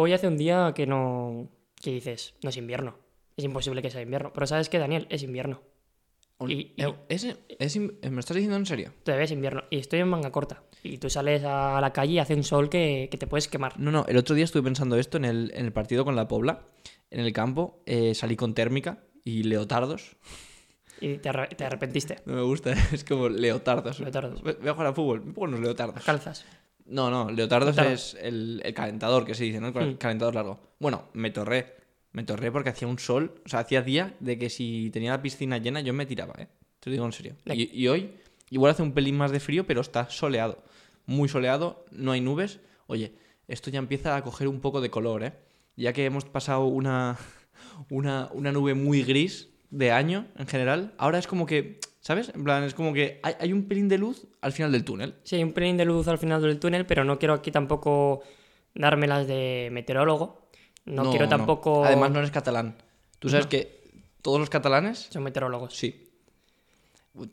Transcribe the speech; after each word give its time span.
hoy 0.00 0.12
hace 0.12 0.26
un 0.28 0.36
día 0.36 0.72
que 0.74 0.86
no. 0.86 1.48
que 1.80 1.92
dices, 1.92 2.34
no 2.42 2.50
es 2.50 2.56
invierno. 2.56 2.96
Es 3.36 3.44
imposible 3.44 3.82
que 3.82 3.90
sea 3.90 4.02
invierno. 4.02 4.32
Pero 4.32 4.46
sabes 4.46 4.68
que, 4.68 4.78
Daniel, 4.78 5.06
es 5.10 5.22
invierno. 5.22 5.60
Y- 6.46 6.72
y- 6.76 6.84
¿es- 7.08 7.36
es 7.58 7.76
in- 7.76 7.98
¿Me 8.10 8.20
estás 8.20 8.36
diciendo 8.36 8.56
en 8.56 8.66
serio? 8.66 8.92
Todavía 9.02 9.24
es 9.24 9.30
invierno. 9.32 9.62
Y 9.70 9.78
estoy 9.78 10.00
en 10.00 10.08
manga 10.08 10.30
corta. 10.32 10.62
Y 10.84 10.98
tú 10.98 11.10
sales 11.10 11.42
a 11.44 11.80
la 11.80 11.92
calle 11.92 12.12
y 12.14 12.18
hace 12.20 12.34
un 12.34 12.44
sol 12.44 12.68
que, 12.68 13.08
que 13.10 13.18
te 13.18 13.26
puedes 13.26 13.48
quemar. 13.48 13.78
No, 13.78 13.90
no, 13.90 14.04
el 14.06 14.16
otro 14.16 14.34
día 14.36 14.44
estuve 14.44 14.62
pensando 14.62 14.96
esto 14.96 15.16
en 15.18 15.24
el, 15.24 15.50
en 15.54 15.66
el 15.66 15.72
partido 15.72 16.04
con 16.04 16.14
la 16.16 16.28
Pobla, 16.28 16.62
en 17.10 17.20
el 17.20 17.32
campo, 17.32 17.82
eh, 17.86 18.14
salí 18.14 18.36
con 18.36 18.54
térmica 18.54 19.02
y 19.24 19.42
leotardos. 19.44 20.16
Y 21.00 21.18
te, 21.18 21.28
arre- 21.30 21.48
te 21.56 21.64
arrepentiste. 21.64 22.16
No 22.26 22.34
me 22.34 22.42
gusta, 22.42 22.72
es 22.92 23.04
como 23.04 23.28
leotardos. 23.28 23.98
Leotardos. 24.00 24.42
Voy 24.42 24.52
a 24.68 24.72
jugar 24.72 24.86
al 24.88 24.94
fútbol, 24.94 25.24
me 25.24 25.32
pongo 25.32 25.48
unos 25.48 25.60
leotardos. 25.60 26.04
Calzas. 26.04 26.44
No, 26.88 27.10
no, 27.10 27.30
leotardos 27.30 27.76
Leotardo. 27.76 27.92
es 27.94 28.16
el, 28.20 28.60
el 28.64 28.74
calentador 28.74 29.24
que 29.24 29.34
se 29.34 29.44
dice, 29.44 29.60
¿no? 29.60 29.68
El 29.68 29.74
Hmm. 29.94 29.96
calentador 29.98 30.34
largo. 30.34 30.60
Bueno, 30.78 31.04
me 31.12 31.30
torré. 31.30 31.76
Me 32.12 32.22
torré 32.24 32.50
porque 32.50 32.70
hacía 32.70 32.88
un 32.88 32.98
sol, 32.98 33.34
o 33.44 33.48
sea, 33.48 33.60
hacía 33.60 33.82
día 33.82 34.16
de 34.20 34.38
que 34.38 34.48
si 34.48 34.90
tenía 34.92 35.10
la 35.12 35.22
piscina 35.22 35.58
llena 35.58 35.80
yo 35.82 35.92
me 35.92 36.06
tiraba, 36.06 36.34
¿eh? 36.38 36.48
Te 36.80 36.88
lo 36.90 36.92
digo 36.92 37.04
en 37.04 37.12
serio. 37.12 37.36
Y, 37.44 37.70
y 37.82 37.88
hoy, 37.88 38.12
igual 38.50 38.72
hace 38.72 38.82
un 38.82 38.92
pelín 38.92 39.16
más 39.16 39.30
de 39.30 39.40
frío, 39.40 39.66
pero 39.66 39.82
está 39.82 40.08
soleado. 40.08 40.62
Muy 41.06 41.28
soleado, 41.28 41.84
no 41.90 42.12
hay 42.12 42.20
nubes. 42.22 42.60
Oye, 42.86 43.12
esto 43.46 43.70
ya 43.70 43.78
empieza 43.78 44.16
a 44.16 44.22
coger 44.24 44.48
un 44.48 44.60
poco 44.60 44.80
de 44.80 44.90
color, 44.90 45.22
¿eh? 45.22 45.34
Ya 45.76 45.92
que 45.92 46.06
hemos 46.06 46.24
pasado 46.24 46.64
una, 46.64 47.18
una, 47.90 48.30
una 48.32 48.52
nube 48.52 48.72
muy 48.74 49.02
gris 49.02 49.50
de 49.70 49.92
año 49.92 50.26
en 50.36 50.46
general, 50.46 50.94
ahora 50.96 51.18
es 51.18 51.26
como 51.26 51.44
que, 51.44 51.78
¿sabes? 52.08 52.32
En 52.34 52.42
plan, 52.42 52.64
es 52.64 52.72
como 52.72 52.94
que 52.94 53.20
hay, 53.22 53.34
hay 53.38 53.52
un 53.52 53.68
pelín 53.68 53.86
de 53.86 53.98
luz 53.98 54.26
al 54.40 54.52
final 54.52 54.72
del 54.72 54.82
túnel. 54.82 55.16
Sí, 55.24 55.36
hay 55.36 55.44
un 55.44 55.52
pelín 55.52 55.76
de 55.76 55.84
luz 55.84 56.08
al 56.08 56.16
final 56.16 56.40
del 56.40 56.58
túnel, 56.58 56.86
pero 56.86 57.04
no 57.04 57.18
quiero 57.18 57.34
aquí 57.34 57.50
tampoco 57.50 58.22
dármelas 58.74 59.26
de 59.26 59.68
meteorólogo. 59.72 60.48
No, 60.86 61.10
quiero 61.10 61.28
tampoco. 61.28 61.84
Además, 61.84 62.10
no 62.10 62.20
eres 62.20 62.30
catalán. 62.30 62.76
Tú 63.18 63.28
sabes 63.28 63.46
que 63.46 63.82
todos 64.22 64.40
los 64.40 64.48
catalanes, 64.48 65.08
Son 65.10 65.22
meteorólogos. 65.22 65.76
sí. 65.76 66.06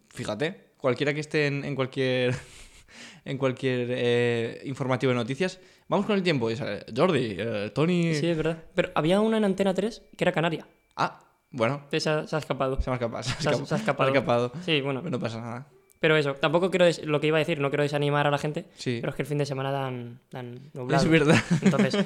Fíjate, 0.09 0.71
cualquiera 0.75 1.13
que 1.13 1.21
esté 1.21 1.47
en, 1.47 1.63
en 1.63 1.73
cualquier 1.75 2.35
en 3.23 3.37
cualquier 3.37 3.87
eh, 3.91 4.61
informativo 4.65 5.11
de 5.11 5.15
noticias, 5.15 5.61
vamos 5.87 6.05
con 6.05 6.15
el 6.17 6.23
tiempo. 6.23 6.53
Sale, 6.53 6.83
Jordi, 6.93 7.35
eh, 7.39 7.71
Tony. 7.73 8.13
Sí, 8.13 8.27
es 8.27 8.35
verdad. 8.35 8.61
Pero 8.73 8.91
había 8.93 9.21
una 9.21 9.37
en 9.37 9.45
Antena 9.45 9.73
3 9.73 10.01
que 10.17 10.23
era 10.25 10.33
canaria. 10.33 10.67
Ah, 10.97 11.24
bueno, 11.55 11.81
Se 11.91 11.97
ha, 12.09 12.27
se 12.27 12.35
ha 12.35 12.39
escapado. 12.39 12.79
se 12.81 12.89
me 12.89 12.93
ha 12.93 12.97
escapado. 12.97 13.23
Se, 13.23 13.29
Se 13.41 13.49
ha- 13.49 13.53
se 13.53 13.73
ha 13.73 13.77
escapado. 13.77 14.09
escapado. 14.09 14.51
Sí, 14.65 14.81
bueno. 14.81 15.01
No 15.01 15.19
pasa 15.19 15.41
nada. 15.41 15.67
Pero 15.99 16.17
eso, 16.17 16.33
tampoco 16.35 16.69
quiero. 16.69 16.85
Lo 17.05 17.19
que 17.19 17.27
iba 17.27 17.37
a 17.37 17.39
decir, 17.39 17.59
no 17.59 17.69
quiero 17.69 17.83
desanimar 17.83 18.27
a 18.27 18.31
la 18.31 18.37
gente. 18.37 18.65
Sí. 18.75 18.97
Pero 19.01 19.09
es 19.11 19.15
que 19.15 19.21
el 19.23 19.27
fin 19.27 19.37
de 19.39 19.45
semana 19.45 19.71
dan, 19.71 20.19
dan 20.31 20.59
nublado. 20.73 21.03
Es 21.03 21.09
verdad. 21.09 21.37
Entonces, 21.61 21.97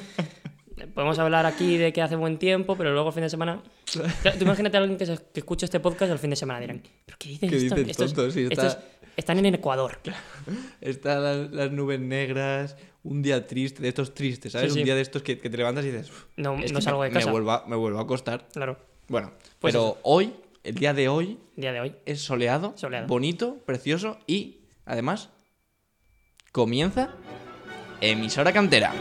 podemos 0.93 1.19
hablar 1.19 1.45
aquí 1.45 1.77
de 1.77 1.91
que 1.91 2.01
hace 2.01 2.15
buen 2.15 2.37
tiempo, 2.37 2.77
pero 2.77 2.93
luego 2.93 3.09
el 3.09 3.13
fin 3.13 3.23
de 3.23 3.29
semana. 3.29 3.61
Tú 3.91 3.99
imagínate 4.45 4.77
a 4.77 4.79
alguien 4.81 4.97
que, 4.97 5.05
se- 5.05 5.17
que 5.33 5.39
escuche 5.41 5.65
este 5.65 5.79
podcast 5.79 6.11
el 6.11 6.19
fin 6.19 6.29
de 6.29 6.35
semana 6.35 6.59
dirán: 6.59 6.81
¿Pero 7.05 7.17
qué 7.19 7.29
dicen 7.29 7.49
¿Qué 7.49 7.55
dicen 7.57 7.89
Estos- 7.89 8.13
tontos? 8.13 8.33
Sí, 8.33 8.47
está- 8.49 8.67
estos 8.67 8.83
están 9.17 9.37
en 9.45 9.55
Ecuador. 9.55 9.97
Están 10.79 11.23
las, 11.23 11.51
las 11.51 11.71
nubes 11.71 11.99
negras, 11.99 12.77
un 13.03 13.21
día 13.21 13.45
triste, 13.47 13.81
de 13.81 13.89
estos 13.89 14.13
tristes, 14.13 14.53
¿sabes? 14.53 14.69
Sí, 14.69 14.75
sí. 14.75 14.79
Un 14.81 14.85
día 14.85 14.95
de 14.95 15.01
estos 15.01 15.23
que, 15.23 15.37
que 15.39 15.49
te 15.49 15.57
levantas 15.57 15.83
y 15.83 15.91
dices, 15.91 16.09
"Uf, 16.09 16.25
No, 16.37 16.55
no 16.55 16.81
salgo 16.81 17.01
me, 17.01 17.07
de 17.07 17.11
casa. 17.13 17.25
Me 17.25 17.31
vuelvo, 17.33 17.51
a, 17.51 17.65
me 17.67 17.75
vuelvo 17.75 17.99
a 17.99 18.03
acostar. 18.03 18.47
Claro, 18.53 18.77
Bueno, 19.09 19.31
Pues 19.59 19.73
pero 19.73 19.97
hoy, 20.03 20.33
el 20.63 20.75
día 20.75 20.93
de 20.93 21.09
hoy, 21.09 21.37
día 21.55 21.73
de 21.73 21.81
hoy. 21.81 21.95
es 22.05 22.21
soleado, 22.21 22.73
Soleado. 22.77 23.07
bonito, 23.07 23.57
precioso 23.65 24.19
y, 24.27 24.61
además, 24.85 25.29
comienza 26.51 27.09
emisora 28.01 28.53
cantera. 28.53 28.93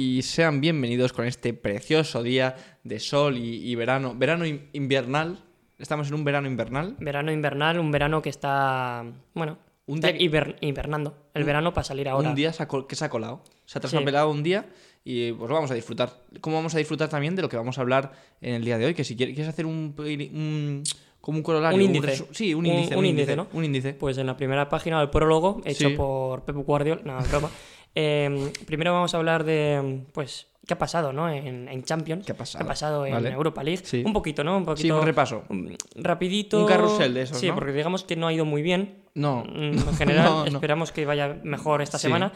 Y 0.00 0.22
sean 0.22 0.60
bienvenidos 0.60 1.12
con 1.12 1.24
este 1.24 1.52
precioso 1.54 2.22
día 2.22 2.54
de 2.84 3.00
sol 3.00 3.36
y, 3.36 3.68
y 3.68 3.74
verano. 3.74 4.14
Verano 4.16 4.46
in- 4.46 4.68
invernal. 4.72 5.40
Estamos 5.76 6.06
en 6.06 6.14
un 6.14 6.22
verano 6.22 6.46
invernal. 6.46 6.94
Verano 7.00 7.32
invernal, 7.32 7.80
un 7.80 7.90
verano 7.90 8.22
que 8.22 8.28
está. 8.28 9.04
Bueno, 9.34 9.58
Un 9.86 9.96
está 9.96 10.12
día- 10.12 10.20
hiber- 10.20 10.54
invernando. 10.60 11.16
El 11.34 11.42
verano 11.42 11.72
para 11.74 11.82
salir 11.82 12.08
ahora. 12.08 12.28
Un 12.28 12.36
día 12.36 12.52
se 12.52 12.62
ha 12.62 12.68
col- 12.68 12.86
que 12.86 12.94
se 12.94 13.06
ha 13.06 13.10
colado. 13.10 13.42
Se 13.66 13.78
ha 13.78 13.82
Sí. 13.82 13.88
traspapelado 13.88 14.30
un 14.30 14.44
día 14.44 14.66
y 15.04 15.32
pues 15.32 15.48
lo 15.48 15.54
vamos 15.56 15.72
a 15.72 15.74
disfrutar. 15.74 16.12
¿Cómo 16.40 16.54
vamos 16.54 16.76
a 16.76 16.78
disfrutar 16.78 17.08
también 17.08 17.34
de 17.34 17.42
lo 17.42 17.48
que 17.48 17.56
vamos 17.56 17.76
a 17.78 17.80
hablar 17.80 18.12
en 18.40 18.54
el 18.54 18.64
día 18.64 18.78
de 18.78 18.86
hoy? 18.86 18.94
Que 18.94 19.02
si 19.02 19.16
quieres, 19.16 19.48
hacer 19.48 19.66
un, 19.66 19.96
un- 19.98 20.84
como 21.20 21.38
un 21.38 21.42
corolario. 21.42 21.76
Un 21.76 21.82
índice. 21.96 22.24
sí, 22.30 22.54
un 22.54 22.66
índice. 22.66 22.94
un 22.94 23.04
índice, 23.04 23.34
¿no? 23.34 23.48
Un 23.52 23.64
índice. 23.64 23.94
Pues 23.94 24.16
en 24.18 24.26
la 24.28 24.36
primera 24.36 24.68
página 24.68 25.00
del 25.00 25.10
prólogo, 25.10 25.60
hecho 25.64 25.88
Sí. 25.88 25.96
por 25.96 26.44
Pep 26.44 26.54
Guardiola. 26.54 27.02
No, 27.04 27.18
es 27.18 27.28
broma. 27.28 27.50
Eh, 28.00 28.52
primero 28.64 28.92
vamos 28.92 29.12
a 29.14 29.16
hablar 29.16 29.42
de. 29.44 30.02
Pues. 30.12 30.46
¿Qué 30.66 30.74
ha 30.74 30.78
pasado, 30.78 31.14
no? 31.14 31.30
En, 31.30 31.66
en 31.66 31.82
Champions. 31.82 32.26
¿Qué 32.26 32.32
ha 32.32 32.36
pasado? 32.36 33.06
en 33.06 33.12
Vale. 33.14 33.30
Europa 33.30 33.64
League? 33.64 33.80
Sí. 33.84 34.02
Un 34.04 34.12
poquito, 34.12 34.44
¿no? 34.44 34.58
Un 34.58 34.66
poquito. 34.66 34.82
Sí, 34.82 34.90
un 34.90 35.04
repaso. 35.06 35.44
mm, 35.48 35.68
Rapidito. 35.96 36.60
Un 36.60 36.66
carrusel 36.66 37.14
de 37.14 37.22
esos, 37.22 37.38
Sí, 37.38 37.48
¿no? 37.48 37.54
porque 37.54 37.72
digamos 37.72 38.04
que 38.04 38.16
no 38.16 38.26
ha 38.26 38.32
ido 38.34 38.44
muy 38.44 38.60
bien. 38.60 38.96
No. 39.14 39.44
Mm, 39.44 39.78
En 39.78 39.96
general, 39.96 40.24
No, 40.28 40.40
no. 40.44 40.46
esperamos 40.46 40.92
que 40.92 41.06
vaya 41.06 41.38
mejor 41.42 41.80
esta 41.80 41.96
Sí. 41.98 42.02
semana, 42.08 42.32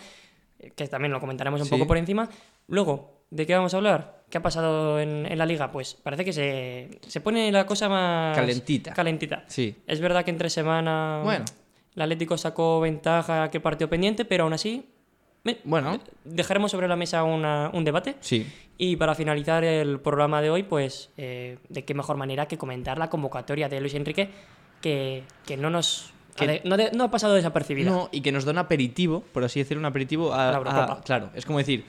que 0.74 0.88
también 0.88 1.12
lo 1.12 1.20
comentaremos 1.20 1.60
un 1.60 1.66
Sí. 1.66 1.70
poco 1.72 1.86
por 1.86 1.98
encima. 1.98 2.28
Luego, 2.68 3.20
¿de 3.30 3.46
qué 3.46 3.54
vamos 3.54 3.74
a 3.74 3.76
hablar? 3.76 4.22
¿Qué 4.30 4.38
ha 4.38 4.42
pasado 4.42 4.98
en, 4.98 5.26
en 5.30 5.36
la 5.36 5.44
liga? 5.44 5.70
Pues 5.70 5.94
parece 6.02 6.24
que 6.24 6.32
se, 6.32 6.88
se 7.06 7.20
pone 7.20 7.52
la 7.52 7.66
cosa 7.66 7.90
más... 7.90 8.34
Calentita. 8.34 8.94
Calentita. 8.94 9.44
Sí. 9.46 9.76
Es 9.86 10.00
verdad 10.00 10.24
que 10.24 10.30
entre 10.30 10.48
semana 10.48 11.20
Bueno. 11.22 11.44
el 11.94 12.00
Atlético 12.02 12.38
sacó 12.38 12.80
ventaja 12.80 13.50
que 13.50 13.60
partido 13.60 13.90
pendiente, 13.90 14.24
pero 14.24 14.44
aún 14.44 14.54
así 14.54 14.86
Bueno. 15.64 15.98
dejaremos 16.24 16.70
sobre 16.70 16.88
la 16.88 16.96
mesa 16.96 17.24
una- 17.24 17.70
un 17.72 17.84
debate. 17.84 18.16
Sí. 18.20 18.46
Y 18.78 18.96
para 18.96 19.14
finalizar 19.14 19.64
el 19.64 20.00
programa 20.00 20.40
de 20.40 20.50
hoy, 20.50 20.62
pues 20.62 21.10
eh, 21.16 21.58
de 21.68 21.84
qué 21.84 21.94
mejor 21.94 22.16
manera 22.16 22.46
que 22.46 22.58
comentar 22.58 22.98
la 22.98 23.10
convocatoria 23.10 23.68
de 23.68 23.80
Luis 23.80 23.94
Enrique, 23.94 24.30
que, 24.80 25.24
que 25.46 25.56
no 25.56 25.70
nos... 25.70 26.12
Que- 26.36 26.46
de- 26.46 26.62
no, 26.64 26.76
de- 26.76 26.90
no 26.92 27.04
ha 27.04 27.10
pasado 27.10 27.34
desapercibida. 27.34 27.90
No, 27.90 28.08
y 28.12 28.20
que 28.22 28.32
nos 28.32 28.44
da 28.44 28.52
un 28.52 28.58
aperitivo, 28.58 29.22
por 29.32 29.44
así 29.44 29.60
decirlo, 29.60 29.80
un 29.80 29.86
aperitivo 29.86 30.32
a, 30.32 30.50
la 30.52 30.58
a- 30.84 31.00
Claro, 31.02 31.30
es 31.34 31.44
como 31.44 31.58
decir. 31.58 31.84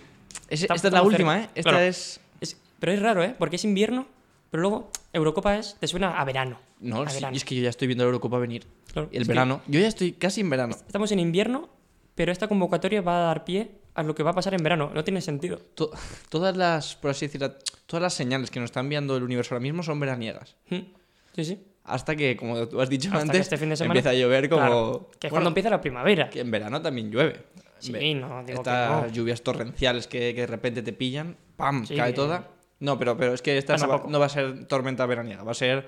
es- 0.50 0.64
esta 0.64 0.76
es 0.76 0.94
la 0.94 1.02
última. 1.02 1.40
¿eh? 1.40 1.50
Esta 1.56 1.70
Claro. 1.72 1.86
es. 1.86 2.20
Es- 2.42 2.60
pero 2.80 2.92
es 2.92 3.02
raro, 3.02 3.24
¿eh? 3.24 3.36
Porque 3.40 3.56
es 3.56 3.64
invierno, 3.64 4.06
pero 4.52 4.62
luego 4.62 4.92
Eurocopa 5.14 5.58
es, 5.58 5.78
te 5.80 5.88
suena 5.88 6.20
a 6.20 6.26
verano. 6.26 6.60
No, 6.82 7.04
a 7.04 7.10
sí, 7.10 7.16
verano. 7.16 7.34
y 7.34 7.38
es 7.38 7.46
que 7.46 7.56
yo 7.56 7.64
ya 7.64 7.70
estoy 7.70 7.88
viendo 7.88 8.04
la 8.04 8.08
Eurocopa 8.08 8.38
venir. 8.40 8.66
Claro, 8.92 9.08
El 9.14 9.24
verano. 9.26 9.62
Yo 9.68 9.80
ya 9.80 9.88
estoy 9.88 10.12
casi 10.12 10.42
en 10.42 10.50
verano. 10.50 10.76
Estamos 10.76 11.12
en 11.14 11.20
invierno, 11.20 11.70
pero 12.16 12.32
esta 12.32 12.48
convocatoria 12.48 13.02
va 13.02 13.18
a 13.18 13.26
dar 13.28 13.44
pie 13.46 13.72
a 13.96 14.04
lo 14.04 14.16
que 14.16 14.24
va 14.24 14.32
a 14.32 14.34
pasar 14.34 14.54
en 14.54 14.64
verano. 14.64 14.92
No 14.94 15.04
tiene 15.04 15.22
sentido. 15.22 15.58
To- 15.76 15.92
todas 16.30 16.56
las, 16.58 16.96
por 16.96 17.12
así 17.12 17.28
decirlo, 17.28 17.54
todas 17.86 18.02
las 18.02 18.14
señales 18.14 18.50
que 18.52 18.60
nos 18.60 18.68
está 18.68 18.80
enviando 18.80 19.16
el 19.18 19.24
universo 19.24 19.54
ahora 19.56 19.62
mismo 19.64 19.84
son 19.84 20.00
veraniegas. 20.00 20.56
Sí, 20.70 21.46
sí. 21.46 21.64
Hasta 21.86 22.16
que, 22.16 22.38
como 22.38 22.68
tú 22.68 22.80
has 22.80 22.90
dicho 22.90 23.10
Hasta 23.10 23.18
que 23.20 23.24
antes, 23.24 23.42
este 23.42 23.58
fin 23.58 23.70
de 23.70 23.76
semana- 23.76 24.00
empieza 24.00 24.12
a 24.12 24.20
llover 24.20 24.50
como. 24.50 24.62
Claro, 24.62 25.12
que 25.20 25.28
es 25.28 25.32
cuando 25.32 25.50
empieza 25.50 25.70
la 25.70 25.82
primavera. 25.82 26.30
que 26.30 26.40
en 26.40 26.50
verano 26.52 26.82
también 26.82 27.12
llueve. 27.12 27.44
Sí, 27.80 27.92
no, 28.14 28.28
digo 28.44 28.46
que 28.46 28.54
Estas 28.54 28.90
no. 29.04 29.08
lluvias 29.10 29.42
torrenciales 29.42 30.08
que, 30.08 30.34
que 30.34 30.42
de 30.42 30.48
repente 30.48 30.82
te 30.82 30.94
pillan, 30.94 31.36
¡pam! 31.58 31.86
Sí, 31.86 31.96
cae 31.98 32.12
que- 32.12 32.16
toda. 32.16 32.48
No, 32.80 32.98
pero, 32.98 33.18
pero 33.18 33.34
es 33.34 33.42
que 33.42 33.58
esta 33.58 33.76
no 33.78 33.88
va, 33.88 33.98
poco. 33.98 34.10
no 34.10 34.20
va 34.20 34.26
a 34.28 34.30
ser 34.30 34.66
tormenta 34.68 35.06
veraniega, 35.06 35.44
va 35.44 35.52
a 35.52 35.56
ser. 35.56 35.80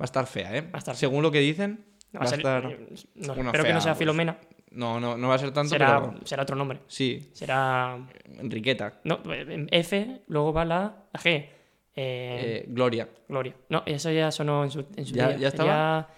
a 0.00 0.04
estar 0.04 0.26
fea, 0.26 0.56
¿eh? 0.56 0.62
Va 0.62 0.70
a 0.74 0.78
estar 0.78 0.96
Según 0.96 1.22
lo 1.22 1.30
que 1.30 1.40
dicen, 1.40 1.84
No, 2.12 2.20
va 2.20 2.24
a 2.26 2.28
ser- 2.28 2.38
estar. 2.38 2.64
eh, 2.64 2.86
no, 3.16 3.34
espero 3.34 3.64
que 3.64 3.72
no 3.74 3.80
sea 3.82 3.92
pues. 3.92 3.98
Filomena. 3.98 4.38
No, 4.74 4.98
no, 5.00 5.16
no 5.16 5.28
va 5.28 5.34
a 5.34 5.38
ser 5.38 5.52
tanto, 5.52 5.70
Será, 5.70 6.00
pero. 6.00 6.26
será 6.26 6.42
otro 6.42 6.56
nombre. 6.56 6.80
Sí, 6.86 7.30
Será. 7.32 7.98
Enriqueta. 8.38 9.00
No, 9.04 9.20
en 9.32 9.68
F, 9.70 10.22
luego 10.28 10.52
va 10.52 10.64
la, 10.64 10.94
la 11.12 11.20
G. 11.20 11.28
Eh, 11.28 11.48
eh, 11.94 12.64
Gloria. 12.68 13.08
Gloria. 13.28 13.54
No, 13.68 13.82
eso 13.86 14.10
ya 14.10 14.30
sonó 14.30 14.64
en 14.64 14.70
su, 14.70 14.84
en 14.96 15.04
su 15.04 15.14
¿Ya- 15.14 15.28
día. 15.28 15.36
ya 15.38 15.48
estaba? 15.48 16.08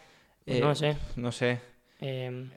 pues 0.45 0.56
Eh, 0.56 0.61
no 0.61 0.75
sé. 0.75 0.97
No 1.17 1.33
sé. 1.33 1.61
Eh, 2.01 2.49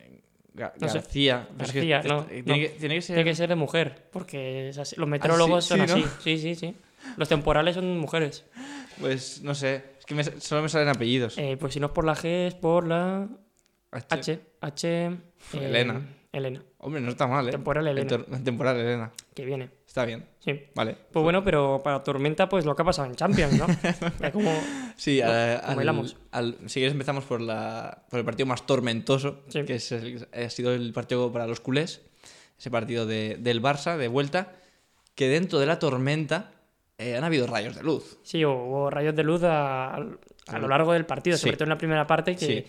Ga- 0.53 0.73
No 0.79 0.87
sé. 0.87 0.99
García. 0.99 1.47
Es 1.59 1.71
que 1.71 1.87
García, 1.87 2.01
no, 2.15 2.25
tiene, 2.25 2.41
no. 2.45 2.53
Que, 2.55 2.69
tiene 2.79 2.95
que 2.95 3.01
ser. 3.01 3.15
tiene 3.15 3.29
que 3.29 3.35
ser 3.35 3.49
de 3.49 3.55
mujer, 3.55 4.07
porque 4.11 4.69
es 4.69 4.77
así. 4.77 4.95
los 4.97 5.07
meteorólogos 5.07 5.63
sí, 5.65 5.69
son 5.69 5.81
así. 5.81 6.03
Sí, 6.23 6.37
sí, 6.37 6.55
sí. 6.55 6.75
Los 7.15 7.29
temporales 7.29 7.75
son 7.75 7.97
mujeres. 7.97 8.45
Pues 8.99 9.41
no 9.43 9.53
sé. 9.55 9.83
Es 9.99 10.05
que 10.05 10.15
me- 10.15 10.23
solo 10.23 10.61
me 10.63 10.69
salen 10.69 10.89
apellidos. 10.89 11.37
Eh, 11.37 11.57
pues 11.59 11.73
si 11.73 11.79
no 11.79 11.87
es 11.87 11.91
por 11.91 12.05
la 12.05 12.15
G, 12.15 12.47
es 12.47 12.55
por 12.55 12.87
la 12.87 13.27
H. 13.97 14.15
H. 14.15 14.39
H. 14.61 14.87
eh, 15.05 15.17
Elena. 15.53 16.13
Elena, 16.31 16.61
Hombre, 16.79 17.01
no 17.01 17.09
está 17.09 17.25
mal, 17.25 17.47
¿eh? 17.47 17.51
Temporal 17.51 17.87
Elena. 17.87 18.23
Temporal 18.43 18.77
Elena. 18.77 19.11
que 19.33 19.45
viene. 19.45 19.69
Está 19.87 20.05
bien. 20.05 20.25
Sí. 20.39 20.65
Vale. 20.75 20.95
Pues 21.11 21.23
bueno, 21.23 21.43
pero 21.43 21.81
para 21.83 22.03
Tormenta, 22.03 22.47
pues 22.47 22.63
lo 22.65 22.75
que 22.75 22.81
ha 22.83 22.85
pasado 22.85 23.07
en 23.07 23.15
Champions, 23.15 23.53
¿no? 23.57 23.65
Ya 24.19 24.31
como... 24.31 24.53
Sí, 24.97 25.19
No, 25.23 25.31
a- 25.31 25.61
como 25.73 25.79
al, 26.01 26.15
al- 26.31 26.57
si 26.67 26.79
quieres 26.79 26.91
empezamos 26.91 27.23
por, 27.23 27.41
la, 27.41 28.03
por 28.09 28.19
el 28.19 28.25
partido 28.25 28.45
más 28.45 28.65
tormentoso, 28.67 29.41
Sí. 29.47 29.63
que 29.63 29.75
es 29.75 29.91
el- 29.93 30.27
ha 30.31 30.49
sido 30.49 30.73
el 30.75 30.93
partido 30.93 31.31
para 31.31 31.47
los 31.47 31.59
culés, 31.59 32.01
ese 32.59 32.69
partido 32.69 33.07
de- 33.07 33.37
del 33.39 33.61
Barça 33.61 33.97
de 33.97 34.07
vuelta, 34.09 34.51
que 35.15 35.29
dentro 35.29 35.57
de 35.59 35.65
la 35.65 35.79
tormenta 35.79 36.51
eh, 36.99 37.15
han 37.15 37.23
habido 37.23 37.47
rayos 37.47 37.75
de 37.75 37.83
luz. 37.83 38.19
Sí, 38.21 38.43
hubo 38.45 38.89
rayos 38.91 39.15
de 39.15 39.23
luz 39.23 39.41
a, 39.43 39.95
a 39.95 40.59
lo 40.59 40.67
largo 40.67 40.93
del 40.93 41.05
partido, 41.05 41.37
Sí. 41.37 41.43
sobre 41.43 41.57
todo 41.57 41.63
en 41.65 41.69
la 41.69 41.77
primera 41.77 42.05
parte, 42.05 42.35
que, 42.35 42.45
Sí. 42.45 42.65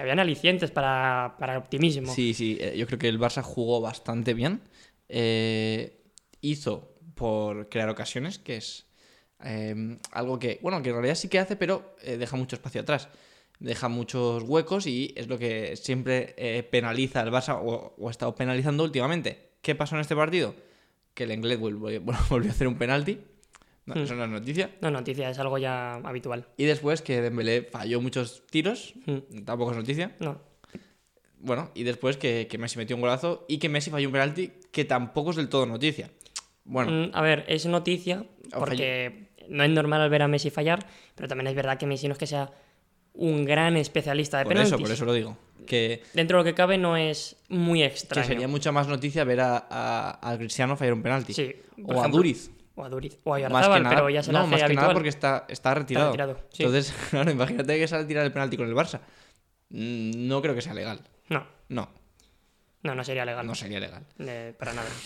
Habían 0.00 0.18
alicientes 0.18 0.70
para, 0.70 1.36
para 1.38 1.54
el 1.54 1.58
optimismo. 1.58 2.12
Sí, 2.12 2.34
sí, 2.34 2.58
eh, 2.60 2.74
yo 2.76 2.86
creo 2.86 2.98
que 2.98 3.08
el 3.08 3.18
Barça 3.18 3.42
jugó 3.42 3.80
bastante 3.80 4.34
bien. 4.34 4.62
Eh, 5.08 6.02
hizo 6.40 6.96
por 7.14 7.68
crear 7.68 7.88
ocasiones, 7.88 8.38
que 8.38 8.56
es 8.56 8.86
eh, 9.44 9.98
algo 10.12 10.38
que, 10.38 10.58
bueno, 10.62 10.82
que 10.82 10.90
en 10.90 10.96
realidad 10.96 11.14
sí 11.14 11.28
que 11.28 11.38
hace, 11.38 11.56
pero 11.56 11.94
eh, 12.02 12.16
deja 12.16 12.36
mucho 12.36 12.56
espacio 12.56 12.80
atrás. 12.80 13.08
Deja 13.58 13.88
muchos 13.88 14.42
huecos 14.44 14.86
y 14.86 15.12
es 15.16 15.28
lo 15.28 15.38
que 15.38 15.76
siempre 15.76 16.34
eh, 16.38 16.62
penaliza 16.62 17.20
al 17.20 17.30
Barça 17.30 17.58
o, 17.62 17.94
o 17.98 18.08
ha 18.08 18.10
estado 18.10 18.34
penalizando 18.34 18.84
últimamente. 18.84 19.50
¿Qué 19.60 19.74
pasó 19.74 19.96
en 19.96 20.00
este 20.00 20.16
partido? 20.16 20.54
Que 21.12 21.24
el 21.24 21.32
inglés 21.32 21.58
volvió, 21.58 22.00
volvió 22.30 22.50
a 22.50 22.54
hacer 22.54 22.66
un 22.66 22.78
penalti. 22.78 23.20
No, 23.94 24.00
Hmm. 24.00 24.04
Eso 24.04 24.14
no 24.14 24.24
es 24.24 24.30
noticia. 24.30 24.70
No, 24.80 24.90
noticia, 24.90 25.30
es 25.30 25.38
algo 25.38 25.58
ya 25.58 25.94
habitual. 25.94 26.46
Y 26.56 26.64
después 26.64 27.02
que 27.02 27.20
Dembélé 27.20 27.62
falló 27.62 28.00
muchos 28.00 28.42
tiros. 28.50 28.94
Mm. 29.06 29.44
Tampoco 29.44 29.70
es 29.72 29.76
noticia. 29.76 30.14
No, 30.20 30.40
Bueno, 31.38 31.70
y 31.74 31.84
después 31.84 32.16
que, 32.16 32.46
que 32.50 32.58
Messi 32.58 32.76
metió 32.78 32.96
un 32.96 33.02
golazo 33.02 33.46
y 33.48 33.58
que 33.58 33.68
Messi 33.68 33.90
falló 33.90 34.08
un 34.08 34.12
penalti 34.12 34.52
que 34.72 34.84
tampoco 34.84 35.30
es 35.30 35.36
del 35.36 35.48
todo 35.48 35.64
noticia. 35.66 36.10
Bueno, 36.64 36.90
Mm, 37.08 37.10
a 37.14 37.22
ver, 37.22 37.44
es 37.48 37.64
noticia 37.66 38.24
porque 38.56 39.28
no 39.48 39.64
es 39.64 39.70
normal 39.70 40.08
ver 40.10 40.22
a 40.22 40.28
Messi 40.28 40.50
fallar, 40.50 40.86
pero 41.14 41.28
también 41.28 41.46
es 41.48 41.54
verdad 41.54 41.78
que 41.78 41.86
Messi 41.86 42.06
no 42.08 42.12
es 42.12 42.18
que 42.18 42.26
sea 42.26 42.50
un 43.14 43.44
gran 43.44 43.76
especialista 43.76 44.38
de 44.38 44.44
por 44.44 44.52
penaltis. 44.52 44.72
eso, 44.74 44.82
por 44.82 44.90
eso 44.92 45.04
lo 45.04 45.12
digo. 45.14 45.36
Que, 45.66 46.02
Dentro 46.14 46.38
de 46.38 46.44
lo 46.44 46.44
que 46.44 46.54
cabe 46.54 46.78
no 46.78 46.96
es 46.96 47.36
muy 47.48 47.80
que 47.80 47.86
extraño. 47.86 48.26
sería 48.26 48.46
mucha 48.48 48.70
más 48.70 48.86
noticia 48.86 49.24
ver 49.24 49.40
a, 49.40 49.66
a, 49.70 50.30
a 50.32 50.38
Cristiano 50.38 50.76
fallar 50.76 50.94
un 50.94 51.02
penalti. 51.02 51.32
Sí, 51.32 51.54
por 51.84 51.96
o 51.96 52.02
a 52.04 52.08
Duriz. 52.08 52.50
O 52.80 52.84
a 52.84 52.88
Duriz. 52.88 53.18
O 53.24 53.34
a 53.34 53.38
pero 53.88 54.08
ya 54.10 54.22
se 54.22 54.32
no, 54.32 54.38
la 54.38 54.44
hace 54.44 54.50
más 54.50 54.58
que 54.60 54.64
habitual. 54.64 54.82
nada 54.84 54.94
porque 54.94 55.08
está, 55.08 55.44
está 55.48 55.74
retirado. 55.74 56.06
retirado, 56.08 56.36
sí. 56.50 56.62
Entonces, 56.64 56.94
claro, 57.10 57.30
imagínate 57.30 57.78
que 57.78 57.86
sale 57.88 58.04
a 58.04 58.06
tirar 58.06 58.24
el 58.24 58.32
penalti 58.32 58.56
con 58.56 58.66
el 58.68 58.74
Barça. 58.74 59.00
Mm, 59.70 60.26
No 60.28 60.40
creo 60.42 60.54
que 60.54 60.62
sea 60.62 60.74
legal. 60.74 61.00
No, 61.28 61.46
No, 61.68 61.88
no, 62.82 62.94
no 62.94 63.04
sería 63.04 63.24
legal. 63.24 63.46
no 63.46 63.54
sería 63.54 63.80
legal. 63.80 64.04
Eh, 64.18 64.54
para 64.58 64.72
nada. 64.72 64.88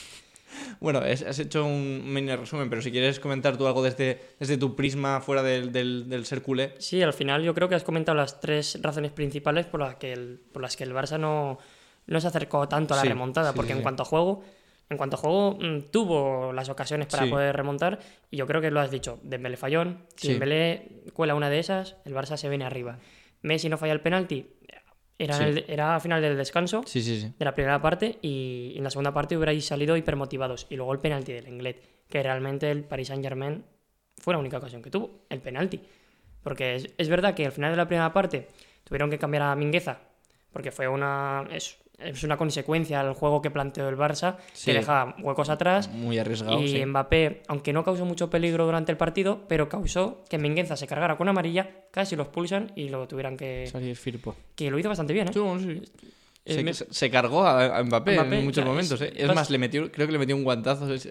Bueno, 0.79 1.01
has 1.01 1.39
hecho 1.41 1.65
un 1.67 2.13
mini 2.15 2.35
resumen, 2.37 2.71
pero 2.71 2.81
si 2.81 2.93
quieres 2.93 3.19
comentar 3.19 3.57
tú 3.57 3.67
algo 3.67 3.83
desde, 3.83 4.21
desde 4.39 4.57
tu 4.57 4.77
prisma 4.77 5.21
fuera 5.21 5.43
del, 5.43 5.73
del, 5.73 6.09
del 6.09 6.25
ser 6.27 6.43
culé. 6.43 6.77
Sí, 6.79 7.03
al 7.03 7.13
final 7.13 7.43
yo 7.43 7.55
creo 7.55 7.69
que 7.69 7.75
has 7.75 7.83
comentado 7.83 8.17
las 8.17 8.39
tres 8.41 8.79
razones 8.81 9.11
principales 9.11 9.67
por 9.67 9.81
las 9.81 9.97
que 9.97 10.13
el, 10.13 10.41
por 10.53 10.63
las 10.63 10.77
que 10.77 10.85
el 10.85 10.93
Barça 10.95 11.19
no, 11.19 11.59
no 12.07 12.21
se 12.21 12.29
acercó 12.29 12.69
tanto 12.69 12.95
a 12.95 12.99
la 12.99 13.03
Sí, 13.03 13.09
remontada, 13.09 13.51
sí, 13.51 13.57
porque 13.57 13.73
sí, 13.73 13.79
en 13.79 13.83
cuanto 13.83 14.05
a 14.05 14.07
juego, 14.07 14.45
en 14.91 14.97
cuanto 14.97 15.17
a 15.17 15.19
juego 15.19 15.59
mm, 15.61 15.91
tuvo 15.91 16.53
las 16.53 16.69
ocasiones 16.69 17.07
para 17.09 17.25
Sí. 17.25 17.31
poder 17.31 17.57
remontar 17.57 17.99
y 18.31 18.37
yo 18.37 18.47
creo 18.47 18.61
que 18.61 18.71
lo 18.71 18.81
has 18.81 18.91
dicho, 18.91 19.19
Dembélé 19.23 19.57
fallón, 19.57 20.07
si 20.17 20.27
Sí. 20.27 20.33
Dembélé 20.33 21.03
cuela 21.13 21.35
una 21.35 21.49
de 21.51 21.59
esas, 21.59 21.97
el 22.05 22.15
Barça 22.15 22.37
se 22.37 22.49
viene 22.49 22.65
arriba. 22.65 22.99
Messi 23.43 23.69
no 23.69 23.79
falla 23.79 23.93
el 23.93 24.01
penalti, 24.01 24.47
era, 25.19 25.35
Sí. 25.37 25.45
el- 25.45 25.65
era 25.69 25.95
a 25.97 26.01
final 26.01 26.21
del 26.21 26.37
descanso 26.37 26.83
de 27.39 27.45
la 27.45 27.55
primera 27.55 27.81
parte 27.81 28.19
y 28.23 28.75
en 28.77 28.83
la 28.85 28.91
segunda 28.91 29.13
parte 29.15 29.37
hubierais 29.37 29.65
salido 29.65 29.97
hipermotivados. 29.97 30.67
Y 30.71 30.77
luego 30.77 30.93
el 30.93 30.99
penalti 30.99 31.33
del 31.33 31.47
Englet, 31.47 31.81
que 32.09 32.23
realmente 32.23 32.71
el 32.71 32.85
Paris 32.85 33.09
Saint 33.09 33.23
Germain 33.23 33.65
fue 34.19 34.35
la 34.35 34.41
única 34.41 34.59
ocasión 34.59 34.83
que 34.83 34.91
tuvo, 34.91 35.25
el 35.31 35.41
penalti. 35.41 35.81
Porque 36.43 36.75
es, 36.75 36.93
es 36.99 37.09
verdad 37.09 37.35
que 37.35 37.47
al 37.47 37.53
final 37.53 37.71
de 37.71 37.77
la 37.77 37.87
primera 37.87 38.13
parte 38.13 38.49
tuvieron 38.85 39.09
que 39.09 39.19
cambiar 39.19 39.43
a 39.45 39.57
Mingueza, 39.57 39.99
porque 40.53 40.71
fue 40.73 40.89
una. 40.89 41.47
Es, 41.51 41.79
es 42.05 42.23
una 42.25 42.37
consecuencia 42.37 43.01
al 43.01 43.15
juego 43.15 43.41
que 43.43 43.51
planteó 43.51 43.89
el 43.89 43.97
Barça, 43.97 44.37
Sí. 44.53 44.67
que 44.67 44.79
deja 44.79 45.15
huecos 45.23 45.49
atrás. 45.49 45.89
Muy 45.89 46.19
arriesgado. 46.19 46.61
Y 46.63 46.69
sí. 46.69 46.85
Mbappé, 46.87 47.43
aunque 47.49 47.73
no 47.73 47.85
causó 47.85 48.05
mucho 48.05 48.31
peligro 48.31 48.65
durante 48.67 48.93
el 48.93 48.99
partido, 48.99 49.43
pero 49.49 49.69
causó 49.69 50.25
que 50.29 50.39
Mingueza 50.39 50.77
se 50.77 50.87
cargara 50.87 51.17
con 51.17 51.29
amarilla, 51.29 51.69
casi 51.91 52.17
lo 52.17 52.23
expulsan 52.25 52.73
y 52.77 52.89
lo 52.89 53.07
tuvieran 53.09 53.37
que. 53.37 53.67
Salir 53.67 53.97
Firpo. 53.97 54.35
Que 54.55 54.71
lo 54.71 54.79
hizo 54.79 54.89
bastante 54.89 55.13
bien, 55.13 55.29
¿eh? 55.29 55.33
Sí, 55.33 55.39
bueno, 55.39 55.61
sí. 55.61 55.83
Eh, 56.47 56.55
Se, 56.57 56.63
me- 56.63 56.75
se- 56.75 56.93
se 56.93 57.11
cargó 57.11 57.47
a, 57.47 57.83
Mbappé, 57.83 58.15
Mbappé, 58.17 58.39
en 58.39 58.45
muchos 58.45 58.63
ya, 58.63 58.69
momentos, 58.71 59.01
es- 59.01 59.09
¿eh? 59.11 59.15
Es 59.17 59.35
más, 59.35 59.49
le 59.49 59.57
metió, 59.57 59.91
creo 59.91 60.07
que 60.07 60.13
le 60.13 60.19
metió 60.19 60.37
un 60.37 60.45
guantazo. 60.45 60.87
No 60.87 60.99
sé 60.99 61.11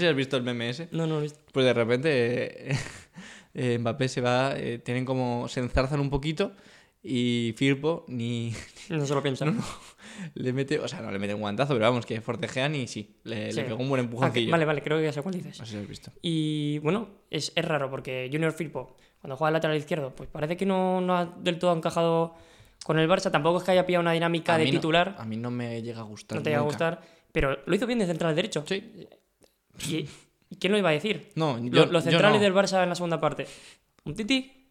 si 0.00 0.06
has 0.06 0.16
visto 0.16 0.36
el 0.36 0.42
meme 0.42 0.68
ese. 0.70 0.88
No, 0.90 1.06
no, 1.06 1.14
lo 1.14 1.18
he 1.20 1.22
visto. 1.22 1.38
Pues 1.52 1.64
de 1.64 1.72
repente 1.72 2.72
eh, 2.72 2.76
eh, 3.54 3.78
Mbappé 3.78 4.08
se 4.08 4.20
va, 4.20 4.54
tienen 4.82 5.04
como, 5.04 5.46
se 5.48 5.60
enzarzan 5.60 6.00
un 6.00 6.10
poquito 6.10 6.52
y 7.02 7.52
Firpo 7.56 8.04
ni 8.08 8.52
no 8.90 9.04
se 9.06 9.14
lo 9.14 9.22
piensa. 9.22 9.44
le 10.34 10.52
mete, 10.52 10.78
o 10.78 10.86
sea, 10.88 11.00
no 11.00 11.10
le 11.10 11.18
mete 11.18 11.34
un 11.34 11.40
guantazo, 11.40 11.74
pero 11.74 11.86
vamos, 11.86 12.06
que 12.06 12.20
forcejean 12.20 12.74
y 12.74 12.86
sí, 12.86 13.16
le, 13.24 13.46
le 13.46 13.52
Sí. 13.52 13.60
pegó 13.62 13.76
un 13.82 13.88
buen 13.88 14.00
Ah, 14.00 14.04
empujoncillo. 14.04 14.50
vale, 14.52 14.64
vale, 14.64 14.82
creo 14.82 14.98
que 14.98 15.04
ya 15.04 15.12
sé 15.12 15.22
cuál 15.22 15.34
dices. 15.34 15.58
No 15.58 15.64
sé 15.64 15.70
si 15.70 15.76
lo 15.76 15.82
has 15.82 15.88
visto. 15.88 16.12
Y 16.22 16.78
bueno, 16.78 17.08
es, 17.30 17.52
es 17.56 17.64
raro 17.64 17.90
porque 17.90 18.28
Junior 18.32 18.52
Firpo, 18.52 18.96
cuando 19.20 19.36
juega 19.36 19.50
lateral 19.50 19.76
izquierdo, 19.76 20.14
pues 20.14 20.28
parece 20.28 20.56
que 20.56 20.66
no, 20.66 21.00
no 21.00 21.16
ha 21.16 21.26
del 21.26 21.58
todo 21.58 21.74
encajado 21.74 22.34
con 22.84 22.98
el 22.98 23.08
Barça. 23.08 23.30
Tampoco 23.30 23.58
es 23.58 23.64
que 23.64 23.70
haya 23.72 23.86
pillado 23.86 24.02
una 24.02 24.12
dinámica 24.12 24.54
A 24.54 24.58
de 24.58 24.66
no- 24.66 24.70
titular, 24.70 25.16
a 25.18 25.24
mí 25.24 25.36
no 25.36 25.50
me 25.50 25.82
llega 25.82 26.00
a 26.00 26.04
gustar. 26.04 26.38
no 26.38 26.42
te 26.42 26.50
va 26.52 26.58
a 26.58 26.62
gustar, 26.62 27.00
pero 27.32 27.58
lo 27.66 27.74
hizo 27.74 27.86
bien 27.86 27.98
de 27.98 28.06
central 28.06 28.34
derecho. 28.36 28.64
Sí. 28.66 29.08
¿Y, 29.88 30.08
y 30.50 30.56
quién 30.56 30.72
lo 30.72 30.78
iba 30.78 30.90
a 30.90 30.92
decir? 30.92 31.30
No, 31.34 31.58
yo, 31.58 31.86
los 31.86 32.04
yo 32.04 32.10
centrales 32.10 32.38
no. 32.40 32.44
del 32.44 32.54
Barça 32.54 32.82
en 32.82 32.88
la 32.90 32.94
segunda 32.94 33.18
parte. 33.20 33.46
¿Un 34.04 34.14
Titi? 34.14 34.61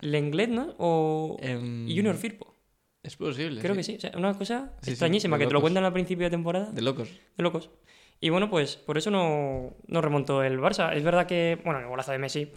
¿Lenglet, 0.00 0.48
no? 0.50 0.74
¿O 0.78 1.36
y 1.40 1.96
Junior 1.96 2.16
Firpo? 2.16 2.54
Es 3.02 3.16
posible. 3.16 3.60
Creo 3.60 3.74
sí. 3.74 3.78
que 3.78 3.82
sí. 3.84 3.96
O 3.96 4.00
sea, 4.00 4.12
una 4.16 4.34
cosa 4.36 4.72
Sí, 4.82 4.90
extrañísima 4.90 5.38
que 5.38 5.46
te 5.46 5.52
lo 5.52 5.60
cuentan 5.60 5.84
al 5.84 5.92
principio 5.92 6.24
de 6.26 6.30
temporada. 6.30 6.70
De 6.72 6.82
locos. 6.82 7.08
De 7.36 7.42
locos. 7.42 7.70
Y 8.20 8.30
bueno, 8.30 8.50
pues 8.50 8.76
por 8.76 8.98
eso 8.98 9.10
no, 9.10 9.74
no 9.86 10.00
remontó 10.00 10.42
el 10.42 10.58
Barça. 10.58 10.94
Es 10.94 11.04
verdad 11.04 11.26
que, 11.26 11.60
bueno, 11.64 11.80
el 11.80 11.86
golazo 11.86 12.12
de 12.12 12.18
Messi. 12.18 12.50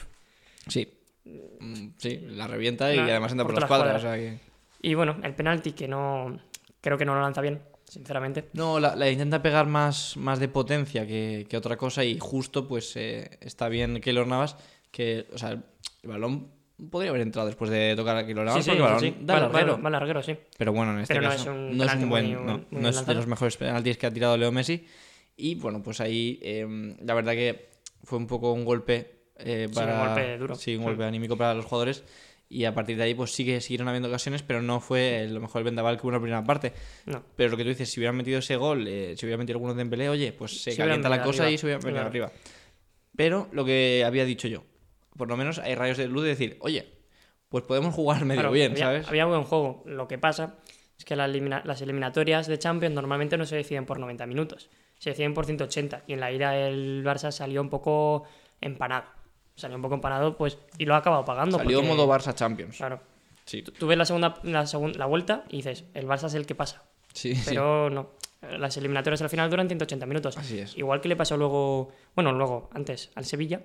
Sí. 0.68 0.88
Mm, 1.26 1.90
Sí, 1.98 2.18
la 2.30 2.48
revienta 2.48 2.94
y 2.94 2.98
además 3.00 3.32
entra 3.32 3.46
por 3.46 3.54
por 3.54 3.62
la 3.62 3.68
todas 3.68 3.80
escuadra. 3.80 3.94
las 3.94 4.04
O 4.04 4.08
sea 4.08 4.16
que... 4.16 4.40
Y 4.82 4.94
bueno, 4.94 5.18
el 5.24 5.36
penalti 5.36 5.74
que 5.74 5.88
no. 5.88 6.40
Creo 6.82 6.98
que 6.98 7.04
no 7.06 7.14
lo 7.14 7.22
lanza 7.22 7.42
bien, 7.42 7.62
sinceramente. 7.86 8.50
No, 8.54 8.80
la, 8.80 8.96
la 8.96 9.10
intenta 9.10 9.42
pegar 9.42 9.68
más, 9.68 10.16
más 10.16 10.40
de 10.40 10.48
potencia 10.48 11.06
que, 11.06 11.46
que 11.50 11.58
otra 11.58 11.76
cosa 11.76 12.06
y 12.06 12.18
justo 12.18 12.66
pues 12.68 12.96
eh, 12.96 13.38
está 13.42 13.68
bien 13.68 14.00
Keylor 14.00 14.26
Navas 14.26 14.56
que, 14.92 15.28
o 15.34 15.38
sea, 15.38 15.52
el, 15.52 15.64
balón 16.04 16.50
podría 16.90 17.10
haber 17.12 17.22
entrado 17.22 17.48
después 17.48 17.70
de 17.72 17.94
tocar 17.96 18.16
a 18.18 18.26
Keylor 18.26 18.46
Navas 18.46 18.64
sí, 18.64 18.72
sí, 18.72 18.78
porque 18.78 18.78
el 18.78 18.84
balón 18.94 19.00
sí, 19.02 19.16
sí. 19.20 19.26
da 19.26 19.40
larguero. 19.40 19.90
larguero, 19.90 20.24
sí. 20.24 20.36
Pero 20.58 20.74
bueno, 20.74 20.94
en 20.94 21.00
este 21.00 21.14
Pero 21.16 21.24
no 21.28 21.30
caso 21.32 21.42
es 21.44 21.58
un 21.58 21.78
no 21.78 21.84
es 21.84 21.94
un 21.96 22.10
buen, 22.10 22.26
muy- 22.26 22.34
no, 22.36 22.42
muy 22.42 22.66
no 22.72 22.80
bien 22.80 22.86
es 22.88 23.06
de 23.06 23.14
los 23.16 23.28
mejores 23.28 23.58
penaltis 23.58 23.98
que 23.98 24.06
ha 24.08 24.12
tirado 24.12 24.38
Leo 24.38 24.52
Messi 24.52 24.86
y 25.38 25.56
bueno, 25.56 25.82
pues 25.84 26.00
ahí 26.02 26.40
eh, 26.42 26.96
la 27.04 27.14
verdad 27.14 27.34
que 27.34 27.70
fue 28.04 28.18
un 28.18 28.28
poco 28.28 28.54
un 28.54 28.66
golpe 28.66 29.20
eh, 29.38 29.68
Sí, 29.72 29.80
un 29.80 30.00
golpe 30.06 30.38
duro. 30.38 30.56
sí, 30.56 30.76
un 30.76 30.82
Mm. 30.82 30.86
golpe 30.86 31.04
anímico 31.06 31.38
para 31.38 31.54
los 31.54 31.66
jugadores 31.66 32.04
y 32.50 32.66
a 32.66 32.74
partir 32.74 32.98
de 32.98 33.04
ahí 33.04 33.14
pues 33.14 33.32
sigue 33.32 33.62
siguieron 33.62 33.88
habiendo 33.88 34.10
ocasiones, 34.10 34.42
pero 34.42 34.62
no 34.62 34.80
fue 34.80 35.28
lo 35.30 35.40
mejor 35.40 35.60
el 35.60 35.66
vendaval 35.66 35.96
que 35.98 36.02
hubo 36.02 36.10
en 36.10 36.16
la 36.16 36.20
primera 36.22 36.44
parte. 36.44 36.74
No. 37.06 37.24
Pero 37.36 37.52
lo 37.52 37.58
que 37.58 37.64
tú 37.64 37.70
dices, 37.70 37.90
si 37.92 38.00
hubieran 38.00 38.16
metido 38.18 38.40
ese 38.40 38.56
gol, 38.56 38.88
eh, 38.88 39.14
si 39.16 39.26
hubieran 39.26 39.40
metido 39.40 39.56
algunos 39.58 39.76
de 39.76 39.82
Dembélé, 39.84 40.10
oye, 40.10 40.34
pues 40.34 40.62
se 40.64 40.76
calienta 40.76 41.10
la 41.10 41.22
cosa 41.22 41.44
arriba. 41.44 41.54
y 41.54 41.58
se 41.60 41.66
hubieran 41.68 41.82
venido 41.82 41.98
Claro. 42.02 42.10
arriba. 42.10 42.32
Pero 43.16 43.50
lo 43.52 43.66
que 43.66 44.04
había 44.06 44.26
dicho 44.26 44.48
yo, 44.48 44.64
por 45.20 45.28
lo 45.30 45.38
menos 45.38 45.60
hay 45.60 45.76
rayos 45.76 45.98
de 45.98 46.08
luz 46.08 46.24
de 46.24 46.30
decir, 46.30 46.58
oye, 46.62 46.92
pues 47.50 47.64
podemos 47.64 47.94
jugar 47.94 48.26
medio 48.26 48.42
Claro, 48.42 48.52
bien, 48.52 48.72
había, 48.72 48.84
¿sabes? 48.86 49.08
Había 49.08 49.26
buen 49.26 49.44
juego. 49.44 49.84
Lo 49.86 50.08
que 50.08 50.18
pasa 50.18 50.56
es 50.98 51.06
que 51.06 51.16
la 51.16 51.26
elimina- 51.26 51.62
las 51.66 51.82
eliminatorias 51.84 52.48
de 52.48 52.58
Champions 52.58 52.96
normalmente 52.96 53.38
no 53.38 53.46
se 53.46 53.56
deciden 53.56 53.86
por 53.86 54.00
90 54.00 54.26
minutos. 54.26 54.70
Se 54.98 55.12
deciden 55.12 55.34
por 55.36 55.46
180. 55.46 56.04
Y 56.08 56.14
en 56.14 56.20
la 56.20 56.32
ida 56.32 56.56
el 56.58 57.04
Barça 57.06 57.32
salió 57.32 57.62
un 57.62 57.70
poco 57.70 58.24
empanado. 58.62 59.06
Salió 59.56 59.76
un 59.76 59.82
poco 59.82 59.96
empanado, 59.96 60.36
pues, 60.38 60.58
y 60.78 60.86
lo 60.86 60.96
ha 60.96 60.98
acabado 60.98 61.26
pagando. 61.26 61.58
Salió 61.58 61.80
porque- 61.80 61.94
modo 61.96 62.08
Barça 62.08 62.34
Champions. 62.34 62.78
Claro. 62.78 63.00
Sí, 63.46 63.62
Tú, 63.64 63.72
tú 63.72 63.88
ves 63.88 63.98
la 63.98 64.06
segunda, 64.06 64.40
la 64.44 64.66
la 64.96 65.06
vuelta 65.06 65.44
y 65.50 65.58
dices, 65.58 65.84
el 65.94 66.06
Barça 66.08 66.28
es 66.28 66.34
el 66.36 66.46
que 66.46 66.56
pasa. 66.56 66.84
sí, 67.14 67.34
sí. 67.36 67.44
Pero 67.50 67.90
no. 67.90 68.12
Las 68.58 68.78
eliminatorias 68.78 69.22
al 69.22 69.30
final 69.30 69.50
duran 69.50 69.68
180 69.68 70.06
minutos. 70.06 70.38
Así 70.38 70.60
es. 70.60 70.78
Igual 70.78 71.02
que 71.02 71.10
le 71.10 71.16
pasó 71.18 71.36
luego, 71.36 71.92
bueno, 72.16 72.32
luego, 72.32 72.70
antes, 72.74 73.10
al 73.16 73.26
Sevilla, 73.26 73.62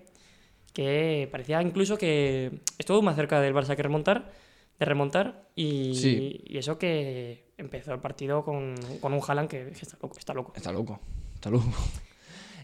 que 0.74 1.28
parecía 1.32 1.62
incluso 1.62 1.96
que 1.96 2.60
estuvo 2.78 3.00
más 3.00 3.16
cerca 3.16 3.40
del 3.40 3.54
Barça 3.54 3.76
que 3.76 3.82
remontar, 3.82 4.30
de 4.78 4.84
remontar, 4.84 5.48
y, 5.54 5.94
Sí. 5.94 6.42
y 6.44 6.58
eso 6.58 6.76
que 6.78 7.52
empezó 7.56 7.94
el 7.94 8.00
partido 8.00 8.44
con, 8.44 8.74
con 9.00 9.14
un 9.14 9.20
Haaland 9.26 9.48
que, 9.48 9.66
que 9.70 9.80
está 9.80 9.96
loco, 10.02 10.18
está 10.18 10.34
loco. 10.34 10.52
Está 10.56 10.72
loco, 10.72 11.00
está 11.34 11.48
loco. 11.50 11.64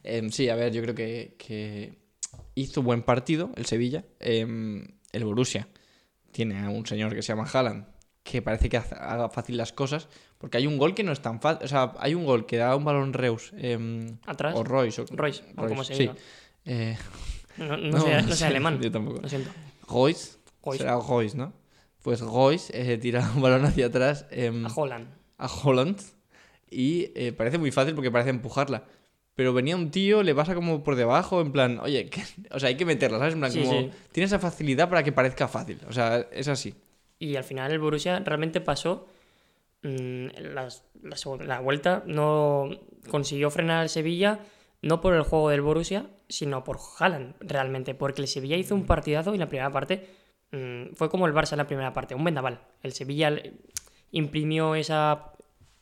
Em, 0.03 0.31
sí, 0.31 0.49
a 0.49 0.55
ver, 0.55 0.73
yo 0.73 0.81
creo 0.81 0.95
que, 0.95 1.37
que 1.39 1.93
hizo 2.55 2.83
buen 2.83 3.03
partido 3.03 3.51
el 3.57 3.67
Sevilla. 3.67 4.05
Em, 4.19 4.83
el 5.13 5.25
Borussia 5.25 5.69
tiene 6.33 6.59
a 6.59 6.71
un 6.71 6.87
señor 6.87 7.15
que 7.15 7.21
se 7.21 7.29
llama 7.35 7.47
Haaland, 7.53 7.85
que 8.23 8.41
parece 8.41 8.71
que 8.71 8.79
haga 8.79 9.29
fácil 9.29 9.59
las 9.59 9.73
cosas, 9.75 10.09
porque 10.39 10.57
hay 10.57 10.67
un 10.67 10.79
gol 10.79 10.95
que 10.95 11.03
no 11.05 11.13
es 11.13 11.21
tan 11.21 11.39
fácil. 11.43 11.67
O 11.67 11.69
sea, 11.69 11.93
hay 11.99 12.15
un 12.15 12.25
gol 12.25 12.47
que 12.47 12.57
da 12.57 12.75
un 12.77 12.85
balón 12.85 13.13
Reus 13.13 13.53
em, 13.59 14.17
Atrás. 14.25 14.55
o 14.57 14.65
Royce. 14.65 15.03
O, 15.03 15.07
Royce, 15.11 15.45
o 15.55 15.67
como 15.67 15.85
se 15.85 15.95
sí. 15.95 16.01
diga. 16.05 16.15
Eh, 16.65 16.97
No, 17.61 17.77
no 17.77 18.01
sé, 18.01 18.23
no 18.23 18.33
sé 18.35 18.47
alemán. 18.47 18.81
Yo 18.81 18.91
tampoco. 18.91 19.21
Lo 19.23 19.29
siento. 19.29 19.51
Royce, 19.89 20.33
será 20.77 20.97
Royce, 20.99 21.37
¿no? 21.37 21.53
Pues 22.03 22.21
Royce 22.21 22.73
eh, 22.73 22.97
tira 22.99 23.31
un 23.37 23.43
balón 23.43 23.65
hacia 23.65 23.87
atrás 23.87 24.27
em, 24.31 24.65
A 24.67 24.73
Holland. 24.75 25.09
a 25.39 25.47
Holland 25.47 26.01
y 26.71 27.11
eh, 27.15 27.33
parece 27.33 27.59
muy 27.59 27.71
fácil 27.71 27.95
porque 27.95 28.11
parece 28.11 28.31
empujarla. 28.31 28.85
Pero 29.35 29.53
venía 29.53 29.75
un 29.77 29.91
tío, 29.91 30.23
le 30.23 30.35
pasa 30.35 30.55
como 30.55 30.83
por 30.85 30.97
debajo, 30.97 31.41
en 31.41 31.53
plan, 31.53 31.79
oye, 31.81 32.11
o 32.51 32.59
sea, 32.61 32.69
hay 32.69 32.77
que 32.77 32.85
meterla, 32.85 33.19
¿sabes? 33.19 33.35
En 33.35 33.41
plan, 33.41 33.53
Sí, 33.53 33.61
como, 33.63 33.81
sí. 33.81 33.91
tiene 34.13 34.27
esa 34.27 34.39
facilidad 34.39 34.89
para 34.89 35.03
que 35.03 35.13
parezca 35.13 35.49
fácil. 35.49 35.79
O 35.89 35.93
sea, 35.93 36.27
es 36.33 36.49
así. 36.49 36.75
Y 37.19 37.37
al 37.37 37.45
final 37.45 37.71
el 37.71 37.79
Borussia 37.79 38.19
realmente 38.21 38.61
pasó 38.61 39.07
mm, 39.83 40.27
las- 40.55 40.85
la 41.45 41.61
vuelta, 41.61 42.03
no 42.07 42.71
consiguió 43.11 43.51
frenar 43.51 43.79
al 43.83 43.89
Sevilla, 43.89 44.41
no 44.83 45.01
por 45.01 45.15
el 45.15 45.23
juego 45.23 45.49
del 45.51 45.61
Borussia, 45.63 46.07
sino 46.31 46.65
por 46.65 46.79
Haaland, 46.99 47.35
realmente, 47.41 47.95
porque 47.95 48.23
el 48.23 48.29
Sevilla 48.29 48.57
hizo 48.57 48.75
un 48.75 48.87
partidazo 48.87 49.35
y 49.35 49.39
la 49.39 49.49
primera 49.49 49.71
parte 49.71 50.09
mm, 50.53 50.95
fue 50.95 51.11
como 51.11 51.27
el 51.27 51.35
Barça 51.35 51.53
en 51.53 51.59
la 51.59 51.67
primera 51.67 51.93
parte, 51.93 52.15
un 52.15 52.25
vendaval. 52.25 52.61
El 52.83 52.93
Sevilla 52.93 53.29
le- 53.31 53.53
imprimió 54.13 54.75
esa, 54.75 55.33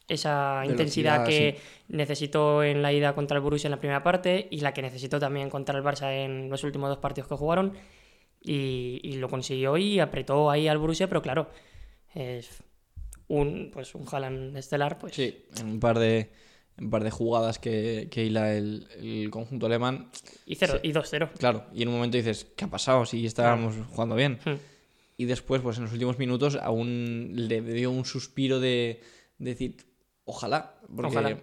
esa 0.09 0.63
intensidad 0.67 1.25
que 1.29 1.59
necesitó 1.89 2.63
en 2.65 2.83
la 2.83 2.93
ida 2.93 3.15
contra 3.15 3.37
el 3.37 3.43
Borussia 3.43 3.69
en 3.69 3.73
la 3.73 3.79
primera 3.81 4.03
parte 4.03 4.49
y 4.51 4.61
la 4.61 4.75
que 4.75 4.83
necesitó 4.83 5.19
también 5.21 5.49
contra 5.51 5.79
el 5.79 5.85
Barça 5.85 6.13
en 6.13 6.51
los 6.51 6.65
últimos 6.65 6.89
dos 6.91 6.99
partidos 6.99 7.29
que 7.29 7.37
jugaron. 7.37 7.73
Y, 8.41 9.01
y 9.03 9.15
lo 9.15 9.29
consiguió 9.29 9.77
y 9.77 9.99
apretó 10.01 10.51
ahí 10.51 10.69
al 10.69 10.79
Borussia, 10.79 11.09
pero 11.09 11.21
claro, 11.23 11.51
es 12.15 12.63
un, 13.27 13.71
pues 13.73 13.95
un 13.95 14.07
Haaland 14.11 14.57
estelar, 14.57 14.99
pues 14.99 15.15
Sí, 15.15 15.47
en 15.59 15.67
un 15.67 15.81
par 15.81 15.99
de, 15.99 16.31
un 16.81 16.91
par 16.91 17.03
de 17.05 17.11
jugadas 17.11 17.59
que, 17.59 18.09
que 18.11 18.25
hila 18.25 18.55
el, 18.55 18.87
el 19.01 19.31
conjunto 19.31 19.67
alemán, 19.67 20.11
y, 20.47 20.55
cero, 20.55 20.79
Sí. 20.83 20.89
y 20.89 20.93
2-0. 20.93 21.31
claro, 21.39 21.65
y 21.75 21.83
en 21.83 21.89
un 21.89 21.95
momento 21.95 22.17
dices, 22.17 22.47
¿qué 22.57 22.65
ha 22.65 22.69
pasado? 22.69 23.05
Si 23.07 23.25
estábamos 23.27 23.75
jugando 23.91 24.15
bien. 24.15 24.39
Hmm. 24.45 24.55
Y 25.17 25.25
después, 25.25 25.61
pues 25.63 25.77
en 25.79 25.85
los 25.85 25.93
últimos 25.93 26.19
minutos, 26.19 26.57
aún 26.63 27.33
le 27.35 27.61
dio 27.61 27.91
un 27.91 28.05
suspiro 28.05 28.61
de, 28.61 29.01
de 29.39 29.51
decir, 29.51 29.77
ojalá, 30.25 30.75
porque... 30.95 31.17
Ojalá. 31.19 31.39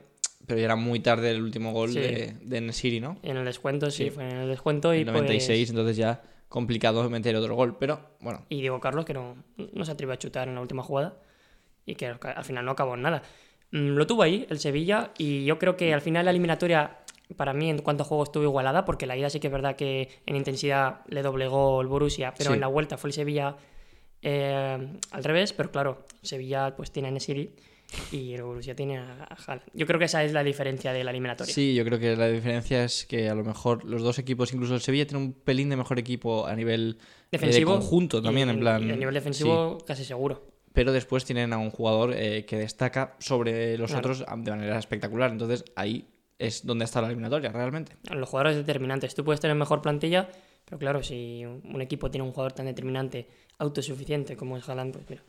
Pero 0.47 0.59
ya 0.59 0.65
era 0.65 0.75
muy 0.75 0.99
tarde 0.99 1.31
el 1.31 1.41
último 1.41 1.73
gol 1.73 1.91
Sí. 1.91 1.99
de, 1.99 2.35
de 2.39 2.61
Nesiri, 2.61 2.99
¿no? 2.99 3.17
En 3.23 3.35
el 3.35 3.45
descuento, 3.45 3.89
sí, 3.89 4.03
Sí. 4.05 4.09
fue 4.11 4.29
en 4.29 4.37
el 4.37 4.47
descuento 4.47 4.93
y 4.93 4.99
el 4.99 5.05
96, 5.07 5.59
pues- 5.59 5.69
entonces 5.71 5.97
ya 5.97 6.21
complicado 6.49 7.09
meter 7.09 7.35
otro 7.35 7.55
gol. 7.55 7.77
Pero 7.79 7.99
bueno, 8.19 8.45
y 8.47 8.61
Diego 8.61 8.79
Carlos 8.79 9.05
que 9.05 9.13
no, 9.15 9.35
no 9.73 9.85
se 9.85 9.91
atrevió 9.91 10.13
a 10.13 10.19
chutar 10.19 10.47
en 10.47 10.53
la 10.55 10.61
última 10.61 10.83
jugada 10.83 11.17
y 11.85 11.95
que 11.95 12.05
al 12.05 12.43
final 12.45 12.63
no 12.63 12.71
acabó 12.71 12.93
en 12.93 13.01
nada. 13.01 13.23
Mm, 13.71 13.95
Lo 13.97 14.07
tuvo 14.07 14.23
ahí 14.23 14.45
el 14.49 14.59
Sevilla 14.59 15.11
y 15.17 15.45
yo 15.45 15.57
creo 15.59 15.75
que 15.77 15.93
al 15.93 16.01
final 16.01 16.25
la 16.25 16.31
eliminatoria 16.31 16.97
para 17.35 17.53
mí 17.53 17.69
en 17.69 17.79
cuanto 17.79 18.03
a 18.03 18.05
juego 18.05 18.23
estuvo 18.23 18.43
igualada 18.43 18.85
porque 18.85 19.07
la 19.07 19.17
ida 19.17 19.29
sí 19.29 19.39
que 19.39 19.47
es 19.47 19.53
verdad 19.53 19.75
que 19.75 20.09
en 20.27 20.35
intensidad 20.35 21.01
le 21.07 21.23
doblegó 21.23 21.81
el 21.81 21.87
Borussia, 21.87 22.33
pero 22.37 22.51
Sí. 22.51 22.53
en 22.55 22.59
la 22.61 22.67
vuelta 22.67 22.97
fue 22.97 23.09
el 23.09 23.13
Sevilla 23.13 23.55
eh, 24.21 24.87
al 25.11 25.23
revés, 25.23 25.53
pero 25.53 25.71
claro, 25.71 26.05
Sevilla 26.21 26.75
pues 26.75 26.91
tiene 26.91 27.09
a 27.09 27.11
Nesiri 27.11 27.51
y 28.11 28.33
el 28.33 28.43
Borussia 28.43 28.75
tiene 28.75 28.97
a 28.97 29.27
Haaland. 29.45 29.61
Yo 29.73 29.85
creo 29.85 29.99
que 29.99 30.05
esa 30.05 30.23
es 30.23 30.33
la 30.33 30.43
diferencia 30.43 30.93
de 30.93 31.03
la 31.03 31.11
eliminatoria. 31.11 31.53
sí, 31.53 31.73
yo 31.75 31.83
creo 31.85 31.99
que 31.99 32.15
la 32.15 32.27
diferencia 32.27 32.83
es 32.83 33.05
que 33.05 33.29
a 33.29 33.35
lo 33.35 33.43
mejor 33.43 33.83
los 33.85 34.01
dos 34.03 34.17
equipos, 34.19 34.53
incluso 34.53 34.73
el 34.75 34.81
Sevilla, 34.81 35.05
tiene 35.05 35.23
un 35.23 35.33
pelín 35.33 35.69
de 35.69 35.75
mejor 35.77 35.99
equipo 35.99 36.45
a 36.47 36.55
nivel 36.55 36.97
eh, 36.99 37.05
Defensivo 37.33 37.73
de 37.73 37.77
conjunto 37.79 38.21
también, 38.21 38.47
y- 38.49 38.51
en 38.51 38.59
plan. 38.59 38.87
y 38.87 38.91
a 38.91 38.95
nivel 38.95 39.13
defensivo 39.13 39.77
casi 39.85 40.03
seguro. 40.05 40.54
Pero 40.75 40.91
después 40.91 41.25
tienen 41.25 41.51
a 41.53 41.57
un 41.57 41.71
jugador 41.71 42.13
eh, 42.15 42.45
que 42.45 42.57
destaca 42.57 43.15
sobre 43.17 43.77
los 43.79 43.89
Claro. 43.91 44.11
otros 44.11 44.25
de 44.43 44.51
manera 44.51 44.77
espectacular. 44.77 45.31
Entonces 45.31 45.65
ahí 45.75 46.05
es 46.37 46.65
donde 46.65 46.85
está 46.85 47.01
la 47.01 47.07
eliminatoria 47.07 47.51
realmente. 47.51 47.93
Los 48.11 48.29
jugadores 48.29 48.57
determinantes. 48.57 49.15
Tú 49.15 49.23
puedes 49.23 49.39
tener 49.39 49.55
mejor 49.55 49.81
plantilla, 49.81 50.27
pero 50.65 50.77
claro, 50.77 51.01
si 51.01 51.43
un 51.45 51.81
equipo 51.81 52.11
tiene 52.11 52.25
un 52.27 52.31
jugador 52.33 52.51
tan 52.53 52.65
determinante, 52.67 53.27
autosuficiente 53.57 54.35
como 54.35 54.57
es 54.57 54.67
Haaland, 54.67 54.93
pues 54.93 55.09
mira, 55.09 55.23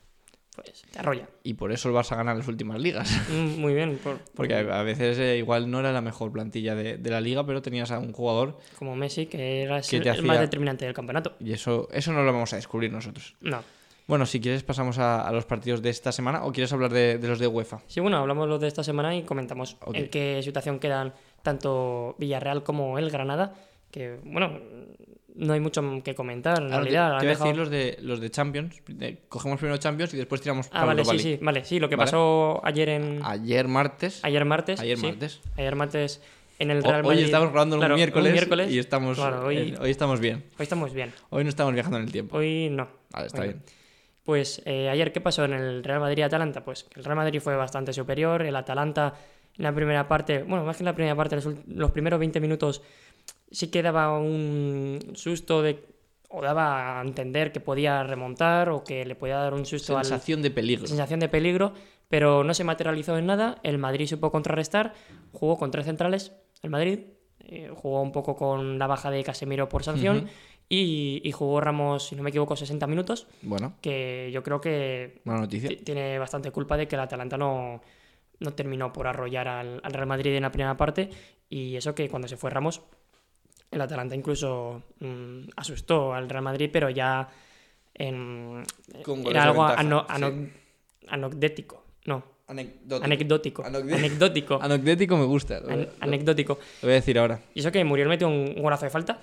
pues 0.56 0.82
te 0.90 0.98
arrolla. 0.98 1.28
Y 1.44 1.54
por 1.54 1.70
eso 1.70 1.88
el 1.88 1.94
Barça 1.94 2.16
gana 2.16 2.34
las 2.34 2.48
últimas 2.48 2.80
ligas. 2.80 3.08
Mm, 3.30 3.60
Muy 3.60 3.74
bien, 3.74 3.98
por- 4.02 4.18
Porque 4.34 4.54
a 4.54 4.82
veces 4.82 5.18
eh, 5.18 5.36
igual 5.38 5.70
no 5.70 5.78
era 5.80 5.92
la 5.92 6.00
mejor 6.00 6.32
plantilla 6.32 6.74
de, 6.74 6.96
de 6.98 7.10
la 7.10 7.20
liga, 7.20 7.46
pero 7.46 7.62
tenías 7.62 7.90
a 7.92 7.98
un 7.98 8.12
jugador 8.12 8.58
como 8.78 8.96
Messi, 8.96 9.26
que 9.26 9.62
era 9.62 9.78
el, 9.78 10.22
más 10.24 10.40
determinante 10.40 10.84
del 10.86 10.94
campeonato. 10.94 11.36
y 11.40 11.52
eso, 11.52 11.88
eso 11.92 12.12
no 12.12 12.22
lo 12.24 12.32
vamos 12.32 12.52
a 12.52 12.56
descubrir 12.56 12.90
nosotros. 12.92 13.36
No. 13.40 13.62
Bueno, 14.06 14.24
si 14.26 14.40
quieres 14.40 14.62
pasamos 14.62 14.98
a, 14.98 15.26
a 15.26 15.32
los 15.32 15.46
partidos 15.46 15.82
de 15.82 15.90
esta 15.90 16.12
semana 16.12 16.44
o 16.44 16.52
quieres 16.52 16.72
hablar 16.72 16.92
de, 16.92 17.18
de 17.18 17.28
los 17.28 17.38
de 17.40 17.46
UEFA. 17.48 17.80
Sí, 17.88 17.98
bueno, 18.00 18.18
hablamos 18.18 18.48
los 18.48 18.60
de 18.60 18.68
esta 18.68 18.84
semana 18.84 19.16
y 19.16 19.22
comentamos 19.24 19.76
en 19.92 20.08
qué 20.08 20.40
situación 20.44 20.78
quedan 20.78 21.12
tanto 21.42 22.14
Villarreal 22.18 22.62
como 22.62 22.98
el 22.98 23.10
Granada, 23.10 23.54
que 23.90 24.18
bueno, 24.24 24.60
no 25.34 25.52
hay 25.52 25.60
mucho 25.60 25.82
que 26.04 26.14
comentar 26.14 26.62
en 26.62 26.70
realidad. 26.70 27.08
te, 27.08 27.14
han 27.14 27.18
voy 27.18 27.26
a 27.26 27.30
dejado- 27.30 27.44
decir 27.46 27.56
los 27.58 27.70
de, 27.70 27.98
los 28.00 28.20
de 28.20 28.30
Champions. 28.30 28.80
Cogemos 29.28 29.58
primero 29.58 29.76
Champions 29.78 30.14
y 30.14 30.18
después 30.18 30.40
tiramos 30.40 30.68
Ah, 30.70 30.84
vale, 30.84 31.04
sí, 31.04 31.18
sí, 31.18 31.38
vale, 31.42 31.64
sí, 31.64 31.80
lo 31.80 31.88
que 31.88 31.96
¿Vale? 31.96 32.06
pasó 32.06 32.60
ayer 32.64 32.88
en... 32.90 33.20
Ayer 33.24 33.66
martes. 33.66 34.20
Ayer 34.24 34.44
martes. 34.44 34.78
Ayer 34.80 34.98
sí. 34.98 35.06
martes. 35.06 35.40
Ayer 35.56 35.74
martes 35.74 36.22
en 36.60 36.70
el 36.70 36.82
Real 36.84 37.00
hoy 37.04 37.08
Madrid. 37.08 37.24
estamos 37.24 37.50
grabando 37.50 37.76
Claro, 37.76 37.94
un, 37.94 37.98
miércoles 37.98 38.32
miércoles 38.32 38.70
y 38.70 38.78
estamos, 38.78 39.16
Claro, 39.18 39.46
hoy, 39.46 39.74
hoy 39.80 39.90
estamos 39.90 40.20
bien. 40.20 40.44
hoy 40.58 40.62
estamos 40.62 40.92
bien. 40.94 41.12
Hoy 41.30 41.42
no 41.42 41.50
estamos 41.50 41.74
viajando 41.74 41.98
en 41.98 42.04
el 42.04 42.12
tiempo. 42.12 42.36
Hoy 42.38 42.68
no. 42.70 42.88
Vale, 43.10 43.26
está 43.26 43.40
Hoy 43.42 43.48
bien. 43.48 43.62
no. 43.66 43.75
Pues 44.26 44.60
eh, 44.64 44.88
ayer, 44.88 45.12
¿qué 45.12 45.20
pasó 45.20 45.44
en 45.44 45.52
el 45.52 45.84
Real 45.84 46.00
Madrid-Atalanta? 46.00 46.64
Pues 46.64 46.88
el 46.96 47.04
Real 47.04 47.14
Madrid 47.14 47.40
fue 47.40 47.54
bastante 47.54 47.92
superior. 47.92 48.42
El 48.42 48.56
Atalanta 48.56 49.14
en 49.56 49.62
la 49.62 49.72
primera 49.72 50.08
parte, 50.08 50.42
bueno, 50.42 50.64
más 50.64 50.76
que 50.76 50.82
en 50.82 50.86
la 50.86 50.96
primera 50.96 51.14
parte, 51.14 51.38
los, 51.68 51.90
primeros 51.92 52.18
20 52.18 52.40
minutos 52.40 52.82
sí 53.52 53.68
que 53.68 53.82
daba 53.82 54.18
un 54.18 55.12
susto 55.14 55.62
de, 55.62 55.78
o 56.28 56.42
daba 56.42 56.98
a 56.98 57.02
entender 57.02 57.52
que 57.52 57.60
podía 57.60 58.02
remontar 58.02 58.68
o 58.70 58.82
que 58.82 59.04
le 59.06 59.14
podía 59.14 59.36
dar 59.36 59.54
un 59.54 59.64
susto 59.64 59.96
al, 59.96 60.04
Sensación 60.04 60.42
de 60.42 60.50
peligro. 60.50 60.88
sensación 60.88 61.20
de 61.20 61.28
peligro, 61.28 61.72
pero 62.08 62.42
no 62.42 62.52
se 62.52 62.64
materializó 62.64 63.16
en 63.16 63.26
nada. 63.26 63.60
El 63.62 63.78
Madrid 63.78 64.08
supo 64.08 64.32
contrarrestar, 64.32 64.92
jugó 65.30 65.56
con 65.56 65.70
tres 65.70 65.86
centrales, 65.86 66.32
el 66.62 66.70
Madrid, 66.70 66.98
eh, 67.38 67.70
jugó 67.72 68.02
un 68.02 68.10
poco 68.10 68.34
con 68.34 68.76
la 68.80 68.88
baja 68.88 69.08
de 69.12 69.22
Casemiro 69.22 69.68
por 69.68 69.84
sanción. 69.84 70.28
Y, 70.68 71.20
y 71.24 71.32
jugó 71.32 71.60
Ramos, 71.60 72.08
si 72.08 72.16
no 72.16 72.22
me 72.22 72.30
equivoco, 72.30 72.56
60 72.56 72.86
minutos, 72.86 73.26
Bueno, 73.42 73.74
que 73.80 74.30
yo 74.32 74.42
creo 74.42 74.60
que 74.60 75.20
buena 75.24 75.40
noticia. 75.42 75.68
ti- 75.68 75.76
tiene 75.76 76.18
bastante 76.18 76.50
culpa 76.50 76.76
de 76.76 76.88
que 76.88 76.96
el 76.96 77.00
Atalanta 77.02 77.36
no, 77.36 77.80
no 78.40 78.52
terminó 78.54 78.92
por 78.92 79.06
arrollar 79.06 79.46
al, 79.48 79.80
al 79.82 79.92
Real 79.92 80.06
Madrid 80.06 80.34
en 80.34 80.42
la 80.42 80.50
primera 80.50 80.76
parte 80.76 81.08
y 81.48 81.76
eso 81.76 81.94
que 81.94 82.08
cuando 82.08 82.26
se 82.28 82.36
fue 82.36 82.50
Ramos, 82.50 82.82
el 83.70 83.80
Atalanta 83.80 84.14
incluso 84.16 84.82
mm, 85.00 85.48
asustó 85.56 86.14
al 86.14 86.28
Real 86.28 86.42
Madrid, 86.42 86.70
pero 86.72 86.90
ya 86.90 87.28
en, 87.94 88.62
Con 89.04 89.22
goles 89.22 89.30
era 89.30 89.44
algo 89.44 89.64
anecdótico, 91.08 91.84
no, 92.06 92.22
Anecdótico. 92.48 93.04
anecdótico, 93.04 93.64
anecdótico, 93.64 94.58
Anecdótico 94.62 95.16
me 95.16 95.24
gusta. 95.24 95.56
An- 95.58 95.82
lo- 95.82 95.88
anecdótico. 96.00 96.54
lo 96.82 96.86
voy 96.86 96.92
a 96.92 96.94
decir 96.94 97.18
ahora. 97.18 97.40
Y 97.54 97.60
eso 97.60 97.72
que 97.72 97.82
Muriel 97.84 98.08
metió 98.08 98.28
un, 98.28 98.54
un 98.56 98.62
golazo 98.62 98.84
de 98.84 98.90
falta. 98.90 99.20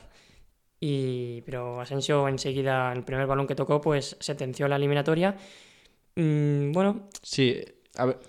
Y, 0.85 1.41
pero 1.45 1.79
Asensio 1.79 2.27
enseguida, 2.27 2.91
el 2.91 3.03
primer 3.05 3.25
balón 3.25 3.47
que 3.47 3.55
tocó, 3.55 3.79
pues 3.79 4.17
sentenció 4.19 4.67
la 4.67 4.75
eliminatoria. 4.75 5.33
Mm, 6.15 6.73
bueno, 6.73 7.07
Sí, 7.21 7.57
a 7.95 8.05
ver. 8.07 8.19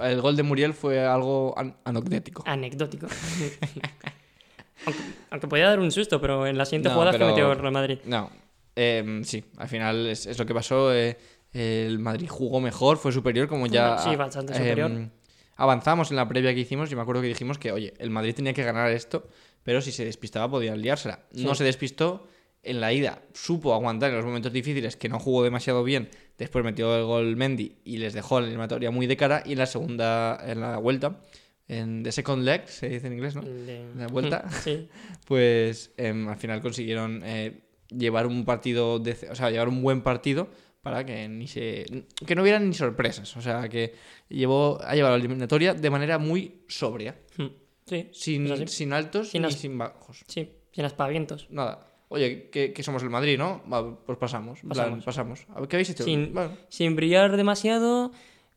El 0.00 0.20
gol 0.20 0.34
de 0.34 0.42
Muriel 0.42 0.74
fue 0.74 1.04
algo 1.06 1.56
an- 1.56 1.76
anecdótico. 1.84 2.42
anecdótico. 2.46 3.06
aunque, 4.86 5.02
aunque 5.30 5.46
podía 5.48 5.68
dar 5.68 5.78
un 5.78 5.90
susto, 5.92 6.20
pero 6.20 6.46
en 6.48 6.58
la 6.58 6.64
siguiente 6.64 6.88
No, 6.88 6.94
jugada 6.96 7.12
pero- 7.12 7.26
que 7.26 7.30
metió 7.32 7.52
el 7.52 7.58
Real 7.58 7.72
Madrid. 7.72 7.98
No, 8.06 8.30
em, 8.74 9.22
sí, 9.22 9.44
al 9.56 9.68
final 9.68 10.06
es, 10.08 10.26
es 10.26 10.36
lo 10.38 10.46
que 10.46 10.54
pasó. 10.54 10.92
eh, 10.94 11.16
el 11.52 11.98
Madrid 12.00 12.28
jugó 12.28 12.60
mejor, 12.60 12.98
fue 12.98 13.10
superior, 13.12 13.46
como 13.48 13.66
ya. 13.68 13.98
Sí, 13.98 14.16
bastante 14.16 14.52
superior. 14.52 14.90
em, 14.90 15.10
avanzamos 15.56 16.10
en 16.10 16.16
la 16.16 16.26
previa 16.28 16.52
que 16.54 16.60
hicimos. 16.60 16.90
Yo 16.90 16.96
me 16.96 17.02
acuerdo 17.02 17.22
que 17.22 17.28
dijimos 17.28 17.56
que, 17.58 17.70
oye, 17.72 17.94
el 17.98 18.10
Madrid 18.10 18.34
tenía 18.34 18.52
que 18.52 18.62
ganar 18.64 18.90
esto, 18.90 19.26
pero 19.62 19.80
si 19.80 19.92
se 19.92 20.04
despistaba 20.04 20.50
podían 20.50 20.80
liársela. 20.80 21.24
No 21.32 21.54
se 21.54 21.64
despistó. 21.64 22.26
En 22.62 22.80
la 22.80 22.92
ida 22.92 23.22
supo 23.34 23.72
aguantar 23.72 24.10
en 24.10 24.16
los 24.16 24.24
momentos 24.24 24.52
difíciles, 24.52 24.96
que 24.96 25.08
no 25.08 25.20
jugó 25.20 25.44
demasiado 25.44 25.84
bien. 25.84 26.08
Después 26.38 26.64
metió 26.64 26.96
el 26.96 27.04
gol 27.04 27.36
Mendy 27.36 27.76
y 27.84 27.98
les 27.98 28.12
dejó 28.14 28.40
la 28.40 28.46
eliminatoria 28.46 28.90
muy 28.90 29.06
de 29.06 29.16
cara. 29.16 29.42
Y 29.46 29.52
en 29.52 29.58
la 29.58 29.66
segunda, 29.66 30.38
en 30.44 30.60
la 30.60 30.76
vuelta, 30.78 31.20
en 31.68 32.02
the 32.02 32.10
second 32.10 32.42
leg, 32.44 32.66
se 32.68 32.88
dice 32.88 33.06
en 33.06 33.12
inglés, 33.12 33.36
¿no? 33.36 33.42
De- 33.42 33.86
¿La 33.96 34.08
vuelta? 34.08 34.44
Sí. 34.64 34.88
pues 35.26 35.92
em, 35.96 36.28
al 36.28 36.36
final 36.36 36.60
consiguieron 36.60 37.22
eh, 37.24 37.60
llevar 37.90 38.26
un 38.26 38.44
partido, 38.44 39.00
dece- 39.02 39.30
o 39.30 39.34
sea, 39.36 39.50
llevar 39.50 39.68
un 39.68 39.80
buen 39.80 40.02
partido 40.02 40.48
para 40.82 41.04
que 41.04 41.28
ni 41.28 41.46
se 41.46 41.84
que 42.26 42.34
no 42.34 42.42
hubiera 42.42 42.58
ni 42.58 42.72
sorpresas, 42.74 43.36
o 43.36 43.40
sea, 43.42 43.68
que 43.68 43.94
llevó 44.28 44.80
ha 44.82 44.94
llevado 44.94 45.16
la 45.16 45.20
eliminatoria 45.20 45.74
de 45.74 45.90
manera 45.90 46.18
muy 46.18 46.62
sobria, 46.68 47.16
Mm, 47.36 47.46
Sí, 47.88 48.08
sin, 48.12 48.92
altos 48.92 49.28
Sin 49.30 49.42
ni 49.42 49.52
sin 49.52 49.76
bajos, 49.78 50.24
sí, 50.28 50.50
sin 50.72 50.84
aspavientos. 50.84 51.46
nada. 51.50 51.84
Oye, 52.10 52.48
que, 52.50 52.72
que 52.72 52.82
somos 52.82 53.02
el 53.02 53.10
Madrid, 53.10 53.36
¿no? 53.36 53.62
Va, 53.70 53.98
pues 54.04 54.16
pasamos. 54.16 54.60
Plan, 54.60 54.68
Pasamos. 54.70 55.04
pasamos. 55.04 55.46
A 55.54 55.60
ver, 55.60 55.68
¿Qué 55.68 55.76
habéis 55.76 55.90
hecho? 55.90 56.04
Sin- 56.04 56.32
Bueno, 56.32 56.56
Sin 56.70 56.96
brillar 56.96 57.36
demasiado, 57.36 58.12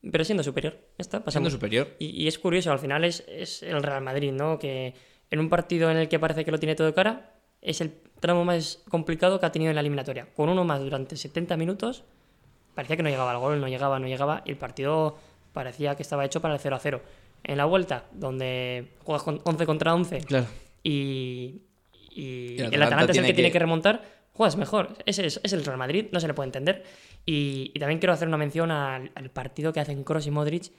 pero 0.09 0.23
siendo 0.23 0.41
superior. 0.43 0.73
Está, 0.97 1.17
siendo 1.17 1.25
pasamos. 1.25 1.51
superior. 1.51 1.89
Y, 1.99 2.23
y 2.23 2.27
es 2.27 2.39
curioso, 2.39 2.71
al 2.71 2.79
final 2.79 3.03
es, 3.03 3.25
es 3.27 3.61
el 3.63 3.83
Real 3.83 4.01
Madrid, 4.03 4.31
¿no? 4.31 4.57
Que 4.57 4.93
en 5.29 5.39
un 5.39 5.49
partido 5.49 5.91
en 5.91 5.97
el 5.97 6.07
que 6.07 6.17
parece 6.17 6.45
que 6.45 6.51
lo 6.51 6.59
tiene 6.59 6.75
todo 6.75 6.93
cara, 6.93 7.35
es 7.61 7.81
el 7.81 7.91
tramo 8.21 8.45
más 8.45 8.81
complicado 8.89 9.39
que 9.39 9.45
ha 9.45 9.51
tenido 9.51 9.69
en 9.69 9.75
la 9.75 9.81
eliminatoria. 9.81 10.27
Con 10.33 10.47
uno 10.47 10.63
más 10.63 10.79
durante 10.81 11.17
70 11.17 11.57
minutos, 11.57 12.05
parecía 12.73 12.95
que 12.95 13.03
no 13.03 13.09
llegaba 13.09 13.31
al 13.31 13.39
gol, 13.39 13.59
no 13.59 13.67
llegaba, 13.67 13.99
no 13.99 14.07
llegaba, 14.07 14.43
y 14.45 14.51
el 14.51 14.57
partido 14.57 15.17
parecía 15.51 15.95
que 15.95 16.03
estaba 16.03 16.23
hecho 16.23 16.41
para 16.41 16.53
el 16.53 16.59
0 16.61 16.75
a 16.77 16.79
0. 16.79 17.01
En 17.43 17.57
la 17.57 17.65
vuelta, 17.65 18.05
donde 18.13 18.89
juegas 18.99 19.23
con 19.23 19.41
11 19.43 19.65
contra 19.65 19.93
11 19.95 20.19
Claro. 20.21 20.45
y, 20.83 21.61
y 22.11 22.57
el 22.59 22.73
el 22.73 22.83
Atalanta 22.83 23.11
es 23.11 23.17
el 23.17 23.23
tiene 23.23 23.27
que 23.29 23.33
tiene 23.33 23.49
que- 23.49 23.53
que 23.53 23.59
remontar, 23.59 24.03
juegas 24.33 24.57
mejor. 24.57 24.95
Ese 25.05 25.25
es, 25.25 25.39
es 25.43 25.53
el 25.53 25.63
Real 25.65 25.77
Madrid, 25.77 26.05
no 26.11 26.19
se 26.19 26.27
le 26.27 26.33
puede 26.33 26.47
entender. 26.47 26.83
Y, 27.25 27.71
y 27.73 27.79
también 27.79 27.99
quiero 27.99 28.13
hacer 28.13 28.27
una 28.27 28.37
mención 28.37 28.71
al, 28.71 29.11
al 29.15 29.29
partido 29.31 29.73
que 29.73 29.79
hacen 29.79 30.03
Kroos 30.03 30.25
y 30.27 30.31
Modric 30.31 30.71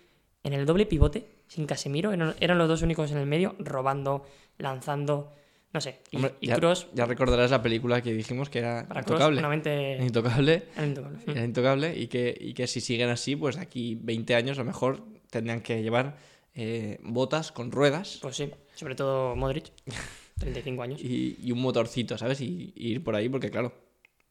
en 0.45 0.53
el 0.53 0.67
doble 0.67 0.87
pivote, 0.87 1.27
sin 1.49 1.67
Casemiro. 1.67 2.13
Eran, 2.13 2.35
eran 2.41 2.59
los 2.59 2.69
dos 2.69 2.83
únicos 2.83 3.11
en 3.13 3.19
el 3.19 3.27
medio, 3.27 3.55
robando, 3.61 4.25
lanzando, 4.59 5.33
no 5.73 5.81
sé. 5.81 6.01
Y, 6.11 6.17
Hombre, 6.17 6.35
y 6.41 6.49
ya, 6.49 6.57
Kroos, 6.57 6.89
ya 6.95 7.07
recordarás 7.07 7.51
la 7.51 7.63
película 7.63 8.03
que 8.03 8.13
dijimos 8.13 8.51
que 8.51 8.59
era 8.61 8.87
para 8.89 9.01
intocable. 9.01 9.41
mente... 9.47 9.99
Intocable. 10.01 10.65
era 10.77 10.87
intocable. 10.87 11.19
Era 11.29 11.45
intocable 11.45 11.97
y 11.99 12.07
que, 12.09 12.37
y 12.41 12.55
que 12.55 12.67
si 12.67 12.81
siguen 12.81 13.09
así, 13.11 13.37
pues 13.37 13.57
aquí 13.57 13.97
20 14.01 14.35
años 14.35 14.59
a 14.59 14.63
lo 14.63 14.67
mejor 14.67 15.03
tendrían 15.31 15.61
que 15.61 15.83
llevar 15.83 16.17
eh, 16.55 16.99
botas 17.03 17.51
con 17.53 17.71
ruedas 17.73 18.19
Pues 18.23 18.37
sí, 18.37 18.51
sobre 18.75 18.95
todo 18.95 19.35
Modric, 19.37 19.73
35 20.39 20.83
años. 20.83 21.01
y, 21.03 21.37
y 21.41 21.53
un 21.53 21.61
motorcito, 21.61 22.17
¿sabes? 22.19 22.41
Y, 22.41 22.73
y 22.77 22.93
ir 22.93 23.05
por 23.05 23.15
ahí 23.17 23.29
porque, 23.29 23.51
claro, 23.51 23.73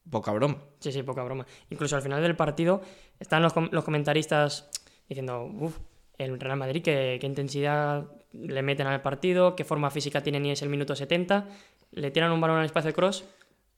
poca 0.09 0.31
broma. 0.31 0.57
Sí, 0.79 0.91
sí, 0.91 1.03
poca 1.03 1.23
broma. 1.23 1.45
Incluso 1.69 1.95
al 1.95 2.01
final 2.01 2.21
del 2.21 2.35
partido 2.35 2.81
están 3.19 3.41
los, 3.41 3.53
com- 3.53 3.69
los 3.71 3.83
comentaristas 3.83 4.69
diciendo, 5.07 5.43
uff, 5.45 5.77
el 6.17 6.39
Real 6.39 6.57
Madrid, 6.57 6.81
qué, 6.83 7.17
qué 7.19 7.27
intensidad 7.27 8.05
le 8.33 8.61
meten 8.61 8.87
al 8.87 9.01
partido, 9.01 9.55
qué 9.55 9.63
forma 9.63 9.89
física 9.91 10.21
tienen 10.23 10.45
y 10.45 10.51
es 10.51 10.61
el 10.61 10.69
minuto 10.69 10.95
70. 10.95 11.47
Le 11.91 12.11
tiran 12.11 12.31
un 12.31 12.39
balón 12.41 12.57
al 12.59 12.65
espacio 12.65 12.89
de 12.89 12.93
Cross. 12.93 13.25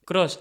Cross 0.06 0.40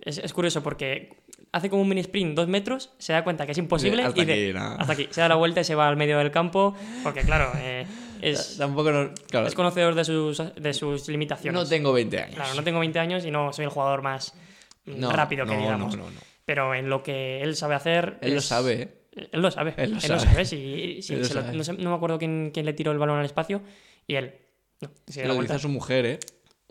es, 0.00 0.18
es 0.18 0.32
curioso 0.32 0.62
porque 0.62 1.24
hace 1.52 1.70
como 1.70 1.82
un 1.82 1.88
mini 1.88 2.00
sprint 2.02 2.34
dos 2.36 2.48
metros, 2.48 2.92
se 2.98 3.12
da 3.12 3.24
cuenta 3.24 3.46
que 3.46 3.52
es 3.52 3.58
imposible 3.58 4.02
Hasta 4.02 4.20
y 4.20 4.24
dice, 4.26 4.50
aquí, 4.58 4.58
hasta 4.80 4.92
aquí. 4.92 5.08
Se 5.10 5.20
da 5.20 5.28
la 5.28 5.34
vuelta 5.36 5.60
y 5.60 5.64
se 5.64 5.74
va 5.74 5.88
al 5.88 5.96
medio 5.96 6.18
del 6.18 6.30
campo 6.30 6.74
porque, 7.02 7.22
claro, 7.22 7.52
eh, 7.58 7.86
es, 8.22 8.56
Tampoco 8.58 8.90
no, 8.92 9.10
claro, 9.30 9.46
es 9.46 9.54
conocedor 9.54 9.94
de 9.94 10.04
sus, 10.04 10.42
de 10.54 10.74
sus 10.74 11.08
limitaciones. 11.08 11.60
no 11.62 11.68
tengo 11.68 11.92
20 11.92 12.18
años. 12.20 12.34
Claro, 12.36 12.54
no 12.54 12.62
tengo 12.64 12.78
20 12.80 12.98
años 12.98 13.24
y 13.24 13.30
no 13.30 13.52
soy 13.52 13.64
el 13.64 13.70
jugador 13.70 14.02
más 14.02 14.34
mm, 14.84 14.98
No, 15.00 15.12
rápido 15.12 15.46
que 15.46 15.56
digamos. 15.56 15.96
No, 15.96 16.04
no, 16.04 16.10
no. 16.10 16.20
Pero 16.44 16.74
en 16.74 16.88
lo 16.88 17.02
que 17.02 17.42
él 17.42 17.56
sabe 17.56 17.74
hacer. 17.74 18.18
Él 18.20 18.34
lo 18.34 18.40
sabe, 18.40 18.82
¿eh? 18.82 18.88
Él 19.32 19.40
lo 19.42 19.50
sabe. 19.50 19.74
Él 19.78 19.90
lo 19.92 19.96
Él 19.96 20.02
sabe. 20.02 20.14
lo 20.14 20.20
sabe. 20.20 20.44
sí, 20.44 20.98
sí, 21.02 21.14
Él 21.14 21.20
lo 21.20 21.24
se 21.26 21.34
lo- 21.34 21.40
sabe. 21.42 21.56
no, 21.56 21.64
sé- 21.64 21.72
no 21.72 21.90
me 21.90 21.96
acuerdo 21.96 22.18
quién, 22.18 22.50
quién 22.52 22.66
le 22.66 22.72
tiró 22.74 22.92
el 22.92 22.98
balón 22.98 23.18
al 23.18 23.24
espacio. 23.24 23.62
Y 24.06 24.14
él. 24.16 24.34
No, 24.80 24.90
se 25.06 25.26
lo 25.26 25.34
dice 25.40 25.54
a 25.54 25.58
su 25.58 25.68
mujer, 25.70 26.04
¿eh? 26.06 26.18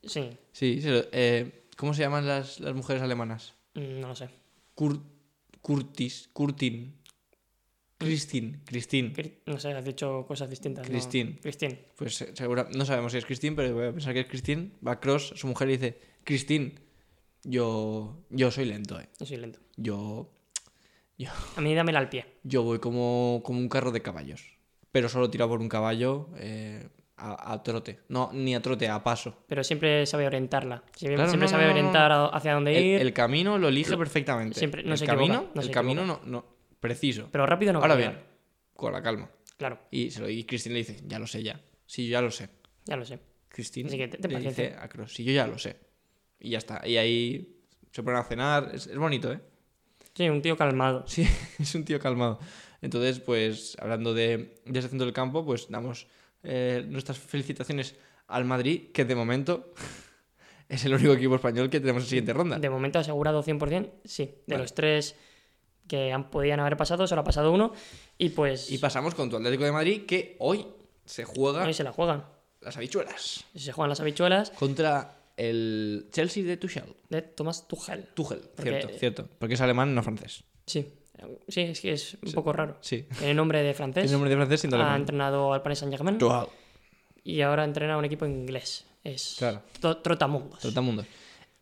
Sí, 0.03 0.37
Sí, 0.51 0.79
se 0.81 1.09
eh, 1.11 1.65
¿cómo 1.75 1.93
se 1.95 2.03
llaman 2.03 2.27
las, 2.27 2.59
las 2.59 2.73
mujeres 2.75 3.01
alemanas? 3.01 3.55
mm, 3.73 3.99
no 3.99 4.09
lo 4.09 4.15
sé. 4.15 4.29
Curtis, 4.75 6.29
Curtin, 6.33 6.93
Christine, 7.97 8.59
Christine. 8.65 9.13
No 9.45 9.57
sé, 9.57 9.71
has 9.71 9.85
dicho 9.85 10.25
cosas 10.27 10.49
distintas. 10.49 10.85
¿no? 10.85 10.91
Christine. 10.91 11.39
Christine. 11.41 11.85
Pues 11.95 12.21
eh, 12.21 12.31
segura, 12.35 12.67
no 12.75 12.85
sabemos 12.85 13.11
si 13.13 13.17
es 13.17 13.25
Christine, 13.25 13.55
pero 13.55 13.73
voy 13.73 13.87
a 13.87 13.91
pensar 13.91 14.13
que 14.13 14.19
es 14.21 14.27
Christine. 14.27 14.71
Va 14.85 14.99
Cross, 14.99 15.33
su 15.35 15.47
mujer, 15.47 15.69
y 15.69 15.71
dice: 15.73 15.97
Christine, 16.23 16.75
yo, 17.43 18.25
yo 18.29 18.51
soy 18.51 18.65
lento, 18.65 18.99
¿eh? 18.99 19.07
Yo 19.19 19.25
soy 19.25 19.37
lento. 19.37 19.59
Yo, 19.77 20.29
A 21.55 21.61
mí 21.61 21.73
dámela 21.73 21.99
al 21.99 22.09
pie. 22.09 22.25
yo 22.43 22.63
voy 22.63 22.79
como, 22.79 23.41
como 23.43 23.59
un 23.59 23.69
carro 23.69 23.91
de 23.91 24.01
caballos. 24.01 24.43
Pero 24.91 25.09
solo 25.09 25.29
tirado 25.29 25.49
por 25.49 25.61
un 25.61 25.69
caballo 25.69 26.29
eh, 26.37 26.87
a, 27.17 27.53
a 27.53 27.63
trote. 27.63 27.99
No, 28.09 28.29
ni 28.33 28.53
a 28.55 28.61
trote, 28.61 28.87
a 28.89 29.01
paso. 29.03 29.43
Pero 29.47 29.63
siempre 29.63 30.05
sabe 30.05 30.27
orientarla. 30.27 30.83
Siempre, 30.95 31.15
Claro, 31.15 31.29
siempre 31.29 31.45
no, 31.47 31.51
sabe 31.51 31.63
no, 31.63 31.69
no, 31.69 31.73
no. 31.75 31.79
orientar 31.79 32.11
hacia 32.33 32.53
dónde 32.53 32.79
ir. 32.81 33.01
el 33.01 33.13
camino 33.13 33.57
lo 33.57 33.67
elige 33.69 33.97
perfectamente. 33.97 34.59
siempre- 34.59 34.83
no 34.83 34.91
el 34.93 34.97
se 34.97 35.05
camino, 35.05 35.33
equivoca, 35.35 35.51
no 35.55 35.61
el 35.61 35.67
se 35.67 35.73
camino 35.73 36.05
no, 36.05 36.21
no, 36.25 36.45
preciso. 36.79 37.29
Pero 37.31 37.45
rápido 37.45 37.73
no 37.73 37.79
Ahora 37.79 37.95
bien, 37.95 38.09
llegar. 38.11 38.25
con 38.75 38.91
la 38.93 39.01
calma. 39.01 39.29
Claro, 39.57 39.79
Y, 39.91 40.11
se 40.11 40.19
lo, 40.19 40.29
y 40.29 40.43
Christine 40.43 40.73
le 40.73 40.79
dice, 40.79 41.01
ya 41.05 41.17
lo 41.19 41.27
sé 41.27 41.41
ya. 41.41 41.61
Sí, 41.85 42.05
yo 42.07 42.11
ya 42.13 42.21
lo 42.21 42.31
sé. 42.31 42.49
ya 42.85 42.97
lo 42.97 43.05
sé. 43.05 43.19
Christine 43.47 43.87
Así 43.87 43.97
que 43.97 44.27
le 44.27 44.39
dice 44.39 44.75
a 44.77 44.89
Cross, 44.89 45.13
sí, 45.13 45.23
yo 45.23 45.31
ya 45.31 45.47
lo 45.47 45.57
sé. 45.57 45.77
Y 46.41 46.49
ya 46.49 46.57
está. 46.57 46.85
Y 46.85 46.97
ahí 46.97 47.61
se 47.91 48.03
ponen 48.03 48.19
a 48.19 48.23
cenar. 48.25 48.71
Es, 48.73 48.87
es 48.87 48.97
bonito, 48.97 49.31
¿eh? 49.31 49.39
Sí, 50.13 50.27
un 50.27 50.41
tío 50.41 50.57
calmado. 50.57 51.05
Sí, 51.07 51.25
es 51.59 51.73
un 51.75 51.85
tío 51.85 51.97
calmado. 52.01 52.39
Entonces, 52.81 53.19
pues, 53.21 53.77
hablando 53.79 54.13
de, 54.13 54.61
de 54.65 54.79
ese 54.79 54.89
centro 54.89 55.05
del 55.05 55.13
campo, 55.13 55.45
pues 55.45 55.67
damos 55.69 56.07
eh, 56.45 56.85
nuestras 56.87 57.17
felicitaciones 57.19 57.95
al 58.27 58.45
Madrid, 58.45 58.91
que 58.93 59.05
de 59.05 59.15
momento 59.15 59.73
es 60.69 60.83
el 60.85 60.93
único 60.93 61.13
equipo 61.13 61.35
español 61.35 61.69
que 61.69 61.79
tenemos 61.79 62.03
en 62.03 62.09
siguiente 62.09 62.33
ronda. 62.33 62.59
De 62.59 62.69
momento 62.69 62.99
asegurado 62.99 63.43
100%, 63.43 63.91
sí. 64.03 64.25
De 64.25 64.41
Vale. 64.47 64.63
los 64.63 64.73
tres 64.73 65.15
que 65.87 66.11
han, 66.11 66.29
podían 66.31 66.59
haber 66.59 66.77
pasado, 66.77 67.05
solo 67.07 67.21
ha 67.21 67.23
pasado 67.23 67.51
uno. 67.51 67.73
Y 68.17 68.29
pues 68.29 68.71
Y 68.71 68.77
pasamos 68.79 69.13
con 69.13 69.29
tu 69.29 69.35
Atlético 69.37 69.65
de 69.65 69.71
Madrid, 69.71 70.05
que 70.05 70.35
hoy 70.39 70.65
se 71.05 71.23
juega 71.25 71.63
hoy 71.65 71.73
se 71.73 71.83
la 71.83 71.91
juegan. 71.91 72.23
las 72.61 72.75
habichuelas 72.77 73.45
Se 73.55 73.71
juegan 73.71 73.89
las 73.89 73.99
habichuelas 73.99 74.49
contra 74.51 75.19
el 75.37 76.07
Chelsea 76.11 76.43
de 76.43 76.57
Tuchel. 76.57 76.95
de 77.09 77.21
Thomas 77.21 77.67
Tuchel. 77.67 78.05
Tuchel, 78.15 78.39
Porque- 78.55 78.71
cierto, 78.71 78.97
cierto. 78.97 79.29
Porque 79.37 79.53
es 79.53 79.61
alemán, 79.61 79.93
no 79.93 80.01
francés. 80.01 80.43
Sí, 80.65 80.91
sí, 81.47 81.61
es 81.61 81.81
que 81.81 81.91
es 81.93 82.17
un 82.21 82.31
poco 82.33 82.53
raro. 82.53 82.77
Sí. 82.81 83.05
Tiene 83.17 83.33
nombre 83.33 83.61
de 83.63 83.73
francés. 83.73 84.03
Tiene 84.03 84.11
nombre 84.13 84.29
de 84.29 84.35
francés 84.35 84.65
ha 84.73 84.95
entrenado 84.95 85.53
al 85.53 85.61
Paris 85.61 85.79
Saint-Germain 85.79 86.17
y 87.23 87.41
ahora 87.41 87.63
entrena 87.63 87.95
a 87.95 87.97
un 87.97 88.05
equipo 88.05 88.25
inglés. 88.25 88.85
Es 89.03 89.35
Claro. 89.37 89.61
trotamundos. 90.01 90.59
Trotamundos. 90.59 91.05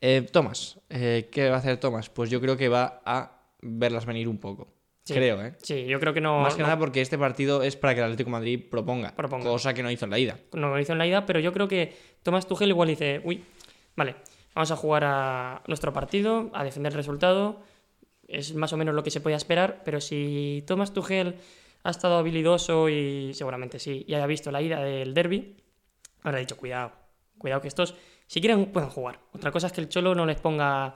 Eh, 0.02 0.28
Tomás, 0.32 0.80
eh, 0.90 1.30
¿qué 1.32 1.50
va 1.50 1.56
a 1.56 1.60
hacer 1.60 1.78
Tomás? 1.78 2.10
Pues 2.10 2.30
yo 2.30 2.42
creo 2.42 2.58
que 2.58 2.68
va 2.70 3.02
a 3.06 3.42
verlas 3.62 4.06
venir 4.06 4.28
un 4.28 4.38
poco. 4.38 4.68
Sí. 5.06 5.14
Creo, 5.14 5.42
¿eh? 5.42 5.54
Sí, 5.62 5.86
yo 5.86 6.00
creo 6.00 6.14
que 6.14 6.22
no, 6.22 6.40
Más 6.42 6.56
que 6.56 6.62
no- 6.62 6.68
nada 6.68 6.80
porque 6.80 7.02
este 7.02 7.18
partido 7.18 7.62
es 7.64 7.76
para 7.76 7.94
que 7.94 8.00
el 8.00 8.06
Atlético 8.06 8.30
de 8.30 8.32
Madrid 8.32 8.62
proponga, 8.70 9.14
Proponga. 9.16 9.44
cosa 9.46 9.74
que 9.74 9.84
no 9.84 9.92
hizo 9.92 10.06
en 10.06 10.12
la 10.12 10.20
ida. 10.20 10.38
no 10.54 10.70
lo 10.70 10.80
hizo 10.80 10.94
en 10.94 10.98
la 10.98 11.08
ida, 11.08 11.26
pero 11.26 11.40
yo 11.42 11.52
creo 11.52 11.68
que 11.68 11.94
Thomas 12.24 12.48
Tuchel 12.48 12.70
igual 12.70 12.88
dice, 12.88 13.22
uy, 13.26 13.44
vale, 13.98 14.16
vamos 14.56 14.72
a 14.72 14.78
jugar 14.78 15.04
a 15.06 15.62
nuestro 15.68 15.92
partido, 15.92 16.50
a 16.54 16.64
defender 16.64 16.94
el 16.94 16.98
resultado, 16.98 17.62
es 18.28 18.54
más 18.56 18.74
o 18.74 18.78
menos 18.78 18.96
lo 18.96 19.04
que 19.04 19.12
se 19.12 19.22
podía 19.22 19.38
esperar, 19.38 19.82
pero 19.84 20.02
si 20.02 20.64
Thomas 20.68 20.94
Tuchel 20.94 21.36
ha 21.84 21.90
estado 21.90 22.18
habilidoso 22.18 22.90
y 22.90 23.34
seguramente 23.34 23.80
sí, 23.80 24.06
y 24.08 24.14
haya 24.14 24.26
visto 24.26 24.52
la 24.52 24.62
ida 24.62 24.82
del 24.82 25.14
derby, 25.14 25.58
habrá 26.22 26.40
dicho, 26.40 26.58
cuidado, 26.58 26.94
cuidado 27.38 27.62
que 27.62 27.68
estos, 27.68 27.96
si 28.28 28.40
quieren, 28.40 28.68
pueden 28.68 28.90
jugar. 28.90 29.20
Otra 29.34 29.52
cosa 29.52 29.68
es 29.68 29.74
que 29.74 29.82
el 29.82 29.90
Cholo 29.90 30.16
no 30.16 30.26
les 30.26 30.40
ponga, 30.40 30.96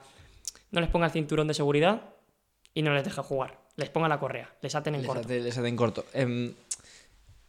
no 0.70 0.80
les 0.80 0.88
ponga 0.90 1.06
el 1.06 1.12
cinturón 1.12 1.46
de 1.48 1.54
seguridad 1.54 2.14
y 2.74 2.82
no 2.82 2.94
les 2.94 3.04
deje 3.04 3.20
jugar, 3.22 3.60
les 3.76 3.90
ponga 3.90 4.08
la 4.08 4.18
correa, 4.18 4.56
les 4.62 4.74
aten 4.74 4.94
en 4.94 5.02
Les 5.02 5.08
corto. 5.08 5.24
hace, 5.24 5.40
les 5.40 5.56
hace 5.56 5.68
en 5.68 5.76
corto. 5.76 6.04
Em, 6.14 6.54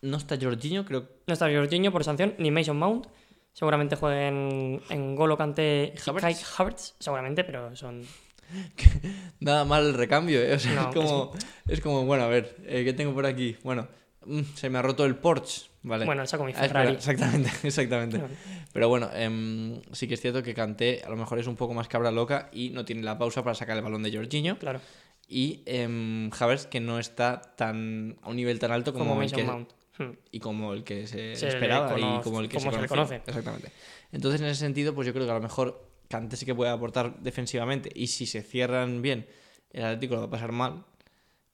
no 0.01 0.17
está 0.17 0.37
Jorginho, 0.39 0.85
creo 0.85 1.07
No 1.27 1.33
está 1.33 1.49
Jorginho 1.51 1.91
por 1.91 2.03
sanción, 2.03 2.35
ni 2.37 2.51
Mason 2.51 2.77
Mount. 2.77 3.07
Seguramente 3.51 3.95
jueguen 3.95 4.81
en 4.89 5.15
Golo 5.15 5.37
Kanté 5.37 5.93
y 5.95 6.09
Havertz, 6.57 6.95
seguramente, 6.99 7.43
pero 7.43 7.75
son... 7.75 8.03
Nada 9.39 9.65
mal 9.65 9.85
el 9.85 9.93
recambio, 9.93 10.41
¿eh? 10.41 10.53
O 10.53 10.59
sea, 10.59 10.73
No, 10.75 10.89
es, 10.89 10.95
como, 10.95 11.31
es 11.67 11.81
como, 11.81 12.05
bueno, 12.05 12.23
a 12.23 12.27
ver, 12.27 12.55
eh, 12.65 12.83
¿qué 12.83 12.93
tengo 12.93 13.13
por 13.13 13.25
aquí? 13.25 13.57
Bueno, 13.63 13.87
mm, 14.25 14.41
se 14.55 14.69
me 14.69 14.77
ha 14.79 14.81
roto 14.81 15.05
el 15.05 15.15
Porsche, 15.15 15.67
¿vale? 15.83 16.05
Bueno, 16.05 16.25
saco 16.27 16.45
mi 16.45 16.53
Ah, 16.55 16.61
Ferrari. 16.61 16.93
exactamente, 16.93 17.51
exactamente. 17.63 18.17
Vale. 18.17 18.33
Pero 18.73 18.89
bueno, 18.89 19.09
em, 19.13 19.81
sí 19.91 20.07
que 20.07 20.13
es 20.15 20.21
cierto 20.21 20.43
que 20.43 20.53
Kanté 20.53 21.01
a 21.05 21.09
lo 21.09 21.15
mejor 21.15 21.39
es 21.39 21.47
un 21.47 21.55
poco 21.55 21.73
más 21.73 21.87
cabra 21.87 22.11
loca 22.11 22.49
y 22.51 22.69
no 22.69 22.85
tiene 22.85 23.03
la 23.03 23.17
pausa 23.17 23.43
para 23.43 23.55
sacar 23.55 23.77
el 23.77 23.83
balón 23.83 24.03
de 24.03 24.11
Jorginho. 24.11 24.57
Claro, 24.59 24.81
Y 25.27 25.61
em, 25.65 26.29
Havertz 26.37 26.65
que 26.67 26.79
no 26.79 26.99
está 26.99 27.41
tan 27.55 28.17
a 28.21 28.29
un 28.29 28.35
nivel 28.35 28.59
tan 28.59 28.71
alto 28.71 28.93
como, 28.93 29.05
como 29.05 29.21
el 29.21 29.27
Mason 29.27 29.39
que, 29.39 29.45
Mount. 29.45 29.69
Hmm. 29.97 30.11
y 30.31 30.39
como 30.39 30.73
el 30.73 30.83
que 30.83 31.07
se, 31.07 31.33
esperaba 31.33 31.99
y 31.99 32.21
como 32.21 32.39
el 32.39 32.47
que 32.47 32.57
como 32.57 32.71
se, 32.71 32.87
conoce. 32.87 33.21
Exactamente. 33.27 33.71
Entonces, 34.11 34.41
en 34.41 34.47
ese 34.47 34.61
sentido, 34.61 34.95
pues 34.95 35.05
yo 35.05 35.13
creo 35.13 35.25
que 35.25 35.31
a 35.31 35.35
lo 35.35 35.41
mejor 35.41 35.88
Kanté 36.09 36.35
sí 36.35 36.45
que 36.45 36.55
puede 36.55 36.71
aportar 36.71 37.19
defensivamente 37.19 37.89
y 37.93 38.07
si 38.07 38.25
se 38.25 38.41
cierran 38.41 39.01
bien, 39.01 39.27
el 39.71 39.83
Atlético 39.85 40.15
lo 40.15 40.21
va 40.21 40.27
a 40.27 40.31
pasar 40.31 40.51
mal. 40.51 40.83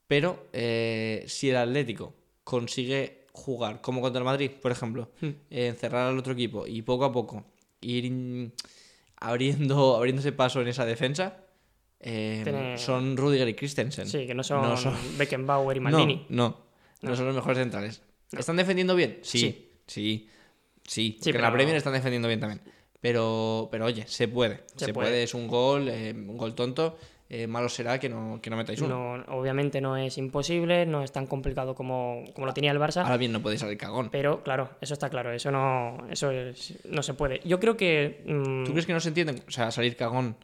Pero 0.07 0.47
eh, 0.53 1.23
si 1.27 1.49
el 1.49 1.57
Atlético 1.57 2.13
consigue 2.43 3.25
jugar 3.33 3.81
como 3.81 3.99
contra 4.01 4.19
el 4.19 4.25
Madrid, 4.25 4.51
por 4.61 4.71
ejemplo, 4.71 5.11
Hmm. 5.21 5.27
eh, 5.49 5.67
encerrar 5.67 6.07
al 6.07 6.17
otro 6.17 6.33
equipo 6.33 6.65
y 6.65 6.81
poco 6.83 7.05
a 7.05 7.11
poco 7.11 7.43
ir 7.81 8.51
abriendo, 9.17 9.95
abriéndose 9.97 10.31
paso 10.31 10.61
en 10.61 10.67
esa 10.69 10.85
defensa, 10.85 11.37
eh, 11.99 12.41
Tiene- 12.43 12.77
son 12.77 13.17
Rudiger 13.17 13.47
y 13.49 13.55
Christensen. 13.55 14.07
Sí, 14.07 14.25
que 14.27 14.33
no 14.33 14.43
son, 14.43 14.61
No 14.61 14.77
son- 14.77 14.95
Beckenbauer 15.17 15.77
y 15.77 15.79
Maldini. 15.81 16.25
no, 16.29 16.65
no, 17.01 17.09
No. 17.09 17.15
son 17.15 17.25
los 17.25 17.35
mejores 17.35 17.57
centrales. 17.57 18.01
No. 18.31 18.39
¿Están 18.39 18.55
defendiendo 18.57 18.95
bien? 18.95 19.19
Sí, 19.21 19.39
Sí. 19.39 19.69
sí, 19.87 20.29
sí. 20.87 21.17
Sí, 21.21 21.31
que 21.31 21.37
en 21.37 21.41
la 21.43 21.51
Premier 21.51 21.75
están 21.75 21.93
defendiendo 21.93 22.27
bien 22.27 22.39
también. 22.39 22.61
Pero, 23.01 23.67
pero 23.71 23.85
oye, 23.85 24.05
se 24.07 24.27
puede. 24.27 24.61
Se, 24.75 24.85
Se 24.85 24.93
puede. 24.93 25.09
puede. 25.09 25.23
es 25.23 25.33
un 25.33 25.47
gol, 25.47 25.87
eh, 25.89 26.11
un 26.13 26.37
gol 26.37 26.55
tonto. 26.55 26.97
eh, 27.27 27.47
malo 27.47 27.69
será 27.69 27.99
que 27.99 28.07
no, 28.07 28.39
que 28.41 28.49
no 28.51 28.55
metáis 28.57 28.79
uno. 28.81 29.17
No, 29.17 29.23
obviamente 29.37 29.81
no 29.81 29.97
es 29.97 30.17
imposible, 30.19 30.85
no 30.85 31.03
es 31.03 31.11
tan 31.11 31.25
complicado 31.25 31.73
como, 31.73 32.23
como 32.33 32.45
lo 32.45 32.53
tenía 32.53 32.71
el 32.71 32.77
Barça. 32.79 33.01
Ahora 33.03 33.17
bien, 33.17 33.31
no 33.31 33.41
podéis 33.41 33.61
salir 33.61 33.77
cagón. 33.79 34.09
Pero 34.11 34.43
claro, 34.43 34.69
eso 34.79 34.93
está 34.93 35.09
claro, 35.09 35.31
eso 35.31 35.49
no, 35.51 35.97
eso 36.11 36.29
es- 36.31 36.75
no 36.85 37.01
se 37.01 37.13
puede. 37.15 37.41
Yo 37.43 37.59
creo 37.59 37.75
que. 37.77 38.21
mm, 38.25 38.65
¿Tú 38.65 38.71
crees 38.71 38.85
que 38.85 38.93
no 38.93 38.99
se 38.99 39.09
entiende? 39.09 39.41
O 39.47 39.51
sea, 39.51 39.71
salir 39.71 39.95
cagón. 39.95 40.37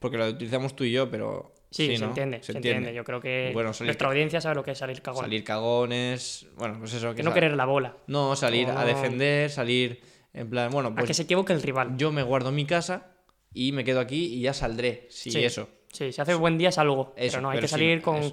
Porque 0.00 0.16
lo 0.18 0.26
utilizamos 0.28 0.74
tú 0.74 0.82
y 0.84 0.90
yo, 0.92 1.10
pero. 1.10 1.52
sí, 1.70 1.94
se, 1.96 2.02
¿no? 2.02 2.08
entiende, 2.08 2.42
se, 2.42 2.52
entiende. 2.52 2.92
Yo 2.92 3.04
creo 3.04 3.20
que 3.20 3.50
Bueno, 3.54 3.68
nuestra 3.70 3.94
ca- 3.96 4.06
audiencia 4.08 4.40
sabe 4.40 4.56
lo 4.56 4.64
que 4.64 4.72
es 4.72 4.78
salir 4.78 5.00
cagón. 5.02 5.22
Salir 5.24 5.44
cagones. 5.44 6.46
Bueno, 6.56 6.76
pues 6.80 6.92
eso. 6.94 7.14
que 7.14 7.22
no 7.22 7.32
querer 7.32 7.52
la 7.52 7.66
bola. 7.66 7.96
No, 8.08 8.34
salir 8.34 8.66
No. 8.68 8.78
a 8.78 8.84
defender, 8.84 9.48
salir 9.50 10.00
en 10.32 10.48
plan, 10.50 10.70
bueno, 10.70 10.90
a 10.90 10.94
pues 10.94 11.06
que 11.06 11.14
se 11.14 11.22
equivoque 11.22 11.52
el 11.52 11.62
rival. 11.62 11.96
yo 11.96 12.12
me 12.12 12.22
guardo 12.22 12.52
mi 12.52 12.64
casa 12.66 13.08
y 13.52 13.72
me 13.72 13.84
quedo 13.84 14.00
aquí 14.00 14.26
y 14.34 14.40
ya 14.42 14.52
saldré. 14.54 15.06
Sí, 15.10 15.30
Sí. 15.30 15.42
eso. 15.44 15.68
Sí, 15.92 16.12
si 16.12 16.20
hace 16.20 16.34
buen 16.34 16.56
día 16.56 16.70
salgo. 16.70 17.12
Eso, 17.16 17.32
pero 17.32 17.42
no, 17.42 17.50
hay 17.50 17.56
pero 17.56 17.62
que 17.62 17.68
sí, 17.68 17.72
salir 17.72 18.00
con, 18.02 18.32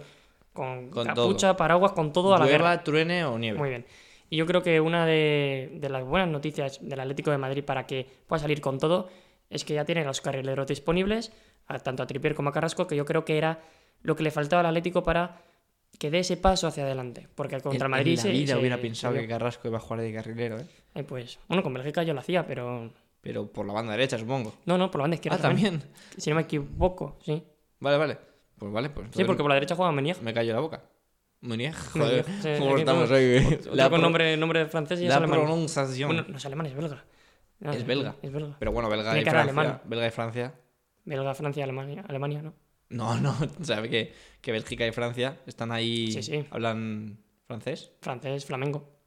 con, 0.53 0.89
Con 0.91 1.07
capucha, 1.07 1.57
paraguas, 1.57 1.91
con 1.93 2.13
todo 2.13 2.35
a 2.35 2.39
la 2.39 2.45
guerra. 2.47 2.83
Truene 2.83 3.25
o 3.25 3.37
nieve. 3.39 3.57
Muy 3.57 3.69
bien. 3.69 3.85
Y 4.29 4.37
yo 4.37 4.45
creo 4.45 4.61
que 4.61 4.79
una 4.81 5.05
de, 5.05 5.69
de 5.73 5.89
las 5.89 6.03
buenas 6.03 6.29
noticias 6.29 6.79
del 6.81 6.99
Atlético 6.99 7.31
de 7.31 7.37
Madrid 7.37 7.63
para 7.63 7.87
que 7.87 8.05
pueda 8.27 8.39
salir 8.41 8.61
con 8.61 8.77
todo 8.77 9.09
es 9.49 9.63
que 9.63 9.73
ya 9.73 9.85
tiene 9.85 10.03
los 10.03 10.19
carrileros 10.21 10.67
disponibles, 10.67 11.31
a- 11.67 11.79
tanto 11.79 12.03
a 12.03 12.07
Trippier 12.07 12.35
como 12.35 12.49
a 12.49 12.51
Carrasco, 12.53 12.85
que 12.85 12.95
yo 12.97 13.05
creo 13.05 13.23
que 13.25 13.37
era 13.37 13.61
lo 14.03 14.15
que 14.15 14.23
le 14.23 14.29
faltaba 14.31 14.59
al 14.59 14.65
Atlético 14.67 15.01
para 15.03 15.41
que 15.97 16.11
dé 16.11 16.19
ese 16.19 16.35
paso 16.37 16.67
hacia 16.67 16.83
adelante. 16.83 17.27
Porque 17.33 17.59
contra 17.61 17.85
el 17.85 17.89
Madrid 17.89 18.11
en 18.11 18.15
la 18.17 18.21
se- 18.23 18.29
vida 18.31 18.53
se- 18.53 18.59
hubiera 18.59 18.75
se 18.75 18.81
pensado 18.81 19.13
que 19.15 19.27
Carrasco 19.27 19.67
iba 19.69 19.77
a 19.77 19.81
jugar 19.81 20.01
de 20.01 20.13
carrilero, 20.13 20.59
¿eh? 20.59 20.65
Eh, 20.97 21.03
pues, 21.03 21.39
bueno, 21.47 21.63
con 21.63 21.73
Bélgica 21.73 22.03
yo 22.03 22.13
lo 22.13 22.19
hacía, 22.19 22.45
pero. 22.45 22.91
Pero 23.21 23.51
por 23.51 23.65
la 23.65 23.73
banda 23.73 23.91
derecha, 23.93 24.17
supongo. 24.17 24.53
No, 24.65 24.77
no, 24.77 24.89
por 24.89 24.99
la 24.99 25.03
banda 25.03 25.15
izquierda. 25.15 25.37
Ah, 25.37 25.41
también. 25.41 25.83
Si 26.17 26.29
no 26.29 26.35
me 26.37 26.43
equivoco, 26.43 27.17
sí. 27.23 27.43
Vale, 27.79 27.97
vale. 27.97 28.17
Pues 28.57 28.71
vale, 28.71 28.89
pues 28.89 29.09
Sí, 29.13 29.23
porque 29.23 29.43
por 29.43 29.49
la 29.49 29.55
derecha 29.55 29.75
juega 29.75 29.91
Menier. 29.91 30.21
me 30.21 30.33
callo 30.33 30.53
la 30.53 30.59
boca. 30.59 30.83
Meunier, 31.41 31.71
joder, 31.75 32.25
sí, 32.41 32.49
¿cómo 32.57 32.71
aquí 32.71 32.79
estamos 32.79 33.11
hoy? 33.11 33.59
La, 33.73 33.91
con 33.91 34.01
nombre, 34.01 34.35
nombre 34.35 34.65
francés 34.65 34.99
y 35.01 35.03
es 35.03 35.09
la 35.09 35.17
alemán. 35.17 35.39
pronunciación. 35.41 36.09
Bueno, 36.09 36.25
no 36.27 36.37
es 36.37 36.45
alemán, 36.47 36.65
es 36.65 36.73
belga. 36.75 37.05
Ah, 37.63 37.75
Es 37.75 37.85
belga. 37.85 38.15
Es 38.23 38.31
belga. 38.31 38.55
Pero 38.57 38.71
bueno, 38.71 38.89
belga 38.89 39.11
Tiene 39.11 39.19
y 39.21 39.23
Francia. 39.23 39.41
alemana. 39.43 39.81
Belga 39.85 40.07
y 40.07 40.11
Francia. 40.11 40.53
Belga, 41.05 41.35
Francia, 41.35 41.63
Alemania, 41.63 42.03
Alemania, 42.07 42.41
¿no? 42.41 42.53
No, 42.89 43.19
no, 43.21 43.35
sabe 43.61 43.87
que, 43.89 44.13
que 44.41 44.51
Bélgica 44.51 44.87
y 44.87 44.91
Francia 44.91 45.37
están 45.45 45.71
ahí. 45.71 46.11
Sí, 46.11 46.23
sí. 46.23 46.45
Hablan 46.49 47.19
francés, 47.45 47.91
Francés, 48.01 48.43
flamengo. 48.45 48.97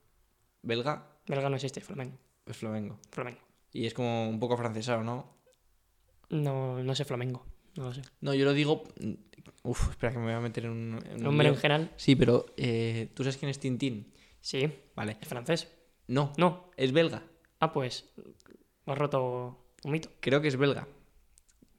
belga, 0.63 1.09
Belga 1.31 1.49
no 1.49 1.57
existe, 1.57 1.81
flamengo. 1.81 2.17
es 2.47 2.57
flamengo. 2.57 2.99
Flamengo. 3.11 3.41
Y 3.73 3.87
es 3.87 3.95
como 3.95 4.29
un 4.29 4.39
poco 4.41 4.57
francesado, 4.57 5.03
¿no? 5.03 5.37
No, 6.29 6.83
no 6.83 6.95
sé 6.95 7.05
flamengo. 7.05 7.45
No 7.77 7.85
lo 7.85 7.95
sé. 7.95 8.03
No, 8.21 8.35
yo 8.35 8.45
lo 8.45 8.53
digo. 8.53 8.85
Uf, 9.63 9.91
espera 9.91 10.13
que 10.13 10.19
me 10.19 10.25
voy 10.27 10.35
a 10.35 10.41
meter 10.41 10.65
en 10.65 10.71
un. 10.71 11.05
en 11.07 11.27
un 11.27 11.57
general, 11.57 11.93
Sí, 11.97 12.17
pero 12.17 12.47
eh, 12.57 13.11
¿tú 13.15 13.23
sabes 13.23 13.37
quién 13.37 13.51
es 13.51 13.59
Tintín? 13.59 14.13
sí. 14.41 14.69
Vale. 14.97 15.17
Es 15.21 15.29
francés. 15.29 15.69
No, 16.09 16.33
No. 16.37 16.71
es 16.77 16.93
belga. 16.93 17.23
Ah, 17.61 17.73
pues. 17.73 18.11
Has 18.87 18.99
roto 18.99 19.73
un 19.85 19.93
mito. 19.93 20.11
Creo 20.21 20.41
que 20.41 20.49
es 20.49 20.57
belga. 20.57 20.89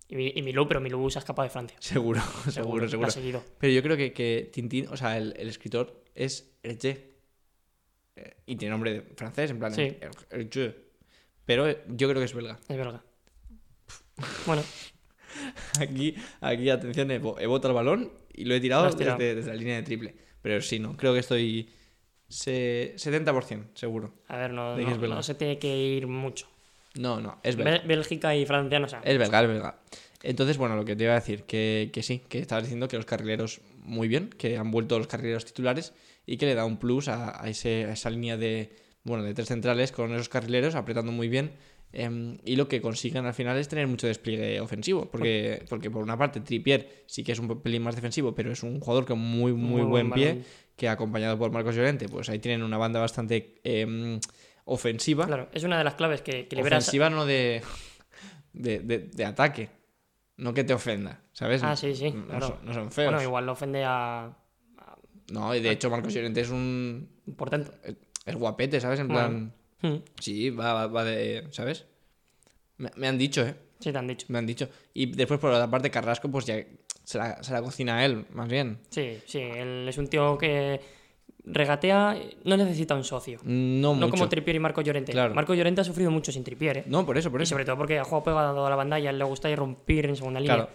Y, 0.07 0.37
y 0.37 0.41
Milú, 0.41 0.67
pero 0.67 0.79
Milú 0.81 1.09
se 1.09 1.19
ha 1.19 1.21
escapado 1.21 1.43
de 1.45 1.49
Francia. 1.51 1.77
Seguro, 1.81 2.21
seguro, 2.49 2.87
seguro. 2.89 3.07
ha 3.07 3.11
seguido. 3.11 3.43
Pero 3.59 3.73
yo 3.73 3.81
creo 3.83 3.95
que, 3.97 4.11
que 4.13 4.49
Tintín, 4.51 4.87
o 4.89 4.97
sea, 4.97 5.17
el, 5.17 5.33
el 5.37 5.47
escritor 5.49 6.03
es 6.15 6.57
Hergé. 6.63 7.10
Eh, 8.15 8.35
Y 8.45 8.55
tiene 8.55 8.71
nombre 8.71 8.93
de 8.93 9.01
francés, 9.15 9.51
en 9.51 9.59
plan. 9.59 9.73
Sí. 9.73 9.83
Her- 9.83 10.27
Hergé. 10.29 10.75
Pero 11.45 11.67
eh, 11.67 11.83
yo 11.89 12.07
creo 12.09 12.19
que 12.19 12.25
es 12.25 12.33
belga. 12.33 12.59
Es 12.67 12.77
belga. 12.77 13.03
Bueno, 14.45 14.63
Aquí, 15.79 16.15
aquí 16.41 16.69
atención, 16.69 17.09
he, 17.11 17.15
he 17.15 17.47
botado 17.47 17.69
el 17.69 17.75
balón 17.75 18.11
y 18.33 18.45
lo 18.45 18.53
he 18.53 18.59
tirado, 18.59 18.83
Lo 18.83 18.89
has 18.89 18.97
tirado. 18.97 19.17
Desde, 19.17 19.35
desde 19.35 19.49
la 19.51 19.55
línea 19.57 19.75
de 19.77 19.83
triple. 19.83 20.15
Pero 20.41 20.61
sí, 20.61 20.79
no, 20.79 20.95
creo 20.97 21.13
que 21.13 21.19
estoy 21.19 21.69
se- 22.27 22.93
70% 22.97 23.69
seguro. 23.75 24.13
a 24.27 24.37
ver, 24.37 24.51
no, 24.53 25.23
se 25.23 25.35
tiene 25.35 25.57
que 25.57 25.75
ir 25.75 26.07
mucho. 26.07 26.47
No, 26.95 27.21
no, 27.21 27.39
es 27.43 27.55
belga. 27.55 27.79
Bel- 27.81 27.87
Bélgica 27.87 28.35
y 28.35 28.45
Francia 28.45 28.79
no 28.79 28.87
saben. 28.89 29.09
Es 29.09 29.17
belga, 29.17 29.41
es 29.41 29.47
belga. 29.47 29.79
Entonces, 30.23 30.57
bueno, 30.57 30.75
lo 30.75 30.85
que 30.85 30.95
te 30.95 31.05
iba 31.05 31.13
a 31.13 31.19
decir, 31.19 31.43
que, 31.43 31.89
que 31.93 32.03
sí, 32.03 32.19
que 32.29 32.39
estabas 32.39 32.65
diciendo 32.65 32.87
que 32.87 32.97
los 32.97 33.05
carrileros 33.05 33.61
muy 33.77 34.07
bien, 34.07 34.29
que 34.29 34.57
han 34.57 34.69
vuelto 34.69 34.97
los 34.99 35.07
carrileros 35.07 35.45
titulares 35.45 35.93
y 36.25 36.37
que 36.37 36.45
le 36.45 36.55
da 36.55 36.65
un 36.65 36.77
plus 36.77 37.07
a, 37.07 37.41
a 37.43 37.49
ese- 37.49 37.85
a 37.85 37.93
esa 37.93 38.09
línea 38.09 38.37
de, 38.37 38.71
bueno, 39.03 39.23
de 39.23 39.33
tres 39.33 39.47
centrales 39.47 39.91
con 39.91 40.13
esos 40.13 40.29
carrileros 40.29 40.75
apretando 40.75 41.11
muy 41.11 41.27
bien. 41.29 41.51
em, 41.93 42.37
y 42.45 42.55
lo 42.55 42.69
que 42.69 42.79
consigan 42.81 43.25
al 43.25 43.33
final 43.33 43.57
es 43.57 43.67
tener 43.67 43.85
mucho 43.85 44.07
despliegue 44.07 44.61
ofensivo, 44.61 45.09
porque, 45.11 45.65
porque 45.69 45.91
por 45.91 46.01
una 46.03 46.17
parte 46.17 46.39
Trippier 46.39 47.03
sí 47.05 47.21
que 47.21 47.33
es 47.33 47.39
un 47.39 47.61
pelín 47.61 47.81
más 47.83 47.95
defensivo, 47.95 48.33
pero 48.33 48.49
es 48.51 48.63
un 48.63 48.79
jugador 48.79 49.05
con 49.05 49.19
muy, 49.19 49.51
muy, 49.51 49.81
buen 49.83 50.09
pie, 50.11 50.41
que 50.77 50.87
acompañado 50.87 51.37
por 51.37 51.51
Marcos 51.51 51.75
Llorente, 51.75 52.07
pues 52.07 52.29
ahí 52.29 52.39
tienen 52.39 52.63
una 52.63 52.77
banda 52.77 53.01
bastante 53.01 53.59
em, 53.65 54.21
ofensiva. 54.63 55.25
Claro, 55.27 55.49
es 55.53 55.63
una 55.65 55.77
de 55.77 55.83
las 55.83 55.95
claves 55.95 56.21
que, 56.21 56.47
que 56.47 56.55
liberas. 56.55 56.81
Ofensiva 56.83 57.09
no 57.09 57.25
de, 57.25 57.61
de, 58.53 58.79
de- 58.79 58.99
de 58.99 59.25
ataque. 59.25 59.69
No 60.37 60.53
que 60.53 60.63
te 60.63 60.73
ofenda, 60.73 61.19
¿sabes? 61.33 61.61
Ah, 61.61 61.75
sí, 61.75 61.93
sí, 61.93 62.11
No, 62.11 62.25
claro. 62.25 62.47
son, 62.47 62.65
no 62.65 62.73
son 62.73 62.91
feos. 62.91 63.11
Bueno, 63.11 63.21
igual 63.21 63.45
lo 63.45 63.51
ofende 63.51 63.83
a. 63.85 64.35
No, 65.31 65.55
y 65.55 65.59
de 65.61 65.71
hecho 65.71 65.89
Marcos 65.89 66.13
Llorente 66.13 66.41
es 66.41 66.49
un... 66.49 67.07
Por 67.37 67.49
tanto. 67.49 67.71
Es 68.25 68.35
guapete, 68.35 68.79
¿sabes? 68.79 68.99
En 68.99 69.07
plan... 69.07 69.53
Hmm, 69.81 69.95
Sí, 70.19 70.49
va, 70.51 70.73
va, 70.73 70.87
va 70.87 71.03
de... 71.03 71.47
¿Sabes? 71.51 71.85
Me, 72.77 72.89
me 72.97 73.07
han 73.07 73.17
dicho, 73.17 73.41
¿eh? 73.45 73.55
Sí, 73.79 73.91
te 73.91 73.97
han 73.97 74.07
dicho. 74.07 74.27
Me 74.29 74.37
han 74.37 74.45
dicho. 74.45 74.69
Y 74.93 75.07
después 75.07 75.39
por 75.39 75.51
la 75.51 75.69
parte 75.69 75.89
Carrasco, 75.89 76.29
pues 76.29 76.45
ya 76.45 76.57
se 77.03 77.17
la, 77.17 77.41
se 77.43 77.51
la 77.53 77.61
cocina 77.61 78.05
él, 78.05 78.25
más 78.33 78.47
bien. 78.47 78.77
Sí, 78.89 79.17
sí, 79.25 79.39
él 79.39 79.87
es 79.89 79.97
un 79.97 80.07
tío 80.07 80.37
que 80.37 80.79
regatea, 81.43 82.15
no 82.43 82.57
necesita 82.57 82.93
un 82.95 83.03
socio. 83.03 83.39
No, 83.43 83.95
No 83.95 84.09
como 84.09 84.29
Trippier 84.29 84.57
y 84.57 84.59
Marco 84.59 84.81
Llorente. 84.81 85.11
Claro. 85.11 85.33
Marco 85.33 85.53
Llorente 85.55 85.81
ha 85.81 85.83
sufrido 85.83 86.11
mucho 86.11 86.31
sin 86.31 86.43
Trippier, 86.43 86.77
¿eh? 86.77 86.83
No, 86.85 87.05
por 87.05 87.17
eso, 87.17 87.31
por 87.31 87.41
Y 87.41 87.43
eso. 87.43 87.51
sobre 87.55 87.65
todo 87.65 87.77
porque 87.77 87.97
ha 87.97 88.03
jugado 88.03 88.23
pegado 88.23 88.65
a 88.65 88.69
la 88.69 88.75
banda 88.75 88.99
y 88.99 89.07
a 89.07 89.09
él 89.09 89.17
le 89.17 89.23
gusta 89.25 89.49
irrumpir 89.49 90.05
en 90.05 90.15
segunda 90.15 90.39
línea. 90.39 90.55
Claro. 90.57 90.69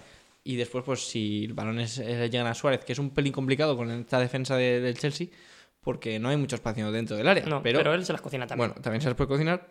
Y 0.49 0.57
después, 0.57 0.85
pues 0.85 1.01
si 1.09 1.49
balones 1.49 1.99
eh, 1.99 2.29
llegan 2.31 2.47
a 2.47 2.55
Suárez, 2.55 2.85
que 2.85 2.93
es 2.93 2.99
un 3.01 3.11
pelín 3.11 3.33
complicado 3.33 3.77
con 3.77 3.91
esta 3.91 4.21
defensa 4.21 4.57
de- 4.57 4.81
del 4.81 4.97
Chelsea, 4.97 5.27
porque 5.81 6.19
no 6.21 6.29
hay 6.29 6.37
mucho 6.37 6.55
espacio 6.57 6.91
dentro 6.93 7.17
del 7.17 7.27
área. 7.27 7.45
No, 7.47 7.63
pero, 7.63 7.79
pero, 7.81 7.95
él 7.95 8.05
se 8.05 8.13
las 8.13 8.21
cocina 8.23 8.47
también. 8.47 8.69
bueno, 8.71 8.83
también 8.83 9.01
se 9.01 9.09
las 9.09 9.17
puede 9.17 9.29
cocinar. 9.29 9.69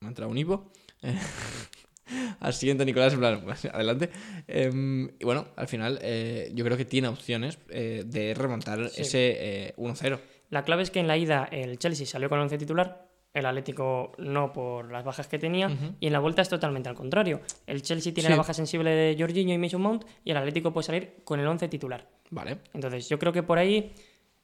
Me 0.00 0.08
ha 0.08 0.10
entrado 0.10 0.30
un 0.30 0.36
hipo. 0.38 0.70
Eh, 1.02 1.18
al 2.40 2.52
siguiente, 2.52 2.84
Nicolás, 2.84 3.14
en 3.14 3.18
plan, 3.20 3.40
pues, 3.44 3.64
adelante. 3.64 4.10
Em, 4.46 5.08
y 5.18 5.24
bueno, 5.24 5.48
al 5.56 5.68
final, 5.68 5.98
eh, 6.02 6.50
yo 6.54 6.64
creo 6.64 6.76
que 6.76 6.84
tiene 6.84 7.08
opciones 7.08 7.58
eh, 7.70 8.02
de 8.06 8.34
remontar 8.34 8.88
Sí. 8.90 9.02
ese 9.02 9.68
eh, 9.68 9.74
1-0. 9.78 10.20
La 10.50 10.62
clave 10.64 10.82
es 10.82 10.90
que 10.90 11.00
en 11.00 11.06
la 11.08 11.16
ida 11.16 11.48
el 11.50 11.78
Chelsea 11.78 12.06
salió 12.06 12.28
con 12.28 12.38
el 12.38 12.42
11 12.44 12.58
titular, 12.58 13.03
el 13.34 13.44
Atlético 13.46 14.12
no 14.18 14.52
por 14.52 14.90
las 14.90 15.04
bajas 15.04 15.26
que 15.28 15.38
tenía, 15.38 15.68
y 16.00 16.06
en 16.06 16.12
la 16.12 16.20
vuelta 16.20 16.40
es 16.40 16.48
totalmente 16.48 16.88
al 16.88 16.94
contrario. 16.94 17.40
El 17.66 17.82
Chelsea 17.82 18.14
tiene 18.14 18.28
Sí. 18.28 18.32
la 18.32 18.38
baja 18.38 18.54
sensible 18.54 18.90
de 18.90 19.16
Jorginho 19.18 19.52
y 19.52 19.58
Mason 19.58 19.82
Mount, 19.82 20.04
y 20.24 20.30
el 20.30 20.36
Atlético 20.36 20.72
puede 20.72 20.86
salir 20.86 21.16
con 21.24 21.40
el 21.40 21.46
11 21.46 21.68
titular. 21.68 22.08
Vale. 22.30 22.58
Entonces, 22.72 23.08
yo 23.08 23.18
creo 23.18 23.32
que 23.32 23.42
por 23.42 23.58
ahí 23.58 23.92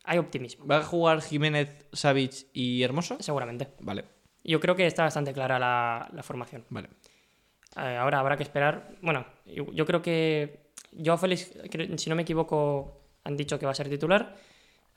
hay 0.04 0.18
optimismo, 0.18 0.66
¿Va 0.66 0.78
a 0.78 0.82
jugar 0.82 1.22
Jiménez, 1.22 1.86
Savic 1.92 2.48
y 2.52 2.82
Hermoso? 2.82 3.16
seguramente. 3.20 3.68
Vale, 3.80 4.04
Yo 4.42 4.58
creo 4.58 4.74
que 4.74 4.86
está 4.86 5.04
bastante 5.04 5.32
clara 5.32 5.58
la, 5.58 6.08
la 6.12 6.22
formación. 6.22 6.64
vale. 6.70 6.88
Eh, 7.76 7.96
ahora 7.96 8.18
habrá 8.18 8.36
que 8.36 8.42
esperar. 8.42 8.96
Bueno, 9.00 9.24
yo 9.46 9.70
yo 9.72 9.86
creo 9.86 10.02
que 10.02 10.72
Joao 11.04 11.16
Félix, 11.18 11.52
si 11.96 12.10
no 12.10 12.16
me 12.16 12.22
equivoco, 12.22 13.02
han 13.22 13.36
dicho 13.36 13.58
que 13.60 13.66
va 13.66 13.70
a 13.72 13.74
ser 13.76 13.88
titular. 13.88 14.34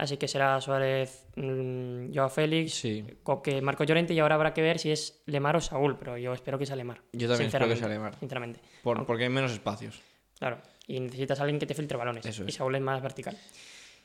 Así 0.03 0.17
que 0.17 0.27
será 0.27 0.59
Suárez, 0.59 1.27
mm, 1.37 2.13
Joao 2.13 2.27
Félix, 2.29 2.73
Sí. 2.73 3.05
Coque, 3.23 3.61
Marco 3.61 3.85
Llorente 3.85 4.13
y 4.13 4.19
ahora 4.19 4.35
habrá 4.35 4.53
que 4.53 4.61
ver 4.61 4.77
si 4.77 4.91
es 4.91 5.23
Lemar 5.27 5.55
o 5.55 5.61
Saúl, 5.61 5.95
pero 5.97 6.17
yo 6.17 6.33
espero 6.33 6.59
que 6.59 6.65
sea 6.65 6.75
Lemar. 6.75 6.99
Yo 7.13 7.27
también 7.29 7.47
espero 7.47 7.67
que 7.69 7.77
sea 7.77 7.87
Lemar. 7.87 8.15
Sinceramente, 8.19 8.59
Por- 8.83 9.05
porque 9.05 9.23
hay 9.23 9.29
menos 9.29 9.51
espacios. 9.53 10.01
claro. 10.37 10.57
Y 10.85 10.99
necesitas 10.99 11.39
a 11.39 11.43
alguien 11.43 11.59
que 11.59 11.65
te 11.65 11.73
filtre 11.73 11.97
balones. 11.97 12.25
Eso 12.25 12.43
Y 12.43 12.49
es. 12.49 12.55
Saúl 12.55 12.75
es 12.75 12.81
más 12.81 13.01
vertical. 13.01 13.37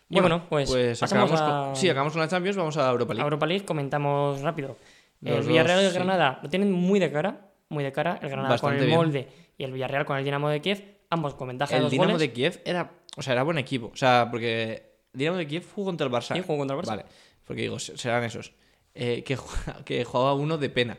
Y 0.08 0.20
bueno, 0.20 0.44
pues, 0.48 0.70
pasamos 1.00 1.28
acabamos 1.32 1.40
a, 1.40 1.66
con, 1.66 1.76
sí, 1.76 1.90
acabamos 1.90 2.12
con 2.12 2.22
la 2.22 2.28
Champions, 2.28 2.56
vamos 2.56 2.76
a 2.76 2.88
Europa 2.88 3.12
a 3.12 3.14
League. 3.16 3.24
Europa 3.26 3.46
League. 3.46 3.64
Comentamos 3.64 4.40
rápido. 4.42 4.76
Los 5.20 5.38
el 5.40 5.48
Villarreal 5.48 5.80
y 5.80 5.82
dos, 5.82 5.92
el 5.94 6.00
sí. 6.00 6.06
Granada 6.06 6.38
lo 6.40 6.48
tienen 6.48 6.70
muy 6.70 7.00
de 7.00 7.10
cara. 7.10 7.50
Muy 7.70 7.82
de 7.82 7.90
cara. 7.90 8.20
El 8.22 8.28
Granada 8.28 8.50
Bastante 8.50 8.76
con 8.76 8.80
el 8.82 8.86
bien. 8.86 8.96
molde 8.96 9.28
y 9.58 9.64
el 9.64 9.72
Villarreal 9.72 10.04
con 10.06 10.16
el 10.16 10.24
Dinamo 10.24 10.48
de 10.48 10.60
Kiev. 10.60 10.98
Ambos 11.10 11.34
con 11.34 11.48
ventaja 11.48 11.72
de 11.72 11.78
El 11.78 11.82
dos 11.82 11.90
Dinamo 11.90 12.12
goles. 12.12 12.20
de 12.20 12.32
Kiev 12.32 12.60
era, 12.64 12.92
o 13.16 13.22
sea, 13.22 13.32
era 13.32 13.42
buen 13.42 13.58
equipo. 13.58 13.88
O 13.92 13.96
sea, 13.96 14.28
porque 14.30 14.74
el 14.74 14.87
Dinamo 15.12 15.36
de 15.38 15.46
Kiev 15.46 15.64
jugó 15.74 15.86
contra 15.88 16.06
el 16.06 16.12
Barça. 16.12 16.34
Sí, 16.36 16.42
jugó 16.46 16.58
contra 16.58 16.76
el 16.76 16.82
Barça. 16.82 16.86
Vale, 16.88 17.04
porque 17.44 17.62
digo, 17.62 17.78
se- 17.78 17.96
serán 17.96 18.24
esos. 18.24 18.52
Eh, 18.94 19.22
que, 19.24 19.38
que 19.84 20.04
jugaba 20.04 20.34
uno 20.34 20.58
de 20.58 20.70
pena. 20.70 20.98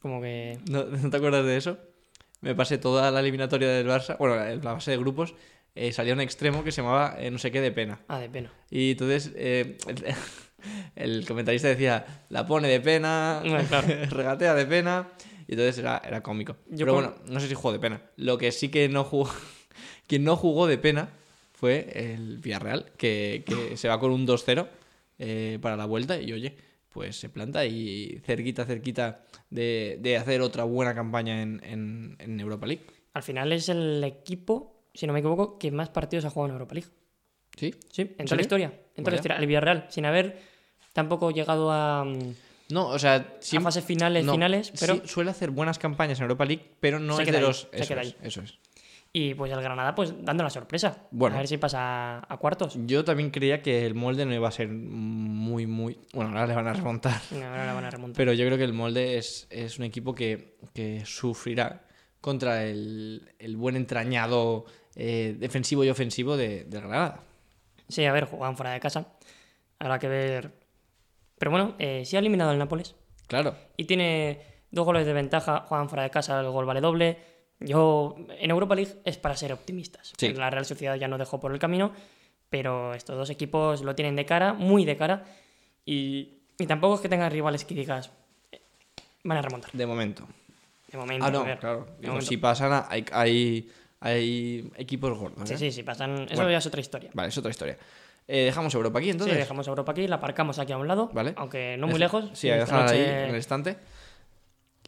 Como 0.00 0.20
que. 0.20 0.58
¿No, 0.70 0.84
no 0.84 1.10
te 1.10 1.16
acuerdas 1.16 1.44
de 1.44 1.56
eso? 1.56 1.78
Me 2.40 2.54
pasé 2.54 2.76
toda 2.78 3.10
la 3.10 3.20
eliminatoria 3.20 3.68
del 3.68 3.86
Barça, 3.88 4.18
bueno, 4.18 4.36
la, 4.36 4.54
la 4.54 4.72
base 4.74 4.90
de 4.90 4.98
grupos, 4.98 5.34
eh, 5.74 5.92
salía 5.92 6.12
un 6.12 6.20
extremo 6.20 6.62
que 6.62 6.72
se 6.72 6.82
llamaba 6.82 7.16
eh, 7.18 7.30
no 7.30 7.38
sé 7.38 7.50
qué 7.50 7.60
de 7.62 7.72
pena. 7.72 8.00
Ah, 8.08 8.18
de 8.18 8.28
pena. 8.28 8.52
Y 8.70 8.90
entonces, 8.90 9.32
eh, 9.34 9.78
el 10.94 11.24
comentarista 11.28 11.68
decía, 11.68 12.04
la 12.28 12.46
pone 12.46 12.68
de 12.68 12.80
pena, 12.80 13.42
claro. 13.68 13.86
regatea 14.10 14.54
de 14.54 14.66
pena, 14.66 15.08
y 15.46 15.52
entonces 15.52 15.78
era, 15.78 16.02
era 16.04 16.22
cómico. 16.22 16.56
Yo 16.68 16.80
Pero 16.84 16.94
bueno, 16.94 17.14
no 17.26 17.40
sé 17.40 17.48
si 17.48 17.54
jugó 17.54 17.72
de 17.72 17.78
pena. 17.78 18.02
Lo 18.16 18.36
que 18.36 18.52
sí 18.52 18.68
que 18.68 18.90
no 18.90 19.04
jugó, 19.04 19.30
quien 20.06 20.24
no 20.24 20.36
jugó 20.36 20.66
de 20.66 20.76
pena 20.76 21.08
fue 21.64 21.90
el 22.14 22.36
Villarreal, 22.40 22.92
que, 22.98 23.42
que 23.46 23.78
se 23.78 23.88
va 23.88 23.98
con 23.98 24.12
un 24.12 24.26
2-0 24.26 24.68
eh, 25.18 25.58
para 25.62 25.78
la 25.78 25.86
vuelta 25.86 26.20
y 26.20 26.30
oye, 26.30 26.54
pues 26.90 27.16
se 27.18 27.30
planta 27.30 27.64
y 27.64 28.20
cerquita, 28.22 28.66
cerquita 28.66 29.24
de, 29.48 29.96
de 29.98 30.18
hacer 30.18 30.42
otra 30.42 30.64
buena 30.64 30.94
campaña 30.94 31.40
en, 31.40 31.62
en- 31.64 32.16
en 32.18 32.38
Europa 32.38 32.66
League. 32.66 32.82
Al 33.14 33.22
final 33.22 33.50
es 33.52 33.70
el 33.70 34.04
equipo, 34.04 34.84
si 34.92 35.06
no 35.06 35.14
me 35.14 35.20
equivoco, 35.20 35.58
que 35.58 35.70
más 35.70 35.88
partidos 35.88 36.26
ha 36.26 36.30
jugado 36.30 36.48
en 36.48 36.52
Europa 36.52 36.74
League. 36.74 36.90
¿Sí? 37.56 37.74
Sí, 37.90 38.02
en 38.18 38.26
toda 38.26 38.36
la 38.36 38.42
historia. 38.42 38.66
En 38.94 39.04
toda 39.04 39.12
la 39.12 39.16
historia. 39.16 39.38
El 39.38 39.46
Villarreal, 39.46 39.86
sin 39.88 40.04
haber 40.04 40.38
tampoco 40.92 41.30
llegado 41.30 41.72
a, 41.72 42.04
mm, 42.04 42.34
No, 42.74 42.88
o 42.88 42.98
sea, 42.98 43.14
a 43.14 43.60
fases 43.62 43.84
finales, 43.84 44.22
no, 44.26 44.32
finales, 44.32 44.70
pero... 44.78 44.96
sí, 44.96 45.02
suele 45.06 45.30
hacer 45.30 45.50
buenas 45.50 45.78
campañas 45.78 46.18
en 46.18 46.24
Europa 46.24 46.44
League, 46.44 46.72
pero 46.80 46.98
no 46.98 47.16
Se 47.16 47.22
es 47.22 47.30
de 47.30 47.36
ahí, 47.38 47.42
los. 47.42 47.68
se 47.70 47.76
Eso 47.78 47.88
queda 47.88 48.02
es, 48.02 48.08
ahí. 48.08 48.16
eso 48.22 48.42
es. 48.42 48.58
Y 49.16 49.34
pues 49.34 49.52
el 49.52 49.62
Granada, 49.62 49.94
pues 49.94 50.12
dando 50.24 50.42
la 50.42 50.50
sorpresa. 50.50 51.06
Bueno. 51.12 51.36
A 51.36 51.38
ver 51.38 51.46
si 51.46 51.56
pasa 51.56 52.18
a 52.28 52.36
cuartos. 52.36 52.76
Yo 52.84 53.04
también 53.04 53.30
creía 53.30 53.62
que 53.62 53.86
el 53.86 53.94
molde 53.94 54.26
no 54.26 54.34
iba 54.34 54.48
a 54.48 54.50
ser 54.50 54.68
muy, 54.68 55.68
muy. 55.68 56.00
Bueno, 56.12 56.30
ahora 56.30 56.48
le 56.48 56.54
van 56.56 56.66
a 56.66 56.72
remontar. 56.72 57.20
Ahora 57.32 57.64
la 57.64 57.74
van 57.74 57.84
a 57.84 57.90
remontar. 57.90 58.16
Pero 58.16 58.32
yo 58.32 58.44
creo 58.44 58.58
que 58.58 58.64
el 58.64 58.72
molde 58.72 59.16
es, 59.16 59.46
es 59.50 59.78
un 59.78 59.84
equipo 59.84 60.16
que, 60.16 60.56
que 60.74 61.06
sufrirá 61.06 61.84
contra 62.20 62.64
el, 62.64 63.30
el 63.38 63.56
buen 63.56 63.76
entrañado 63.76 64.64
eh, 64.96 65.36
defensivo 65.38 65.84
y 65.84 65.90
ofensivo 65.90 66.36
de, 66.36 66.66
Granada. 66.68 67.20
Sí, 67.88 68.04
a 68.04 68.12
ver, 68.12 68.24
jugaban 68.24 68.56
fuera 68.56 68.72
de 68.72 68.80
casa. 68.80 69.06
Habrá 69.78 70.00
que 70.00 70.08
ver. 70.08 70.50
Pero 71.38 71.52
bueno, 71.52 71.76
eh, 71.78 72.02
sí 72.04 72.16
ha 72.16 72.18
eliminado 72.18 72.50
al 72.50 72.58
Nápoles. 72.58 72.96
Claro. 73.28 73.54
Y 73.76 73.84
tiene 73.84 74.40
dos 74.72 74.84
goles 74.84 75.06
de 75.06 75.12
ventaja. 75.12 75.66
Juegan 75.68 75.88
fuera 75.88 76.02
de 76.02 76.10
casa, 76.10 76.40
el 76.40 76.48
gol 76.48 76.66
vale 76.66 76.80
doble. 76.80 77.33
Yo, 77.60 78.16
en 78.38 78.50
Europa 78.50 78.74
League 78.74 78.92
es 79.04 79.16
para 79.16 79.36
ser 79.36 79.52
optimistas. 79.52 80.12
Sí. 80.16 80.32
La 80.34 80.50
Real 80.50 80.64
Sociedad 80.66 80.96
ya 80.96 81.08
no 81.08 81.18
dejó 81.18 81.40
por 81.40 81.52
el 81.52 81.58
camino. 81.58 81.92
Pero 82.50 82.94
estos 82.94 83.16
dos 83.16 83.30
equipos 83.30 83.82
lo 83.82 83.94
tienen 83.94 84.14
de 84.16 84.26
cara, 84.26 84.52
muy 84.52 84.84
de 84.84 84.96
cara. 84.96 85.24
Y, 85.84 86.34
y 86.58 86.66
tampoco 86.66 86.94
es 86.96 87.00
que 87.00 87.08
tengan 87.08 87.30
rivales 87.30 87.64
que 87.64 87.74
digas. 87.74 88.10
eh, 88.52 88.60
Van 89.24 89.38
a 89.38 89.42
remontar. 89.42 89.70
De 89.72 89.86
momento. 89.86 90.26
De 90.92 90.98
momento. 90.98 91.24
Ah, 91.26 91.30
no, 91.30 91.44
ver, 91.44 91.58
claro. 91.58 91.88
Digo, 91.98 92.20
si 92.20 92.36
pasan, 92.36 92.72
a- 92.72 92.86
hay, 92.88 93.04
hay, 93.12 93.70
hay 94.00 94.70
equipos 94.76 95.18
gordos. 95.18 95.48
Sí, 95.48 95.54
¿eh? 95.54 95.58
sí, 95.58 95.72
sí, 95.72 95.82
pasan. 95.82 96.26
Eso 96.26 96.34
Bueno. 96.36 96.50
ya 96.52 96.58
es 96.58 96.66
otra 96.66 96.80
historia. 96.80 97.10
Vale, 97.14 97.30
es 97.30 97.38
otra 97.38 97.50
historia. 97.50 97.76
Eh, 98.28 98.44
dejamos 98.44 98.72
Europa 98.74 98.98
aquí 99.00 99.10
entonces. 99.10 99.34
Sí, 99.34 99.40
dejamos 99.40 99.66
Europa 99.66 99.92
aquí, 99.92 100.06
la 100.06 100.16
aparcamos 100.16 100.58
aquí 100.58 100.72
a 100.72 100.78
un 100.78 100.86
lado, 100.86 101.10
Vale. 101.12 101.32
aunque 101.36 101.76
no 101.76 101.88
muy 101.88 101.98
lejos. 101.98 102.30
Sí, 102.34 102.48
esta 102.48 102.64
déjala 102.64 102.90
ahí 102.92 102.98
noche- 103.00 103.24
en 103.24 103.30
el 103.30 103.36
estante. 103.36 103.76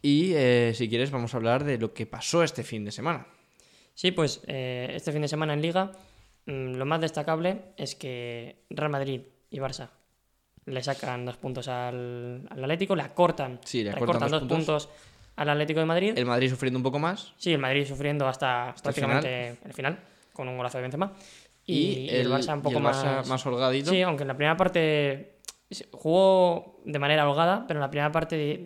Y 0.06 0.34
eh, 0.36 0.70
si 0.72 0.88
quieres, 0.88 1.10
vamos 1.10 1.34
a 1.34 1.36
hablar 1.36 1.64
de 1.64 1.78
lo 1.78 1.92
que 1.92 2.06
pasó 2.06 2.44
este 2.44 2.62
fin 2.62 2.84
de 2.84 2.92
semana. 2.92 3.26
Sí, 3.92 4.12
pues 4.12 4.40
eh, 4.46 4.92
este 4.94 5.10
fin 5.10 5.20
de 5.22 5.26
semana 5.26 5.52
en 5.52 5.60
Liga, 5.60 5.90
mm, 6.46 6.74
lo 6.74 6.86
más 6.86 7.00
destacable 7.00 7.62
es 7.76 7.96
que 7.96 8.62
Real 8.70 8.88
Madrid 8.88 9.22
y 9.50 9.58
Barça 9.58 9.88
le 10.64 10.80
sacan 10.84 11.24
dos 11.24 11.36
puntos 11.38 11.66
al, 11.66 12.46
al 12.48 12.62
Atlético, 12.62 12.94
le 12.94 13.02
acortan, 13.02 13.58
Sí, 13.64 13.82
le 13.82 13.90
acortan 13.90 14.30
dos 14.30 14.42
dos 14.42 14.48
puntos. 14.48 14.88
al 15.34 15.48
Atlético 15.50 15.80
de 15.80 15.86
Madrid. 15.86 16.12
El 16.16 16.26
Madrid 16.26 16.50
sufriendo 16.50 16.78
un 16.78 16.84
poco 16.84 17.00
más. 17.00 17.32
Sí, 17.36 17.52
el 17.52 17.58
Madrid 17.58 17.84
sufriendo 17.84 18.28
hasta, 18.28 18.74
el 18.76 18.80
prácticamente 18.80 19.56
el 19.64 19.72
final, 19.72 19.98
con 20.32 20.46
un 20.46 20.56
golazo 20.56 20.78
de 20.78 20.82
Benzema. 20.82 21.14
Y, 21.64 21.74
Y, 21.74 21.80
y 22.04 22.08
el, 22.10 22.30
Barça 22.30 22.54
un 22.54 22.62
poco 22.62 22.76
el 22.76 22.84
más... 22.84 23.26
más 23.26 23.44
holgadito. 23.44 23.90
Sí, 23.90 24.02
aunque 24.02 24.22
en 24.22 24.28
la 24.28 24.36
primera 24.36 24.56
parte 24.56 25.40
jugó 25.90 26.80
de 26.84 26.98
manera 27.00 27.28
holgada, 27.28 27.64
pero 27.66 27.78
en 27.78 27.82
la 27.82 27.90
primera 27.90 28.12
parte... 28.12 28.62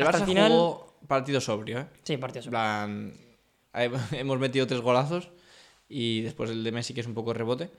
el 0.00 0.06
Barça 0.06 0.24
final... 0.26 0.50
jugó 0.52 0.98
partido 1.06 1.40
sobrio, 1.40 1.80
¿eh? 1.80 1.86
Sí, 2.02 2.16
partido 2.16 2.50
plan, 2.50 3.12
hay- 3.72 3.90
hemos 4.12 4.38
metido 4.38 4.66
tres 4.66 4.80
golazos 4.80 5.30
y 5.88 6.20
después 6.22 6.50
el 6.50 6.62
de 6.64 6.72
Messi, 6.72 6.94
que 6.94 7.00
es 7.00 7.06
un 7.06 7.14
poco 7.14 7.32
rebote. 7.32 7.70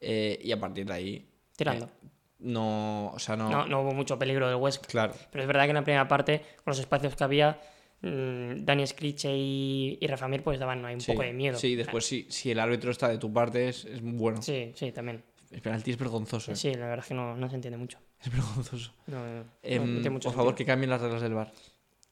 eh, 0.00 0.38
y 0.42 0.52
a 0.52 0.60
partir 0.60 0.86
de 0.86 0.92
ahí. 0.92 1.28
Tirando. 1.56 1.86
eh, 1.86 2.08
no, 2.40 3.08
o 3.14 3.18
sea, 3.18 3.36
no. 3.36 3.48
No, 3.48 3.66
no 3.66 3.80
hubo 3.82 3.92
mucho 3.92 4.18
peligro 4.18 4.46
del 4.48 4.56
Huesca. 4.56 4.86
Claro. 4.88 5.14
Pero 5.30 5.42
es 5.42 5.46
verdad 5.48 5.64
que 5.64 5.70
en 5.70 5.76
la 5.76 5.84
primera 5.84 6.08
parte, 6.08 6.40
con 6.56 6.72
los 6.72 6.78
espacios 6.78 7.14
que 7.16 7.24
había, 7.24 7.58
mm, 8.02 8.64
Dani 8.64 8.86
Scriche 8.86 9.34
y, 9.34 9.96
y 10.00 10.06
Rafa 10.06 10.28
Mir 10.28 10.42
pues 10.42 10.58
daban 10.58 10.84
ahí 10.84 10.94
un 10.94 11.00
Sí, 11.00 11.12
poco 11.12 11.22
de 11.22 11.32
miedo. 11.32 11.56
Sí, 11.58 11.74
después 11.74 12.04
si, 12.04 12.26
si 12.28 12.50
el 12.50 12.58
árbitro 12.58 12.90
está 12.90 13.08
de 13.08 13.16
tu 13.18 13.32
parte 13.32 13.68
es, 13.68 13.84
es 13.86 14.02
bueno. 14.02 14.42
Sí, 14.42 14.72
sí, 14.74 14.92
también. 14.92 15.22
El 15.50 15.62
penalti 15.62 15.92
es 15.92 15.96
vergonzoso. 15.98 16.52
¿eh? 16.52 16.56
Sí, 16.56 16.74
la 16.74 16.86
verdad 16.88 16.98
es 17.04 17.06
que 17.08 17.14
no, 17.14 17.34
no 17.36 17.48
se 17.48 17.54
entiende 17.54 17.78
mucho. 17.78 17.98
Es 18.24 18.32
vergonzoso. 18.32 18.92
No, 19.06 19.18
no- 19.18 19.34
no 19.44 19.50
Em, 19.62 19.84
tiene 19.94 20.10
mucho 20.10 20.28
por 20.28 20.36
favor, 20.36 20.52
sentido. 20.52 20.56
que 20.56 20.64
cambien 20.66 20.90
las 20.90 21.00
reglas 21.00 21.22
del 21.22 21.34
bar. 21.34 21.52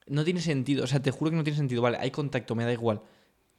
No 0.07 0.23
tiene 0.23 0.41
sentido, 0.41 0.83
o 0.83 0.87
sea, 0.87 1.01
te 1.01 1.11
juro 1.11 1.31
que 1.31 1.37
no 1.37 1.43
tiene 1.43 1.57
sentido. 1.57 1.81
Vale, 1.81 1.97
hay 1.99 2.11
contacto, 2.11 2.55
me 2.55 2.65
da 2.65 2.73
igual. 2.73 3.01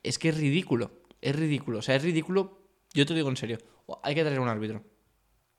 Es 0.03 0.19
que 0.19 0.29
es 0.29 0.37
ridículo, 0.37 0.91
es 1.21 1.35
ridículo. 1.35 1.79
O 1.79 1.83
sea, 1.83 1.97
es 1.97 2.03
ridículo, 2.03 2.61
yo 2.93 3.07
te 3.07 3.13
lo 3.13 3.17
digo 3.17 3.31
en 3.31 3.37
serio. 3.37 3.59
Hay 4.03 4.15
que 4.15 4.23
traer 4.23 4.39
un 4.41 4.49
árbitro. 4.49 4.83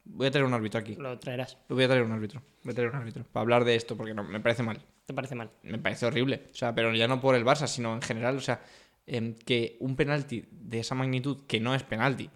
Voy 0.05 0.27
a 0.27 0.31
traer 0.31 0.45
un 0.45 0.53
árbitro 0.53 0.79
aquí. 0.79 0.95
Lo 0.95 1.17
traerás. 1.17 1.57
Voy 1.67 1.83
a 1.83 1.87
traer 1.87 2.03
un 2.03 2.11
árbitro. 2.11 2.41
Voy 2.63 2.71
a 2.71 2.75
traer 2.75 2.89
un 2.91 2.95
árbitro. 2.95 3.23
Para 3.31 3.41
hablar 3.41 3.65
de 3.65 3.75
esto, 3.75 3.97
porque 3.97 4.13
no, 4.13 4.23
me 4.23 4.39
parece 4.39 4.61
mal. 4.61 4.79
¿Te 5.05 5.13
parece 5.15 5.33
mal? 5.33 5.49
Me 5.63 5.79
parece 5.79 6.05
horrible. 6.05 6.43
O 6.51 6.55
sea, 6.55 6.73
pero 6.75 6.93
ya 6.93 7.07
no 7.07 7.19
por 7.19 7.33
el 7.35 7.43
Barça, 7.43 7.65
sino 7.67 7.95
en 7.95 8.01
general. 8.03 8.37
O 8.37 8.41
sea, 8.41 8.61
em, 9.07 9.33
que 9.33 9.77
un 9.79 9.95
penalti 9.95 10.45
de 10.51 10.79
esa 10.79 10.93
magnitud, 10.93 11.45
que 11.47 11.59
no 11.59 11.73
es 11.73 11.81
penalti, 11.81 12.29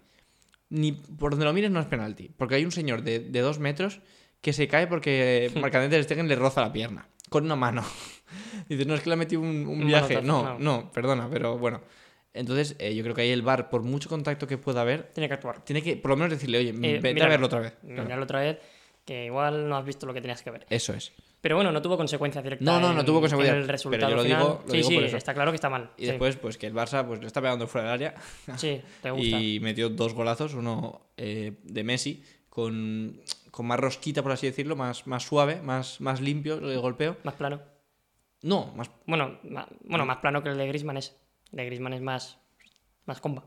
ni 0.70 0.90
por 0.92 1.30
donde 1.30 1.44
lo 1.46 1.52
mires 1.52 1.70
no 1.70 1.78
es 1.80 1.86
penalti. 1.86 2.28
Porque 2.36 2.56
hay 2.56 2.64
un 2.64 2.72
señor 2.72 3.02
de, 3.02 3.20
de 3.20 3.40
dos 3.40 3.60
metros 3.60 4.00
que 4.40 4.52
se 4.52 4.68
cae 4.68 4.86
porque 4.86 5.50
Ter 5.90 6.04
Stegen 6.04 6.28
le 6.28 6.36
roza 6.36 6.60
la 6.60 6.72
pierna. 6.72 7.08
Con 7.28 7.44
una 7.44 7.56
mano. 7.56 7.84
Dices, 8.68 8.86
no, 8.86 8.94
es 8.94 9.00
que 9.00 9.08
le 9.10 9.14
ha 9.14 9.16
metido 9.16 9.40
un, 9.42 9.86
viaje. 9.86 10.14
manotazo, 10.16 10.22
No, 10.22 10.58
no. 10.58 10.58
no, 10.58 10.92
perdona, 10.92 11.28
pero 11.30 11.58
bueno. 11.58 11.80
Entonces, 12.32 12.76
eh, 12.78 12.94
yo 12.94 13.02
creo 13.02 13.14
que 13.14 13.22
ahí 13.22 13.30
el 13.30 13.42
bar, 13.42 13.70
por 13.70 13.82
mucho 13.82 14.08
contacto 14.08 14.46
que 14.46 14.56
pueda 14.56 14.82
haber, 14.82 15.10
Tiene 15.12 15.26
que 15.26 15.34
actuar. 15.34 15.64
tiene 15.64 15.82
que 15.82 15.96
por 15.96 16.10
lo 16.12 16.16
menos 16.16 16.30
decirle, 16.30 16.58
oye, 16.58 16.70
Eh, 16.70 16.72
vete 17.00 17.08
a 17.10 17.12
míralo. 17.14 17.30
verlo 17.30 17.46
otra 17.46 17.60
vez. 17.60 17.72
Claro. 17.84 18.02
Mirarlo 18.04 18.24
otra 18.24 18.40
vez, 18.40 18.58
que 19.04 19.24
igual 19.26 19.68
no 19.68 19.76
has 19.76 19.84
visto 19.84 20.06
lo 20.06 20.14
que 20.14 20.20
tenías 20.20 20.40
que 20.42 20.50
ver. 20.52 20.66
Eso 20.70 20.92
es. 20.92 21.12
Pero 21.40 21.56
bueno, 21.56 21.72
no 21.72 21.80
tuvo 21.82 21.96
consecuencias 21.96 22.44
directas. 22.44 22.64
No, 22.64 22.78
no, 22.78 22.92
no 22.92 23.04
tuvo 23.04 23.18
consecuencias, 23.20 23.54
en 23.54 23.60
el 23.62 23.66
pero 23.66 23.72
resultado 23.72 24.10
yo 24.10 24.16
lo 24.16 24.22
final. 24.22 24.38
digo- 24.42 24.62
lo 24.64 24.70
sí, 24.70 24.76
digo 24.76 24.88
sí, 24.90 24.94
por 24.94 25.04
eso. 25.04 25.16
está 25.16 25.34
claro 25.34 25.50
que 25.50 25.54
está 25.56 25.70
mal. 25.70 25.90
Y 25.96 26.02
sí. 26.02 26.06
después, 26.08 26.36
pues 26.36 26.56
que 26.58 26.66
el 26.68 26.74
Barça 26.74 27.04
pues, 27.06 27.20
le 27.20 27.26
está 27.26 27.40
pegando 27.40 27.66
fuera 27.66 27.90
del 27.92 27.94
área 28.08 28.14
Sí, 28.56 28.80
te 29.02 29.10
gusta. 29.10 29.40
y 29.40 29.58
metió 29.60 29.88
dos 29.88 30.14
golazos, 30.14 30.54
uno 30.54 31.06
eh, 31.16 31.52
de 31.64 31.82
Messi 31.82 32.22
con, 32.48 33.20
con 33.50 33.66
más 33.66 33.78
rosquita, 33.80 34.22
por 34.22 34.32
así 34.32 34.46
decirlo, 34.46 34.76
más, 34.76 35.06
más 35.06 35.22
suave, 35.24 35.60
más, 35.62 36.00
más 36.00 36.20
limpio 36.20 36.54
el 36.58 36.78
golpeo. 36.80 37.16
Más 37.24 37.34
plano. 37.34 37.60
No, 38.42 38.72
más... 38.76 38.90
Bueno, 39.06 39.38
ma- 39.44 39.68
bueno, 39.84 40.06
más 40.06 40.18
plano 40.18 40.42
que 40.42 40.48
el 40.48 40.56
de 40.58 40.66
Griezmann 40.68 40.96
es. 40.96 41.16
El 41.52 41.58
de 41.58 41.66
Griezmann 41.66 41.92
es 41.92 42.00
más, 42.00 42.38
más 43.06 43.20
comba, 43.20 43.44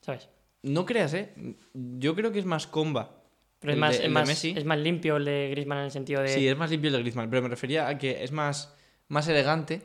¿sabes? 0.00 0.28
No 0.62 0.84
creas, 0.86 1.14
¿eh? 1.14 1.32
Yo 1.74 2.14
creo 2.14 2.30
que 2.32 2.38
es 2.38 2.44
más 2.44 2.66
comba. 2.66 3.14
Pero 3.60 3.72
es 3.72 3.74
el 3.76 3.80
más, 3.80 3.98
de- 3.98 4.04
es, 4.06 4.10
más, 4.12 4.28
Messi. 4.28 4.54
es 4.56 4.64
más 4.64 4.78
limpio 4.78 5.16
el 5.16 5.24
de 5.24 5.48
Griezmann 5.50 5.78
en 5.78 5.84
el 5.84 5.90
sentido 5.90 6.20
de... 6.22 6.28
Sí, 6.28 6.46
es 6.46 6.56
más 6.56 6.70
limpio 6.70 6.88
el 6.88 6.94
de 6.96 7.00
Griezmann, 7.00 7.28
pero 7.30 7.42
me 7.42 7.48
refería 7.48 7.88
a 7.88 7.98
que 7.98 8.22
es 8.22 8.30
más, 8.30 8.76
más 9.08 9.26
elegante, 9.28 9.82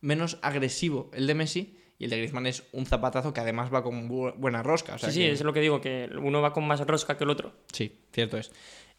menos 0.00 0.38
agresivo 0.42 1.10
el 1.14 1.26
de 1.28 1.34
Messi 1.34 1.78
y 1.98 2.04
el 2.04 2.10
de 2.10 2.16
Griezmann 2.16 2.46
es 2.46 2.64
un 2.72 2.86
zapatazo 2.86 3.32
que 3.32 3.40
además 3.40 3.72
va 3.72 3.84
con 3.84 4.08
bu- 4.10 4.34
buena 4.36 4.64
rosca. 4.64 4.94
O 4.94 4.98
sea 4.98 5.10
sí, 5.10 5.20
sí, 5.20 5.24
es 5.26 5.42
lo 5.44 5.52
que 5.52 5.60
digo, 5.60 5.80
que 5.80 6.10
uno 6.20 6.42
va 6.42 6.52
con 6.52 6.66
más 6.66 6.84
rosca 6.84 7.16
que 7.16 7.22
el 7.22 7.30
otro. 7.30 7.52
Sí, 7.72 8.00
cierto 8.12 8.38
es. 8.38 8.50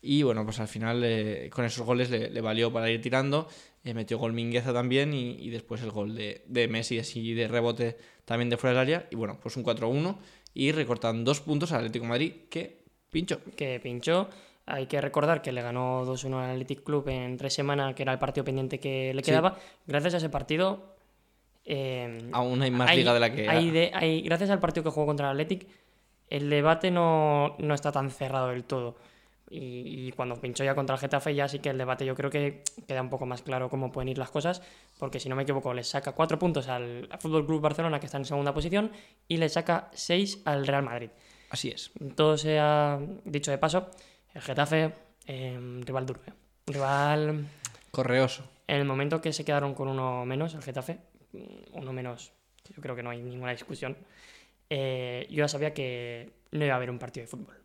Y 0.06 0.22
bueno, 0.24 0.44
pues 0.44 0.60
al 0.60 0.68
final 0.68 1.02
eh, 1.06 1.50
con 1.50 1.64
esos 1.64 1.86
goles 1.86 2.10
le, 2.10 2.30
le 2.30 2.42
valió 2.42 2.72
para 2.74 2.90
ir 2.92 3.02
tirando. 3.02 3.48
Eh, 3.86 3.94
metió 3.94 4.18
gol 4.18 4.34
Mingueza 4.34 4.74
también 4.74 5.14
y, 5.14 5.32
y 5.40 5.50
después 5.50 5.82
el 5.82 5.92
gol 5.92 6.14
de, 6.14 6.44
de 6.48 6.68
Messi 6.68 7.00
así 7.00 7.34
de 7.34 7.48
rebote 7.48 7.98
también 8.26 8.50
de 8.50 8.58
fuera 8.58 8.74
del 8.74 8.82
área. 8.82 9.08
Y 9.12 9.16
bueno, 9.16 9.40
pues 9.42 9.56
un 9.56 9.64
4-1 9.64 10.18
y 10.54 10.72
recortan 10.74 11.24
dos 11.24 11.40
puntos 11.40 11.72
al 11.72 11.80
Atlético 11.80 12.04
de 12.04 12.10
Madrid 12.10 12.34
que 12.50 12.84
pincho. 13.10 13.40
que 13.56 13.80
pinchó. 13.82 14.30
Hay 14.66 14.88
que 14.88 15.00
recordar 15.02 15.42
que 15.42 15.52
le 15.54 15.62
ganó 15.62 16.06
2-1 16.06 16.36
al 16.44 16.52
Athletic 16.52 16.84
Club 16.84 17.08
en 17.10 17.38
tres 17.38 17.54
semanas, 17.54 17.96
que 17.96 18.04
era 18.04 18.12
el 18.14 18.20
partido 18.20 18.44
pendiente 18.44 18.80
que 18.80 19.14
le 19.14 19.24
Sí. 19.24 19.32
quedaba. 19.32 19.58
Gracias 19.88 20.14
a 20.16 20.18
ese 20.18 20.30
partido. 20.30 20.96
eh, 21.66 22.30
Aún 22.34 22.62
hay 22.62 22.72
más 22.72 22.90
hay- 22.90 22.98
liga 22.98 23.14
de 23.14 23.20
la 23.22 23.34
que... 23.34 23.48
hay 23.48 23.72
de- 23.72 23.92
hay- 23.94 24.22
gracias 24.22 24.50
al 24.50 24.60
partido 24.60 24.84
que 24.84 24.90
jugó 24.90 25.06
contra 25.06 25.28
el 25.28 25.32
Athletic, 25.32 25.66
el 26.30 26.50
debate 26.50 26.92
no, 26.92 27.56
no 27.60 27.74
está 27.74 27.92
tan 27.92 28.10
cerrado 28.12 28.50
del 28.50 28.64
todo. 28.66 28.96
Y, 29.56 30.08
y 30.08 30.12
cuando 30.14 30.42
pinchó 30.42 30.64
ya 30.64 30.74
contra 30.74 30.96
el 30.96 31.00
Getafe, 31.00 31.36
ya 31.36 31.48
sí 31.48 31.60
que 31.60 31.70
el 31.70 31.78
debate 31.78 32.06
yo 32.06 32.16
creo 32.16 32.32
que 32.32 32.64
queda 32.88 33.02
un 33.04 33.12
poco 33.12 33.28
más 33.28 33.44
claro 33.44 33.70
cómo 33.70 33.92
pueden 33.92 34.10
ir 34.10 34.18
las 34.18 34.32
cosas, 34.32 34.64
porque 34.98 35.20
si 35.20 35.30
no 35.30 35.36
me 35.36 35.44
equivoco, 35.44 35.76
le 35.76 35.84
saca 35.84 36.14
cuatro 36.14 36.40
puntos 36.40 36.68
al, 36.70 37.08
Fútbol 37.20 37.46
Club 37.46 37.62
Barcelona, 37.62 38.00
que 38.00 38.08
está 38.08 38.18
en 38.18 38.26
segunda 38.26 38.52
posición, 38.52 38.92
y 39.28 39.38
le 39.38 39.50
saca 39.50 39.92
seis 39.94 40.42
al 40.46 40.66
Real 40.66 40.82
Madrid. 40.82 41.12
Así 41.52 41.70
es. 41.70 41.92
Todo 42.16 42.36
se 42.36 42.58
ha 42.58 43.00
dicho 43.26 43.52
de 43.52 43.60
paso. 43.60 43.92
El 44.34 44.42
Getafe, 44.42 44.92
eh, 45.28 45.56
rival 45.86 46.06
duro. 46.08 46.22
eh. 46.26 46.32
Rival. 46.66 47.46
Correoso. 47.92 48.50
En 48.66 48.78
el 48.78 48.86
momento 48.86 49.22
que 49.22 49.34
se 49.34 49.46
quedaron 49.46 49.76
con 49.76 49.88
uno 49.88 50.26
menos, 50.26 50.56
el 50.56 50.64
Getafe, 50.64 50.98
mm, 51.34 51.74
uno 51.78 51.94
menos, 51.94 52.32
yo 52.76 52.82
creo 52.82 52.96
que 52.96 53.04
no 53.04 53.12
hay 53.12 53.22
ninguna 53.22 53.52
discusión. 53.52 53.96
eh, 54.70 55.28
yo 55.30 55.44
ya 55.44 55.48
sabía 55.48 55.76
que 55.76 56.32
no 56.50 56.66
iba 56.66 56.74
a 56.74 56.78
haber 56.78 56.90
un 56.90 56.98
partido 56.98 57.26
de 57.26 57.28
fútbol. 57.28 57.56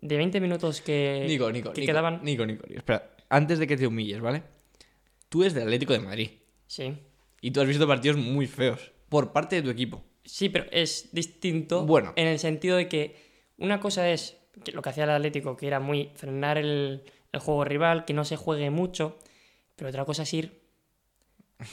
De 0.00 0.16
20 0.16 0.40
minutos 0.40 0.80
que, 0.80 1.24
Nico, 1.28 1.50
Nico, 1.52 1.72
que 1.72 1.80
Nico, 1.82 1.90
quedaban. 1.90 2.20
Nico, 2.22 2.46
Nico, 2.46 2.64
Nico, 2.66 2.78
Espera, 2.78 3.10
antes 3.28 3.58
de 3.58 3.66
que 3.66 3.76
te 3.76 3.86
humilles, 3.86 4.20
¿vale? 4.20 4.42
Tú 5.28 5.42
eres 5.42 5.54
del 5.54 5.64
Atlético 5.64 5.92
de 5.92 6.00
Madrid 6.00 6.30
Sí. 6.66 6.94
y 7.40 7.50
tú 7.50 7.60
has 7.60 7.66
visto 7.68 7.86
partidos 7.86 8.16
muy 8.16 8.46
feos 8.46 8.92
por 9.08 9.32
parte 9.32 9.56
de 9.56 9.62
tu 9.62 9.70
equipo. 9.70 10.02
Sí, 10.24 10.48
pero 10.48 10.66
es 10.70 11.10
distinto 11.12 11.84
Bueno. 11.84 12.12
en 12.16 12.26
el 12.28 12.38
sentido 12.38 12.76
de 12.76 12.88
que 12.88 13.16
una 13.58 13.80
cosa 13.80 14.08
es 14.10 14.36
que 14.64 14.72
lo 14.72 14.82
que 14.82 14.88
hacía 14.90 15.04
el 15.04 15.10
Atlético, 15.10 15.56
que 15.56 15.66
era 15.66 15.80
muy 15.80 16.10
frenar 16.14 16.58
el, 16.58 17.02
el 17.32 17.40
juego 17.40 17.64
rival, 17.64 18.04
que 18.04 18.12
no 18.14 18.24
se 18.24 18.36
juegue 18.36 18.70
mucho, 18.70 19.18
pero 19.76 19.88
otra 19.90 20.04
cosa 20.04 20.22
es 20.24 20.34
ir 20.34 20.60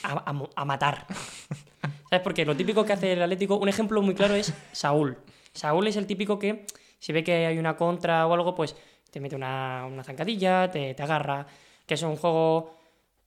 a, 0.04 0.34
a 0.56 0.66
matar. 0.66 1.06
¿Sabes? 2.10 2.24
Porque 2.24 2.46
lo 2.46 2.56
típico 2.56 2.86
que 2.86 2.94
hace 2.94 3.14
el 3.14 3.22
Atlético, 3.22 3.58
un 3.58 3.70
ejemplo 3.70 4.02
muy 4.02 4.16
claro 4.16 4.36
es 4.36 4.54
Saúl. 4.72 5.18
Saúl 5.54 5.88
es 5.88 5.96
el 5.98 6.08
típico 6.08 6.40
que 6.40 6.66
si 7.00 7.14
ve 7.14 7.24
que 7.24 7.46
hay 7.48 7.58
una 7.58 7.76
contra 7.76 8.26
o 8.28 8.34
algo, 8.34 8.54
pues 8.56 8.76
te 9.12 9.20
mete 9.20 9.36
una, 9.36 9.86
una 9.86 10.04
zancadilla, 10.04 10.70
te, 10.70 10.94
te 10.94 11.04
agarra, 11.04 11.46
que 11.86 11.94
es 11.94 12.02
un 12.04 12.16
juego 12.18 12.78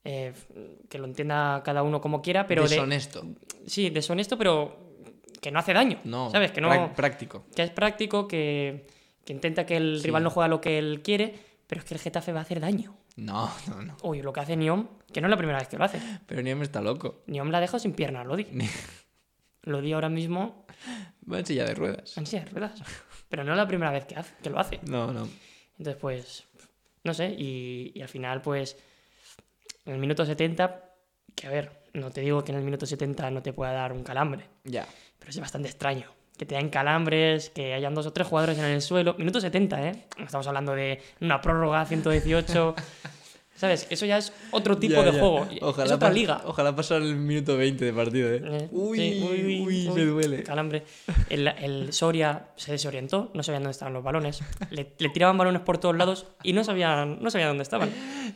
eh, 0.05 0.33
que 0.89 0.99
lo 0.99 1.05
entienda 1.07 1.63
cada 1.65 1.83
uno 1.83 2.01
como 2.01 2.21
quiera, 2.23 2.47
pero 2.47 2.63
de, 2.65 2.69
Deshonesto. 2.71 3.25
Sí, 3.67 3.91
deshonesto, 3.91 4.37
pero 4.39 4.77
que 5.41 5.51
no 5.51 5.59
hace 5.59 5.73
daño. 5.73 5.99
No, 6.05 6.31
¿Sabes? 6.31 6.53
Que 6.53 6.61
no. 6.61 6.93
práctico. 6.95 7.45
Que 7.55 7.63
es 7.63 7.71
práctico, 7.71 8.29
que, 8.29 8.87
que 9.25 9.33
intenta 9.33 9.65
que 9.67 9.77
el 9.77 9.99
Sí. 10.01 10.05
rival 10.07 10.23
no 10.23 10.31
juegue 10.31 10.49
lo 10.51 10.61
que 10.61 10.79
él 10.79 11.01
quiere, 11.03 11.35
pero 11.67 11.81
es 11.81 11.85
que 11.87 11.95
el 11.95 12.01
Getafe 12.01 12.33
va 12.33 12.41
a 12.41 12.43
hacer 12.43 12.61
daño. 12.61 12.97
No, 13.17 13.51
no, 13.69 13.83
no. 13.83 13.97
Uy, 14.03 14.23
lo 14.23 14.33
que 14.33 14.41
hace 14.41 14.57
Niom, 14.57 14.87
que 15.13 15.21
no 15.21 15.27
es 15.27 15.31
la 15.31 15.37
primera 15.37 15.59
vez 15.59 15.69
que 15.69 15.77
lo 15.77 15.85
hace. 15.85 15.99
Pero 16.27 16.43
Niam 16.43 16.63
está 16.63 16.81
loco. 16.81 17.23
Niom 17.27 17.51
la 17.51 17.59
ha 17.59 17.61
dejado 17.61 17.79
sin 17.79 17.93
piernas, 17.93 18.27
Lodi. 18.27 18.47
Lodi 19.63 19.93
ahora 19.95 20.09
mismo 20.09 20.65
Va 21.31 21.39
en 21.41 21.47
silla 21.47 21.65
de 21.65 21.75
ruedas. 21.75 22.17
en 22.17 22.27
silla 22.27 22.45
de 22.45 22.51
ruedas. 22.51 22.83
Pero 23.31 23.45
no 23.45 23.53
es 23.53 23.57
la 23.57 23.67
primera 23.67 23.91
vez 23.93 24.05
que, 24.05 24.17
hace, 24.17 24.35
que 24.43 24.51
lo 24.51 24.59
hace. 24.59 24.79
No, 24.83 25.13
no. 25.13 25.27
Entonces, 25.79 25.97
pues, 26.01 26.45
no 27.05 27.15
sé, 27.15 27.29
y, 27.39 27.93
y 27.95 28.03
al 28.03 28.09
final, 28.09 28.43
pues, 28.43 28.77
en 29.87 29.95
el 29.95 29.99
minuto 29.99 30.27
70, 30.27 30.85
que 31.35 31.47
a 31.47 31.51
ver, 31.51 31.71
no 31.95 32.11
te 32.11 32.21
digo 32.21 32.45
que 32.45 32.53
en 32.53 32.59
el 32.59 32.65
minuto 32.65 32.85
70 32.85 33.31
no 33.31 33.43
te 33.43 33.53
pueda 33.55 33.73
dar 33.73 33.93
un 33.93 34.03
calambre, 34.05 34.45
Ya. 34.65 34.87
pero 35.19 35.31
es 35.31 35.41
bastante 35.41 35.69
extraño. 35.69 36.07
Que 36.37 36.45
te 36.47 36.55
den 36.55 36.71
calambres, 36.71 37.51
que 37.51 37.75
hayan 37.75 37.95
dos 37.95 38.07
o 38.07 38.13
tres 38.13 38.27
jugadores 38.27 38.59
en 38.59 38.65
el 38.65 38.81
suelo. 38.83 39.15
Minuto 39.19 39.41
70, 39.41 39.89
¿eh? 39.89 40.07
Estamos 40.19 40.47
hablando 40.47 40.75
de 40.75 41.01
una 41.21 41.41
prórroga 41.41 41.85
118. 41.87 42.75
¿Sabes? 43.61 43.87
Eso 43.91 44.07
ya 44.07 44.17
es 44.17 44.33
otro 44.53 44.79
tipo 44.79 44.95
Ya, 44.95 45.03
de 45.03 45.13
ya. 45.13 45.19
juego. 45.21 45.47
es 45.85 45.93
otra 45.93 46.09
liga. 46.09 46.41
Ojalá 46.47 46.75
pasara 46.75 47.05
el 47.05 47.15
minuto 47.17 47.59
20 47.59 47.85
de 47.85 47.93
partido, 47.93 48.33
¿eh? 48.33 48.41
Eh, 48.43 48.69
Uy, 48.71 48.97
sí, 48.99 49.23
uy, 49.23 49.61
uy, 49.67 49.91
me 49.95 50.05
duele. 50.07 50.43
Calambre. 50.45 50.85
El, 51.29 51.47
el 51.47 51.93
Soria 51.93 52.49
se 52.57 52.73
desorientó, 52.73 53.31
no 53.35 53.43
sabían 53.43 53.63
dónde 53.63 53.73
estaban 53.73 53.93
los 53.93 54.03
balones. 54.03 54.41
Le, 54.71 54.95
le 54.99 55.09
tiraban 55.11 55.37
balones 55.37 55.61
por 55.61 55.77
todos 55.77 55.95
lados 55.95 56.27
y 56.43 56.55
no 56.55 56.65
sabían, 56.65 57.23
no 57.23 57.31
sabían 57.31 57.51
dónde 57.51 57.65
estaban. 57.65 57.91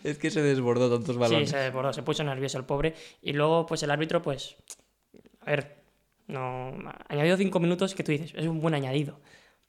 Es 0.04 0.18
que 0.18 0.30
se 0.30 0.42
desbordó 0.42 0.90
tantos 0.94 1.16
balones. 1.16 1.48
Sí, 1.48 1.52
se 1.56 1.58
desbordó, 1.62 1.94
se 1.94 2.02
puso 2.02 2.22
nervioso 2.22 2.58
el 2.58 2.64
pobre. 2.64 2.94
Y 3.22 3.32
luego, 3.32 3.64
pues 3.64 3.82
el 3.82 3.90
árbitro, 3.90 4.20
pues. 4.20 4.56
A 5.40 5.52
ver, 5.52 5.76
no. 6.26 6.74
Añadió 7.08 7.38
cinco 7.38 7.60
minutos 7.60 7.94
que 7.94 8.04
tú 8.04 8.12
dices, 8.12 8.32
es 8.36 8.46
un 8.46 8.60
buen 8.60 8.74
añadido. 8.74 9.20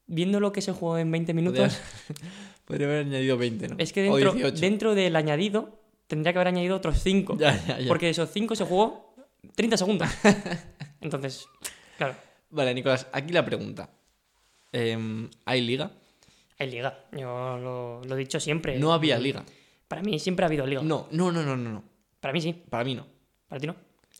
Viendo 0.05 0.41
lo 0.41 0.51
que 0.51 0.61
se 0.61 0.73
jugó 0.73 0.97
en 0.97 1.09
20 1.11 1.33
minutos, 1.33 1.79
Podría 2.65 2.87
haber 2.87 3.05
añadido 3.05 3.37
20, 3.37 3.67
¿no? 3.69 3.75
es 3.77 3.93
que 3.93 4.01
dentro, 4.01 4.33
18. 4.33 4.59
dentro 4.59 4.95
del 4.95 5.15
añadido 5.15 5.79
tendría 6.07 6.33
que 6.33 6.39
haber 6.39 6.47
añadido 6.49 6.75
otros 6.75 6.99
5. 7.01 7.37
Ya, 7.37 7.55
ya, 7.65 7.79
ya. 7.79 7.87
Porque 7.87 8.05
de 8.07 8.11
esos 8.11 8.29
5 8.31 8.55
se 8.55 8.65
jugó 8.65 9.15
30 9.55 9.77
segundos. 9.77 10.09
Entonces, 11.01 11.45
claro, 11.97 12.15
Vale, 12.49 12.73
Nicolás, 12.73 13.07
aquí 13.11 13.33
la 13.33 13.43
pregunta. 13.45 13.89
Em, 14.71 15.29
¿Hay 15.45 15.61
liga? 15.61 15.91
hay 16.57 16.71
liga. 16.71 17.05
Yo 17.11 17.57
lo, 17.57 18.01
lo 18.03 18.15
he 18.15 18.17
dicho 18.19 18.39
siempre. 18.39 18.79
No 18.79 18.93
había 18.93 19.19
liga. 19.19 19.43
Para 19.87 20.01
mí 20.01 20.19
siempre 20.19 20.45
ha 20.45 20.47
habido 20.47 20.65
liga. 20.65 20.81
No, 20.81 21.07
no, 21.11 21.31
no, 21.31 21.43
no, 21.43 21.55
no. 21.57 21.69
no. 21.69 21.83
Para 22.19 22.33
mí 22.33 22.41
sí. 22.41 22.53
Para 22.69 22.83
mí 22.83 22.95
no. 22.95 23.05
Para 23.47 23.59
ti 23.59 23.67
no. 23.67 23.75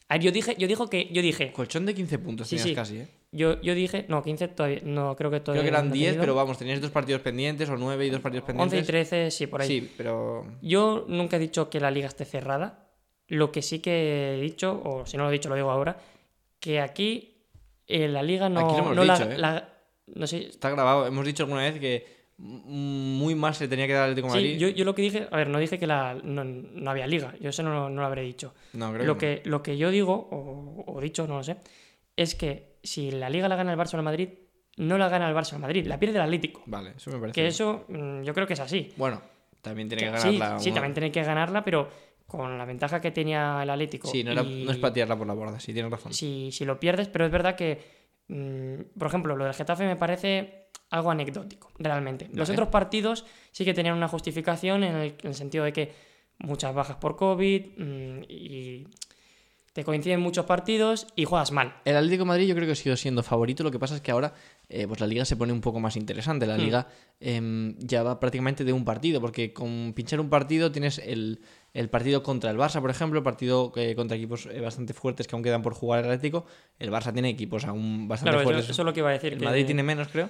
A 0.10 0.16
ver, 0.16 0.24
yo 0.24 0.32
dije, 0.32 0.56
yo 0.58 0.68
dijo 0.68 0.90
que, 0.90 1.10
yo 1.12 1.22
dije, 1.22 1.52
Colchón 1.52 1.86
de 1.86 1.96
15 1.96 2.20
puntos 2.20 2.48
Sí, 2.48 2.58
tenías 2.58 2.70
sí. 2.70 2.76
casi, 2.76 2.98
¿eh? 2.98 3.08
Yo, 3.36 3.62
yo 3.62 3.76
dije, 3.76 4.06
no, 4.08 4.24
15 4.24 4.48
todavía, 4.50 4.80
no, 4.84 5.16
creo 5.16 5.30
que 5.30 5.40
todavía. 5.40 5.62
Creo 5.62 5.72
que 5.72 5.78
eran 5.78 5.90
no 5.90 5.96
he 5.96 5.98
10, 5.98 6.08
tenido. 6.12 6.22
pero 6.22 6.36
vamos, 6.36 6.58
tenías 6.58 6.82
dos 6.82 6.92
partidos 6.92 7.22
pendientes, 7.22 7.70
o 7.70 7.78
9 7.78 8.06
y 8.06 8.10
dos 8.10 8.22
partidos 8.22 8.44
11 8.50 8.54
pendientes. 8.58 8.84
y 8.84 8.88
13, 8.88 9.32
sí, 9.32 9.48
por 9.48 9.62
ahí. 9.62 9.68
Sí, 9.68 9.94
pero. 9.98 10.46
Yo 10.62 11.06
nunca 11.08 11.38
he 11.38 11.40
dicho 11.40 11.70
que 11.70 11.80
la 11.80 11.92
liga 11.92 12.08
esté 12.08 12.26
cerrada. 12.26 12.88
Lo 13.28 13.52
que 13.52 13.62
sí 13.62 13.80
que 13.80 14.36
he 14.36 14.42
dicho, 14.42 14.82
o 14.84 15.06
si 15.06 15.18
no 15.18 15.24
lo 15.24 15.30
he 15.30 15.34
dicho, 15.34 15.50
lo 15.50 15.56
digo 15.56 15.72
ahora, 15.72 15.98
que 16.60 16.80
aquí 16.80 17.38
eh, 17.88 18.08
la 18.08 18.22
liga 18.24 18.50
no. 18.50 18.60
Aquí 18.62 18.74
lo 18.78 18.80
hemos 18.84 18.96
no 18.96 19.04
la- 19.04 19.18
dicho, 19.20 19.32
¿eh? 19.32 19.38
la- 19.38 19.70
no 20.16 20.28
sé. 20.28 20.48
Está 20.48 20.70
grabado. 20.70 21.08
Hemos 21.08 21.26
dicho 21.26 21.44
alguna 21.44 21.62
vez 21.64 21.80
que 21.80 22.06
muy 22.38 23.34
mal 23.36 23.56
se 23.56 23.68
tenía 23.68 23.88
que 23.88 23.94
dar 23.94 24.04
al 24.04 24.10
Atlético 24.12 24.28
de 24.28 24.34
Madrid. 24.34 24.54
Sí, 24.56 24.60
yo, 24.60 24.68
yo 24.70 24.86
lo 24.86 24.94
que 24.94 25.02
dije, 25.02 25.28
a 25.32 25.38
ver, 25.38 25.48
no 25.50 25.58
dije 25.60 25.80
que 25.80 25.88
la, 25.88 26.18
no, 26.24 26.44
no 26.44 26.92
había 26.92 27.08
liga, 27.08 27.34
yo 27.40 27.50
eso 27.50 27.64
no, 27.64 27.90
no 27.90 28.02
lo 28.02 28.06
habré 28.08 28.24
dicho. 28.24 28.54
No, 28.74 28.92
creo 28.94 29.06
Lo 29.06 29.18
que, 29.18 29.42
que, 29.44 29.50
lo 29.50 29.64
que 29.64 29.78
yo 29.78 29.90
digo, 29.90 30.14
o, 30.32 30.84
o 30.86 31.02
dicho, 31.02 31.28
no 31.28 31.38
lo 31.38 31.44
sé, 31.44 31.58
es 32.18 32.36
que 32.36 32.75
si 32.86 33.12
la 33.12 33.30
liga 33.30 33.48
la 33.48 33.56
gana 33.56 33.72
el 33.74 33.80
Barça 33.80 33.94
o 33.96 33.98
el 33.98 34.04
Madrid, 34.04 34.30
no 34.78 34.98
la 34.98 35.10
gana 35.10 35.28
el 35.30 35.36
Barça 35.36 35.54
o 35.54 35.56
el 35.56 35.62
Madrid, 35.62 35.86
la 35.88 36.00
pierde 36.00 36.16
el 36.18 36.22
Atlético. 36.24 36.64
Vale, 36.66 36.94
eso 36.98 37.10
me 37.12 37.18
parece. 37.20 37.34
Que 37.36 37.42
bien. 37.42 37.50
eso 37.50 37.86
mm, 37.88 38.22
yo 38.24 38.34
creo 38.34 38.48
que 38.48 38.54
es 38.54 38.60
así. 38.60 38.92
Bueno, 38.98 39.22
también 39.62 39.88
tiene 39.90 40.04
que 40.04 40.10
ganarla. 40.12 40.60
sí, 40.60 40.72
también 40.72 40.94
tiene 40.94 41.12
que 41.12 41.24
ganarla, 41.24 41.64
pero 41.64 41.88
con 42.28 42.58
la 42.58 42.66
ventaja 42.66 43.00
que 43.02 43.12
tenía 43.12 43.60
el 43.64 43.70
Atlético. 43.70 44.08
Sí, 44.08 44.24
no, 44.24 44.32
era- 44.32 44.42
y 44.44 44.64
no 44.66 44.72
es 44.72 44.78
patearla 44.78 45.16
por 45.18 45.28
la 45.28 45.34
borda, 45.34 45.60
sí, 45.60 45.74
tienes 45.74 45.92
razón. 45.92 46.14
si, 46.14 46.52
si 46.52 46.66
lo 46.66 46.80
pierdes, 46.80 47.08
pero 47.08 47.26
es 47.26 47.32
verdad 47.32 47.56
que, 47.56 47.80
mm, 48.28 48.98
por 48.98 49.08
ejemplo, 49.08 49.36
lo 49.36 49.46
del 49.46 49.54
Getafe 49.54 49.86
me 49.86 49.96
parece 49.96 50.70
algo 50.90 51.12
anecdótico, 51.12 51.72
realmente. 51.80 52.26
Los 52.34 52.48
Vale. 52.50 52.54
otros 52.54 52.70
partidos 52.70 53.26
sí 53.52 53.64
que 53.66 53.74
tenían 53.74 53.96
una 53.96 54.08
justificación 54.08 54.84
en 54.84 54.96
el, 54.96 55.16
en 55.22 55.28
el 55.28 55.34
sentido 55.36 55.64
de 55.64 55.74
que 55.74 55.92
muchas 56.40 56.74
bajas 56.76 56.98
por 56.98 57.16
COVID 57.16 57.66
mm, 57.78 58.24
y 58.28 58.88
te 59.76 59.84
coinciden 59.84 60.22
muchos 60.22 60.46
partidos 60.46 61.06
y 61.18 61.26
juegas 61.26 61.52
mal. 61.52 61.76
El 61.84 61.98
Atlético 61.98 62.24
de 62.24 62.28
Madrid 62.30 62.48
yo 62.48 62.56
creo 62.56 62.66
que 62.66 62.72
ha 62.72 62.76
sido 62.76 62.96
siendo 62.96 63.24
favorito, 63.24 63.62
lo 63.62 63.72
que 63.72 63.78
pasa 63.78 63.96
es 63.96 64.00
que 64.02 64.10
ahora 64.10 64.34
eh, 64.70 64.88
pues 64.88 65.02
la 65.02 65.06
liga 65.08 65.26
se 65.26 65.36
pone 65.36 65.52
un 65.52 65.60
poco 65.60 65.82
más 65.82 65.98
interesante. 65.98 66.46
La 66.48 66.56
Hmm. 66.56 66.62
liga 66.62 66.88
em, 67.20 67.76
ya 67.80 68.02
va 68.02 68.18
prácticamente 68.22 68.64
de 68.64 68.72
un 68.72 68.86
partido, 68.86 69.20
porque 69.20 69.52
con 69.52 69.92
pinchar 69.94 70.22
un 70.22 70.30
partido 70.30 70.72
tienes 70.72 70.98
el, 71.00 71.42
el 71.74 71.90
partido 71.90 72.24
contra 72.24 72.52
el 72.52 72.58
Barça, 72.58 72.80
por 72.80 72.90
ejemplo, 72.90 73.20
el 73.20 73.24
partido 73.26 73.74
eh, 73.76 73.96
contra 73.96 74.16
equipos 74.16 74.46
eh, 74.46 74.62
bastante 74.62 74.94
fuertes 74.94 75.28
que 75.28 75.36
aún 75.36 75.44
quedan 75.44 75.62
por 75.62 75.74
jugar 75.74 76.00
el 76.00 76.06
Atlético. 76.06 76.46
El 76.80 76.90
Barça 76.90 77.12
tiene 77.12 77.28
equipos 77.28 77.66
aún 77.66 78.08
bastante 78.08 78.30
Claro, 78.30 78.42
eso, 78.44 78.50
fuertes. 78.52 78.70
eso 78.70 78.82
es 78.82 78.86
lo 78.86 78.94
que 78.94 79.02
iba 79.02 79.10
a 79.10 79.14
decir. 79.14 79.34
el 79.34 79.40
que- 79.40 79.46
Madrid 79.46 79.66
tiene 79.66 79.84
menos, 79.84 80.08
creo. 80.08 80.30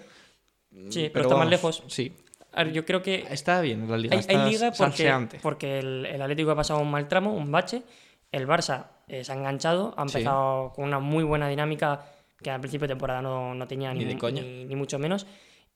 Sí, 0.90 1.10
pero 1.14 1.26
está 1.26 1.38
más 1.38 1.50
lejos. 1.50 1.84
Sí, 1.88 2.14
A 2.52 2.64
ver, 2.64 2.74
yo 2.74 2.84
creo 2.84 3.04
que 3.04 3.26
está 3.30 3.62
bien 3.62 3.88
la 3.90 3.98
liga. 3.98 4.14
hay, 4.18 4.26
hay 4.28 4.36
está 4.36 4.46
liga 4.48 4.72
porque, 4.76 5.40
porque 5.42 5.80
el, 5.80 6.06
el 6.08 6.22
Atlético 6.22 6.50
ha 6.52 6.56
pasado 6.56 6.80
un 6.80 6.90
mal 6.90 7.08
tramo, 7.08 7.32
un 7.34 7.52
bache. 7.52 7.84
El 8.32 8.48
Barça 8.48 8.88
eh, 9.08 9.24
se 9.24 9.32
ha 9.32 9.36
enganchado, 9.36 9.94
ha 9.98 10.08
Sí. 10.08 10.18
empezado 10.18 10.72
con 10.74 10.86
una 10.86 11.00
muy 11.00 11.24
buena 11.24 11.48
dinámica 11.48 12.06
que 12.42 12.52
al 12.52 12.60
principio 12.60 12.88
de 12.88 12.94
temporada 12.94 13.22
no, 13.22 13.54
no 13.56 13.68
tenía 13.68 13.94
Ni 13.94 14.00
ni, 14.06 14.14
de 14.14 14.18
coña. 14.18 14.42
ni- 14.42 14.66
ni 14.66 14.76
mucho 14.76 15.00
menos. 15.00 15.26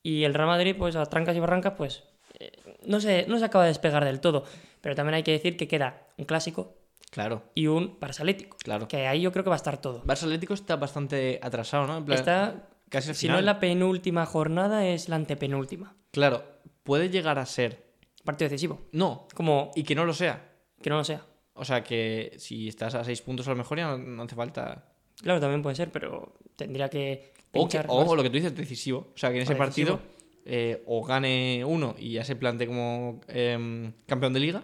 Y 0.02 0.24
el 0.24 0.34
Real 0.34 0.48
Madrid, 0.48 0.74
pues 0.78 0.96
a 0.96 1.04
trancas 1.06 1.36
y 1.36 1.40
barrancas, 1.40 1.74
pues 1.76 2.04
eh, 2.38 2.52
no, 2.86 3.00
se, 3.00 3.26
no 3.28 3.38
se 3.38 3.44
acaba 3.44 3.64
de 3.64 3.70
despegar 3.70 4.04
del 4.04 4.20
todo. 4.20 4.44
Pero 4.80 4.94
también 4.94 5.14
hay 5.14 5.22
que 5.22 5.32
decir 5.32 5.56
que 5.56 5.68
queda 5.68 6.06
un 6.16 6.24
clásico 6.24 6.76
Claro, 7.10 7.42
y 7.54 7.66
un 7.66 7.98
Barça 7.98 8.20
Atlético. 8.20 8.56
claro. 8.62 8.86
Que 8.88 9.06
ahí 9.08 9.20
yo 9.20 9.32
creo 9.32 9.42
que 9.44 9.50
va 9.50 9.56
a 9.56 9.58
estar 9.58 9.78
todo. 9.80 10.02
Barça 10.04 10.22
Atlético 10.24 10.54
está 10.54 10.76
bastante 10.76 11.38
atrasado, 11.42 11.86
¿no? 11.86 11.98
En 11.98 12.04
plan, 12.04 12.18
Está, 12.18 12.68
casi 12.88 13.08
al 13.10 13.14
si 13.16 13.26
no 13.26 13.32
final. 13.32 13.38
es 13.40 13.44
la 13.46 13.58
penúltima 13.60 14.24
jornada, 14.26 14.86
es 14.86 15.08
la 15.08 15.16
antepenúltima. 15.16 15.96
Claro, 16.12 16.44
puede 16.84 17.10
llegar 17.10 17.38
a 17.38 17.46
ser. 17.46 17.84
Partido 18.24 18.48
decisivo. 18.48 18.80
No, 18.92 19.26
Como 19.34 19.70
y 19.74 19.82
que 19.82 19.94
no 19.94 20.04
lo 20.04 20.12
sea. 20.14 20.52
que 20.80 20.88
no 20.88 20.96
lo 20.98 21.04
sea. 21.04 21.22
O 21.60 21.64
sea 21.64 21.84
que 21.84 22.34
si 22.38 22.68
estás 22.68 22.94
a 22.94 23.04
6 23.04 23.20
puntos 23.20 23.46
a 23.46 23.50
lo 23.50 23.56
mejor 23.56 23.76
ya 23.78 23.86
no, 23.88 23.98
no 23.98 24.22
hace 24.22 24.34
falta. 24.34 24.84
Claro, 25.22 25.38
también 25.40 25.60
puede 25.62 25.76
ser, 25.76 25.90
pero 25.92 26.32
tendría 26.56 26.88
que 26.88 27.34
O, 27.52 27.68
que- 27.68 27.82
o 27.86 28.16
lo 28.16 28.22
que 28.22 28.30
tú 28.30 28.36
dices, 28.36 28.56
decisivo. 28.56 29.08
O 29.14 29.18
sea 29.18 29.30
que 29.30 29.36
en 29.36 29.42
ese 29.42 29.54
partido 29.54 30.00
eh, 30.46 30.82
o 30.86 31.04
gane 31.04 31.62
uno 31.66 31.94
y 31.98 32.12
ya 32.14 32.24
se 32.24 32.34
plante 32.34 32.66
como 32.66 33.20
em, 33.28 33.92
campeón 34.06 34.32
de 34.32 34.40
liga. 34.40 34.62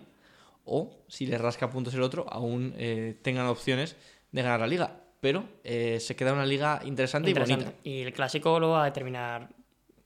O 0.65 1.05
si 1.07 1.27
le 1.27 1.37
rasca 1.39 1.69
puntos 1.71 1.93
el 1.95 2.03
otro, 2.03 2.25
aún 2.29 2.75
eh, 2.79 3.19
tengan 3.23 3.47
opciones 3.47 3.95
de 4.33 4.43
ganar 4.43 4.61
la 4.61 4.67
liga. 4.67 5.01
Pero 5.21 5.45
eh, 5.65 5.99
se 6.01 6.17
queda 6.17 6.33
una 6.33 6.47
liga 6.47 6.81
interesante, 6.85 7.29
y 7.29 7.33
Interesante. 7.33 7.65
bonita. 7.67 7.81
Y 7.85 8.01
el 8.01 8.13
clásico 8.15 8.59
lo 8.59 8.71
va 8.71 8.83
a 8.83 8.85
determinar 8.87 9.51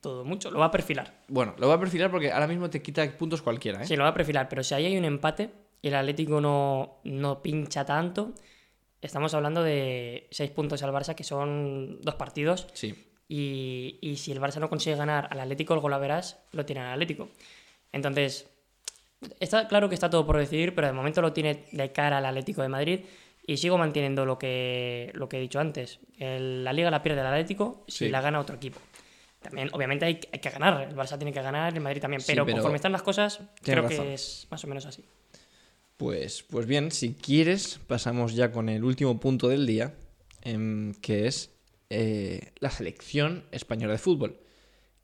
todo 0.01 0.25
mucho, 0.25 0.51
lo 0.51 0.59
va 0.59 0.67
a 0.67 0.71
perfilar. 0.71 1.23
Bueno, 1.29 1.55
lo 1.59 1.67
voy 1.69 1.77
a 1.77 1.81
perfilar 1.81 2.11
porque 2.11 2.33
ahora 2.33 2.47
mismo 2.47 2.69
te 2.69 2.83
quita 2.83 3.09
puntos 3.17 3.43
cualquiera, 3.43 3.83
¿eh? 3.83 3.87
Sí, 3.87 3.97
lo 3.97 4.03
va 4.03 4.11
a 4.11 4.15
perfilar, 4.15 4.49
pero 4.49 4.63
si 4.65 4.75
ahí 4.75 4.87
hay 4.87 4.97
un 4.99 5.05
empate 5.05 5.45
y 5.45 5.51
el 5.89 5.95
Atlético 5.95 6.41
no, 6.41 7.01
no 7.05 7.43
pincha 7.43 7.85
tanto, 7.85 8.33
estamos 9.01 9.33
hablando 9.35 9.63
de 9.63 10.29
6 10.31 10.51
puntos 10.51 10.83
al 10.83 10.93
Barça, 10.93 11.15
que 11.15 11.25
son 11.25 12.01
dos 12.03 12.15
partidos. 12.17 12.67
Sí. 12.75 13.07
Y, 13.29 13.99
y 14.03 14.17
si 14.17 14.33
el 14.33 14.41
Barça 14.41 14.59
no 14.59 14.69
consigue 14.69 14.97
ganar 14.97 15.29
al 15.31 15.41
Atlético, 15.41 15.75
el 15.75 15.81
golaveras 15.81 16.41
lo 16.53 16.67
tiene 16.67 16.83
al 16.83 16.93
Atlético. 16.93 17.29
Entonces, 17.93 18.49
está 19.39 19.69
claro 19.69 19.89
que 19.89 19.95
está 19.95 20.11
todo 20.11 20.27
por 20.27 20.37
decidir, 20.37 20.75
pero 20.75 20.87
de 20.89 20.93
momento 20.93 21.23
lo 21.23 21.33
tiene 21.33 21.65
de 21.73 21.93
cara 21.93 22.19
al 22.19 22.27
Atlético 22.27 22.63
de 22.63 22.69
Madrid. 22.69 23.01
Y 23.47 23.57
sigo 23.57 23.79
manteniendo 23.79 24.27
lo 24.27 24.39
que, 24.39 25.11
lo 25.15 25.29
que 25.29 25.39
he 25.39 25.41
dicho 25.41 25.59
antes. 25.59 25.99
El- 26.19 26.63
la 26.63 26.73
liga 26.73 26.91
la 26.91 27.03
pierde 27.03 27.21
el 27.21 27.27
Atlético 27.27 27.85
si 27.89 28.05
Sí. 28.07 28.09
la 28.11 28.21
gana 28.21 28.39
otro 28.39 28.57
equipo. 28.57 28.79
También, 29.41 29.71
obviamente, 29.73 30.05
hay, 30.05 30.21
hay 30.33 30.39
que 30.39 30.51
ganar. 30.51 30.83
El 30.89 30.95
Barça 30.95 31.17
tiene 31.17 31.33
que 31.33 31.41
ganar, 31.41 31.73
el 31.73 31.81
Madrid 31.81 32.01
también. 32.03 32.21
Sí, 32.21 32.27
Pero, 32.33 32.45
pero 32.45 32.57
conforme 32.59 32.77
están 32.77 32.93
las 32.93 33.03
cosas, 33.03 33.41
creo 33.63 33.83
razón. 33.83 34.05
que 34.07 34.15
es 34.15 34.47
más 34.51 34.63
o 34.63 34.67
menos 34.69 34.85
así. 34.87 35.05
Pues, 36.01 36.43
pues 36.45 36.65
bien, 36.65 36.93
si 36.93 37.13
quieres, 37.13 37.79
pasamos 37.87 38.35
ya 38.35 38.51
con 38.53 38.71
el 38.71 38.85
último 38.85 39.21
punto 39.21 39.49
del 39.49 39.67
día, 39.67 39.93
em, 40.41 40.95
que 40.95 41.27
es 41.27 41.51
eh, 41.91 42.53
la 42.59 42.71
selección 42.71 43.45
española 43.51 43.93
de 43.93 43.99
fútbol, 43.99 44.41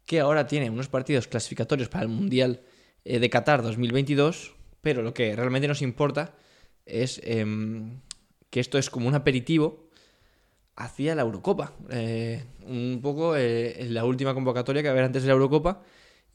que 0.07 0.20
ahora 0.20 0.47
tiene 0.47 0.70
unos 0.70 0.88
partidos 0.88 1.28
clasificatorios 1.28 1.90
para 1.90 2.05
el 2.05 2.09
Mundial 2.09 2.62
eh, 3.05 3.18
de 3.18 3.28
Qatar 3.28 3.61
2022, 3.62 4.55
pero 4.80 5.03
lo 5.03 5.12
que 5.12 5.36
realmente 5.36 5.68
nos 5.68 5.82
importa 5.82 6.34
es 6.86 7.20
em, 7.24 8.01
que 8.49 8.61
esto 8.61 8.78
es 8.78 8.88
como 8.88 9.07
un 9.07 9.14
aperitivo 9.14 9.90
hacia 10.76 11.14
la 11.14 11.20
Eurocopa. 11.20 11.74
Eh, 11.90 12.42
un 12.64 13.01
poco 13.03 13.34
la 13.36 14.05
última 14.07 14.32
convocatoria 14.32 14.80
que 14.80 14.88
va 14.88 14.92
a 14.92 14.94
haber 14.94 15.05
antes 15.05 15.24
de 15.24 15.26
la 15.26 15.34
Eurocopa. 15.34 15.82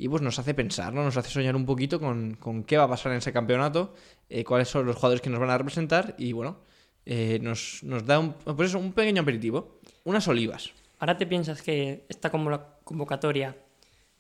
Y 0.02 0.10
pues 0.10 0.24
nos 0.24 0.40
hace 0.40 0.56
pensar, 0.56 0.92
¿no? 0.94 1.04
Nos 1.04 1.16
hace 1.16 1.30
soñar 1.30 1.56
un 1.56 1.64
poquito 1.66 2.00
con, 2.00 2.34
con 2.36 2.64
qué 2.64 2.76
va 2.76 2.86
a 2.86 2.88
pasar 2.90 3.12
en 3.12 3.20
ese 3.20 3.32
campeonato, 3.32 3.94
eh, 4.30 4.44
cuáles 4.44 4.68
son 4.68 4.86
los 4.88 4.96
jugadores 4.96 5.22
que 5.22 5.30
nos 5.30 5.40
van 5.40 5.52
a 5.52 5.58
representar 5.60 6.16
y 6.18 6.32
bueno, 6.32 6.58
eh, 7.06 7.38
nos, 7.42 7.84
nos 7.84 8.04
da 8.06 8.18
un, 8.18 8.34
pues 8.34 8.70
eso, 8.70 8.80
un 8.80 8.94
pequeño 8.94 9.22
aperitivo, 9.22 9.80
unas 10.04 10.28
olivas. 10.28 10.72
Ahora 10.98 11.18
te 11.18 11.28
piensas 11.28 11.62
que 11.62 12.06
esta 12.10 12.32
convo- 12.32 12.66
convocatoria 12.84 13.56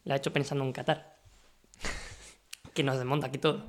la 0.03 0.13
ha 0.13 0.17
hecho 0.17 0.31
pensando 0.31 0.63
en 0.63 0.71
Qatar. 0.71 1.17
que 2.75 2.83
nos 2.83 2.97
desmonta 2.97 3.27
aquí 3.27 3.37
todo. 3.39 3.65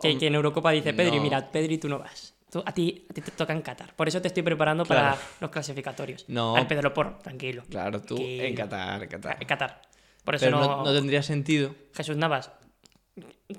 Que, 0.00 0.16
que 0.18 0.28
en 0.28 0.34
Eurocopa 0.36 0.70
dice 0.70 0.94
Pedri, 0.94 1.16
no. 1.16 1.22
mira, 1.22 1.50
Pedri, 1.50 1.78
tú 1.78 1.88
no 1.88 1.98
vas. 1.98 2.34
Tú- 2.50 2.62
a, 2.64 2.72
ti, 2.72 3.06
a 3.10 3.12
ti 3.12 3.20
te 3.20 3.30
toca 3.32 3.52
en 3.52 3.62
Qatar. 3.62 3.94
Por 3.94 4.08
eso 4.08 4.20
te 4.22 4.28
estoy 4.28 4.42
preparando 4.42 4.84
para 4.84 5.16
los 5.40 5.50
clasificatorios. 5.50 6.24
No. 6.28 6.56
Al 6.56 6.66
Pedro 6.66 6.94
Porro, 6.94 7.18
tranquilo. 7.22 7.64
Claro, 7.68 8.00
tú 8.00 8.16
Que- 8.16 8.46
en 8.48 8.54
Qatar, 8.54 9.02
en 9.02 9.08
Qatar. 9.08 9.36
En 9.40 9.46
Qatar. 9.48 9.82
Por 10.24 10.34
eso 10.34 10.46
Pero 10.46 10.58
no, 10.60 10.66
no, 10.78 10.84
no 10.84 10.92
tendría 10.94 11.22
sentido. 11.22 11.74
Jesús 11.94 12.16
Navas, 12.16 12.50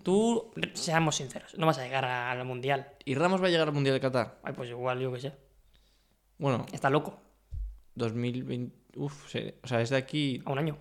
tú, 0.04 0.52
seamos 0.74 1.16
sinceros, 1.16 1.58
no 1.58 1.66
vas 1.66 1.78
a 1.80 1.84
llegar 1.84 2.06
al 2.06 2.46
Mundial. 2.46 2.88
¿Y 3.06 3.16
Ramos 3.16 3.42
va 3.42 3.48
a 3.48 3.50
llegar 3.50 3.68
al 3.68 3.74
Mundial 3.74 3.96
de 3.96 4.00
Qatar? 4.02 4.40
Ay, 4.44 4.54
pues 4.54 4.70
igual, 4.70 5.00
yo 5.00 5.12
qué 5.12 5.20
sé. 5.20 5.34
Bueno, 6.38 6.66
Está 6.72 6.90
loco. 6.90 7.20
2020... 7.96 8.76
Uf, 8.98 9.30
se- 9.30 9.56
o 9.64 9.68
sea, 9.68 9.82
es 9.82 9.90
de 9.90 9.98
aquí... 9.98 10.42
A 10.46 10.52
un 10.52 10.60
año. 10.60 10.78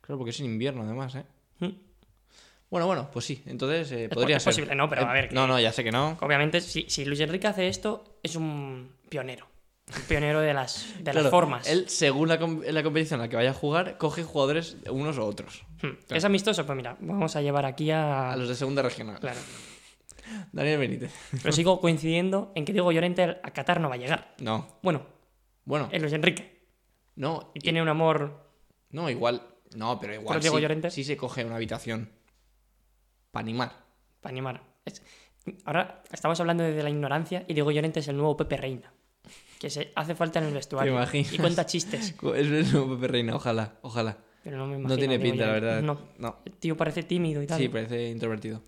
Claro, 0.00 0.18
porque 0.18 0.30
es 0.30 0.40
en 0.40 0.46
invierno 0.46 0.82
además, 0.82 1.14
¿eh? 1.14 1.24
Mm. 1.60 1.68
Bueno, 2.70 2.86
bueno, 2.86 3.08
pues 3.12 3.24
sí, 3.26 3.42
entonces 3.46 3.92
eh, 3.92 4.08
po- 4.08 4.14
podría 4.16 4.38
es 4.38 4.42
ser. 4.42 4.52
posible, 4.52 4.74
no, 4.74 4.88
pero 4.88 5.02
a 5.06 5.12
ver, 5.12 5.28
que- 5.28 5.34
No, 5.34 5.46
no, 5.46 5.60
ya 5.60 5.72
sé 5.72 5.84
que 5.84 5.92
no. 5.92 6.16
Obviamente, 6.20 6.60
si, 6.60 6.86
si 6.88 7.04
Luis 7.04 7.20
Enrique 7.20 7.46
hace 7.46 7.68
esto, 7.68 8.18
es 8.22 8.34
un 8.36 8.90
pionero. 9.08 9.46
Pionero 10.08 10.40
de 10.40 10.54
las, 10.54 10.94
de 10.98 11.02
Claro, 11.04 11.22
las 11.22 11.30
formas. 11.30 11.68
Él, 11.68 11.88
según 11.88 12.28
la, 12.28 12.38
com- 12.38 12.62
la 12.64 12.82
competición 12.82 13.20
en 13.20 13.26
la 13.26 13.28
que 13.28 13.36
vaya 13.36 13.50
a 13.50 13.54
jugar, 13.54 13.98
coge 13.98 14.22
jugadores 14.24 14.76
unos 14.90 15.18
u 15.18 15.22
otros. 15.22 15.64
Hmm. 15.82 15.90
¿Es 16.10 16.24
amistoso? 16.24 16.64
Pues 16.66 16.76
mira, 16.76 16.96
vamos 17.00 17.34
a 17.36 17.42
llevar 17.42 17.66
aquí 17.66 17.90
a... 17.90 18.32
A 18.32 18.36
los 18.36 18.48
de 18.48 18.54
segunda 18.54 18.82
regional. 18.82 19.18
Claro. 19.20 19.38
Daniel 20.52 20.78
Benítez. 20.78 21.12
Pero 21.42 21.52
sigo 21.52 21.80
coincidiendo 21.80 22.52
en 22.54 22.64
que 22.64 22.72
Diego 22.72 22.90
Llorente 22.92 23.22
a 23.42 23.50
Qatar 23.52 23.80
no 23.80 23.88
va 23.88 23.96
a 23.96 23.98
llegar. 23.98 24.34
No. 24.40 24.66
Bueno, 24.82 25.02
Bueno, 25.64 25.88
es 25.92 26.00
Luis 26.00 26.12
Enrique. 26.14 26.66
no. 27.16 27.50
Y 27.54 27.60
tiene 27.60 27.82
un 27.82 27.88
amor... 27.88 28.50
No, 28.90 29.08
igual. 29.10 29.42
No, 29.74 29.98
pero 29.98 30.12
igual 30.14 30.28
Pero 30.34 30.40
Diego 30.40 30.56
sí, 30.56 30.62
Llorente- 30.62 30.90
sí 30.90 31.04
se 31.04 31.16
coge 31.16 31.44
una 31.44 31.56
habitación. 31.56 32.10
Para 33.30 33.42
animar. 33.42 33.72
para 34.20 34.32
animar. 34.32 34.62
Es- 34.84 35.02
Ahora 35.64 36.02
estamos 36.12 36.38
hablando 36.38 36.62
de 36.62 36.82
la 36.82 36.88
ignorancia 36.90 37.44
y 37.48 37.54
Diego 37.54 37.72
Llorente 37.72 37.98
es 38.00 38.06
el 38.08 38.16
nuevo 38.16 38.36
Pepe 38.36 38.56
Reina. 38.58 38.92
Que 39.62 39.70
se 39.70 39.92
hace 39.94 40.16
falta 40.16 40.40
en 40.40 40.46
el 40.46 40.54
vestuario. 40.54 40.92
imaginas? 40.92 41.32
Y 41.32 41.38
cuenta 41.38 41.64
chistes. 41.64 42.16
Es 42.34 42.46
el 42.48 42.72
nuevo 42.72 42.96
Pepe 42.96 43.06
Reina, 43.06 43.36
ojalá, 43.36 43.74
ojalá. 43.82 44.18
Pero 44.42 44.56
no 44.56 44.66
me 44.66 44.72
No 44.72 44.78
imagino 44.80 44.98
tiene 44.98 45.14
a 45.14 45.18
Diego 45.18 45.32
pinta, 45.32 45.46
la 45.46 45.52
verdad. 45.52 45.82
No. 45.82 46.00
No. 46.18 46.36
El 46.44 46.52
tío 46.54 46.76
parece 46.76 47.04
tímido 47.04 47.40
y 47.40 47.46
tal. 47.46 47.60
Sí, 47.60 47.68
parece 47.68 48.10
introvertido. 48.10 48.60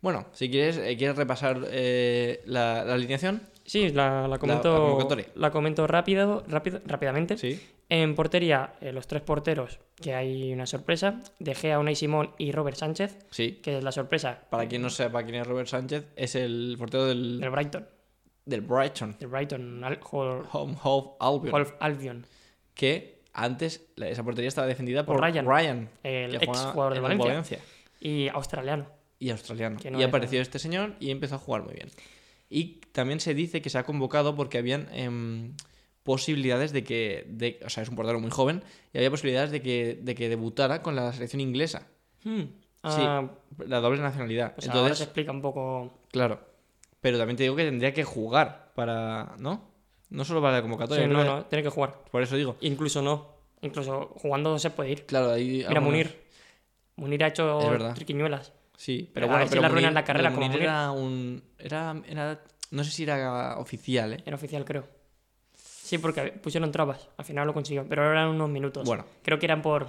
Bueno, 0.00 0.26
si 0.32 0.50
quieres, 0.50 0.78
eh, 0.78 0.96
¿quieres 0.96 1.14
repasar 1.16 1.60
eh, 1.70 2.42
la, 2.46 2.84
la 2.84 2.94
alineación? 2.94 3.40
Sí, 3.64 3.90
la, 3.90 4.36
comento, 4.40 5.08
la 5.36 5.50
comento 5.52 5.86
rápido, 5.86 6.42
rápido, 6.48 6.80
rápidamente. 6.86 7.36
Sí. 7.38 7.60
En 7.88 8.16
portería, 8.16 8.74
eh, 8.80 8.90
los 8.90 9.06
tres 9.06 9.22
porteros, 9.22 9.78
que 9.94 10.12
hay 10.16 10.52
una 10.52 10.66
sorpresa. 10.66 11.20
De 11.38 11.54
Gea, 11.54 11.78
Unai 11.78 11.94
Simón 11.94 12.32
y 12.38 12.50
Robert 12.50 12.76
Sánchez, 12.76 13.16
Sí. 13.30 13.60
que 13.62 13.78
es 13.78 13.84
la 13.84 13.92
sorpresa 13.92 14.40
Para 14.50 14.66
quien 14.66 14.82
no 14.82 14.90
sepa 14.90 15.22
quién 15.22 15.36
es 15.36 15.46
Robert 15.46 15.68
Sánchez, 15.68 16.06
es 16.16 16.34
el 16.34 16.74
portero 16.76 17.06
del, 17.06 17.38
del 17.38 17.50
Brighton. 17.50 17.86
Del 18.44 18.60
Brighton. 18.62 19.16
Del 19.18 19.28
Brighton, 19.28 19.84
Al- 19.84 20.00
Home 20.10 20.76
Hove 20.82 21.10
Albion. 21.20 21.54
Hove 21.54 21.74
Albion. 21.80 22.26
Que 22.74 23.20
antes 23.32 23.86
esa 23.96 24.22
portería 24.22 24.48
estaba 24.48 24.66
defendida 24.66 25.04
por, 25.06 25.16
Por 25.16 25.24
Ryan, 25.24 25.46
Ryan, 25.46 25.88
el 26.02 26.34
ex 26.36 26.46
jugador 26.58 26.94
de 26.94 27.00
Valencia. 27.00 27.58
Y 28.00 28.28
australiano. 28.28 28.86
Y 29.18 29.30
australiano. 29.30 29.78
No 29.90 30.00
y 30.00 30.02
apareció 30.02 30.40
este 30.40 30.58
señor 30.58 30.94
y 31.00 31.10
empezó 31.10 31.36
a 31.36 31.38
jugar 31.38 31.62
muy 31.62 31.74
bien. 31.74 31.88
Y 32.50 32.80
también 32.92 33.20
se 33.20 33.32
dice 33.34 33.62
que 33.62 33.70
se 33.70 33.78
ha 33.78 33.84
convocado 33.84 34.34
porque 34.34 34.58
habían 34.58 34.88
em, 34.92 35.54
posibilidades 36.02 36.72
de 36.72 36.82
que. 36.84 37.24
de- 37.28 37.60
o 37.64 37.70
sea, 37.70 37.82
es 37.82 37.88
un 37.88 37.96
portero 37.96 38.18
muy 38.20 38.30
joven. 38.30 38.62
Y 38.92 38.98
había 38.98 39.10
posibilidades 39.10 39.50
de 39.50 39.62
que, 39.62 39.98
de 40.02 40.14
que 40.14 40.28
debutara 40.28 40.82
con 40.82 40.96
la 40.96 41.12
selección 41.12 41.40
inglesa. 41.40 41.86
Hmm. 42.24 42.42
Ah, 42.82 43.28
La 43.58 43.78
doble 43.80 44.00
nacionalidad. 44.02 44.54
pues 44.56 44.66
ahora 44.68 44.74
se 44.74 44.82
Entonces, 44.82 45.06
explica 45.06 45.30
un 45.32 45.40
poco. 45.40 45.92
claro. 46.10 46.40
Pero 47.02 47.18
también 47.18 47.36
te 47.36 47.42
digo 47.42 47.54
que 47.56 47.64
tendría 47.64 47.92
que 47.92 48.04
jugar 48.04 48.72
para. 48.74 49.34
¿No? 49.38 49.70
No 50.08 50.24
solo 50.24 50.40
para 50.40 50.54
la 50.56 50.62
convocatoria. 50.62 51.04
Sí, 51.04 51.10
no, 51.12 51.18
que- 51.18 51.24
no, 51.24 51.44
tiene 51.46 51.62
que 51.62 51.68
jugar. 51.68 51.94
Por 52.10 52.22
eso 52.22 52.36
digo. 52.36 52.56
Incluso 52.62 53.02
no. 53.02 53.32
Incluso 53.60 54.12
jugando 54.16 54.58
se 54.58 54.70
puede 54.70 54.90
ir. 54.92 55.04
Claro, 55.06 55.32
ahí. 55.32 55.48
Mira, 55.58 55.68
algunos- 55.68 55.84
Munir. 55.90 56.22
Munir 56.96 57.24
ha 57.24 57.28
hecho 57.28 57.92
triquiñuelas. 57.94 58.52
Sí, 58.76 59.10
Pero 59.12 59.26
pero 59.26 59.36
a 59.36 59.38
ver 59.40 59.48
pero 59.50 59.62
la 59.62 59.68
Munir- 59.68 60.04
carrera 60.04 60.28
pero 60.30 60.34
como 60.34 60.46
Munir 60.46 60.50
Munir. 60.50 60.62
era 60.62 60.90
un. 60.92 61.42
Era, 61.58 62.02
era. 62.08 62.40
No 62.70 62.84
sé 62.84 62.90
si 62.90 63.02
era 63.02 63.58
oficial, 63.58 64.14
¿eh? 64.14 64.22
Era 64.24 64.36
oficial, 64.36 64.64
creo. 64.64 64.86
Sí, 65.54 65.98
porque 65.98 66.32
pusieron 66.32 66.72
trabas. 66.72 67.08
Al 67.18 67.24
final 67.24 67.46
lo 67.46 67.52
consiguió. 67.52 67.84
Pero 67.88 68.10
eran 68.10 68.28
unos 68.28 68.48
minutos. 68.48 68.86
Bueno. 68.86 69.04
Creo 69.22 69.38
que 69.38 69.46
eran 69.46 69.60
por, 69.60 69.88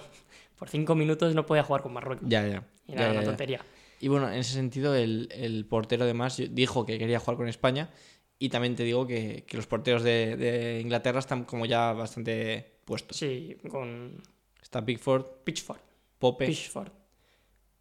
por 0.60 0.70
cinco 0.70 0.94
minutos 0.96 1.34
no 1.34 1.46
podía 1.46 1.64
jugar 1.64 1.82
con 1.82 1.94
Marruecos. 1.94 2.28
Ya, 2.28 2.46
ya. 2.46 2.64
Ya, 2.88 2.94
era 2.96 3.04
ya, 3.06 3.12
una 3.12 3.20
ya. 3.22 3.26
tontería. 3.28 3.62
Y 4.04 4.10
bueno, 4.10 4.28
en 4.30 4.40
ese 4.40 4.52
sentido, 4.54 4.94
el, 4.96 5.30
el 5.32 5.66
portero 5.66 6.04
además 6.04 6.42
dijo 6.52 6.86
que 6.86 6.98
quería 6.98 7.20
jugar 7.20 7.38
con 7.38 7.48
España. 7.48 7.90
Y 8.38 8.50
también 8.50 8.76
te 8.76 8.84
digo 8.84 9.08
que, 9.08 9.46
que 9.48 9.56
los 9.56 9.66
porteros 9.66 10.04
de, 10.04 10.36
de 10.36 10.82
Inglaterra 10.82 11.20
están 11.20 11.46
como 11.46 11.66
ya 11.66 11.94
bastante 11.94 12.82
puestos. 12.84 13.16
Sí, 13.16 13.56
con 13.70 14.22
Está 14.62 14.84
Pickford, 14.84 15.26
Pitchford. 15.46 15.80
Pope, 16.20 16.48
Pitchford. 16.48 16.90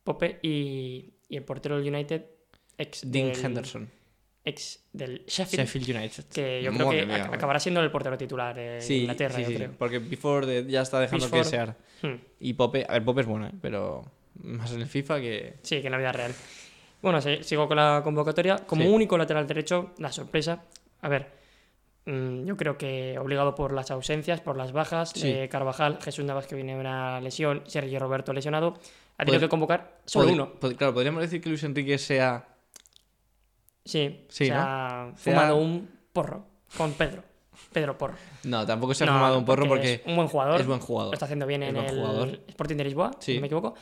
Pope 0.05 0.39
y, 0.43 1.12
y 1.29 1.37
el 1.37 1.43
portero 1.43 1.77
del 1.81 1.93
United, 1.93 2.25
ex 2.79 3.03
Dean 3.11 3.33
del, 3.33 3.45
Henderson, 3.45 3.91
ex 4.45 4.85
del 4.93 5.25
Sheffield, 5.27 5.66
Sheffield 5.66 5.97
United. 5.97 6.25
que 6.27 6.62
yo 6.62 6.73
creo 6.73 6.87
Madre 6.87 7.01
que 7.01 7.07
mía, 7.07 7.31
acabará 7.33 7.59
siendo 7.59 7.81
el 7.81 7.91
portero 7.91 8.16
titular 8.16 8.55
de 8.55 8.81
Sí, 8.81 9.01
Inglaterra, 9.01 9.35
sí, 9.35 9.43
yo 9.43 9.49
sí, 9.49 9.55
creo. 9.57 9.73
porque 9.77 10.01
Pickford 10.01 10.49
eh, 10.49 10.66
ya 10.68 10.83
está 10.83 11.01
dejando 11.01 11.29
que 11.29 11.43
sea. 11.43 11.77
Hmm. 12.03 12.14
Y 12.39 12.53
Pope, 12.53 12.87
a 12.89 12.93
ver, 12.93 13.05
Pope 13.05 13.23
es 13.23 13.27
bueno, 13.27 13.47
¿eh? 13.49 13.53
pero 13.61 14.05
más 14.43 14.72
en 14.72 14.80
el 14.80 14.86
FIFA 14.86 15.20
que. 15.20 15.55
Sí, 15.62 15.80
que 15.80 15.86
en 15.88 15.93
la 15.93 15.99
vida 15.99 16.12
real. 16.12 16.32
Bueno, 17.01 17.20
sí, 17.20 17.38
sigo 17.43 17.66
con 17.68 17.76
la 17.76 18.01
convocatoria. 18.05 18.57
Como 18.59 18.82
Sí. 18.82 18.88
único 18.88 19.18
lateral 19.18 19.47
derecho, 19.47 19.90
la 19.99 20.12
sorpresa. 20.12 20.62
A 21.01 21.09
ver, 21.09 21.30
mm, 22.07 22.45
yo 22.45 22.57
creo 22.57 22.78
que 22.78 23.18
obligado 23.18 23.55
por 23.55 23.72
las 23.72 23.90
ausencias, 23.90 24.40
por 24.40 24.57
las 24.57 24.72
bajas 24.72 25.11
Sí. 25.14 25.49
Carvajal, 25.51 25.99
Jesús 26.01 26.24
Navas 26.24 26.47
que 26.47 26.55
viene 26.55 26.74
de 26.74 26.80
una 26.80 27.20
lesión, 27.20 27.62
Sergio 27.66 27.99
Roberto 27.99 28.32
lesionado, 28.32 28.74
ha 29.18 29.24
tenido 29.24 29.40
que 29.40 29.49
convocar 29.49 29.99
solo 30.05 30.32
uno. 30.32 30.53
claro, 30.76 30.95
podríamos 30.95 31.22
decir 31.22 31.40
que 31.40 31.49
Luis 31.49 31.64
Enrique 31.64 31.99
sea. 31.99 32.47
Sí, 33.84 34.26
Sí, 34.28 34.47
se 34.47 34.53
¿no? 34.53 34.61
ha 34.61 35.12
Sea- 35.16 35.32
fumado 35.34 35.57
un 35.57 35.88
porro 36.12 36.47
con 36.76 36.93
Pedro. 36.93 37.24
Pedro 37.72 37.97
Porro. 37.99 38.14
No, 38.45 38.66
tampoco 38.66 38.93
se 38.95 39.05
ha 39.05 39.07
No, 39.07 39.14
fumado 39.14 39.38
un 39.38 39.45
porro 39.45 39.66
porque 39.66 39.95
es 39.95 40.01
un 40.07 40.16
buen 40.16 40.28
jugador. 40.28 40.61
es 40.61 40.66
buen 40.66 40.78
Lo 40.80 40.84
jugador. 40.86 41.14
está 41.14 41.24
haciendo 41.26 41.47
bien 41.47 41.62
Es 41.62 41.70
en 41.70 41.76
el 41.76 41.88
jugador. 41.97 42.40
Sporting 42.49 42.76
de 42.76 42.84
Lisboa, 42.84 43.11
si 43.18 43.34
no 43.34 43.40
me 43.40 43.47
equivoco. 43.47 43.74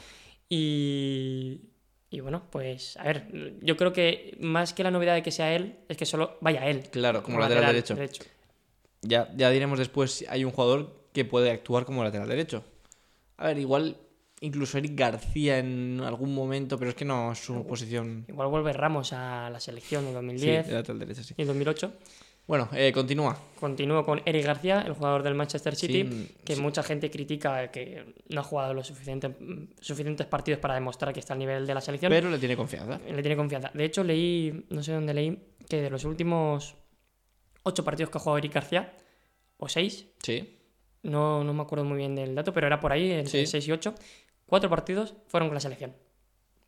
Y, 0.53 1.61
y 2.11 2.21
bueno, 2.21 2.43
pues 2.51 2.97
a 2.97 3.05
ver, 3.05 3.57
yo 3.63 3.77
creo 3.77 3.93
que 3.93 4.37
más 4.41 4.75
que 4.75 4.83
la 4.83 4.91
novedad 4.91 5.15
de 5.15 5.23
que 5.23 5.31
sea 5.31 5.55
él, 5.55 5.77
es 5.89 5.97
que 5.97 6.05
solo 6.05 6.37
vaya 6.41 6.67
él. 6.67 6.83
Claro, 6.91 7.23
como 7.23 7.39
lateral, 7.39 7.67
derecho. 7.73 7.97
Ya, 9.03 9.33
ya 9.37 9.49
diremos 9.51 9.79
después 9.79 10.11
si 10.11 10.27
hay 10.27 10.45
un 10.45 10.51
jugador 10.51 11.07
que 11.13 11.25
puede 11.25 11.51
actuar 11.53 11.85
como 11.85 12.03
lateral 12.05 12.29
derecho. 12.29 12.65
A 13.37 13.47
ver, 13.47 13.59
igual 13.59 13.97
incluso 14.41 14.77
Eric 14.79 14.93
García 14.99 15.59
en 15.59 16.01
algún 16.05 16.35
momento, 16.35 16.79
pero 16.79 16.91
es 16.91 16.97
que 16.97 17.05
no 17.05 17.31
es 17.33 17.39
su 17.39 17.65
posición. 17.67 18.25
Igual 18.29 18.49
vuelve 18.49 18.73
Ramos 18.73 19.13
a 19.13 19.49
la 19.51 19.61
selección 19.61 20.03
de 20.05 20.11
Sí, 20.11 20.15
2010 20.15 20.67
de 20.67 20.73
lateral 20.75 20.99
derecho, 20.99 21.23
sí. 21.23 21.35
y 21.37 21.45
2008. 21.45 21.93
Bueno, 22.51 22.69
eh, 22.73 22.91
continúa. 22.91 23.39
Continúo 23.61 24.05
con 24.05 24.23
Eric 24.25 24.45
García, 24.45 24.83
el 24.85 24.95
jugador 24.95 25.23
del 25.23 25.37
Manchester 25.37 25.77
City, 25.77 26.03
Sí, 26.03 26.35
que 26.45 26.57
sí. 26.57 26.61
mucha 26.61 26.83
gente 26.83 27.09
critica 27.09 27.71
que 27.71 28.13
no 28.29 28.41
ha 28.41 28.43
jugado 28.43 28.75
los 28.75 28.89
suficientes, 28.89 29.31
suficientes 29.81 30.27
partidos 30.27 30.59
para 30.59 30.75
demostrar 30.75 31.13
que 31.15 31.21
está 31.21 31.35
al 31.35 31.39
nivel 31.39 31.65
de 31.65 31.75
la 31.75 31.81
selección. 31.81 32.11
Pero 32.11 32.29
le 32.29 32.39
tiene 32.41 32.57
confianza. 32.57 32.99
Le 33.09 33.23
tiene 33.23 33.37
confianza. 33.37 33.71
De 33.73 33.85
hecho, 33.85 34.03
leí, 34.03 34.67
no 34.71 34.83
sé 34.83 34.91
dónde 34.91 35.15
leí, 35.15 35.39
que 35.69 35.81
de 35.81 35.91
los 35.91 36.05
últimos 36.05 36.75
ocho 37.63 37.85
partidos 37.85 38.11
que 38.11 38.19
ha 38.19 38.21
jugado 38.21 38.39
Eric 38.39 38.53
García, 38.55 38.95
o 39.59 39.69
seis, 39.69 40.07
Sí. 40.21 40.59
no, 41.05 41.45
no 41.45 41.55
me 41.55 41.63
acuerdo 41.63 41.85
muy 41.85 41.99
bien 41.99 42.17
del 42.17 42.35
dato, 42.35 42.53
pero 42.53 42.67
era 42.67 42.81
por 42.81 42.91
ahí, 42.91 43.13
entre 43.13 43.47
Sí. 43.47 43.47
6 43.47 43.69
y 43.69 43.71
8. 43.71 43.95
Cuatro 44.45 44.69
partidos 44.69 45.15
fueron 45.29 45.49
con 45.51 45.55
la 45.55 45.61
selección, 45.61 45.95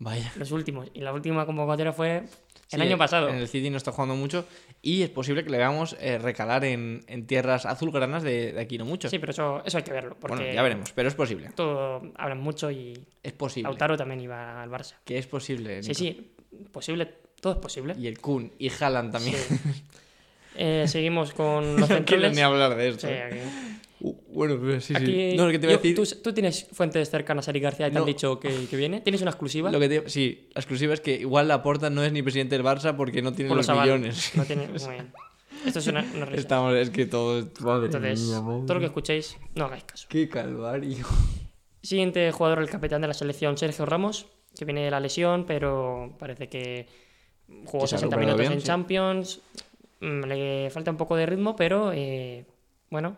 Vaya. 0.02 0.32
los 0.36 0.50
últimos. 0.52 0.88
Y 0.94 1.00
la 1.00 1.12
última 1.12 1.46
convocatoria 1.46 1.92
fue 1.92 2.18
el 2.18 2.28
Sí, 2.68 2.80
año 2.80 2.96
pasado. 2.98 3.28
En 3.28 3.36
el 3.36 3.48
City 3.48 3.68
no 3.70 3.76
está 3.76 3.92
jugando 3.92 4.14
mucho 4.16 4.46
y 4.80 5.02
es 5.02 5.10
posible 5.10 5.44
que 5.44 5.50
le 5.50 5.58
veamos 5.58 5.94
eh, 6.00 6.18
recalar 6.18 6.64
en, 6.64 7.04
en 7.06 7.26
tierras 7.26 7.66
azulgranas 7.66 8.22
de, 8.22 8.52
de 8.52 8.60
aquí 8.60 8.78
no 8.78 8.84
mucho. 8.86 9.08
Sí, 9.10 9.18
pero 9.18 9.32
eso, 9.32 9.62
eso 9.64 9.76
hay 9.78 9.84
que 9.84 9.92
verlo, 9.92 10.16
porque 10.18 10.36
bueno, 10.36 10.52
ya 10.54 10.62
veremos, 10.62 10.90
pero 10.92 11.08
es 11.08 11.14
posible. 11.14 11.50
todo 11.54 12.02
hablan 12.16 12.40
mucho 12.40 12.70
y 12.70 13.06
Es 13.22 13.32
posible. 13.32 13.68
Lautaro 13.68 13.96
también 13.96 14.20
iba 14.20 14.62
al 14.62 14.70
Barça. 14.70 14.94
Que 15.04 15.18
es 15.18 15.26
posible. 15.26 15.82
Sí, 15.82 15.90
Nico. 15.90 15.98
sí, 15.98 16.34
posible, 16.72 17.06
todo 17.40 17.52
es 17.52 17.58
posible. 17.58 17.94
Y 17.98 18.06
el 18.06 18.18
Kun 18.20 18.52
y 18.58 18.70
Haaland 18.70 19.12
también. 19.12 19.36
Sí. 19.36 19.58
Eh, 20.56 20.84
seguimos 20.86 21.32
con 21.32 21.64
los 21.80 21.80
no 21.80 21.86
centrales. 21.86 22.34
ni 22.34 22.40
hablar 22.42 22.74
de 22.76 22.88
esto. 22.88 23.06
Sí, 23.06 23.12
aquí. 23.14 23.38
Bueno, 24.28 24.58
pero 24.60 24.80
sí, 24.80 24.94
sí. 24.94 24.94
Aquí- 24.96 25.36
No, 25.36 25.46
lo 25.46 25.52
que 25.52 25.58
te 25.58 25.66
iba 25.66 25.74
a 25.74 25.76
decir. 25.78 25.94
¿tú, 25.94 26.04
tú 26.22 26.32
tienes 26.32 26.66
fuentes 26.72 27.08
cercanas 27.08 27.46
a 27.46 27.50
Eric 27.52 27.62
García 27.62 27.86
y 27.86 27.90
te 27.90 27.94
No. 27.94 28.00
han 28.00 28.06
dicho 28.06 28.40
que, 28.40 28.66
que 28.68 28.76
viene. 28.76 29.00
¿Tienes 29.00 29.22
una 29.22 29.30
exclusiva? 29.30 29.70
Lo 29.70 29.78
que 29.78 29.88
te- 29.88 30.08
sí, 30.10 30.48
la 30.54 30.60
exclusiva 30.60 30.92
es 30.94 31.00
que 31.00 31.14
igual 31.14 31.46
Laporta 31.48 31.88
no 31.90 32.02
es 32.02 32.12
ni 32.12 32.20
presidente 32.22 32.56
del 32.56 32.64
Barça 32.64 32.96
porque 32.96 33.22
no 33.22 33.32
tiene 33.32 33.48
Por 33.48 33.58
los 33.58 33.68
los 33.68 33.78
millones. 33.78 34.32
No 34.36 34.44
tiene... 34.44 34.66
Muy 34.66 34.90
bien. 34.90 35.12
Esto 35.64 35.78
es 35.78 35.86
una, 35.86 36.00
una 36.16 36.24
risa. 36.24 36.40
Estamos, 36.40 36.74
es 36.74 36.90
que 36.90 37.06
todo. 37.06 37.48
Madre 37.60 37.86
Entonces, 37.86 38.20
mía, 38.20 38.40
madre 38.40 38.62
todo 38.66 38.74
lo 38.74 38.80
que 38.80 38.86
escuchéis, 38.86 39.36
no 39.54 39.66
hagáis 39.66 39.84
caso. 39.84 40.06
Qué 40.08 40.28
calvario. 40.28 41.06
Siguiente 41.82 42.30
jugador, 42.32 42.60
el 42.60 42.68
capitán 42.68 43.00
de 43.02 43.08
la 43.08 43.14
selección, 43.14 43.56
Sergio 43.58 43.86
Ramos, 43.86 44.26
que 44.58 44.64
viene 44.64 44.82
de 44.84 44.90
la 44.90 44.98
lesión, 44.98 45.44
pero 45.46 46.16
parece 46.18 46.48
que 46.48 46.86
jugó 47.64 47.84
Que 47.84 47.88
se 47.88 47.94
ha 47.96 47.98
60 47.98 48.16
recuperado 48.16 48.38
minutos 48.38 48.38
bien, 48.38 48.52
en 48.52 48.60
sí. 48.60 48.66
Champions. 48.66 49.40
Mm, 50.00 50.24
Le 50.24 50.70
falta 50.70 50.90
un 50.90 50.96
poco 50.96 51.14
de 51.14 51.26
ritmo, 51.26 51.54
pero 51.54 51.92
eh, 51.94 52.44
bueno, 52.90 53.16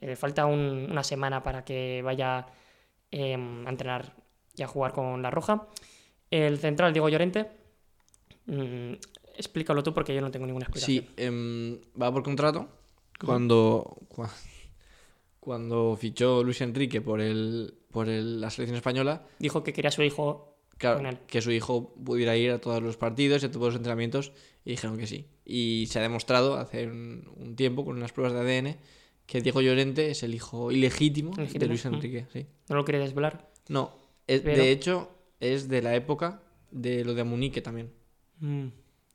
le 0.00 0.16
falta 0.16 0.46
un- 0.46 0.88
una 0.90 1.02
semana 1.04 1.42
para 1.42 1.64
que 1.64 2.02
vaya 2.02 2.46
eh, 3.10 3.34
a 3.34 3.68
entrenar 3.70 4.14
y 4.56 4.62
a 4.62 4.66
jugar 4.66 4.92
con 4.92 5.22
la 5.22 5.30
Roja. 5.30 5.66
El 6.30 6.58
central, 6.58 6.92
Diego 6.92 7.08
Llorente. 7.08 7.50
mm, 8.46 8.92
explícalo 9.36 9.82
tú 9.82 9.92
porque 9.94 10.14
yo 10.14 10.20
no 10.20 10.30
tengo 10.30 10.46
ninguna 10.46 10.64
explicación. 10.64 11.04
Sí, 11.04 11.10
em, 11.16 11.78
va 12.00 12.12
por 12.12 12.22
contrato. 12.22 12.68
Cuando, 13.24 13.96
cua- 14.08 14.30
cuando 15.40 15.96
fichó 16.00 16.42
Luis 16.44 16.60
Enrique 16.60 17.00
por, 17.00 17.20
el, 17.20 17.74
por 17.90 18.08
el- 18.08 18.40
la 18.40 18.50
selección 18.50 18.76
española, 18.76 19.24
Dijo 19.38 19.62
que 19.62 19.72
quería 19.72 19.88
a 19.88 19.92
su 19.92 20.02
hijo 20.02 20.56
claro, 20.76 21.18
que 21.26 21.40
su 21.42 21.50
hijo 21.50 21.94
pudiera 22.04 22.36
ir 22.36 22.50
a 22.52 22.60
todos 22.60 22.82
los 22.82 22.96
partidos 22.96 23.42
y 23.42 23.46
a 23.46 23.50
todos 23.50 23.66
los 23.68 23.76
entrenamientos, 23.76 24.32
y 24.64 24.70
dijeron 24.70 24.96
que 24.98 25.06
sí. 25.06 25.26
Y 25.44 25.86
se 25.90 25.98
ha 25.98 26.02
demostrado 26.02 26.56
hace 26.56 26.86
un, 26.86 27.30
un 27.36 27.56
tiempo, 27.56 27.84
con 27.84 27.96
unas 27.96 28.12
pruebas 28.12 28.32
de 28.34 28.40
ADN, 28.40 28.76
que 29.28 29.42
Diego 29.42 29.60
Llorente 29.60 30.10
es 30.10 30.22
el 30.22 30.34
hijo 30.34 30.72
ilegítimo, 30.72 31.32
de 31.36 31.66
Luis 31.66 31.84
mm. 31.84 31.94
Enrique. 31.94 32.26
Sí. 32.32 32.46
no 32.70 32.76
lo 32.76 32.84
quiere 32.84 32.98
desvelar. 32.98 33.52
No, 33.68 33.92
es- 34.26 34.40
Pero- 34.40 34.56
de 34.56 34.72
hecho, 34.72 35.10
es 35.38 35.68
de 35.68 35.82
la 35.82 35.94
época 35.94 36.42
de 36.70 37.04
lo 37.04 37.12
de 37.12 37.20
Amunique 37.20 37.60
también. 37.60 37.92
Mm, 38.40 38.68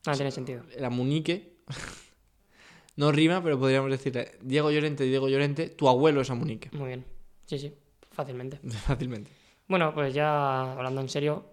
No 0.05 0.14
tiene 0.14 0.30
sentido. 0.30 0.64
El 0.78 0.86
Amunique. 0.86 1.57
no 2.95 3.11
rima, 3.11 3.41
pero 3.43 3.57
podríamos 3.59 3.89
decirle 3.89 4.34
Diego 4.41 4.70
Llorente, 4.70 5.03
Diego 5.03 5.30
Llorente, 5.30 5.70
tu 5.70 5.89
abuelo 5.89 6.22
es 6.22 6.30
Amunique. 6.30 6.70
Muy 6.74 6.89
bien. 6.89 7.05
Sí, 7.47 7.57
sí, 7.57 7.74
fácilmente. 8.11 8.57
Fácilmente. 8.86 9.32
Bueno, 9.68 9.95
pues 9.95 10.14
ya 10.14 10.74
hablando 10.74 11.01
en 11.01 11.09
serio, 11.09 11.45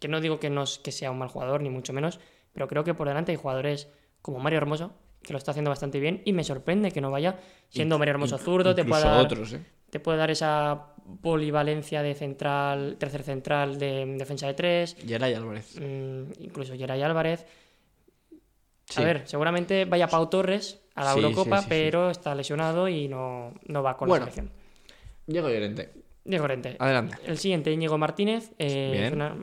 que 0.00 0.08
no 0.08 0.22
digo 0.22 0.40
que, 0.40 0.48
no 0.48 0.64
que 0.82 0.90
sea 0.90 1.10
un 1.10 1.18
mal 1.18 1.28
jugador, 1.28 1.60
ni 1.60 1.68
mucho 1.68 1.92
menos, 1.92 2.18
pero 2.54 2.66
creo 2.66 2.82
que 2.82 2.94
por 2.94 3.08
delante 3.08 3.32
hay 3.32 3.36
jugadores 3.36 3.88
como 4.22 4.38
Mario 4.38 4.56
Hermoso, 4.56 4.94
que 5.26 5.32
lo 5.32 5.38
está 5.38 5.50
haciendo 5.52 5.70
bastante 5.70 5.98
bien, 6.00 6.22
y 6.24 6.32
me 6.32 6.44
sorprende 6.44 6.90
que 6.92 7.00
no 7.00 7.10
vaya 7.10 7.38
siendo 7.68 7.98
Mario 7.98 8.12
Hermoso 8.12 8.38
zurdo, 8.38 8.74
te 8.74 8.84
puede, 8.84 9.02
dar, 9.04 9.20
otros, 9.24 9.52
¿eh? 9.54 9.60
te 9.90 9.98
puede 10.00 10.18
dar 10.18 10.30
esa 10.30 10.88
polivalencia 11.22 12.02
de 12.02 12.14
central, 12.14 12.96
tercer 12.98 13.22
central 13.22 13.78
de 13.78 14.06
defensa 14.18 14.46
de 14.46 14.54
tres, 14.54 14.96
Geray 15.06 15.34
Álvarez. 15.34 15.76
mm, 15.80 16.42
incluso 16.42 16.74
Geray 16.76 17.02
Álvarez. 17.02 17.46
Sí. 18.86 19.00
A 19.00 19.04
ver, 19.04 19.22
seguramente 19.26 19.86
vaya 19.86 20.08
Pau 20.08 20.28
Torres 20.28 20.80
a 20.94 21.04
la 21.04 21.14
Sí, 21.14 21.20
Eurocopa, 21.20 21.60
sí, 21.62 21.66
pero 21.68 22.10
está 22.10 22.34
lesionado 22.34 22.86
y 22.88 23.08
no, 23.08 23.52
no 23.66 23.82
va 23.82 23.96
con 23.96 24.08
Bueno. 24.08 24.26
la 24.26 24.30
selección. 24.32 24.54
Diego 25.26 25.48
Llorente. 25.48 25.90
Diego 26.24 26.44
Llorente. 26.44 26.76
Adelante. 26.78 27.16
El 27.26 27.38
siguiente, 27.38 27.72
Íñigo 27.72 27.96
Martínez. 27.98 28.52
eh, 28.58 29.10
una, 29.12 29.36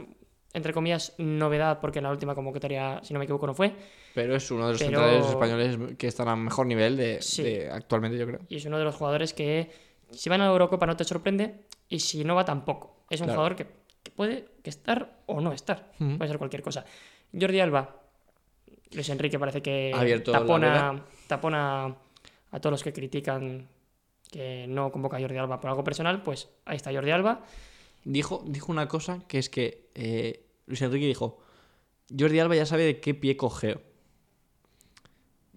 entre 0.53 0.73
comillas, 0.73 1.13
novedad, 1.17 1.79
porque 1.79 1.99
en 1.99 2.03
la 2.03 2.11
última 2.11 2.35
convocatoria, 2.35 2.99
si 3.03 3.13
no 3.13 3.19
me 3.19 3.25
equivoco, 3.25 3.47
no 3.47 3.53
fue. 3.55 3.73
Pero 4.13 4.35
es 4.35 4.51
uno 4.51 4.67
de 4.67 4.73
los 4.73 4.81
Pero- 4.83 4.99
centrales 4.99 5.27
españoles 5.27 5.95
que 5.97 6.07
están 6.07 6.27
a 6.27 6.35
mejor 6.35 6.65
nivel 6.67 6.97
de, 6.97 7.21
Sí. 7.21 7.43
de 7.43 7.69
actualmente, 7.69 8.17
yo 8.17 8.25
creo. 8.27 8.39
Y 8.49 8.57
es 8.57 8.65
uno 8.65 8.77
de 8.77 8.83
los 8.83 8.95
jugadores 8.95 9.33
que, 9.33 9.71
si 10.11 10.29
va 10.29 10.35
a 10.35 10.39
la 10.39 10.47
Eurocopa, 10.47 10.85
no 10.85 10.95
te 10.97 11.03
sorprende. 11.03 11.61
Y 11.89 11.99
si 11.99 12.23
no 12.23 12.35
va, 12.35 12.45
tampoco. 12.45 13.05
Es 13.09 13.19
un 13.21 13.27
Claro. 13.27 13.39
jugador 13.39 13.55
que, 13.57 13.67
que 14.03 14.11
puede 14.11 14.45
que 14.63 14.69
estar 14.69 15.19
o 15.25 15.41
no 15.41 15.51
estar. 15.53 15.91
Ujú. 15.99 16.17
Puede 16.17 16.29
ser 16.29 16.37
cualquier 16.37 16.61
cosa. 16.61 16.85
Jordi 17.37 17.59
Alba. 17.59 17.97
Luis 18.93 19.07
Enrique 19.09 19.39
parece 19.39 19.61
que 19.61 19.91
abierto 19.95 20.31
tapona, 20.33 21.05
tapona 21.27 21.95
a 22.51 22.59
todos 22.59 22.71
los 22.71 22.83
que 22.83 22.91
critican 22.91 23.69
que 24.29 24.65
no 24.67 24.91
convoca 24.91 25.15
a 25.17 25.21
Jordi 25.21 25.37
Alba 25.37 25.59
por 25.61 25.69
algo 25.69 25.83
personal. 25.83 26.23
Pues 26.23 26.49
ahí 26.65 26.75
está 26.75 26.91
Jordi 26.91 27.11
Alba. 27.11 27.45
Dijo, 28.03 28.43
dijo 28.45 28.71
una 28.71 28.87
cosa 28.87 29.19
que 29.27 29.37
es 29.37 29.49
que 29.49 29.89
eh, 29.95 30.45
Luis 30.65 30.81
Enrique 30.81 31.05
dijo: 31.05 31.39
Jordi 32.17 32.39
Alba 32.39 32.55
ya 32.55 32.65
sabe 32.65 32.83
de 32.83 32.99
qué 32.99 33.13
pie 33.13 33.37
cogeo. 33.37 33.81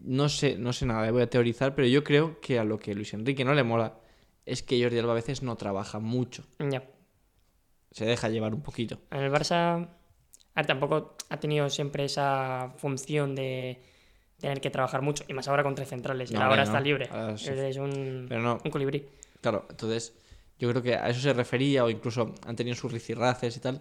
No 0.05 0.29
sé, 0.29 0.57
no 0.59 0.73
sé 0.73 0.87
nada, 0.87 1.11
voy 1.11 1.23
a 1.23 1.31
teorizar, 1.31 1.75
pero 1.75 1.89
yo 1.89 2.05
creo 2.05 2.41
que 2.41 2.59
a 2.59 2.65
lo 2.65 2.79
que 2.79 2.95
Luis 2.95 3.15
Enrique 3.15 3.45
no 3.45 3.55
le 3.55 3.65
mola 3.65 3.99
es 4.45 4.63
que 4.63 4.83
Jordi 4.83 4.99
Alba 4.99 5.13
a 5.13 5.17
veces 5.17 5.43
no 5.43 5.57
trabaja 5.57 5.99
mucho. 5.99 6.45
Ya. 6.59 6.85
Se 7.91 8.05
deja 8.05 8.29
llevar 8.29 8.55
un 8.55 8.63
poquito. 8.63 8.99
En 9.11 9.21
el 9.21 9.33
Barça 9.33 9.89
a 10.55 10.61
ver, 10.61 10.67
tampoco 10.67 11.17
ha 11.31 11.41
tenido 11.41 11.69
siempre 11.69 12.05
esa 12.05 12.73
función 12.77 13.35
de 13.35 13.83
tener 14.39 14.61
que 14.61 14.71
trabajar 14.71 15.03
mucho, 15.03 15.25
y 15.27 15.35
más 15.35 15.49
ahora 15.49 15.63
con 15.63 15.75
tres 15.75 15.89
centrales. 15.89 16.31
Y 16.31 16.35
No, 16.35 16.43
ahora 16.43 16.63
está 16.63 16.81
libre. 16.81 17.09
Ahora 17.11 17.37
sí. 17.37 17.51
Es 17.51 17.77
un, 17.77 18.27
Pero 18.29 18.41
no, 18.41 18.59
un 18.65 18.71
colibrí. 18.71 19.07
Claro, 19.41 19.67
entonces 19.69 20.15
yo 20.59 20.71
creo 20.71 20.83
que 20.83 20.95
a 20.95 21.09
eso 21.09 21.21
se 21.21 21.33
refería 21.33 21.85
o 21.85 21.91
incluso 21.91 22.35
han 22.47 22.57
tenido 22.57 22.77
sus 22.77 22.93
ricirraces 22.93 23.57
y 23.57 23.61
tal. 23.61 23.81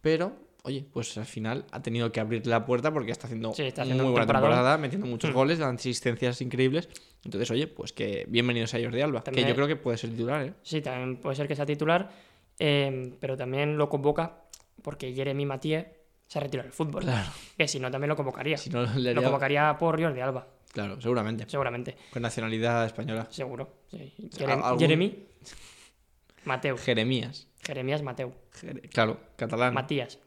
Pero, 0.00 0.32
oye, 0.62 0.86
pues 0.92 1.16
al 1.18 1.24
final 1.26 1.64
ha 1.72 1.82
tenido 1.82 2.12
que 2.12 2.20
abrir 2.20 2.46
la 2.46 2.64
puerta 2.64 2.92
porque 2.92 3.10
está 3.10 3.26
haciendo, 3.26 3.52
Sí, 3.52 3.62
está 3.64 3.82
haciendo 3.82 4.04
muy 4.04 4.12
buena 4.12 4.26
temporada, 4.26 4.78
metiendo 4.78 5.06
muchos 5.06 5.30
Mm. 5.30 5.34
goles, 5.34 5.58
dando 5.58 5.78
asistencias 5.80 6.40
increíbles. 6.40 6.88
Entonces, 7.24 7.50
oye, 7.50 7.66
pues 7.66 7.92
que 7.92 8.24
bienvenidos 8.28 8.74
a 8.74 8.80
Jordi 8.80 9.00
Alba, 9.00 9.22
También- 9.22 9.46
que 9.46 9.50
yo 9.50 9.56
creo 9.56 9.66
que 9.68 9.76
puede 9.76 9.98
ser 9.98 10.10
titular, 10.10 10.44
¿eh? 10.46 10.52
Sí, 10.62 10.80
también 10.80 11.16
puede 11.16 11.36
ser 11.36 11.48
que 11.48 11.56
sea 11.56 11.66
titular, 11.66 12.10
eh, 12.58 13.14
pero 13.20 13.36
también 13.36 13.76
lo 13.76 13.88
convoca 13.88 14.44
porque 14.82 15.12
Jeremy 15.12 15.46
Mathieu 15.46 15.84
se 16.26 16.38
ha 16.38 16.42
retirado 16.42 16.66
del 16.68 16.72
fútbol. 16.72 17.02
Claro. 17.02 17.30
Que 17.56 17.66
si 17.68 17.78
no, 17.80 17.90
también 17.90 18.08
lo 18.08 18.16
convocaría. 18.16 18.56
Si 18.56 18.70
no, 18.70 18.82
le 18.94 19.14
Lo 19.14 19.22
convocaría 19.22 19.76
por 19.78 20.00
Jordi 20.00 20.20
Alba, 20.20 20.46
Claro, 20.72 21.00
seguramente. 21.00 21.44
seguramente. 21.48 21.96
Con 22.12 22.22
nacionalidad 22.22 22.86
española. 22.86 23.26
Seguro. 23.30 23.82
sí. 23.90 24.12
¿Al- 24.22 24.30
Jerem- 24.30 24.62
algún- 24.64 24.78
Jeremy 24.80 25.26
Mateu. 26.44 26.76
Jeremías. 26.78 27.48
Jeremías 27.64 28.02
Mateu. 28.02 28.32
Jere- 28.60 28.88
Claro, 28.90 29.20
catalán. 29.36 29.74
Matías. 29.74 30.18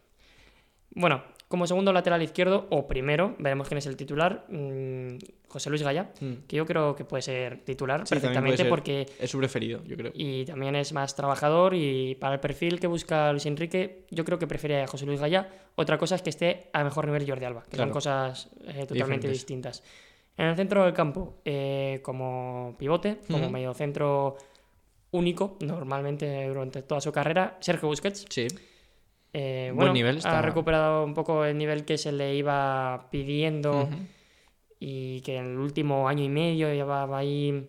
Bueno, 0.95 1.23
como 1.47 1.67
segundo 1.67 1.93
lateral 1.93 2.23
izquierdo, 2.23 2.67
o 2.71 2.87
primero, 2.87 3.35
veremos 3.37 3.67
quién 3.67 3.77
es 3.77 3.85
el 3.85 3.95
titular, 3.97 4.45
mm, 4.49 5.17
José 5.47 5.69
Luis 5.69 5.83
Gaya, 5.83 6.11
Mm. 6.19 6.33
que 6.47 6.55
yo 6.55 6.65
creo 6.65 6.95
que 6.95 7.05
puede 7.05 7.21
ser 7.21 7.59
titular 7.63 8.07
Sí, 8.07 8.15
perfectamente 8.15 8.57
ser. 8.57 8.69
porque 8.69 9.05
Es 9.19 9.29
su 9.29 9.37
preferido, 9.37 9.83
yo 9.85 9.95
creo. 9.95 10.11
y 10.15 10.45
también 10.45 10.75
es 10.75 10.91
más 10.93 11.15
trabajador 11.15 11.73
y 11.75 12.15
para 12.15 12.33
el 12.35 12.39
perfil 12.39 12.79
que 12.79 12.87
busca 12.87 13.31
Luis 13.31 13.45
Enrique, 13.45 14.05
yo 14.09 14.25
creo 14.25 14.39
que 14.39 14.47
prefiere 14.47 14.81
a 14.83 14.87
José 14.87 15.05
Luis 15.05 15.19
Gaya. 15.19 15.49
Otra 15.75 15.97
cosa 15.97 16.15
es 16.15 16.21
que 16.21 16.29
esté 16.29 16.69
a 16.73 16.83
mejor 16.83 17.05
nivel 17.05 17.29
Jordi 17.29 17.45
Alba, 17.45 17.63
que 17.63 17.71
Claro. 17.71 17.83
son 17.85 17.93
cosas 17.93 18.45
eh, 18.61 18.85
totalmente 18.87 18.93
Diferentes. 18.93 19.31
distintas. 19.31 19.83
En 20.37 20.47
el 20.47 20.55
centro 20.55 20.83
del 20.83 20.93
campo, 20.93 21.35
eh, 21.45 21.99
como 22.03 22.75
pivote, 22.77 23.19
como 23.27 23.43
Ujú. 23.43 23.51
medio 23.51 23.73
centro 23.73 24.35
único, 25.11 25.57
normalmente 25.61 26.47
durante 26.47 26.81
toda 26.81 26.99
su 26.99 27.11
carrera, 27.13 27.57
Sergio 27.61 27.87
Busquets. 27.87 28.25
Sí. 28.29 28.47
Eh, 29.37 29.71
Buen 29.75 29.91
nivel, 29.91 30.17
está- 30.17 30.39
ha 30.39 30.41
recuperado 30.41 31.03
un 31.03 31.13
poco 31.13 31.43
el 31.43 31.57
nivel 31.57 31.83
que 31.83 31.97
se 31.97 32.13
le 32.13 32.35
iba 32.35 33.07
pidiendo 33.11 33.89
y 34.79 35.19
que 35.21 35.35
en 35.37 35.45
el 35.51 35.57
último 35.57 36.07
año 36.07 36.23
y 36.23 36.29
medio 36.29 36.71
llevaba 36.73 37.17
ahí 37.17 37.67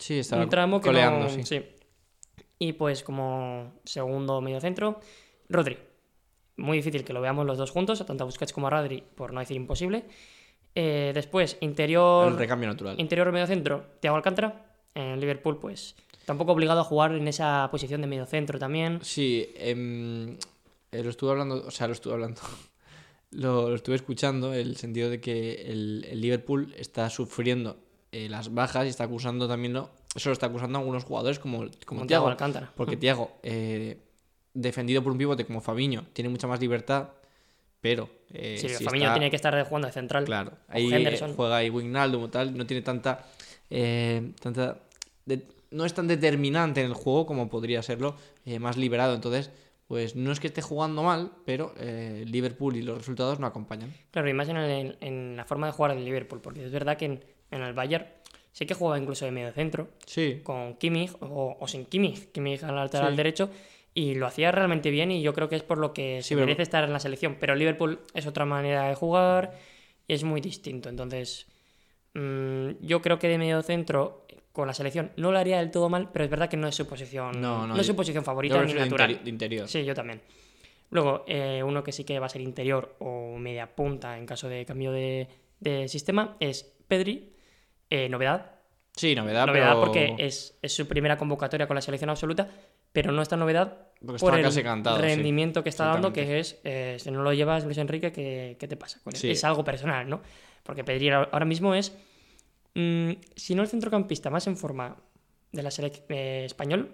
Sí, 0.00 0.18
estaba 0.18 0.42
un 0.42 0.48
tramo 0.48 0.80
que 0.80 0.86
coleando, 0.88 1.26
no- 1.26 1.30
sí. 1.30 1.44
sí. 1.44 1.62
Y 2.58 2.72
pues 2.72 3.04
como 3.04 3.74
segundo 3.84 4.40
medio 4.40 4.60
centro, 4.60 4.98
Rodri. 5.48 5.78
Muy 6.56 6.78
difícil 6.78 7.04
que 7.04 7.12
lo 7.12 7.20
veamos 7.20 7.46
los 7.46 7.56
dos 7.56 7.70
juntos, 7.70 8.04
tanto 8.04 8.24
a 8.24 8.26
Busquets 8.26 8.52
como 8.52 8.66
a 8.66 8.70
Rodri, 8.70 9.00
por 9.14 9.32
no 9.32 9.38
decir 9.38 9.56
imposible. 9.56 10.06
Eh, 10.74 11.12
después, 11.14 11.56
interior, 11.60 12.32
El 12.32 12.36
recambio 12.38 12.68
natural. 12.68 12.98
interior 12.98 13.30
medio 13.30 13.46
centro, 13.46 13.84
Thiago 14.00 14.16
Alcántara. 14.16 14.64
En 14.94 15.20
Liverpool, 15.20 15.58
pues 15.60 15.94
tampoco 16.28 16.52
obligado 16.52 16.80
a 16.80 16.84
jugar 16.84 17.12
en 17.12 17.26
esa 17.26 17.68
posición 17.70 18.02
de 18.02 18.06
medio 18.06 18.26
centro 18.26 18.58
también. 18.58 19.00
Sí, 19.02 19.48
em, 19.56 20.36
eh, 20.92 21.02
lo 21.02 21.08
estuve 21.10 21.30
hablando, 21.30 21.64
o 21.66 21.70
sea, 21.70 21.86
lo 21.86 21.94
estuve 21.94 22.12
hablando, 22.12 22.40
lo, 23.30 23.70
lo 23.70 23.74
estuve 23.74 23.96
escuchando, 23.96 24.52
el 24.52 24.76
sentido 24.76 25.08
de 25.10 25.20
que 25.20 25.62
el, 25.72 26.06
el 26.08 26.20
Liverpool 26.20 26.74
está 26.76 27.08
sufriendo 27.10 27.78
eh, 28.12 28.28
las 28.28 28.52
bajas 28.54 28.84
y 28.86 28.90
está 28.90 29.04
acusando 29.04 29.48
también, 29.48 29.72
lo- 29.72 29.90
eso 30.14 30.28
lo 30.28 30.32
está 30.34 30.46
acusando 30.46 30.78
a 30.78 30.80
algunos 30.82 31.04
jugadores 31.04 31.38
como, 31.38 31.64
como. 31.86 32.06
Thiago 32.06 32.28
Alcántara. 32.28 32.70
Porque 32.76 32.96
Thiago, 32.96 33.30
eh, 33.42 33.96
defendido 34.54 35.02
por 35.02 35.12
un 35.12 35.18
pivote 35.18 35.46
como 35.46 35.60
Fabiño, 35.62 36.06
tiene 36.12 36.28
mucha 36.28 36.46
más 36.46 36.60
libertad, 36.60 37.08
pero... 37.80 38.08
eh, 38.32 38.56
Sí, 38.60 38.68
si 38.68 38.84
está- 38.84 39.14
tiene 39.14 39.30
que 39.30 39.36
estar 39.36 39.64
jugando 39.66 39.86
de 39.86 39.92
central. 39.92 40.24
Claro, 40.24 40.52
ahí 40.68 40.90
juega 41.36 41.56
ahí 41.56 41.70
Wijnaldum 41.70 42.22
o 42.24 42.28
tal, 42.28 42.56
no 42.56 42.66
tiene 42.66 42.82
tanta... 42.82 43.24
tanta 44.40 44.78
de- 45.26 45.57
no 45.70 45.84
es 45.84 45.94
tan 45.94 46.06
determinante 46.08 46.80
en 46.80 46.86
el 46.86 46.94
juego 46.94 47.26
como 47.26 47.48
podría 47.48 47.82
serlo 47.82 48.16
eh, 48.44 48.58
más 48.58 48.76
liberado. 48.76 49.14
Entonces, 49.14 49.50
pues 49.86 50.16
no 50.16 50.32
es 50.32 50.40
que 50.40 50.46
esté 50.48 50.60
jugando 50.62 51.02
mal, 51.02 51.32
pero 51.44 51.72
eh, 51.78 52.24
Liverpool 52.26 52.76
y 52.76 52.82
los 52.82 52.98
resultados 52.98 53.40
no 53.40 53.46
acompañan. 53.46 53.92
Claro, 54.10 54.28
y 54.28 54.34
más 54.34 54.48
en, 54.48 54.56
el- 54.58 54.96
en 55.00 55.36
la 55.36 55.44
forma 55.44 55.66
de 55.66 55.72
jugar 55.72 55.94
del 55.94 56.04
Liverpool, 56.04 56.40
porque 56.40 56.64
es 56.64 56.70
verdad 56.72 56.96
que 56.96 57.06
en, 57.06 57.24
en 57.50 57.62
el 57.62 57.72
Bayern 57.72 58.06
sí 58.52 58.66
que 58.66 58.74
jugaba 58.74 58.98
incluso 58.98 59.24
de 59.24 59.30
medio 59.30 59.52
centro, 59.52 59.88
Sí, 60.04 60.40
con 60.42 60.74
Kimmich 60.76 61.12
o, 61.20 61.56
o 61.58 61.68
sin 61.68 61.86
Kimmich, 61.86 62.32
Kimmich 62.32 62.62
al 62.64 62.74
lateral 62.74 63.12
Sí. 63.12 63.16
derecho, 63.16 63.50
y 63.94 64.14
lo 64.14 64.26
hacía 64.26 64.52
realmente 64.52 64.90
bien 64.90 65.10
y 65.10 65.22
yo 65.22 65.32
creo 65.32 65.48
que 65.48 65.56
es 65.56 65.62
por 65.62 65.78
lo 65.78 65.92
que 65.94 66.20
Sí, 66.22 66.28
se 66.30 66.34
pero- 66.34 66.46
merece 66.46 66.62
estar 66.62 66.84
en 66.84 66.92
la 66.92 67.00
selección. 67.00 67.36
Pero 67.40 67.54
Liverpool 67.54 68.00
es 68.14 68.26
otra 68.26 68.44
manera 68.44 68.88
de 68.88 68.94
jugar 68.94 69.54
y 70.06 70.12
es 70.14 70.22
muy 70.24 70.40
distinto. 70.40 70.88
Entonces, 70.88 71.46
yo 72.80 73.02
creo 73.02 73.18
que 73.18 73.28
de 73.28 73.38
medio 73.38 73.62
centro 73.62 74.26
con 74.52 74.66
la 74.66 74.74
selección 74.74 75.12
no 75.16 75.30
lo 75.30 75.38
haría 75.38 75.58
del 75.58 75.70
todo 75.70 75.88
mal, 75.88 76.10
pero 76.12 76.24
es 76.24 76.30
verdad 76.30 76.48
que 76.48 76.56
no 76.56 76.66
es 76.66 76.74
su 76.74 76.86
posición, 76.86 77.40
No, 77.40 77.66
no, 77.66 77.76
es 77.78 77.86
su 77.86 77.94
posición 77.94 78.24
favorita 78.24 78.62
ni 78.64 78.72
de 78.72 78.80
natural. 78.80 79.10
interi- 79.12 79.22
de 79.22 79.30
interior. 79.30 79.68
Sí, 79.68 79.84
yo 79.84 79.94
también. 79.94 80.20
Luego, 80.90 81.24
eh, 81.28 81.62
uno 81.64 81.84
que 81.84 81.92
sí 81.92 82.04
que 82.04 82.18
va 82.18 82.26
a 82.26 82.30
ser 82.30 82.40
interior 82.40 82.96
o 82.98 83.36
media 83.38 83.74
punta 83.74 84.16
en 84.18 84.24
caso 84.26 84.48
de 84.48 84.64
cambio 84.64 84.90
de, 84.90 85.28
de 85.60 85.86
sistema 85.88 86.36
es 86.40 86.64
Pedri. 86.88 87.34
Eh, 87.90 88.08
novedad. 88.08 88.52
Sí, 88.96 89.14
novedad, 89.14 89.46
novedad 89.46 89.74
pero... 89.74 89.80
porque 89.84 90.14
es, 90.18 90.58
es 90.60 90.74
su 90.74 90.88
primera 90.88 91.16
convocatoria 91.16 91.66
con 91.68 91.74
la 91.76 91.80
selección 91.82 92.10
absoluta, 92.10 92.48
pero 92.92 93.12
no 93.12 93.22
es 93.22 93.28
tan 93.28 93.38
novedad 93.38 93.76
Porque 94.04 94.18
por 94.18 94.34
el 94.34 94.42
casi 94.42 94.62
cantado, 94.62 94.96
sí. 94.96 95.02
rendimiento 95.02 95.62
que 95.62 95.68
está 95.68 95.84
dando, 95.86 96.12
que 96.12 96.40
es, 96.40 96.58
eh, 96.64 96.96
si 96.98 97.10
no 97.12 97.22
lo 97.22 97.32
llevas, 97.32 97.64
Luis 97.64 97.78
Enrique, 97.78 98.10
¿qué, 98.10 98.56
qué 98.58 98.66
te 98.66 98.76
pasa? 98.76 98.98
con 99.04 99.14
él? 99.14 99.20
Sí. 99.20 99.30
Es 99.30 99.44
algo 99.44 99.62
personal, 99.62 100.08
¿no? 100.08 100.20
Porque 100.64 100.82
Pedri 100.84 101.10
ahora 101.10 101.44
mismo 101.44 101.74
es, 101.74 101.96
mm, 102.74 103.10
si 103.36 103.54
no 103.54 103.62
el 103.62 103.68
centrocampista 103.68 104.30
más 104.30 104.46
en 104.46 104.56
forma 104.56 104.96
de 105.52 105.62
la 105.62 105.70
selección 105.70 106.06
español, 106.10 106.90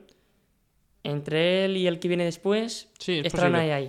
entre 1.02 1.64
él 1.66 1.76
y 1.76 1.86
el 1.86 1.98
que 1.98 2.08
viene 2.08 2.24
después, 2.24 2.90
Sí, 2.98 3.18
es 3.18 3.26
estarán 3.26 3.54
ahí, 3.56 3.70
ahí. 3.70 3.88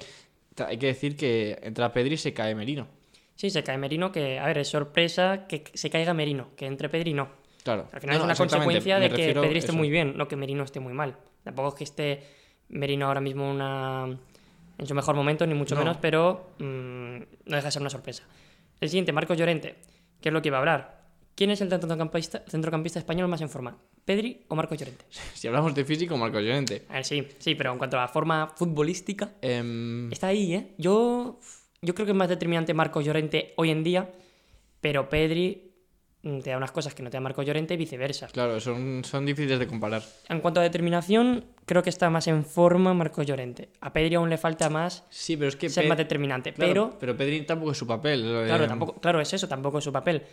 Hay 0.66 0.78
que 0.78 0.88
decir 0.88 1.16
que 1.16 1.60
entra 1.64 1.92
Pedri 1.94 2.16
y 2.16 2.18
se 2.18 2.34
cae 2.34 2.56
Merino. 2.56 2.88
Sí, 3.36 3.50
se 3.50 3.64
cae 3.64 3.78
Merino, 3.78 4.12
que, 4.12 4.40
a 4.40 4.46
ver, 4.48 4.58
es 4.60 4.70
sorpresa 4.70 5.46
que 5.48 5.64
se 5.74 5.90
caiga 5.90 6.14
Merino, 6.14 6.50
que 6.56 6.66
entre 6.66 6.88
Pedri 6.90 7.14
no. 7.14 7.30
Claro. 7.64 7.88
Al 7.92 8.00
final 8.02 8.18
No, 8.18 8.22
es 8.24 8.26
una 8.26 8.36
consecuencia 8.36 9.00
de 9.00 9.10
que 9.10 9.34
Pedri 9.34 9.58
esté 9.58 9.72
eso. 9.72 9.78
muy 9.78 9.90
bien, 9.90 10.14
no 10.16 10.28
que 10.28 10.36
Merino 10.36 10.64
esté 10.64 10.80
muy 10.80 10.94
mal. 10.94 11.18
Tampoco 11.44 11.70
es 11.70 11.76
que 11.76 11.84
esté 11.84 12.24
Merino 12.70 13.08
ahora 13.08 13.22
mismo 13.22 13.50
una... 13.50 14.18
en 14.78 14.88
su 14.88 14.94
mejor 14.96 15.16
momento, 15.16 15.46
ni 15.48 15.54
mucho 15.54 15.76
No. 15.76 15.82
menos, 15.82 15.98
pero 15.98 16.52
mm, 16.60 16.64
no 16.66 17.56
deja 17.56 17.66
de 17.66 17.72
ser 17.72 17.82
una 17.82 17.90
sorpresa. 17.90 18.24
El 18.80 18.90
siguiente, 18.90 19.12
Marcos 19.12 19.38
Llorente, 19.38 19.76
que 20.22 20.30
es 20.30 20.34
lo 20.34 20.42
que 20.42 20.50
iba 20.50 20.58
a 20.58 20.60
hablar. 20.62 21.05
¿Quién 21.36 21.50
es 21.52 21.60
el 21.62 21.70
centrocampista, 21.70 22.44
centrocampista 22.48 23.00
español 23.00 23.28
más 23.28 23.42
en 23.42 23.50
forma? 23.50 23.78
¿Pedri 24.06 24.46
o 24.48 24.56
Marcos 24.56 24.78
Llorente? 24.80 25.06
Si 25.34 25.48
hablamos 25.48 25.76
de 25.76 25.84
físico, 25.84 26.16
Marcos 26.18 26.42
Llorente. 26.42 26.84
Ver, 26.90 27.04
sí, 27.06 27.28
sí, 27.40 27.56
pero 27.56 27.72
en 27.74 27.78
cuanto 27.78 27.98
a 27.98 28.02
la 28.02 28.08
forma 28.08 28.54
futbolística, 28.56 29.32
Em, 29.42 30.12
Está 30.12 30.28
ahí, 30.28 30.54
¿eh? 30.54 30.74
Yo, 30.78 31.40
yo 31.82 31.94
creo 31.94 32.06
que 32.06 32.12
es 32.14 32.18
más 32.18 32.30
determinante 32.30 32.74
Marcos 32.74 33.04
Llorente 33.04 33.54
hoy 33.58 33.70
en 33.72 33.84
día, 33.84 34.10
pero 34.80 35.10
Pedri 35.10 35.74
mm, 36.24 36.40
te 36.40 36.52
da 36.52 36.58
unas 36.58 36.72
cosas 36.72 36.96
que 36.96 37.04
no 37.04 37.10
te 37.10 37.18
da 37.18 37.22
Marcos 37.22 37.46
Llorente 37.46 37.74
y 37.74 37.78
viceversa. 37.78 38.28
claro, 38.28 38.60
son, 38.62 39.04
son 39.04 39.26
difíciles 39.26 39.60
de 39.60 39.68
comparar. 39.68 40.04
En 40.30 40.40
cuanto 40.40 40.62
a 40.62 40.64
determinación, 40.64 41.44
creo 41.66 41.84
que 41.84 41.90
está 41.90 42.10
más 42.10 42.28
en 42.28 42.46
forma 42.46 42.94
Marcos 42.94 43.26
Llorente. 43.26 43.70
A 43.82 43.92
Pedri 43.92 44.16
aún 44.16 44.30
le 44.30 44.38
falta 44.38 44.70
más 44.70 45.04
Sí, 45.10 45.36
pero 45.36 45.50
es 45.50 45.58
que... 45.58 45.70
ser 45.70 45.84
Pe- 45.84 45.90
más 45.90 45.98
determinante, 45.98 46.54
claro, 46.54 46.72
pero... 46.92 46.98
pero 47.00 47.18
Pedri 47.18 47.42
tampoco 47.46 47.72
es 47.72 47.78
su 47.78 47.86
papel. 47.86 48.22
Claro, 48.48 48.68
tampoco, 48.68 49.02
claro, 49.02 49.20
es 49.20 49.34
eso, 49.34 49.50
tampoco 49.50 49.80
es 49.80 49.84
su 49.84 49.92
papel. 49.92 50.24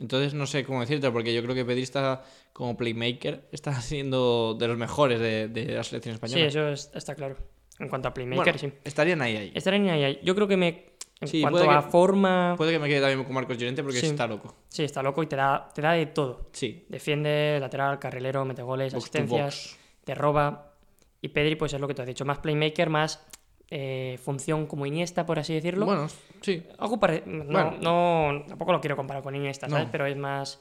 Entonces 0.00 0.34
no 0.34 0.46
sé 0.46 0.64
cómo 0.64 0.80
decirte, 0.80 1.10
porque 1.10 1.32
yo 1.34 1.42
creo 1.42 1.54
que 1.54 1.64
Pedri 1.64 1.82
está 1.82 2.22
como 2.52 2.76
playmaker, 2.76 3.48
está 3.52 3.72
siendo 3.80 4.54
de 4.54 4.68
los 4.68 4.76
mejores 4.76 5.18
de, 5.20 5.48
de 5.48 5.66
la 5.74 5.82
selección 5.84 6.14
Sí, 6.14 6.16
española. 6.16 6.46
eso 6.46 6.68
es- 6.68 6.90
está 6.94 7.14
claro. 7.14 7.36
En 7.78 7.88
cuanto 7.88 8.08
a 8.08 8.14
playmaker, 8.14 8.54
Bueno, 8.54 8.58
sí. 8.58 8.72
estarían 8.84 9.20
ahí, 9.22 9.36
ahí. 9.36 9.52
Estaría 9.54 9.92
ahí, 9.92 10.02
ahí. 10.04 10.20
Yo 10.22 10.34
creo 10.34 10.48
que 10.48 10.56
me... 10.56 10.96
En 11.18 11.28
Sí, 11.28 11.40
cuanto 11.40 11.70
a 11.70 11.82
que- 11.84 11.90
forma... 11.90 12.54
Puede 12.58 12.72
que 12.72 12.78
me 12.78 12.88
quede 12.88 13.00
también 13.00 13.24
con 13.24 13.34
Marcos 13.34 13.56
Llorente 13.56 13.82
porque 13.82 14.00
Sí. 14.00 14.06
está 14.06 14.26
loco. 14.26 14.54
Sí, 14.68 14.84
está 14.84 15.02
loco 15.02 15.22
y 15.22 15.26
te 15.26 15.36
da, 15.36 15.68
te 15.74 15.80
da 15.80 15.92
de 15.92 16.06
todo. 16.06 16.50
Sí. 16.52 16.84
Defiende, 16.90 17.56
lateral, 17.58 17.98
carrilero, 17.98 18.44
mete 18.44 18.60
goles, 18.62 18.92
Box 18.92 19.04
asistencias, 19.04 19.78
te 20.04 20.14
roba. 20.14 20.74
Y 21.22 21.28
Pedri, 21.28 21.56
pues 21.56 21.72
es 21.72 21.80
lo 21.80 21.88
que 21.88 21.94
tú 21.94 22.02
has 22.02 22.08
dicho, 22.08 22.24
más 22.26 22.38
playmaker, 22.38 22.90
más 22.90 23.26
eh, 23.70 24.18
función 24.22 24.66
como 24.66 24.86
Iniesta, 24.86 25.26
por 25.26 25.38
así 25.38 25.54
decirlo. 25.54 25.86
Bueno, 25.86 26.06
sí. 26.40 26.62
Algo 26.78 26.98
pare- 27.00 27.22
no, 27.26 27.44
Bueno. 27.44 27.76
no, 27.80 28.44
tampoco 28.46 28.72
lo 28.72 28.80
quiero 28.80 28.96
comparar 28.96 29.22
con 29.22 29.34
Iniesta, 29.34 29.68
¿sabes? 29.68 29.86
No. 29.86 29.90
Pero 29.92 30.06
es 30.06 30.16
más 30.16 30.58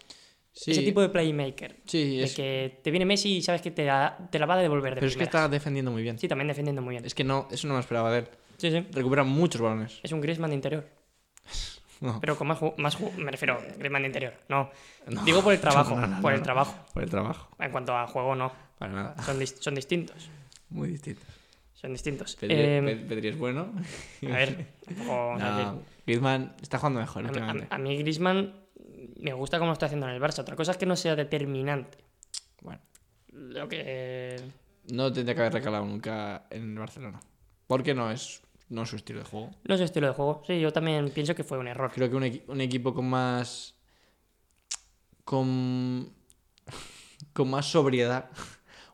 sí. 0.52 0.72
ese 0.72 0.82
tipo 0.82 1.02
de 1.02 1.10
playmaker. 1.10 1.78
Sí, 1.86 2.18
De 2.18 2.24
es... 2.24 2.36
que 2.36 2.80
te 2.84 2.92
viene 2.92 3.06
Messi 3.06 3.38
y 3.38 3.42
sabes 3.42 3.62
que 3.62 3.72
te, 3.72 3.84
da- 3.86 4.18
te 4.32 4.40
la 4.40 4.46
va 4.46 4.56
a 4.56 4.58
devolver 4.58 4.96
de 4.96 5.02
pero 5.02 5.08
es 5.10 5.18
que 5.18 5.24
está 5.24 5.48
defendiendo 5.50 5.92
muy 5.92 6.02
bien. 6.04 6.18
Sí, 6.18 6.28
también 6.28 6.48
defendiendo 6.48 6.82
muy 6.82 6.94
bien. 6.94 7.06
Es 7.06 7.14
que 7.14 7.24
no, 7.24 7.48
eso 7.52 7.68
no 7.68 7.76
me 7.76 7.80
esperaba 7.80 8.12
de 8.12 8.20
él. 8.20 8.28
Sí, 8.58 8.72
sí. 8.72 8.86
Recupera 8.92 9.24
muchos 9.24 9.62
balones. 9.62 10.00
Es 10.02 10.12
un 10.12 10.22
Griezmann 10.22 10.50
de 10.52 10.56
interior. 10.56 10.88
No, 12.02 12.20
Pero 12.20 12.38
con 12.38 12.46
más, 12.48 12.60
más 12.78 13.00
me 13.18 13.32
refiero, 13.32 13.58
Griezmann 13.78 14.02
de 14.02 14.08
interior. 14.10 14.34
No. 14.50 14.70
no. 15.08 15.24
Digo 15.24 15.42
por 15.42 15.54
el 15.54 15.60
trabajo, 15.62 15.96
No, 15.96 16.22
por 16.22 16.34
el 16.34 16.42
trabajo. 16.42 16.76
Por 16.94 17.04
el 17.04 17.10
trabajo. 17.10 17.48
En 17.58 17.72
cuanto 17.72 17.96
a 17.98 18.06
juego, 18.06 18.36
no. 18.36 18.52
Para 18.78 18.92
nada. 18.92 19.24
Son, 19.24 19.40
son 19.48 19.74
distintos. 19.76 20.30
Muy 20.70 20.90
distinto. 20.90 21.22
Son 21.86 21.94
distintos. 21.94 22.36
Pedri, 22.36 22.56
Eh, 22.58 22.82
Pe- 22.84 22.96
Pedri 22.96 23.28
es 23.28 23.38
bueno. 23.38 23.72
A 24.24 24.28
ver, 24.28 24.68
tampoco- 24.86 25.34
o 25.34 25.38
sea, 25.38 25.52
No, 25.74 25.82
Griezmann 26.08 26.56
está 26.62 26.80
jugando 26.80 27.00
mejor 27.00 27.26
a, 27.28 27.52
a- 27.52 27.76
a 27.76 27.78
mí 27.78 27.96
Griezmann 27.98 28.56
me 29.18 29.34
gusta 29.34 29.60
cómo 29.60 29.68
lo 29.70 29.74
está 29.74 29.86
haciendo 29.86 30.08
en 30.10 30.16
el 30.16 30.22
Barça. 30.22 30.40
Otra 30.40 30.56
cosa 30.56 30.72
es 30.72 30.78
que 30.78 30.86
no 30.88 30.96
sea 30.96 31.16
determinante. 31.16 32.00
Bueno, 32.62 32.82
Lo 33.32 33.68
que... 33.70 34.42
no 34.92 35.14
tendría 35.14 35.36
que 35.36 35.42
haber 35.42 35.54
recalado 35.54 35.86
nunca 35.86 36.48
en 36.50 36.72
el 36.74 36.80
Barcelona. 36.80 37.20
Porque 37.68 37.94
no 37.94 38.10
es, 38.12 38.42
no 38.70 38.82
es 38.84 38.90
su 38.90 38.96
estilo 38.96 39.20
de 39.20 39.26
juego. 39.26 39.52
No 39.64 39.76
es 39.76 39.80
su 39.80 39.86
estilo 39.86 40.08
de 40.08 40.14
juego. 40.14 40.42
Sí, 40.48 40.60
yo 40.60 40.74
también 40.74 41.10
pienso 41.12 41.36
que 41.36 41.44
fue 41.44 41.60
un 41.60 41.68
error. 41.68 41.92
Creo 41.94 42.10
que 42.10 42.16
un, 42.16 42.24
equi- 42.24 42.44
un 42.48 42.62
equipo 42.62 42.94
con 42.96 43.08
más. 43.08 43.76
con. 45.24 46.10
con 47.34 47.50
más 47.50 47.66
sobriedad. 47.68 48.30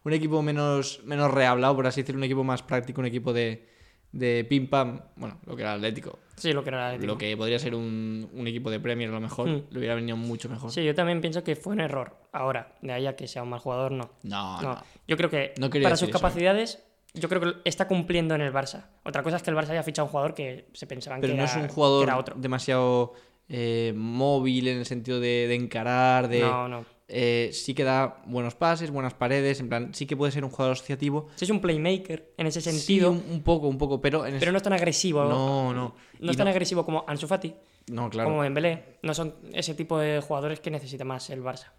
Un 0.04 0.14
equipo 0.14 0.42
menos, 0.42 1.02
menos 1.06 1.32
rehablado, 1.32 1.76
por 1.76 1.88
así 1.88 2.02
decirlo. 2.02 2.20
Un 2.20 2.24
equipo 2.26 2.44
más 2.44 2.64
práctico, 2.64 3.02
un 3.02 3.08
equipo 3.08 3.34
de, 3.34 3.68
de 4.12 4.46
pim 4.50 4.68
pam. 4.68 5.00
Bueno, 5.16 5.40
lo 5.46 5.56
que 5.56 5.62
era 5.62 5.74
Atlético. 5.74 6.20
Sí, 6.36 6.54
lo 6.54 6.64
que 6.64 6.70
era 6.70 6.88
Atlético. 6.88 7.14
Lo 7.14 7.18
que 7.20 7.38
podría 7.38 7.60
ser 7.60 7.76
un, 7.76 8.28
un 8.34 8.48
equipo 8.48 8.72
de 8.72 8.80
Premier 8.80 9.10
a 9.10 9.14
lo 9.14 9.20
mejor. 9.22 9.48
Hmm. 9.48 9.64
Le 9.70 9.78
hubiera 9.78 9.94
venido 9.94 10.18
mucho 10.18 10.50
mejor. 10.50 10.72
Sí, 10.72 10.84
yo 10.84 10.96
también 10.96 11.22
pienso 11.22 11.44
que 11.44 11.56
fue 11.56 11.74
un 11.74 11.82
error. 11.82 12.16
Ahora, 12.32 12.76
de 12.82 12.94
ahí 12.94 13.06
a 13.06 13.16
que 13.16 13.28
sea 13.28 13.44
un 13.44 13.50
mal 13.50 13.60
jugador, 13.60 13.92
no. 13.92 14.10
No, 14.24 14.62
No, 14.62 14.74
no. 14.74 14.84
Yo 15.08 15.18
creo 15.18 15.30
que 15.30 15.54
No 15.60 15.70
para 15.70 15.96
sus 15.96 16.10
eso, 16.10 16.18
¿eh? 16.18 16.20
capacidades, 16.20 16.84
yo 17.14 17.30
creo 17.30 17.42
que 17.42 17.54
está 17.66 17.88
cumpliendo 17.88 18.34
en 18.34 18.42
el 18.42 18.52
Barça. 18.52 18.86
Otra 19.04 19.22
cosa 19.22 19.36
es 19.36 19.44
que 19.44 19.52
el 19.52 19.56
Barça 19.56 19.70
haya 19.70 19.84
fichado 19.84 20.06
a 20.06 20.08
un 20.08 20.12
jugador 20.12 20.34
que 20.34 20.66
se 20.74 20.88
pensaban 20.88 21.22
Pero 21.22 21.34
que, 21.34 21.38
no 21.38 21.44
era, 21.44 21.52
es 21.52 21.58
un 21.58 21.68
que 21.68 21.74
jugador 21.74 22.04
era 22.08 22.18
otro. 22.18 22.36
demasiado 22.40 23.14
eh, 23.50 23.94
móvil 23.96 24.68
en 24.70 24.80
el 24.80 24.86
sentido 24.86 25.20
de, 25.20 25.46
de 25.48 25.56
encarar, 25.56 26.28
de... 26.28 26.40
No, 26.40 26.68
no. 26.68 26.86
Eh, 27.14 27.50
sí 27.54 27.74
que 27.74 27.84
da 27.84 28.22
buenos 28.26 28.56
pases, 28.56 28.90
buenas 28.90 29.14
paredes, 29.14 29.60
en 29.60 29.70
plan, 29.70 29.94
sí 29.94 30.06
que 30.06 30.16
puede 30.16 30.32
ser 30.32 30.44
un 30.46 30.50
jugador 30.50 30.74
asociativo. 30.74 31.28
Sí, 31.36 31.46
es 31.46 31.52
un 31.52 31.60
playmaker 31.62 32.34
en 32.38 32.48
ese 32.48 32.62
Sí, 32.62 32.72
sentido, 32.72 33.12
un, 33.12 33.24
un 33.30 33.44
poco, 33.44 33.68
un 33.68 33.78
poco, 33.78 34.00
pero 34.02 34.26
en 34.26 34.40
pero 34.40 34.52
no 34.52 34.58
es 34.58 34.64
tan 34.64 34.74
agresivo. 34.74 35.24
No, 35.26 35.74
no. 35.74 35.96
No 36.20 36.32
es 36.32 36.38
tan 36.38 36.48
agresivo 36.48 36.86
como 36.86 37.04
Ansu 37.08 37.28
Fati, 37.28 37.54
No, 37.92 38.10
claro. 38.10 38.30
como 38.30 38.44
Dembélé. 38.44 38.98
No 39.04 39.14
son 39.14 39.36
ese 39.54 39.74
tipo 39.76 40.00
de 40.00 40.22
jugadores 40.22 40.60
que 40.60 40.72
necesita 40.72 41.04
más 41.04 41.30
el 41.30 41.42
Barça, 41.44 41.72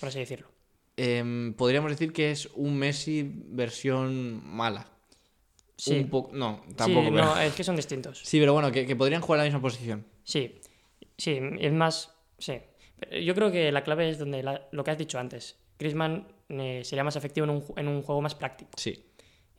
por 0.00 0.08
así 0.10 0.18
decirlo. 0.18 0.48
Em, 0.96 1.54
podríamos 1.54 1.90
decir 1.90 2.12
que 2.12 2.30
es 2.30 2.48
un 2.54 2.76
Messi 2.76 3.28
versión 3.48 4.42
mala. 4.46 4.86
Sí, 5.76 5.98
Un 5.98 6.08
poco... 6.08 6.30
No, 6.32 6.62
sí, 6.68 6.74
tampoco. 6.74 7.10
pero... 7.10 7.24
no, 7.24 7.40
es 7.40 7.52
que 7.54 7.64
son 7.64 7.74
distintos. 7.74 8.20
Sí, 8.24 8.38
pero 8.38 8.52
bueno, 8.52 8.70
que, 8.70 8.86
que 8.86 8.94
podrían 8.94 9.20
jugar 9.22 9.40
en 9.40 9.46
la 9.46 9.48
misma 9.48 9.60
posición. 9.60 10.06
Sí, 10.22 10.60
sí, 11.18 11.40
es 11.58 11.72
más. 11.72 12.14
Sí. 12.38 12.54
Yo 13.22 13.34
creo 13.34 13.50
que 13.50 13.70
la 13.72 13.82
clave 13.84 14.08
es 14.08 14.18
donde 14.18 14.42
la- 14.42 14.66
lo 14.70 14.84
que 14.84 14.90
has 14.90 14.98
dicho 14.98 15.18
antes. 15.18 15.58
Griezmann 15.78 16.26
eh, 16.48 16.82
sería 16.84 17.02
más 17.04 17.16
efectivo 17.16 17.44
en 17.44 17.50
un, 17.50 17.64
en 17.76 17.88
un 17.88 18.02
juego 18.02 18.20
más 18.20 18.34
práctico. 18.34 18.70
Sí. 18.76 19.04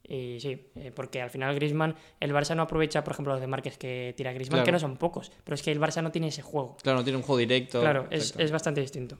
Y 0.07 0.39
sí, 0.39 0.67
eh, 0.75 0.91
porque 0.95 1.21
al 1.21 1.29
final 1.31 1.55
Griezmann, 1.55 1.95
el 2.19 2.31
Barça 2.31 2.55
no 2.55 2.61
aprovecha, 2.61 3.03
por 3.03 3.13
ejemplo, 3.13 3.33
los 3.33 3.41
de 3.41 3.47
Márquez 3.47 3.77
que 3.77 4.13
tira 4.15 4.31
Griezmann, 4.33 4.57
Claro. 4.59 4.65
que 4.65 4.71
no 4.73 4.79
son 4.79 4.97
pocos, 4.97 5.31
pero 5.43 5.55
es 5.55 5.63
que 5.63 5.71
el 5.71 5.79
Barça 5.81 6.03
no 6.03 6.11
tiene 6.11 6.27
ese 6.27 6.41
juego. 6.43 6.77
Claro, 6.83 6.99
no 6.99 7.03
tiene 7.03 7.17
un 7.17 7.23
juego 7.23 7.39
directo. 7.39 7.81
Claro, 7.81 8.07
es, 8.11 8.35
es 8.37 8.51
bastante 8.51 8.81
distinto. 8.81 9.17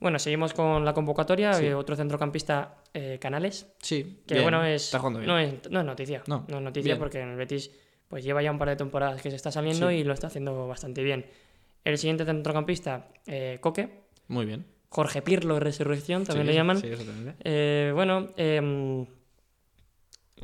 Bueno, 0.00 0.18
seguimos 0.18 0.52
con 0.54 0.84
la 0.84 0.94
convocatoria. 0.94 1.52
Sí. 1.52 1.68
otro 1.68 1.94
centrocampista, 1.96 2.76
eh, 2.94 3.18
Canales, 3.20 3.72
Sí, 3.82 4.22
que 4.26 4.34
bien, 4.34 4.44
bueno, 4.44 4.64
es, 4.64 4.86
Está 4.86 4.98
jugando 4.98 5.20
bien. 5.20 5.28
no, 5.28 5.38
es, 5.38 5.70
no 5.70 5.80
es 5.80 5.86
noticia. 5.86 6.22
No, 6.26 6.44
es 6.48 6.54
noticia 6.60 6.88
bien. 6.94 6.98
porque 6.98 7.20
en 7.20 7.28
el 7.28 7.36
Betis 7.36 7.70
pues 8.08 8.24
lleva 8.24 8.42
ya 8.42 8.50
un 8.50 8.58
par 8.58 8.68
de 8.70 8.76
temporadas 8.76 9.22
que 9.22 9.30
se 9.30 9.36
está 9.36 9.50
saliendo 9.52 9.88
Sí. 9.90 9.96
y 9.96 10.04
lo 10.04 10.12
está 10.12 10.26
haciendo 10.26 10.66
bastante 10.66 11.02
bien. 11.02 11.26
El 11.84 11.98
siguiente 11.98 12.24
centrocampista, 12.24 13.08
eh, 13.26 13.58
Coque, 13.60 14.02
Muy 14.28 14.46
bien. 14.46 14.64
Jorge 14.88 15.22
Pirlo, 15.22 15.58
Resurrección, 15.58 16.24
también 16.24 16.46
Sí, 16.46 16.50
le 16.50 16.54
llaman. 16.54 16.76
Sí, 16.78 16.86
exactamente. 16.86 17.34
Eh, 17.44 17.92
bueno, 17.94 18.28
em, 18.36 19.06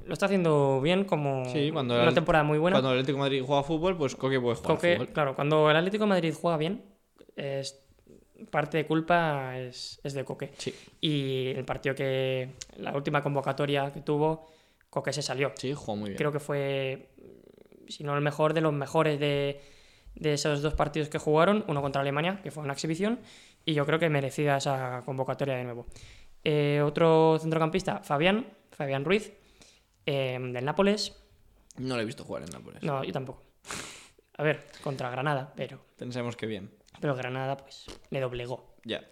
lo 0.05 0.12
está 0.12 0.26
haciendo 0.26 0.80
bien, 0.80 1.05
como 1.05 1.45
Sí, 1.53 1.70
cuando 1.72 1.95
una 1.95 2.09
el- 2.09 2.14
temporada 2.14 2.45
muy 2.45 2.59
buena. 2.59 2.76
Cuando 2.76 2.93
el 2.93 2.99
Atlético 3.01 3.18
de 3.18 3.22
Madrid 3.24 3.43
juega 3.47 3.62
fútbol, 3.62 3.97
pues 3.97 4.16
Coque 4.16 4.41
puede 4.41 4.57
jugar 4.57 4.76
Coque, 4.76 4.93
fútbol. 4.95 5.09
claro, 5.12 5.34
cuando 5.34 5.70
el 5.70 5.76
Atlético 5.76 6.05
de 6.05 6.09
Madrid 6.09 6.34
juega 6.41 6.57
bien, 6.57 6.82
es, 7.36 7.78
parte 8.51 8.78
de 8.78 8.86
culpa 8.86 9.59
es, 9.59 10.01
es 10.03 10.14
de 10.14 10.24
Coque. 10.24 10.53
Sí, 10.57 10.74
Y 11.01 11.49
el 11.49 11.64
partido 11.64 11.95
que, 11.95 12.55
la 12.78 12.95
última 12.97 13.22
convocatoria 13.22 13.93
que 13.93 14.01
tuvo, 14.01 14.49
Coque 14.91 15.12
se 15.12 15.20
salió. 15.22 15.53
sí, 15.57 15.74
jugó 15.74 15.97
muy 15.97 16.11
bien. 16.11 16.16
Creo 16.18 16.32
que 16.32 16.41
fue, 16.41 17.11
si 17.89 18.03
no 18.03 18.14
el 18.16 18.22
mejor, 18.22 18.55
de 18.55 18.61
los 18.62 18.72
mejores 18.72 19.20
de, 19.20 19.61
de 20.18 20.34
esos 20.34 20.62
dos 20.62 20.74
partidos 20.74 21.08
que 21.08 21.18
jugaron, 21.18 21.64
uno 21.68 21.80
contra 21.82 22.00
Alemania, 22.02 22.40
que 22.42 22.50
fue 22.50 22.62
una 22.62 22.72
exhibición, 22.72 23.20
y 23.64 23.74
yo 23.74 23.86
creo 23.86 23.98
que 23.98 24.08
merecida 24.08 24.56
esa 24.56 25.02
convocatoria 25.04 25.54
de 25.56 25.64
nuevo. 25.64 25.86
Eh, 26.44 26.82
otro 26.84 27.38
centrocampista, 27.40 28.00
Fabián, 28.02 28.46
Fabián 28.70 29.04
Ruiz, 29.04 29.32
eh, 30.06 30.38
del 30.40 30.64
Nápoles. 30.64 31.16
No 31.76 31.94
lo 31.96 32.02
he 32.02 32.04
visto 32.04 32.24
jugar 32.24 32.42
en 32.44 32.50
Nápoles. 32.50 32.82
No, 32.82 33.04
yo 33.04 33.12
tampoco. 33.12 33.42
A 34.36 34.42
ver, 34.42 34.64
contra 34.82 35.10
Granada, 35.10 35.52
pero, 35.56 35.80
Pensemos 35.96 36.36
que 36.36 36.46
bien. 36.46 36.70
pero 37.00 37.14
Granada 37.16 37.56
pues 37.56 37.86
le 38.10 38.20
doblegó. 38.20 38.76
Ya. 38.84 39.02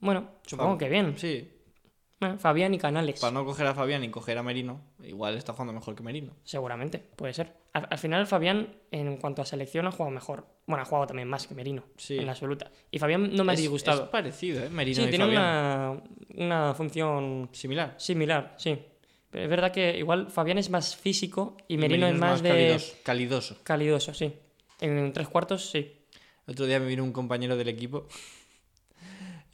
Bueno, 0.00 0.30
supongo 0.46 0.74
Fab- 0.74 0.78
que 0.78 0.88
bien. 0.88 1.18
Sí, 1.18 1.52
Bueno, 2.20 2.38
Fabián 2.38 2.72
y 2.72 2.78
Canales. 2.78 3.20
para 3.20 3.32
no 3.32 3.44
coger 3.44 3.66
a 3.66 3.74
Fabián 3.74 4.02
y 4.04 4.10
coger 4.10 4.38
a 4.38 4.42
Merino, 4.42 4.80
igual 5.02 5.36
está 5.36 5.52
jugando 5.52 5.72
mejor 5.72 5.94
que 5.94 6.02
Merino. 6.02 6.32
Seguramente, 6.44 6.98
puede 6.98 7.34
ser. 7.34 7.52
Al, 7.76 7.86
al 7.90 7.98
final, 7.98 8.26
Fabián, 8.26 8.74
en 8.90 9.18
cuanto 9.18 9.42
a 9.42 9.44
selección, 9.44 9.86
ha 9.86 9.90
jugado 9.92 10.10
mejor. 10.10 10.46
Bueno, 10.66 10.82
ha 10.82 10.86
jugado 10.86 11.08
también 11.08 11.28
más 11.28 11.46
que 11.46 11.54
Merino, 11.54 11.82
Sí. 11.98 12.16
en 12.16 12.24
la 12.24 12.32
absoluta. 12.32 12.70
Y 12.90 12.98
Fabián 12.98 13.34
no 13.36 13.44
me 13.44 13.52
ha 13.52 13.56
disgustado. 13.56 14.04
Es 14.04 14.08
parecido, 14.08 14.64
¿eh? 14.64 14.70
Merino 14.70 15.02
sí, 15.02 15.02
y 15.02 15.10
tiene 15.10 15.24
Fabián. 15.26 15.42
una, 15.42 16.02
una 16.36 16.74
función 16.74 17.50
Similar. 17.52 17.94
similar, 17.98 18.54
sí. 18.56 18.78
Pero 19.30 19.44
es 19.44 19.50
verdad 19.50 19.72
que 19.72 19.98
igual 19.98 20.30
Fabián 20.30 20.56
es 20.56 20.70
más 20.70 20.96
físico 20.96 21.58
y 21.68 21.76
Merino, 21.76 22.06
es 22.06 22.16
más, 22.16 22.42
de 22.42 22.50
calidoso, 22.50 22.96
calidoso. 23.02 23.56
calidoso, 23.62 24.14
sí. 24.14 24.32
En 24.80 25.12
tres 25.12 25.28
cuartos, 25.28 25.68
sí. 25.70 25.92
El 26.46 26.52
otro 26.52 26.64
día 26.64 26.80
me 26.80 26.86
vino 26.86 27.04
un 27.04 27.12
compañero 27.12 27.56
del 27.58 27.68
equipo 27.68 28.06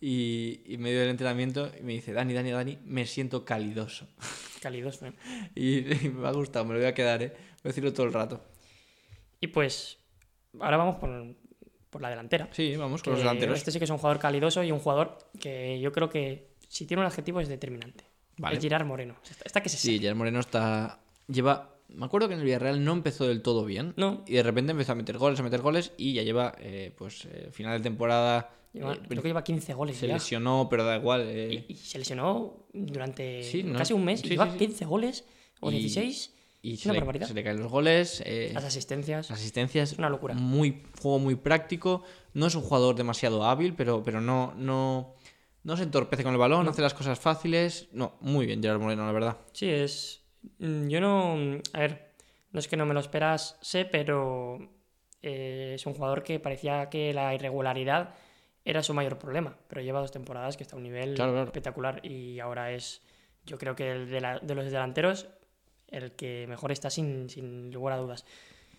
y, 0.03 0.63
y 0.67 0.75
en 0.75 0.83
medio 0.83 0.99
del 0.99 1.11
entrenamiento 1.11 1.71
y 1.79 1.85
me 1.85 1.93
dice, 1.93 2.13
Dani, 2.13 2.35
Dani, 2.35 2.51
Dani, 2.51 2.79
me 2.85 3.07
siento 3.07 3.45
calidoso. 3.45 4.09
Calidoso. 4.61 5.07
¿eh? 5.07 5.13
Y, 5.55 6.07
y 6.07 6.09
me 6.09 6.27
ha 6.27 6.33
gustado, 6.33 6.65
me 6.65 6.75
lo 6.75 6.81
voy 6.81 6.89
a 6.89 6.95
quedar, 6.95 7.23
¿eh? 7.23 7.29
Voy 7.29 7.65
a 7.65 7.69
decirlo 7.69 7.93
todo 7.93 8.07
el 8.07 8.13
rato. 8.13 8.45
Y 9.41 9.47
pues, 9.47 9.99
ahora 10.61 10.77
vamos 10.77 10.97
por, 10.97 11.37
por 11.89 12.03
la 12.03 12.11
delantera. 12.11 12.49
Sí, 12.51 12.77
vamos 12.77 13.03
con 13.03 13.13
los 13.13 13.21
delanteros. 13.21 13.59
Este 13.59 13.71
sí 13.71 13.79
que 13.79 13.85
es 13.85 13.91
un 13.91 13.99
jugador 13.99 14.19
calidoso 14.21 14.63
y 14.65 14.73
un 14.73 14.81
jugador 14.81 15.19
que 15.41 15.81
yo 15.81 15.93
creo 15.93 16.11
que 16.11 16.49
si 16.69 16.85
tiene 16.87 17.01
un 17.01 17.07
adjetivo 17.07 17.41
es 17.41 17.49
determinante. 17.49 18.05
Vale. 18.39 18.57
Es 18.57 18.63
Girard 18.63 18.87
Moreno. 18.87 19.17
Está, 19.29 19.45
está 19.45 19.63
que 19.63 19.69
se 19.69 19.77
Sí, 19.77 19.99
Gerard 20.01 20.17
Moreno 20.17 20.41
está... 20.41 21.01
Lleva... 21.29 21.77
Me 21.89 22.07
acuerdo 22.07 22.27
que 22.27 22.35
en 22.35 22.41
el 22.41 22.47
Villarreal 22.47 22.85
no 22.85 22.93
empezó 22.93 23.29
del 23.29 23.43
todo 23.43 23.65
bien. 23.65 23.95
No. 23.97 24.25
Y 24.27 24.35
de 24.35 24.43
repente 24.43 24.73
empezó 24.73 24.93
a 24.93 24.95
meter 24.95 25.19
goles, 25.19 25.39
a 25.39 25.43
meter 25.43 25.61
goles 25.61 25.93
y 25.97 26.15
ya 26.15 26.23
lleva, 26.23 26.55
eh, 26.59 26.93
pues, 26.97 27.27
eh, 27.27 27.51
final 27.53 27.79
de 27.79 27.83
temporada... 27.85 28.51
Lleva- 28.73 28.95
eh, 28.95 29.01
creo 29.09 29.23
que 29.23 29.29
lleva 29.29 29.45
15 29.45 29.75
goles 29.75 29.97
se 29.99 30.07
ya. 30.07 30.15
lesionó, 30.15 30.67
pero 30.71 30.85
da 30.85 30.97
igual. 30.97 31.23
eh, 31.27 31.65
Y, 31.69 31.73
y 31.73 31.77
se 31.77 31.99
lesionó 31.99 32.67
durante 32.73 33.43
Sí, 33.43 33.63
¿no? 33.63 33.79
casi 33.79 33.93
un 33.93 34.05
mes 34.05 34.21
Sí, 34.21 34.27
y 34.27 34.31
lleva 34.31 34.47
sí, 34.47 34.53
sí. 34.53 34.59
15 34.59 34.85
goles 34.87 35.25
o 35.61 35.71
Y- 35.71 35.75
16. 35.79 36.35
y 36.63 36.77
se 36.77 36.91
una 36.91 37.01
le, 37.13 37.27
se 37.27 37.35
le 37.35 37.43
caen 37.45 37.59
los 37.61 37.71
goles. 37.71 38.23
eh, 38.25 38.51
Las 38.55 38.65
asistencias. 38.65 39.29
las 39.31 39.39
asistencias. 39.39 39.93
Una 39.99 40.09
locura. 40.09 40.35
Muy, 40.35 40.83
juego 41.01 41.19
muy 41.19 41.35
práctico. 41.35 42.03
No 42.35 42.47
es 42.47 42.55
un 42.55 42.63
jugador 42.63 42.95
demasiado 42.95 43.45
hábil, 43.45 43.75
pero, 43.75 44.03
pero 44.05 44.21
no, 44.21 44.55
no, 44.57 45.15
no 45.65 45.77
se 45.77 45.83
entorpece 45.83 46.23
con 46.23 46.33
el 46.33 46.39
balón, 46.39 46.67
hace 46.69 46.81
las 46.81 46.95
cosas 46.95 47.19
fáciles. 47.19 47.89
No, 47.93 48.15
muy 48.21 48.47
bien, 48.47 48.63
Gerard 48.63 48.81
Moreno, 48.81 49.05
la 49.05 49.13
verdad. 49.13 49.37
Sí, 49.53 49.69
es. 49.69 50.23
mm, 50.59 50.89
Yo 50.89 51.01
no. 51.01 51.35
A 51.75 51.79
ver, 51.81 52.13
no 52.53 52.59
es 52.61 52.69
que 52.69 52.77
no 52.77 52.87
me 52.87 52.95
lo 52.95 53.01
esperas, 53.01 53.59
sé, 53.61 53.85
pero 53.85 54.59
eh, 55.21 55.73
es 55.75 55.85
un 55.87 55.95
jugador 55.95 56.23
que 56.23 56.41
parecía 56.41 56.89
que 56.91 57.13
la 57.13 57.35
irregularidad 57.35 58.15
era 58.65 58.83
su 58.83 58.95
mayor 58.95 59.19
problema. 59.19 59.57
Pero 59.69 59.81
lleva 59.81 60.01
dos 60.01 60.11
temporadas 60.13 60.57
que 60.57 60.63
está 60.63 60.77
a 60.77 60.79
un 60.79 60.83
nivel 60.85 61.15
Claro, 61.15 61.33
claro. 61.33 61.47
espectacular 61.47 62.05
y 62.07 62.39
ahora 62.41 62.73
es, 62.73 63.03
yo 63.45 63.59
creo 63.59 63.75
que 63.75 63.91
el 63.91 64.11
de, 64.11 64.21
la- 64.21 64.39
de 64.39 64.55
los 64.55 64.65
delanteros, 64.67 65.29
el 65.89 66.13
que 66.13 66.47
mejor 66.49 66.73
está 66.73 66.91
sin, 66.91 67.29
sin 67.29 67.71
lugar 67.73 67.95
a 67.95 67.97
dudas. 67.99 68.25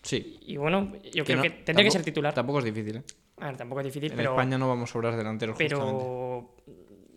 Sí. 0.01 0.39
Y 0.41 0.57
bueno, 0.57 0.93
yo 1.13 1.23
creo 1.23 1.37
no- 1.37 1.43
que 1.43 1.49
tendría 1.49 1.85
que 1.85 1.91
ser 1.91 2.03
titular. 2.03 2.33
Tampoco 2.33 2.59
es 2.59 2.65
difícil, 2.65 2.97
¿eh? 2.97 3.03
A 3.37 3.47
ver, 3.47 3.57
tampoco 3.57 3.81
es 3.81 3.85
difícil, 3.85 4.11
En 4.11 4.17
pero. 4.17 4.31
España 4.31 4.57
no 4.57 4.67
vamos 4.67 4.89
a 4.89 4.93
sobrar 4.93 5.15
delanteros, 5.15 5.55
justamente. 5.57 5.75
Pero 6.03 6.55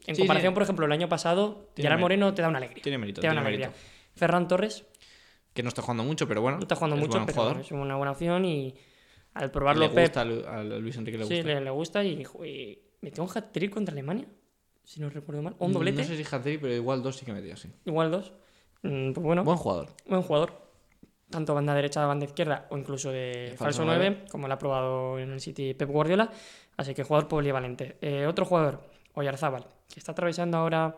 en 0.07 0.15
Sí, 0.15 0.23
comparación, 0.23 0.53
sí. 0.53 0.55
por 0.55 0.63
ejemplo, 0.63 0.87
el 0.87 0.93
año 0.93 1.09
pasado, 1.09 1.71
Gerard. 1.77 1.99
Moreno 2.01 2.33
te 2.35 2.43
da 2.43 2.49
una 2.49 2.59
alegría. 2.59 2.83
Tiene 2.83 2.99
mérito, 2.99 3.21
te 3.21 3.27
da 3.27 3.35
mérito. 3.35 3.71
Ferran 4.15 4.49
Torres 4.49 4.87
Que 5.53 5.63
no 5.63 5.69
está 5.69 5.83
jugando 5.83 6.05
mucho, 6.05 6.27
pero 6.29 6.41
bueno. 6.43 6.57
no 6.59 6.63
está 6.63 6.75
jugando 6.77 6.97
es 6.97 7.01
mucho, 7.03 7.21
pero 7.27 7.35
jugador. 7.35 7.61
es 7.61 7.71
una 7.73 7.97
buena 7.97 8.13
opción 8.13 8.45
y 8.45 8.75
al 9.37 9.45
Le 9.45 9.49
probarlo 9.51 9.91
Pep, 9.93 10.05
gusta 10.05 10.21
a 10.21 10.25
Lu- 10.25 10.45
a 10.47 10.63
Luis 10.63 10.97
Enrique 10.97 11.19
le 11.19 11.25
gusta. 11.25 11.37
sí, 11.37 11.43
le, 11.43 11.61
le 11.61 11.71
gusta 11.71 12.03
y, 12.05 12.23
y 12.45 12.79
metió 13.03 13.23
un 13.23 13.31
hat-trick 13.33 13.71
contra 13.73 13.93
Alemania, 13.93 14.27
si 14.85 15.01
no 15.01 15.09
recuerdo 15.11 15.43
mal, 15.43 15.55
o 15.59 15.67
un 15.67 15.73
doblete, 15.73 16.03
No 16.03 16.09
sé 16.09 16.17
si 16.17 16.23
hat-trick, 16.35 16.61
pero 16.61 16.75
igual 16.75 17.03
dos 17.03 17.17
sí 17.17 17.25
que 17.25 17.33
metió, 17.33 17.57
sí. 17.57 17.69
igual 17.85 18.11
dos. 18.11 18.33
Mm, 18.83 19.13
Pues 19.13 19.25
bueno, 19.25 19.45
Buen 19.45 19.57
jugador. 19.59 19.89
buen 20.07 20.23
jugador. 20.23 20.67
Tanto 21.29 21.55
banda 21.55 21.75
derecha, 21.75 22.07
banda 22.07 22.25
izquierda 22.25 22.69
o 22.71 22.79
incluso 22.79 23.11
de 23.11 23.55
falso 23.59 23.83
falso 23.83 23.85
9, 23.85 24.27
como 24.31 24.47
lo 24.47 24.55
ha 24.55 24.59
probado 24.59 25.19
en 25.19 25.33
el 25.33 25.41
City 25.41 25.75
Pep 25.75 25.89
Guardiola. 25.91 26.31
Así 26.77 26.95
que 26.95 27.03
jugador 27.03 27.27
polivalente. 27.27 27.97
Eh, 28.01 28.27
otro 28.27 28.45
jugador, 28.45 28.81
Oyarzábal, 29.15 29.67
que 29.93 29.99
está 29.99 30.13
atravesando 30.13 30.57
ahora 30.59 30.95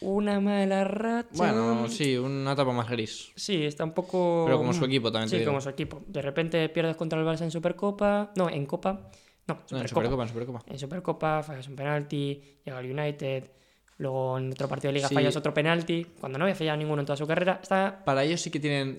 una 0.00 0.40
mala 0.40 0.84
racha. 0.84 1.28
Bueno, 1.32 1.88
sí, 1.88 2.16
una 2.16 2.52
etapa 2.52 2.72
más 2.72 2.88
gris. 2.88 3.32
Sí, 3.36 3.64
está 3.64 3.84
un 3.84 3.92
poco. 3.92 4.44
Pero 4.46 4.58
como 4.58 4.72
su 4.72 4.84
equipo 4.84 5.10
también 5.10 5.28
te 5.30 5.36
Sí, 5.36 5.40
digo. 5.40 5.50
como 5.50 5.60
su 5.60 5.68
equipo. 5.68 6.02
De 6.06 6.22
repente 6.22 6.68
pierdes 6.68 6.96
contra 6.96 7.18
el 7.20 7.26
Barça 7.26 7.42
en 7.42 7.50
Supercopa. 7.50 8.32
No, 8.36 8.48
en 8.48 8.64
Copa. 8.66 9.10
No, 9.46 9.58
No, 9.70 9.78
en 9.80 9.88
Supercopa. 9.88 9.88
Supercopa, 9.88 10.22
en 10.22 10.28
Supercopa. 10.28 10.62
En 10.68 10.78
Supercopa 10.78 11.42
fallas 11.42 11.68
un 11.68 11.76
penalti, 11.76 12.42
llega 12.64 12.78
al 12.78 12.90
United. 12.90 13.50
Luego 13.98 14.38
en 14.38 14.52
otro 14.52 14.68
partido 14.68 14.90
de 14.90 14.94
Liga 14.98 15.08
Sí. 15.08 15.14
fallas 15.14 15.34
otro 15.36 15.52
penalti. 15.52 16.06
Cuando 16.20 16.38
no 16.38 16.44
había 16.44 16.54
fallado 16.54 16.76
ninguno 16.78 17.00
en 17.02 17.06
toda 17.06 17.16
su 17.16 17.26
carrera. 17.26 17.58
Está. 17.60 18.02
Para 18.04 18.22
ellos 18.24 18.40
sí 18.40 18.50
que 18.50 18.60
tienen. 18.60 18.96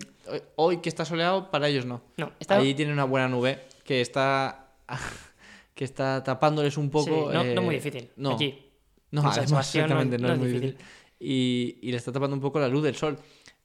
hoy- 0.58 0.78
que 0.82 0.90
está 0.90 1.06
soleado, 1.06 1.50
para 1.50 1.70
ellos 1.70 1.86
no. 1.86 2.02
No, 2.18 2.32
está. 2.40 2.58
Ahí 2.58 2.74
tiene 2.76 2.92
una 2.94 3.06
buena 3.06 3.28
nube 3.30 3.60
que 3.84 4.02
está. 4.02 4.74
que 5.74 5.86
está 5.86 6.22
tapándoles 6.24 6.76
un 6.78 6.86
sí, 6.86 6.90
poco. 6.92 7.32
no, 7.32 7.44
no 7.44 7.62
muy 7.62 7.76
eh, 7.76 7.80
difícil. 7.80 8.10
No, 8.18 8.32
Aquí. 8.34 8.69
No, 9.12 9.22
además, 9.22 9.52
no- 9.52 9.60
exactamente, 9.60 10.18
no, 10.18 10.28
no 10.28 10.34
es 10.34 10.40
muy 10.40 10.48
difícil. 10.50 10.72
difícil. 10.72 10.88
Y, 11.20 11.78
y 11.82 11.92
le 11.92 11.98
está 11.98 12.12
tapando 12.12 12.36
un 12.36 12.42
poco 12.42 12.60
la 12.60 12.68
luz 12.68 12.84
del 12.84 12.96
sol. 12.96 13.18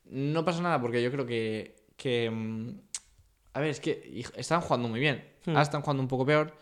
No 0.06 0.44
pasa 0.44 0.60
nada 0.62 0.80
porque 0.80 1.02
yo 1.02 1.10
creo 1.10 1.24
que. 1.26 1.76
que 1.96 2.30
mm, 2.30 2.68
a 3.54 3.60
ver, 3.60 3.70
es 3.70 3.80
que 3.80 4.24
están 4.36 4.60
jugando 4.60 4.88
muy 4.88 4.98
bien. 5.00 5.24
Hmm. 5.46 5.50
Ahora 5.50 5.62
están 5.62 5.82
jugando 5.82 6.02
un 6.02 6.08
poco 6.08 6.26
peor. 6.26 6.52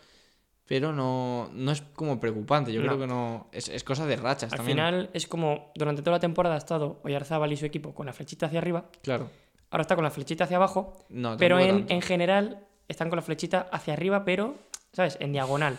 Pero 0.65 0.93
no, 0.93 1.49
no 1.53 1.71
es 1.71 1.81
como 1.81 2.19
preocupante. 2.21 2.71
Yo 2.71 2.81
No. 2.81 2.87
creo 2.87 2.99
que 2.99 3.07
no. 3.07 3.47
Es, 3.51 3.67
es 3.67 3.83
cosa 3.83 4.05
de 4.05 4.15
rachas 4.15 4.51
Al 4.53 4.57
también. 4.57 4.77
final 4.77 5.09
es 5.13 5.27
como 5.27 5.71
durante 5.75 6.01
toda 6.01 6.17
la 6.17 6.21
temporada 6.21 6.55
ha 6.55 6.57
estado 6.57 7.01
Oyarzábal 7.03 7.51
y 7.51 7.57
su 7.57 7.65
equipo 7.65 7.93
con 7.93 8.05
la 8.05 8.13
flechita 8.13 8.45
hacia 8.45 8.59
arriba. 8.59 8.85
Claro. 9.01 9.29
Ahora 9.71 9.81
está 9.81 9.95
con 9.95 10.03
la 10.05 10.11
flechita 10.11 10.45
hacia 10.45 10.55
abajo. 10.57 11.03
No, 11.09 11.35
Pero 11.37 11.59
en, 11.59 11.85
en 11.89 12.01
general 12.01 12.65
están 12.87 13.09
con 13.09 13.17
la 13.17 13.23
flechita 13.23 13.67
hacia 13.71 13.93
arriba, 13.93 14.23
pero, 14.23 14.55
¿sabes? 14.93 15.17
En 15.19 15.33
diagonal. 15.33 15.77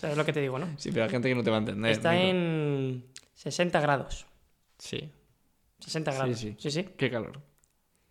¿Sabes 0.00 0.16
lo 0.16 0.24
que 0.24 0.32
te 0.32 0.40
digo, 0.40 0.58
no? 0.58 0.66
Sí, 0.78 0.90
pero 0.92 1.04
hay 1.04 1.10
gente 1.10 1.28
que 1.28 1.34
no 1.34 1.42
te 1.42 1.50
va 1.50 1.56
a 1.56 1.60
entender. 1.60 1.92
Está 1.92 2.16
en 2.18 3.04
60 3.34 3.80
grados. 3.80 4.26
Sí. 4.78 5.10
60 5.80 6.10
Sí, 6.12 6.16
grados. 6.18 6.38
sí. 6.38 6.54
sí. 6.58 6.70
sí. 6.70 6.84
Qué 6.96 7.10
calor. 7.10 7.38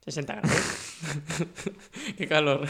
60 0.05 0.35
grados. 0.35 0.51
Qué 2.17 2.27
calor. 2.27 2.67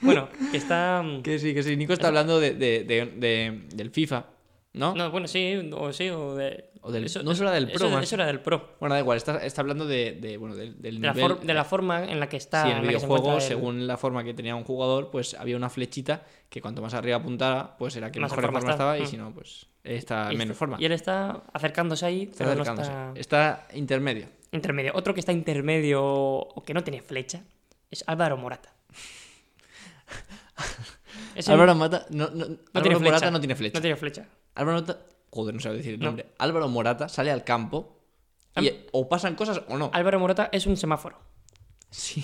bueno, 0.00 0.28
que 0.52 0.56
está. 0.58 1.02
Que 1.24 1.38
sí, 1.40 1.54
que 1.54 1.62
sí. 1.64 1.76
Nico 1.76 1.92
está 1.92 2.08
hablando 2.08 2.38
de, 2.38 2.54
de- 2.54 2.84
de- 2.84 3.06
de- 3.06 3.62
del 3.74 3.90
FIFA, 3.90 4.26
¿no? 4.74 4.94
No, 4.94 5.10
bueno, 5.10 5.26
sí, 5.26 5.56
o 5.72 5.92
sí, 5.92 6.08
o 6.10 6.34
de. 6.36 6.69
O 6.82 6.90
del- 6.90 7.10
no, 7.24 7.32
eso 7.32 7.42
era 7.42 7.52
del 7.52 7.66
Pro, 7.66 7.74
Eso, 7.76 7.90
más. 7.90 8.02
eso 8.04 8.14
era 8.14 8.26
del 8.26 8.40
Pro. 8.40 8.70
Bueno, 8.80 8.94
da 8.94 9.00
igual, 9.00 9.18
está, 9.18 9.36
está 9.44 9.60
hablando 9.60 9.86
de, 9.86 10.12
de, 10.12 10.36
bueno, 10.38 10.54
del, 10.56 10.80
del 10.80 11.00
De 11.00 11.06
la, 11.06 11.12
nivel. 11.12 11.30
for- 11.36 11.40
de 11.46 11.54
la 11.54 11.64
forma 11.64 12.04
en 12.04 12.18
la 12.18 12.28
que 12.28 12.38
está. 12.38 12.62
Sí, 12.62 12.70
en 12.70 12.76
el 12.78 12.80
en 12.80 12.86
la 12.86 12.92
videojuego, 12.98 13.34
el- 13.34 13.40
según 13.42 13.86
la 13.86 13.96
forma 13.98 14.24
que 14.24 14.32
tenía 14.32 14.56
un 14.56 14.64
jugador, 14.64 15.10
pues 15.10 15.34
había 15.34 15.56
una 15.56 15.68
flechita 15.68 16.22
que 16.48 16.62
cuanto 16.62 16.80
más 16.80 16.94
arriba 16.94 17.16
apuntara, 17.18 17.76
pues 17.76 17.96
era 17.96 18.10
que 18.10 18.18
Más 18.18 18.30
mejor 18.30 18.44
forma 18.44 18.60
forma 18.60 18.72
estaba. 18.72 18.98
y 18.98 19.06
si 19.06 19.18
no, 19.18 19.30
pues 19.34 19.66
está 19.84 20.30
en 20.32 20.38
menos 20.38 20.52
está- 20.54 20.58
forma. 20.58 20.76
Y 20.80 20.86
él 20.86 20.92
está 20.92 21.42
acercándose 21.52 22.06
ahí, 22.06 22.22
Está 22.22 22.38
pero 22.44 22.54
no 22.56 22.62
acercándose. 22.62 22.90
está 23.20 23.66
Está 23.66 23.76
intermedio. 23.76 24.28
intermedio. 24.52 24.92
Otro 24.94 25.12
que 25.12 25.20
está 25.20 25.32
intermedio 25.32 26.02
o 26.02 26.62
que 26.64 26.72
no 26.72 26.82
tiene 26.82 27.02
flecha 27.02 27.42
es 27.90 28.04
Álvaro 28.06 28.38
Morata. 28.38 28.72
Álvaro 31.46 31.74
Mata. 31.74 32.06
No, 32.10 32.28
no, 32.30 32.36
no 32.36 32.44
Álvaro 32.44 32.58
tiene 32.82 32.96
flecha. 32.96 32.98
Morata 33.04 33.30
no 33.30 33.40
tiene 33.40 33.54
flecha. 33.54 33.78
No 33.78 33.82
tiene 33.82 33.96
flecha. 33.96 34.26
Álvaro 34.54 34.80
Morata. 34.80 35.00
Joder, 35.30 35.54
no 35.54 35.60
sabe 35.60 35.76
decir 35.76 35.94
el 35.94 36.00
No. 36.00 36.06
nombre. 36.06 36.26
Álvaro 36.38 36.68
Morata 36.68 37.08
sale 37.08 37.30
al 37.30 37.44
campo 37.44 37.98
y 38.56 38.68
Am- 38.68 38.74
o 38.92 39.08
pasan 39.08 39.34
cosas 39.36 39.62
o 39.68 39.78
no. 39.78 39.90
Álvaro 39.92 40.18
Morata 40.18 40.48
es 40.52 40.66
un 40.66 40.76
semáforo. 40.76 41.18
Sí. 41.90 42.22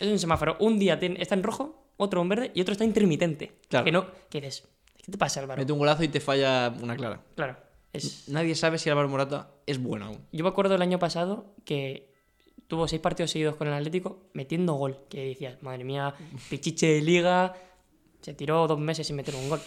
Es 0.00 0.06
un 0.08 0.18
semáforo. 0.18 0.56
Un 0.60 0.78
día 0.78 0.98
tiene- 0.98 1.20
está 1.20 1.34
en 1.34 1.42
rojo, 1.42 1.86
otro 1.96 2.22
en 2.22 2.28
verde 2.28 2.50
y 2.54 2.60
otro 2.60 2.72
está 2.72 2.84
intermitente. 2.84 3.58
Claro. 3.68 3.84
Que 3.84 3.92
no, 3.92 4.06
que 4.30 4.40
dices, 4.40 4.68
¿Qué 4.96 5.12
te 5.12 5.18
pasa, 5.18 5.40
Álvaro? 5.40 5.60
Mete 5.60 5.72
un 5.72 5.78
golazo 5.78 6.02
y 6.04 6.08
te 6.08 6.20
falla 6.20 6.72
una 6.82 6.94
clara. 6.96 7.22
Claro. 7.34 7.56
Es... 7.92 8.28
Nadie 8.28 8.54
sabe 8.54 8.78
si 8.78 8.90
Álvaro 8.90 9.08
Morata 9.08 9.50
es 9.66 9.82
bueno 9.82 10.06
aún. 10.06 10.26
Yo 10.32 10.44
me 10.44 10.50
acuerdo 10.50 10.74
el 10.74 10.82
año 10.82 10.98
pasado 10.98 11.54
que 11.64 12.12
tuvo 12.66 12.86
seis 12.86 13.00
partidos 13.00 13.30
seguidos 13.30 13.56
con 13.56 13.66
el 13.68 13.72
Atlético 13.74 14.28
metiendo 14.34 14.74
gol. 14.74 14.98
Que 15.08 15.24
decías, 15.24 15.62
madre 15.62 15.84
mía, 15.84 16.14
pichiche 16.50 16.86
de 16.88 17.00
liga. 17.02 17.54
Se 18.20 18.34
tiró 18.34 18.66
dos 18.66 18.78
meses 18.78 19.06
sin 19.06 19.16
meter 19.16 19.34
un 19.34 19.48
gol. 19.48 19.60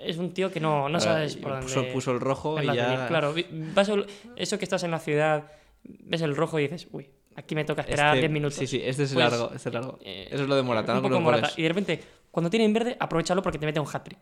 Es 0.00 0.16
un 0.16 0.32
tío 0.32 0.50
que 0.52 0.60
no, 0.60 0.88
no 0.88 1.00
sabes 1.00 1.36
por 1.36 1.52
dónde. 1.52 1.66
Puso, 1.66 1.84
puso 1.92 2.10
el 2.12 2.20
rojo 2.20 2.60
y 2.62 2.66
ya. 2.66 3.06
Claro, 3.08 3.34
vas 3.74 3.88
a- 3.90 3.96
eso 4.36 4.58
que 4.58 4.64
estás 4.64 4.82
en 4.84 4.90
la 4.92 4.98
ciudad, 5.00 5.50
ves 5.82 6.22
el 6.22 6.36
rojo 6.36 6.58
y 6.58 6.62
dices, 6.62 6.86
uy, 6.92 7.08
aquí 7.34 7.54
me 7.54 7.64
toca 7.64 7.82
esperar 7.82 8.14
Este- 8.14 8.20
10 8.20 8.30
minutos. 8.32 8.56
Sí, 8.58 8.66
sí, 8.66 8.80
este 8.82 9.02
es 9.04 9.12
Pues, 9.12 9.30
largo. 9.30 9.52
Este 9.54 9.68
es 9.68 9.74
largo. 9.74 9.98
eh, 10.02 10.28
Eso 10.30 10.42
es 10.44 10.48
lo 10.48 10.54
de 10.54 10.62
Morata, 10.62 10.92
un 10.92 10.98
¿no? 10.98 11.02
Poco 11.02 11.14
los 11.14 11.22
Morata. 11.22 11.50
Y 11.56 11.62
de 11.62 11.68
repente, 11.68 12.00
cuando 12.30 12.48
tiene 12.48 12.64
en 12.64 12.72
verde, 12.72 12.96
aprovechalo 12.98 13.42
porque 13.42 13.58
te 13.58 13.66
mete 13.66 13.80
un 13.80 13.86
hat-trick. 13.92 14.18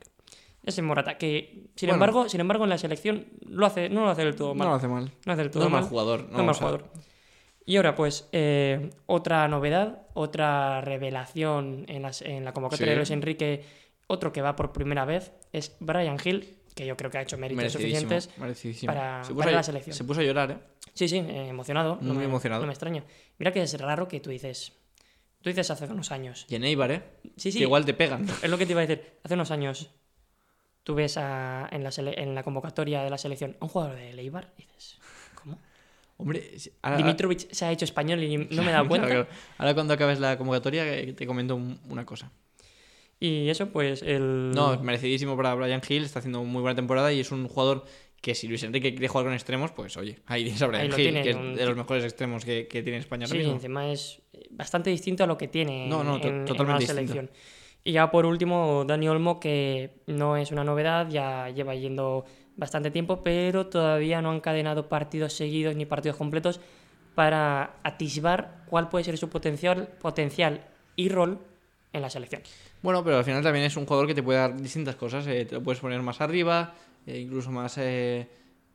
Ese 0.64 0.80
es 0.80 0.86
Morata, 0.86 1.18
que 1.18 1.66
sin 1.76 1.88
Bueno. 1.88 1.94
embargo, 1.94 2.28
sin 2.30 2.40
embargo 2.40 2.64
en 2.64 2.70
la 2.70 2.78
selección 2.78 3.26
lo 3.46 3.66
hace, 3.66 3.90
no 3.90 4.04
lo 4.06 4.10
hace 4.10 4.24
del 4.24 4.34
todo 4.34 4.54
mal. 4.54 4.66
No 4.66 4.70
lo 4.72 4.76
hace 4.78 4.88
mal. 4.88 5.10
No 5.26 5.32
hace 5.34 5.42
del 5.42 5.48
No 5.48 5.52
todo 5.52 5.64
es 5.64 5.70
mal 5.70 5.80
mal. 5.82 5.90
jugador. 5.90 6.20
No 6.22 6.26
es 6.26 6.32
mal 6.32 6.48
o 6.48 6.54
sea, 6.54 6.66
jugador. 6.68 6.84
Y 7.66 7.76
ahora, 7.76 7.94
pues, 7.94 8.28
eh, 8.32 8.90
otra 9.06 9.48
novedad, 9.48 10.02
otra 10.14 10.80
revelación 10.82 11.84
en, 11.88 12.02
las- 12.02 12.22
en 12.22 12.44
la 12.44 12.52
convocatoria 12.52 12.86
Sí. 12.86 12.90
de 12.90 12.96
Luis 12.96 13.10
Enrique, 13.10 13.64
otro 14.06 14.32
que 14.32 14.42
va 14.42 14.54
por 14.54 14.72
primera 14.72 15.04
vez, 15.06 15.32
es 15.52 15.74
Brian 15.80 16.18
Hill, 16.22 16.56
que 16.74 16.84
yo 16.86 16.96
creo 16.96 17.10
que 17.10 17.18
ha 17.18 17.22
hecho 17.22 17.38
méritos 17.38 17.72
suficientes. 17.72 18.26
para- 18.86 19.22
para 19.36 19.50
a, 19.50 19.54
la 19.54 19.62
selección. 19.62 19.94
se 19.96 20.04
puso 20.04 20.20
a 20.20 20.24
llorar, 20.24 20.50
¿eh? 20.50 20.58
Sí, 20.92 21.08
sí, 21.08 21.16
eh, 21.18 21.48
emocionado. 21.48 21.98
no 22.02 22.08
Muy 22.12 22.18
me- 22.18 22.24
emocionado. 22.24 22.60
No 22.60 22.66
me 22.66 22.72
extraña. 22.72 23.02
Mira 23.38 23.52
que 23.52 23.62
es 23.62 23.80
raro 23.80 24.08
que 24.08 24.20
tú 24.20 24.30
dices. 24.30 24.72
Tú 25.40 25.50
dices 25.50 25.70
hace 25.70 25.84
unos 25.86 26.10
años. 26.12 26.46
Y 26.48 26.54
en 26.56 26.64
Eibar, 26.64 26.90
¿eh? 26.92 27.02
Sí, 27.36 27.50
sí. 27.52 27.58
Que 27.58 27.64
igual 27.64 27.84
te 27.84 27.94
pegan. 27.94 28.26
Es 28.42 28.50
lo 28.50 28.56
que 28.58 28.66
te 28.66 28.72
iba 28.72 28.80
a 28.82 28.86
decir. 28.86 29.04
Hace 29.24 29.34
unos 29.34 29.50
años 29.50 29.90
tú 30.82 30.94
ves 30.94 31.16
a- 31.16 31.68
en, 31.72 31.82
la 31.82 31.90
sele- 31.90 32.14
en 32.18 32.34
la 32.34 32.42
convocatoria 32.42 33.02
de 33.02 33.10
la 33.10 33.18
selección 33.18 33.56
a 33.60 33.64
un 33.64 33.68
jugador 33.70 33.96
de 33.96 34.12
Leibar 34.14 34.52
y 34.58 34.62
dices. 34.66 34.98
Hombre, 36.24 36.50
ahora, 36.82 36.96
Dimitrovic 36.96 37.50
se 37.52 37.64
ha 37.64 37.70
hecho 37.72 37.84
español 37.84 38.22
y 38.22 38.36
no 38.36 38.62
me 38.62 38.70
he 38.70 38.72
dado 38.72 38.88
cuenta. 38.88 39.06
Claro, 39.06 39.26
claro. 39.26 39.40
Ahora 39.58 39.74
cuando 39.74 39.94
acabes 39.94 40.18
la 40.20 40.36
convocatoria 40.38 40.92
eh, 40.98 41.12
te 41.12 41.26
comento 41.26 41.54
un- 41.54 41.78
una 41.88 42.04
cosa. 42.04 42.32
Y 43.20 43.48
eso, 43.48 43.68
pues, 43.70 44.02
el. 44.02 44.50
No, 44.52 44.78
merecidísimo 44.80 45.36
para 45.36 45.54
Brian 45.54 45.80
Hill, 45.88 46.04
está 46.04 46.18
haciendo 46.18 46.42
muy 46.44 46.60
buena 46.62 46.74
temporada 46.74 47.12
y 47.12 47.20
es 47.20 47.30
un 47.30 47.46
jugador 47.48 47.84
que 48.20 48.34
si 48.34 48.48
Luis 48.48 48.62
Enrique 48.62 48.90
quiere 48.92 49.08
jugar 49.08 49.26
con 49.26 49.34
extremos, 49.34 49.70
pues 49.72 49.96
oye, 49.98 50.18
ahí 50.26 50.44
tienes 50.44 50.60
a 50.62 50.66
Brian 50.66 50.86
Hill, 50.86 50.94
tienes, 50.94 51.24
que 51.24 51.30
es 51.30 51.36
un 51.36 51.54
de 51.54 51.66
los 51.66 51.76
mejores 51.76 52.04
extremos 52.04 52.44
que, 52.44 52.66
que 52.66 52.82
tiene 52.82 52.98
España 52.98 53.24
ahora 53.26 53.32
Sí, 53.32 53.38
mismo. 53.38 53.52
encima 53.54 53.90
es 53.92 54.22
bastante 54.50 54.88
distinto 54.90 55.24
a 55.24 55.26
lo 55.26 55.36
que 55.36 55.48
tiene 55.48 55.86
No, 55.88 56.02
no, 56.02 56.16
en, 56.16 56.20
to- 56.22 56.28
en 56.28 56.44
totalmente 56.46 56.70
una 56.72 56.78
distinto. 56.80 57.12
selección. 57.12 57.30
Y 57.84 57.92
ya 57.92 58.10
por 58.10 58.24
último, 58.24 58.84
Dani 58.86 59.08
Olmo, 59.08 59.38
que 59.38 60.00
no 60.06 60.38
es 60.38 60.50
una 60.52 60.64
novedad, 60.64 61.06
ya 61.10 61.50
lleva 61.50 61.74
yendo 61.74 62.24
bastante 62.56 62.90
tiempo, 62.90 63.22
pero 63.22 63.66
todavía 63.66 64.22
no 64.22 64.30
ha 64.30 64.36
encadenado 64.36 64.88
partidos 64.88 65.32
seguidos 65.32 65.74
ni 65.76 65.86
partidos 65.86 66.16
completos 66.16 66.60
para 67.14 67.76
atisbar 67.82 68.64
cuál 68.68 68.88
puede 68.88 69.04
ser 69.04 69.18
su 69.18 69.28
potencial, 69.28 69.88
potencial 70.00 70.62
y 70.96 71.08
rol 71.08 71.38
en 71.92 72.02
la 72.02 72.10
selección. 72.10 72.42
Bueno, 72.82 73.04
pero 73.04 73.18
al 73.18 73.24
final 73.24 73.42
también 73.42 73.64
es 73.64 73.76
un 73.76 73.86
jugador 73.86 74.06
que 74.06 74.14
te 74.14 74.22
puede 74.22 74.38
dar 74.38 74.56
distintas 74.60 74.96
cosas. 74.96 75.26
eh, 75.26 75.44
te 75.44 75.54
lo 75.54 75.62
puedes 75.62 75.80
poner 75.80 76.00
más 76.02 76.20
arriba, 76.20 76.74
eh, 77.06 77.18
incluso 77.18 77.50
más 77.50 77.78
eh, 77.78 78.28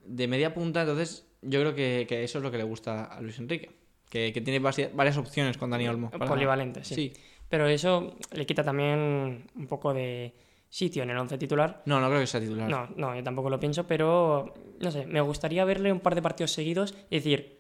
de 0.06 0.28
media 0.28 0.54
punta. 0.54 0.82
Entonces, 0.82 1.26
yo 1.42 1.60
creo 1.60 1.76
que, 1.76 2.06
que 2.08 2.24
eso 2.24 2.38
es 2.40 2.44
lo 2.44 2.50
que 2.52 2.58
le 2.58 2.64
gusta 2.64 3.04
a 3.06 3.22
Luis 3.22 3.38
Enrique. 3.40 3.72
Que, 4.10 4.34
que 4.34 4.42
tiene 4.42 4.58
varias 4.60 5.18
opciones 5.18 5.58
con 5.58 5.70
Dani 5.70 5.88
Olmo. 5.88 6.10
para- 6.10 6.26
Polivalente, 6.26 6.84
sí. 6.84 6.96
Sí. 6.96 7.14
Pero 7.48 7.68
eso 7.68 8.16
le 8.32 8.46
quita 8.46 8.64
también 8.64 9.46
un 9.56 9.68
poco 9.68 9.94
de 9.94 10.34
sitio 10.70 11.04
en 11.04 11.10
el 11.10 11.18
once 11.18 11.38
titular. 11.38 11.82
No, 11.86 12.00
no 12.00 12.08
creo 12.10 12.20
que 12.22 12.28
sea 12.28 12.40
titular. 12.40 12.70
No, 12.70 12.88
no, 12.96 13.16
yo 13.16 13.24
tampoco 13.24 13.50
lo 13.50 13.60
pienso, 13.60 13.86
pero 13.88 14.54
no 14.80 14.92
sé, 14.92 15.06
me 15.08 15.20
gustaría 15.22 15.66
verle 15.66 15.92
un 15.92 16.00
par 16.00 16.16
de 16.16 16.22
partidos 16.22 16.52
seguidos 16.52 16.94
y 17.10 17.16
decir, 17.16 17.60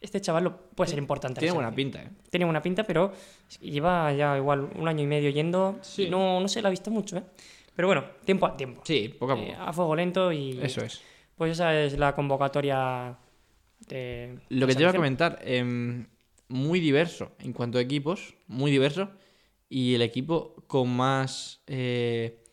este 0.00 0.20
chaval 0.20 0.44
lo 0.44 0.56
puede 0.70 0.90
ser 0.90 0.98
importante. 0.98 1.40
Tiene 1.40 1.54
buena 1.54 1.70
selección". 1.70 1.92
pinta, 2.02 2.10
¿eh? 2.10 2.28
Tiene 2.30 2.44
buena 2.44 2.62
pinta, 2.62 2.84
pero 2.84 3.12
lleva 3.60 4.12
ya 4.12 4.36
igual 4.36 4.68
un 4.76 4.86
año 4.86 5.02
y 5.02 5.06
medio 5.06 5.30
yendo. 5.30 5.78
Sí. 5.82 6.08
No, 6.08 6.40
no 6.40 6.48
se 6.48 6.62
la 6.62 6.68
ha 6.68 6.70
visto 6.70 6.90
mucho, 6.90 7.16
¿eh? 7.18 7.22
Pero 7.74 7.88
bueno, 7.88 8.04
tiempo 8.24 8.46
a 8.46 8.56
tiempo. 8.56 8.82
Sí, 8.84 9.08
poco 9.18 9.32
a 9.32 9.36
poco. 9.36 9.48
Eh, 9.48 9.56
a 9.58 9.72
fuego 9.72 9.96
lento 9.96 10.30
y 10.30 10.60
Eso 10.62 10.84
es. 10.84 11.02
pues 11.36 11.52
esa 11.52 11.74
es 11.80 11.98
la 11.98 12.14
convocatoria 12.14 13.18
de... 13.88 14.38
Lo 14.50 14.66
que 14.68 14.74
te 14.76 14.82
iba 14.82 14.90
a 14.90 14.94
comentar, 14.94 15.40
em, 15.42 16.06
muy 16.48 16.78
diverso 16.78 17.32
en 17.40 17.52
cuanto 17.52 17.78
a 17.78 17.80
equipos, 17.80 18.36
muy 18.46 18.70
diverso. 18.70 19.10
Y 19.68 19.94
el 19.96 20.02
equipo 20.02 20.54
con 20.68 20.88
más. 20.94 21.62
eh, 21.66 22.43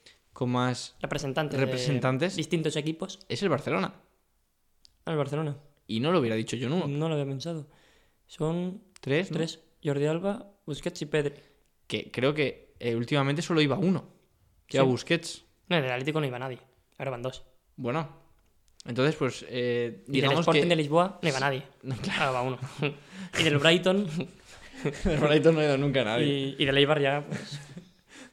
con 0.42 0.50
más. 0.50 0.96
Representantes, 1.02 1.60
Representantes. 1.60 2.34
de 2.34 2.38
distintos 2.38 2.76
equipos 2.76 3.20
es 3.30 3.44
el 3.44 3.50
Barcelona. 3.50 3.94
al 5.06 5.16
Barcelona. 5.16 5.56
Y 5.86 6.00
no 6.00 6.12
lo 6.12 6.18
hubiera 6.20 6.36
dicho 6.36 6.56
yo 6.56 6.68
nunca. 6.68 6.88
No 6.88 7.08
lo 7.08 7.14
había 7.14 7.28
pensado. 7.28 7.68
Son 8.26 8.82
Tres, 9.02 9.30
¿no? 9.30 9.38
tres. 9.38 9.60
Jordi 9.84 10.08
Alba, 10.08 10.52
Busquets 10.66 11.00
y 11.04 11.06
Pedri. 11.06 11.36
Que 11.86 12.10
creo 12.10 12.34
que 12.34 12.74
eh, 12.80 12.96
últimamente 12.96 13.44
solo 13.44 13.62
iba 13.62 13.78
uno. 13.78 14.04
Que 14.66 14.78
era 14.78 14.84
Sí. 14.86 14.90
Busquets. 14.92 15.46
No, 15.70 15.76
del 15.80 15.92
Atlético 15.92 16.20
no 16.20 16.26
iba 16.26 16.40
nadie. 16.40 16.58
Ahora 16.98 17.12
van 17.12 17.22
dos. 17.22 17.44
Bueno. 17.76 18.10
Entonces, 18.88 19.16
pues. 19.18 19.46
eh, 19.48 20.04
Y 20.08 20.22
del 20.22 20.32
Sporting 20.32 20.62
que. 20.64 20.68
de 20.70 20.76
Lisboa 20.76 21.20
no 21.22 21.30
iba 21.30 21.40
nadie. 21.40 21.62
Ahora 22.18 22.32
va 22.32 22.42
uno. 22.42 22.58
y 23.40 23.44
del 23.44 23.60
Brighton 23.60 24.08
Del 25.06 25.20
Brighton 25.20 25.54
no 25.54 25.62
ha 25.62 25.66
ido 25.66 25.78
nunca 25.78 26.04
nadie. 26.12 26.26
y, 26.26 26.56
y 26.58 26.66
del 26.66 26.78
Eibar 26.80 27.00
ya, 27.00 27.24
pues... 27.28 27.60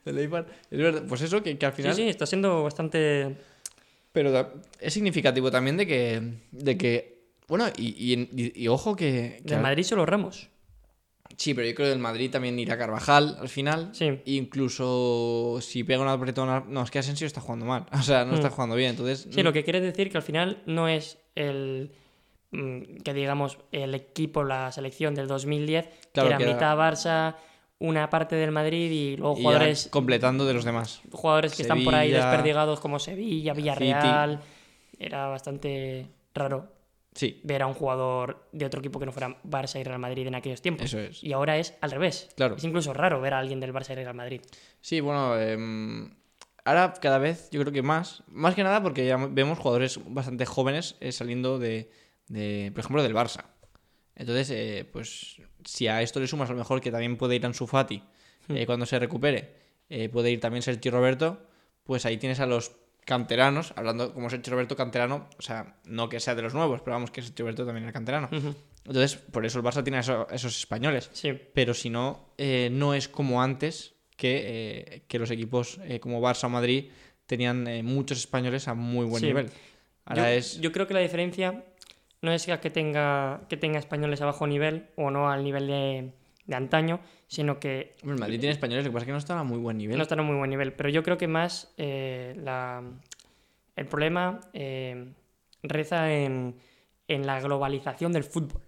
Del 0.09 0.19
Eibar. 0.19 0.47
Es 0.71 0.79
verdad. 0.79 1.03
Pues 1.09 1.21
eso, 1.23 1.43
que, 1.43 1.57
que 1.59 1.67
al 1.67 1.73
final. 1.73 1.95
Sí, 1.95 2.03
sí, 2.03 2.09
está 2.09 2.27
siendo 2.27 2.63
bastante... 2.63 3.37
Pero 4.13 4.53
es 4.81 4.93
significativo 4.95 5.51
también 5.51 5.77
de 5.77 5.87
que. 5.87 6.23
De 6.51 6.77
que 6.79 7.19
bueno, 7.47 7.67
y, 7.77 7.95
y, 8.03 8.13
en- 8.15 8.29
y- 8.35 8.63
y 8.65 8.69
ojo 8.69 8.97
que. 8.97 9.43
que 9.47 9.57
Madrid 9.59 9.83
solo 9.85 10.05
Ramos. 10.07 10.49
Sí, 11.37 11.55
pero 11.55 11.69
yo 11.69 11.75
creo 11.75 11.87
que 11.87 11.91
del 11.91 11.99
Madrid 11.99 12.31
también 12.31 12.59
irá 12.59 12.77
Carvajal 12.79 13.37
al 13.39 13.49
final. 13.49 13.91
Sí. 13.93 14.19
Incluso 14.25 15.59
si 15.61 15.85
pega 15.85 16.01
una 16.01 16.13
apretona. 16.13 16.65
No, 16.67 16.83
es 16.83 16.91
que 16.91 16.99
Asensio 16.99 17.27
está 17.27 17.41
jugando 17.41 17.67
mal. 17.67 17.87
O 17.93 18.03
sea, 18.03 18.25
no 18.25 18.35
está 18.35 18.49
Mm. 18.49 18.53
jugando 18.53 18.75
bien. 18.77 18.91
Entonces. 18.91 19.29
Sí, 19.31 19.43
lo 19.43 19.53
que 19.53 19.63
quiere 19.65 19.81
decir 19.81 20.11
que 20.11 20.17
al 20.17 20.23
final 20.23 20.63
no 20.67 20.89
es 20.89 21.19
el... 21.35 21.93
mm, 22.51 22.97
que 23.05 23.15
digamos 23.15 23.59
el 23.73 23.95
equipo, 23.95 24.43
la 24.43 24.73
selección 24.73 25.15
del 25.15 25.29
2010, 25.29 25.87
Claro, 26.13 26.29
que 26.29 26.35
era 26.35 26.39
que 26.39 26.45
era- 26.45 26.53
mitad 26.55 26.77
Barça, 26.77 27.37
una 27.81 28.11
parte 28.11 28.37
del 28.37 28.51
Madrid 28.51 28.91
y 28.91 29.17
luego 29.17 29.39
y 29.39 29.43
jugadores, 29.43 29.89
completando 29.91 30.47
de 30.47 30.55
los 30.55 30.65
demás. 30.65 31.01
jugadores 31.13 31.55
que 31.55 31.63
están 31.63 31.85
por 31.85 31.95
ahí 31.95 32.11
desperdigados 32.11 32.81
como 32.81 32.99
Sevilla, 32.99 33.55
Villarreal. 33.55 34.41
Era 34.99 35.29
bastante 35.29 36.07
raro 36.35 36.73
Sí, 37.15 37.41
ver 37.43 37.63
a 37.63 37.67
un 37.67 37.75
jugador 37.75 38.49
de 38.53 38.65
otro 38.65 38.79
equipo 38.79 39.01
que 39.01 39.07
no 39.07 39.11
fuera 39.11 39.37
Barça 39.43 39.81
y 39.81 39.83
Real 39.83 39.99
Madrid 39.99 40.29
en 40.29 40.37
aquellos 40.37 40.63
tiempos. 40.63 40.87
eso 40.87 41.01
es. 41.01 41.25
Y 41.25 41.33
ahora 41.33 41.57
es 41.59 41.75
al 41.81 41.91
revés. 41.91 42.29
Claro. 42.37 42.55
Es 42.57 42.63
incluso 42.63 42.93
raro 42.93 43.21
ver 43.21 43.35
a 43.35 43.41
alguien 43.41 43.59
del 43.59 43.73
Barça 43.73 43.91
y 43.93 43.97
Real 43.97 44.15
Madrid. 44.15 44.41
Sí, 44.81 45.01
bueno, 45.01 45.37
em, 45.37 46.11
ahora 46.65 46.95
cada 47.01 47.19
vez 47.19 47.49
yo 47.51 47.61
creo 47.61 47.73
que 47.73 47.83
más. 47.83 48.23
Más 48.29 48.55
que 48.55 48.63
nada 48.63 48.81
porque 48.83 49.05
ya 49.05 49.17
vemos 49.17 49.59
jugadores 49.59 49.99
bastante 50.07 50.47
jóvenes 50.47 50.95
eh, 51.01 51.11
saliendo 51.11 51.59
de, 51.59 51.91
de, 52.29 52.71
por 52.73 52.81
ejemplo, 52.81 53.03
del 53.03 53.15
Barça. 53.17 53.45
Entonces, 54.19 54.51
eh, 54.51 54.85
pues 54.93 55.41
si 55.65 55.87
a 55.87 56.03
esto 56.03 56.21
le 56.21 56.27
sumas 56.27 56.51
a 56.51 56.53
lo 56.53 56.59
mejor 56.59 56.81
que 56.81 56.91
también 56.91 57.17
puede 57.17 57.37
ir 57.37 57.47
Ansu 57.47 57.67
Fati 57.67 58.03
eh, 58.49 58.67
cuando 58.67 58.85
se 58.85 58.99
recupere, 58.99 59.55
eh, 59.89 60.09
puede 60.09 60.31
ir 60.31 60.41
también 60.41 60.63
Sergio 60.63 60.91
Roberto, 60.91 61.41
pues 61.85 62.05
ahí 62.05 62.17
tienes 62.19 62.41
a 62.41 62.47
los 62.47 62.73
canteranos, 63.05 63.73
hablando 63.77 64.13
como 64.13 64.29
Sergio 64.29 64.53
Roberto 64.53 64.77
canterano, 64.77 65.29
o 65.39 65.43
sea, 65.43 65.77
no 65.85 66.09
que 66.09 66.21
sea 66.21 66.35
de 66.35 66.43
los 66.43 66.53
nuevos, 66.53 66.81
pero 66.83 66.95
vamos 66.97 67.11
que 67.11 67.23
Sergio 67.23 67.45
Roberto 67.45 67.65
también 67.65 67.85
era 67.85 67.93
canterano. 67.93 68.29
Entonces, 68.85 69.17
por 69.17 69.47
eso 69.47 69.59
el 69.59 69.65
Barça 69.65 69.83
tiene 69.83 69.99
a 69.99 70.01
eso- 70.01 70.27
esos 70.31 70.59
españoles 70.59 71.11
Sí. 71.13 71.33
pero 71.55 71.73
si 71.75 71.89
no, 71.91 72.35
no 72.71 72.95
es 72.95 73.09
como 73.09 73.43
antes 73.43 73.95
que, 74.17 75.05
que 75.09 75.19
los 75.19 75.31
equipos 75.31 75.79
como 76.01 76.21
Barça 76.21 76.45
o 76.45 76.49
Madrid 76.51 76.91
tenían 77.27 77.67
muchos 77.85 78.19
españoles 78.19 78.67
a 78.69 78.75
muy 78.75 79.07
buen 79.07 79.21
Sí. 79.21 79.27
nivel. 79.27 79.51
Ahora 80.05 80.31
yo, 80.33 80.39
es... 80.39 80.61
yo 80.61 80.73
creo 80.73 80.87
que 80.87 80.95
la 80.95 81.01
diferencia 81.01 81.65
no 82.23 82.33
es 82.33 82.47
que 82.47 82.71
tenga, 82.71 83.43
que 83.49 83.57
tenga 83.57 83.79
españoles 83.79 84.21
a 84.23 84.27
bajo 84.27 84.47
nivel 84.47 84.89
o 84.97 85.11
no 85.11 85.31
al 85.31 85.45
nivel 85.45 85.67
de, 85.67 86.13
de 86.47 86.55
antaño, 86.57 87.01
sino 87.27 87.61
que 87.61 87.95
Hombre, 88.03 88.15
el 88.15 88.21
Madrid 88.21 88.41
tiene 88.41 88.53
españoles, 88.53 88.85
lo 88.85 88.91
que 88.91 88.95
pasa 88.95 89.03
es 89.05 89.07
que 89.07 89.13
no 89.13 89.19
están 89.19 89.39
a 89.39 89.45
muy 89.45 89.59
buen 89.59 89.79
nivel. 89.79 89.97
no 89.97 90.03
están 90.03 90.21
a 90.21 90.23
muy 90.23 90.37
buen 90.37 90.51
nivel. 90.51 90.73
Pero 90.73 90.89
yo 90.89 91.03
creo 91.03 91.19
que 91.19 91.29
más 91.29 91.73
eh, 91.77 92.35
la, 92.43 92.83
el 93.77 93.87
problema 93.87 94.41
eh, 94.53 95.13
reza 95.63 96.13
en, 96.13 96.57
en 97.07 97.27
la 97.27 97.41
globalización 97.41 98.13
del 98.13 98.25
fútbol. 98.25 98.63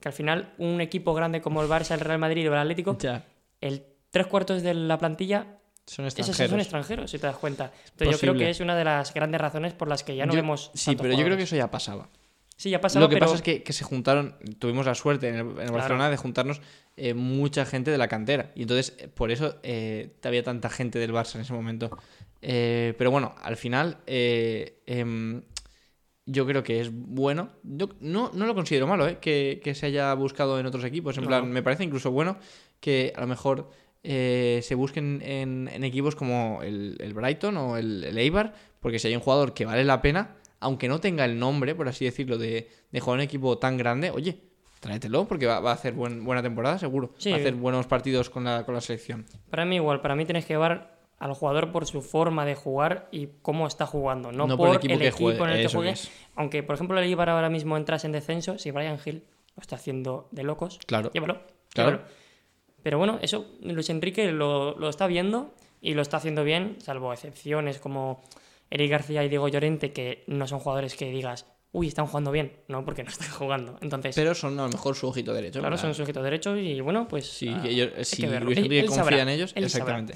Que 0.00 0.08
al 0.08 0.14
final 0.14 0.54
un 0.58 0.80
equipo 0.80 1.12
grande 1.12 1.40
como 1.40 1.60
el 1.60 1.68
Barça, 1.68 1.92
el 1.94 2.00
Real 2.00 2.18
Madrid 2.20 2.48
o 2.48 2.52
el 2.54 2.60
Atlético, 2.60 2.96
Ya, 2.98 3.24
el 3.60 3.84
tres 4.10 4.26
cuartos 4.28 4.62
de 4.62 4.72
la 4.74 4.96
plantilla 4.96 5.58
son 5.86 6.06
esos 6.06 6.18
extranjeros. 6.20 6.50
son 6.50 6.60
extranjeros, 6.60 7.10
si 7.10 7.18
te 7.18 7.26
das 7.26 7.36
cuenta. 7.36 7.72
Entonces 7.90 8.10
yo 8.16 8.20
creo 8.20 8.34
que 8.34 8.48
es 8.50 8.60
una 8.60 8.76
de 8.76 8.84
las 8.84 9.12
grandes 9.12 9.40
razones 9.40 9.72
por 9.74 9.88
las 9.88 10.04
que 10.04 10.14
ya 10.14 10.24
no 10.26 10.32
Yo- 10.34 10.36
vemos. 10.40 10.70
Sí, 10.74 10.94
pero 10.96 11.14
yo 11.14 11.24
creo 11.24 11.36
que 11.36 11.42
eso 11.42 11.56
ya 11.56 11.70
pasaba. 11.70 12.08
Sí, 12.58 12.70
ya 12.70 12.80
pasaba, 12.80 13.04
Lo 13.04 13.08
que 13.08 13.14
pero... 13.14 13.26
pasa 13.26 13.36
es 13.36 13.42
que, 13.42 13.62
que 13.62 13.72
se 13.72 13.84
juntaron, 13.84 14.34
tuvimos 14.58 14.84
la 14.84 14.96
suerte 14.96 15.28
en 15.28 15.34
el, 15.36 15.40
en 15.60 15.72
Barcelona 15.72 16.10
de 16.10 16.16
juntarnos 16.16 16.60
eh, 16.96 17.14
mucha 17.14 17.64
gente 17.64 17.92
de 17.92 17.98
la 17.98 18.08
cantera. 18.08 18.50
Y 18.56 18.62
entonces, 18.62 18.96
eh, 18.98 19.06
por 19.06 19.30
eso 19.30 19.58
eh, 19.62 20.10
había 20.24 20.42
tanta 20.42 20.68
gente 20.68 20.98
del 20.98 21.12
Barça 21.12 21.36
en 21.36 21.42
ese 21.42 21.52
momento. 21.52 21.96
Eh, 22.42 22.94
pero 22.98 23.12
bueno, 23.12 23.34
al 23.40 23.56
final 23.56 23.98
em, 24.06 25.42
yo 26.26 26.46
creo 26.46 26.64
que 26.64 26.80
es 26.80 26.90
bueno. 26.92 27.50
Yo 27.62 27.90
no, 28.00 28.32
no 28.34 28.44
lo 28.44 28.54
considero 28.56 28.88
malo, 28.88 29.06
¿eh? 29.06 29.18
Que, 29.20 29.60
que 29.62 29.76
se 29.76 29.86
haya 29.86 30.12
buscado 30.14 30.58
en 30.58 30.66
otros 30.66 30.82
equipos. 30.84 31.16
En 31.16 31.22
No. 31.22 31.28
plan, 31.28 31.50
me 31.50 31.62
parece 31.62 31.84
incluso 31.84 32.10
bueno 32.10 32.38
que 32.80 33.12
a 33.16 33.20
lo 33.20 33.28
mejor 33.28 33.70
eh, 34.02 34.60
se 34.64 34.74
busquen 34.74 35.22
en, 35.24 35.70
en 35.72 35.84
equipos 35.84 36.16
como 36.16 36.60
el, 36.64 36.96
el 36.98 37.14
Brighton 37.14 37.56
o 37.56 37.76
el, 37.76 38.02
el 38.04 38.18
Eibar, 38.18 38.52
porque 38.80 38.98
si 38.98 39.06
hay 39.08 39.14
un 39.14 39.20
jugador 39.22 39.54
que 39.54 39.64
vale 39.64 39.84
la 39.84 40.02
pena, 40.02 40.36
aunque 40.60 40.88
no 40.88 41.00
tenga 41.00 41.24
el 41.24 41.38
nombre, 41.38 41.74
por 41.74 41.88
así 41.88 42.04
decirlo, 42.04 42.38
de, 42.38 42.68
de 42.90 43.00
jugar 43.00 43.18
en 43.18 43.20
un 43.20 43.24
equipo 43.24 43.58
tan 43.58 43.76
grande, 43.76 44.10
oye, 44.10 44.38
tráetelo 44.80 45.26
porque 45.26 45.46
va, 45.46 45.60
va 45.60 45.70
a 45.70 45.74
hacer 45.74 45.92
buen- 45.94 46.24
buena 46.24 46.42
temporada, 46.42 46.78
seguro. 46.78 47.12
Sí. 47.18 47.30
Va 47.30 47.36
a 47.36 47.40
hacer 47.40 47.54
buenos 47.54 47.86
partidos 47.86 48.30
con 48.30 48.44
la, 48.44 48.64
con 48.64 48.74
la 48.74 48.80
selección. 48.80 49.26
Para 49.50 49.64
mí 49.64 49.76
igual, 49.76 50.00
para 50.00 50.14
mí 50.14 50.24
tienes 50.24 50.44
que 50.46 50.54
llevar 50.54 50.98
al 51.18 51.32
jugador 51.34 51.72
por 51.72 51.84
su 51.86 52.00
forma 52.00 52.44
de 52.44 52.54
jugar 52.54 53.08
y 53.10 53.28
cómo 53.42 53.66
está 53.66 53.86
jugando, 53.86 54.30
no, 54.30 54.46
No 54.46 54.56
por, 54.56 54.68
por 54.68 54.68
el 54.68 54.76
equipo 54.76 54.98
que 54.98 55.08
equipo 55.08 55.24
juegue, 55.24 55.42
en 55.42 55.50
el 55.50 55.66
que 55.66 55.74
juegue. 55.74 55.94
Aunque, 56.36 56.62
por 56.62 56.76
ejemplo, 56.76 56.96
el 56.98 57.04
Eibar 57.06 57.28
ahora 57.28 57.48
mismo 57.50 57.76
entras 57.76 58.04
en 58.04 58.12
descenso, 58.12 58.56
si 58.58 58.70
Brian 58.70 58.98
Hill 59.04 59.24
lo 59.56 59.60
está 59.60 59.74
haciendo 59.76 60.28
de 60.30 60.44
locos, 60.44 60.78
Claro. 60.86 61.10
llévalo. 61.12 61.42
Claro. 61.74 61.90
llévalo. 61.90 62.08
Pero 62.84 62.98
bueno, 62.98 63.18
eso 63.20 63.46
Luis 63.62 63.90
Enrique 63.90 64.30
lo, 64.30 64.78
lo 64.78 64.88
está 64.88 65.08
viendo 65.08 65.52
y 65.80 65.94
lo 65.94 66.02
está 66.02 66.18
haciendo 66.18 66.44
bien, 66.44 66.76
salvo 66.80 67.12
excepciones 67.12 67.80
como 67.80 68.22
Eric 68.70 68.90
García 68.90 69.24
y 69.24 69.28
Diego 69.28 69.48
Llorente, 69.48 69.92
que 69.92 70.24
no 70.26 70.46
son 70.46 70.58
jugadores 70.60 70.94
que 70.94 71.10
digas, 71.10 71.46
uy, 71.72 71.88
están 71.88 72.06
jugando 72.06 72.30
bien, 72.32 72.52
no, 72.68 72.84
porque 72.84 73.02
no 73.02 73.10
están 73.10 73.30
jugando. 73.38 73.78
Entonces, 73.80 74.14
Pero 74.14 74.34
son 74.34 74.58
a 74.58 74.64
lo 74.64 74.68
mejor 74.68 74.94
su 74.96 75.06
ojito 75.08 75.32
derecho. 75.34 75.60
claro, 75.60 75.76
son 75.76 75.88
plan, 75.90 75.94
sujetos 75.94 76.22
derechos 76.24 76.58
y 76.58 76.80
bueno, 76.80 77.06
pues. 77.08 77.26
Si, 77.30 77.48
ah, 77.48 77.62
ellos- 77.66 77.90
si 78.02 78.22
que. 78.22 78.40
Luis 78.40 78.58
Enrique 78.58 78.86
confía 78.86 79.02
sabrá, 79.04 79.22
en 79.22 79.28
ellos, 79.28 79.50
sabrá. 79.50 79.66
exactamente. 79.66 80.14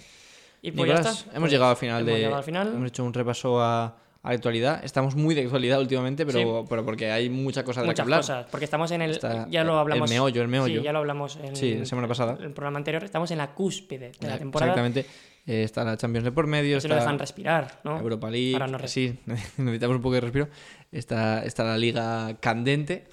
Y 0.64 0.70
pues 0.70 0.88
ya 0.88 0.94
Nicolás, 0.96 1.18
está. 1.18 1.30
hemos 1.30 1.40
Pues 1.40 1.52
llegado 1.52 1.70
al 1.70 1.76
final 1.76 2.00
hemos 2.02 2.12
de. 2.12 2.18
llegado 2.18 2.36
al 2.36 2.44
final. 2.44 2.68
Hemos 2.68 2.88
hecho 2.88 3.04
un 3.04 3.12
repaso 3.12 3.60
a, 3.60 3.84
a 3.86 4.28
la 4.28 4.34
actualidad. 4.36 4.84
Estamos 4.84 5.16
muy 5.16 5.34
de 5.34 5.42
actualidad 5.42 5.80
últimamente, 5.80 6.24
pero, 6.24 6.64
pero 6.68 6.84
porque 6.84 7.10
hay 7.10 7.28
mucha 7.30 7.64
cosa 7.64 7.80
de 7.80 7.88
la 7.88 7.94
que 7.94 8.02
muchas 8.02 8.04
hablar. 8.04 8.20
cosas, 8.20 8.46
porque 8.50 8.64
estamos 8.66 8.90
en 8.92 9.02
el 9.02 9.10
Está 9.10 9.48
ya 9.50 9.64
lo 9.64 9.76
hablamos 9.76 10.08
el 10.08 10.14
meollo, 10.14 10.40
el 10.40 10.46
meollo. 10.48 10.78
Sí, 10.78 10.84
ya 10.84 10.92
lo 10.92 11.00
hablamos 11.00 11.36
en 11.42 11.56
Sí, 11.56 11.74
la 11.74 11.84
semana 11.84 12.06
pasada. 12.06 12.38
el 12.40 12.52
programa 12.52 12.78
anterior, 12.78 13.02
estamos 13.02 13.28
en 13.32 13.38
la 13.38 13.52
cúspide 13.54 14.12
de 14.20 14.26
la 14.28 14.38
temporada. 14.38 14.70
Exactamente. 14.70 15.06
Eh, 15.44 15.64
está 15.64 15.82
la 15.84 15.96
Champions 15.96 16.24
de 16.24 16.32
por 16.32 16.46
medio, 16.46 16.76
nos 16.76 16.84
está 16.84 16.96
dejan 16.96 17.18
respirar, 17.18 17.80
¿no? 17.82 17.98
Europa 17.98 18.30
League. 18.30 18.54
Ahora 18.54 18.68
no 18.68 18.78
sí, 18.86 19.18
necesitamos 19.26 19.96
un 19.96 20.02
poco 20.02 20.14
de 20.14 20.20
respiro. 20.20 20.48
Está, 20.92 21.44
está 21.44 21.64
la 21.64 21.76
Liga 21.76 22.36
candente. 22.40 23.08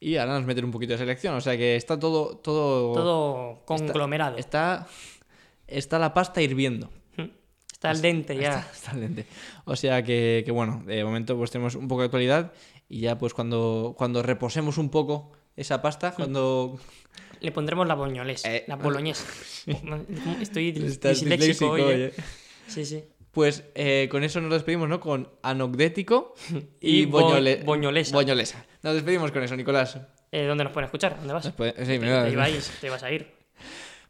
Y 0.00 0.16
ahora 0.16 0.34
nos 0.34 0.44
meten 0.44 0.64
un 0.64 0.70
poquito 0.70 0.92
de 0.92 0.98
selección. 0.98 1.34
O 1.34 1.40
sea 1.40 1.56
que 1.56 1.74
está 1.74 1.98
todo. 1.98 2.36
Todo. 2.36 2.92
Todo 2.92 3.62
conglomerado. 3.64 4.36
Está, 4.36 4.86
está 5.66 5.98
la 5.98 6.14
pasta 6.14 6.40
hirviendo. 6.40 6.90
Está 7.72 7.90
al 7.90 8.02
dente 8.02 8.36
ya. 8.36 8.58
Está, 8.58 8.72
está 8.72 8.90
al 8.92 9.00
dente. 9.00 9.26
O 9.64 9.76
sea 9.76 10.02
que, 10.02 10.42
que, 10.44 10.50
bueno, 10.50 10.82
de 10.84 11.04
momento 11.04 11.36
pues 11.36 11.52
tenemos 11.52 11.76
un 11.76 11.86
poco 11.86 12.00
de 12.00 12.06
actualidad 12.06 12.52
y 12.88 13.00
ya 13.00 13.18
pues 13.18 13.34
cuando, 13.34 13.94
cuando 13.96 14.22
reposemos 14.22 14.78
un 14.78 14.90
poco 14.90 15.30
esa 15.60 15.82
pasta, 15.82 16.12
cuando... 16.12 16.78
Le 17.40 17.52
pondremos 17.52 17.86
la 17.86 17.94
boñoles, 17.94 18.44
Eh, 18.44 18.64
la 18.66 18.76
boloñesa. 18.76 19.24
Estoy 20.40 20.72
disléxico 20.72 21.70
hoy, 21.70 21.82
¿eh? 21.92 22.12
Sí, 22.66 22.84
sí. 22.84 23.04
Pues 23.30 23.64
eh, 23.74 24.08
con 24.10 24.24
eso 24.24 24.40
nos 24.40 24.50
despedimos, 24.52 24.88
¿no? 24.88 24.98
Con 25.00 25.28
anocdético 25.42 26.34
Y 26.80 27.00
y, 27.02 27.04
bo- 27.06 27.20
boñole- 27.20 27.64
boñolesa. 27.64 28.14
boñolesa. 28.16 28.66
Nos 28.82 28.94
despedimos 28.94 29.30
con 29.30 29.42
eso, 29.42 29.54
Nicolás. 29.56 29.98
Eh, 30.32 30.46
¿Dónde 30.46 30.64
nos 30.64 30.72
pueden 30.72 30.86
escuchar? 30.86 31.16
¿Dónde 31.18 31.34
vas? 31.34 31.44
Después- 31.44 31.74
sí, 31.78 31.84
te, 31.98 31.98
va- 32.10 32.24
te 32.80 32.86
ibas 32.86 33.02
a 33.02 33.10
ir. 33.12 33.32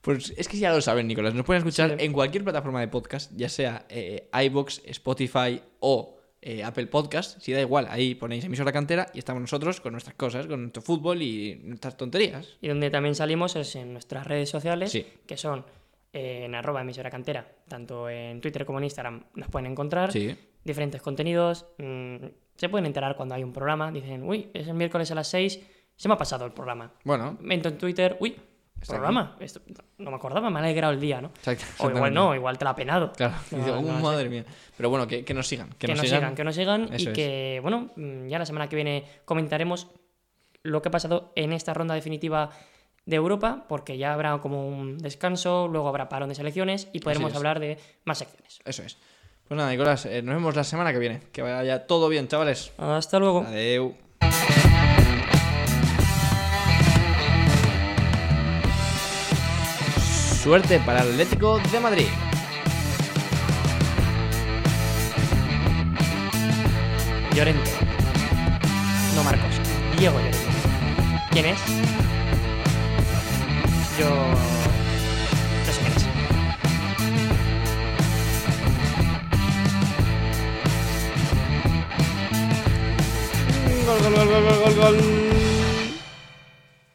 Pues 0.01 0.33
es 0.37 0.49
que 0.49 0.57
ya 0.57 0.73
lo 0.73 0.81
saben, 0.81 1.07
Nicolás. 1.09 1.35
Nos 1.35 1.45
pueden 1.45 1.61
escuchar 1.61 1.97
Sí. 1.99 2.05
en 2.07 2.13
cualquier 2.13 2.45
plataforma 2.45 2.81
de 2.81 2.89
podcast, 2.89 3.33
ya 3.37 3.49
sea 3.49 3.87
iBox, 4.33 4.81
Spotify 4.87 5.61
o 5.81 6.18
eh, 6.43 6.63
Apple 6.65 6.87
Podcast. 6.87 7.41
Si 7.41 7.53
da 7.53 7.61
igual, 7.61 7.87
ahí 7.91 8.15
ponéis 8.15 8.45
emisora 8.45 8.73
cantera 8.73 9.09
y 9.15 9.19
estamos 9.19 9.41
nosotros 9.41 9.81
con 9.81 9.93
nuestras 9.93 10.15
cosas, 10.17 10.47
con 10.47 10.61
nuestro 10.63 10.83
fútbol 10.83 11.23
y 11.23 11.61
nuestras 11.65 11.97
tonterías. 11.97 12.57
Y 12.61 12.69
donde 12.69 12.91
también 12.91 13.15
salimos 13.15 13.57
es 13.57 13.75
en 13.77 13.93
nuestras 13.93 14.27
redes 14.27 14.49
sociales, 14.49 14.91
Sí. 14.93 15.07
que 15.27 15.37
son 15.37 15.65
eh, 16.13 16.45
en 16.47 16.55
arroba 16.55 16.81
emisora 16.81 17.11
cantera, 17.11 17.47
tanto 17.69 18.09
en 18.09 18.41
Twitter 18.41 18.65
como 18.65 18.79
en 18.79 18.85
Instagram 18.85 19.25
nos 19.35 19.49
pueden 19.49 19.71
encontrar. 19.71 20.11
Sí. 20.13 20.35
Diferentes 20.65 21.03
contenidos. 21.03 21.67
mm, 21.79 22.17
se 22.57 22.69
pueden 22.69 22.87
enterar 22.87 23.15
cuando 23.17 23.35
hay 23.35 23.45
un 23.45 23.53
programa. 23.53 23.93
Dicen, 23.93 24.23
uy, 24.25 24.51
es 24.55 24.67
el 24.67 24.75
miércoles 24.75 25.11
a 25.11 25.15
las 25.15 25.29
6, 25.29 25.61
se 25.97 26.09
me 26.09 26.15
ha 26.15 26.17
pasado 26.17 26.45
el 26.45 26.53
programa. 26.53 26.93
Bueno, 27.05 27.39
Entro 27.49 27.71
en 27.71 27.79
Twitter, 27.79 28.17
uy, 28.21 28.37
Está 28.81 28.95
programa. 28.95 29.37
Esto- 29.41 29.61
no 29.99 30.11
me 30.11 30.17
acordaba, 30.17 30.51
me 30.51 30.59
ha 30.61 30.63
alegrado 30.63 30.93
el 30.93 31.01
día, 31.01 31.21
¿no? 31.21 31.29
exacto. 31.29 31.65
O 31.79 31.91
igual 31.91 32.15
no, 32.15 32.35
igual 32.35 32.57
te 32.59 32.65
la 32.65 32.71
ha 32.71 32.77
penado. 32.77 33.13
Claro, 33.13 33.35
No, 33.51 33.59
dice, 33.59 33.71
no 33.71 33.81
"Uh, 33.81 33.97
sé. 33.97 34.03
madre 34.03 34.29
mía. 34.29 34.45
Pero 34.77 34.91
bueno, 34.91 35.07
que, 35.07 35.25
que 35.25 35.35
nos 35.35 35.47
sigan. 35.49 35.71
Que, 35.71 35.87
que 35.89 35.95
nos 35.95 36.01
sigan, 36.09 36.35
que 36.35 36.45
nos 36.45 36.55
sigan 36.55 36.89
y 36.93 36.97
Eso 36.97 37.11
es. 37.11 37.15
que, 37.17 37.59
bueno, 37.63 37.91
mm, 37.97 38.29
ya 38.29 38.39
la 38.39 38.47
semana 38.47 38.69
que 38.69 38.77
viene 38.77 39.05
comentaremos 39.25 39.89
lo 40.63 40.81
que 40.83 40.89
ha 40.89 40.93
pasado 40.93 41.33
en 41.35 41.53
esta 41.53 41.75
ronda 41.75 41.95
definitiva 41.95 42.51
de 43.07 43.17
Europa, 43.17 43.65
porque 43.69 43.97
ya 43.99 44.13
habrá 44.13 44.39
como 44.39 44.69
un 44.69 44.99
descanso, 44.99 45.67
luego 45.67 45.89
habrá 45.89 46.09
parón 46.09 46.29
de 46.29 46.35
selecciones 46.35 46.89
y 46.93 47.01
podremos 47.01 47.35
hablar 47.35 47.59
de 47.59 47.79
más 48.05 48.19
secciones. 48.19 48.59
Eso 48.65 48.83
es. 48.83 48.99
Pues 49.49 49.57
nada, 49.57 49.71
Nicolás, 49.71 50.05
eh, 50.05 50.21
nos 50.21 50.35
vemos 50.35 50.55
la 50.55 50.63
semana 50.65 50.93
que 50.93 50.99
viene. 50.99 51.23
Que 51.33 51.41
vaya 51.41 51.87
todo 51.87 52.09
bien, 52.11 52.29
chavales. 52.29 52.71
Hasta 52.77 53.19
luego. 53.19 53.45
Adeu. 53.47 53.97
Suerte 60.49 60.81
para 60.81 61.03
el 61.03 61.11
Atlético 61.11 61.61
de 61.71 61.79
Madrid. 61.79 62.07
Llorente. 67.35 67.71
No 69.15 69.25
Marcos. 69.25 69.61
Diego 69.99 70.17
Llorente. 70.17 70.39
¿Quién 71.33 71.45
es? 71.45 71.61
Yo... 74.01 74.09
No 75.67 75.71
sé 75.71 75.81
quién 75.83 75.93
es. 75.93 76.07
Gol, 83.85 83.99
gol, 84.01 84.15
gol, 84.15 84.29
gol, 84.29 84.43
gol, 84.43 84.59
gol, 84.65 84.75
gol. 84.97 85.28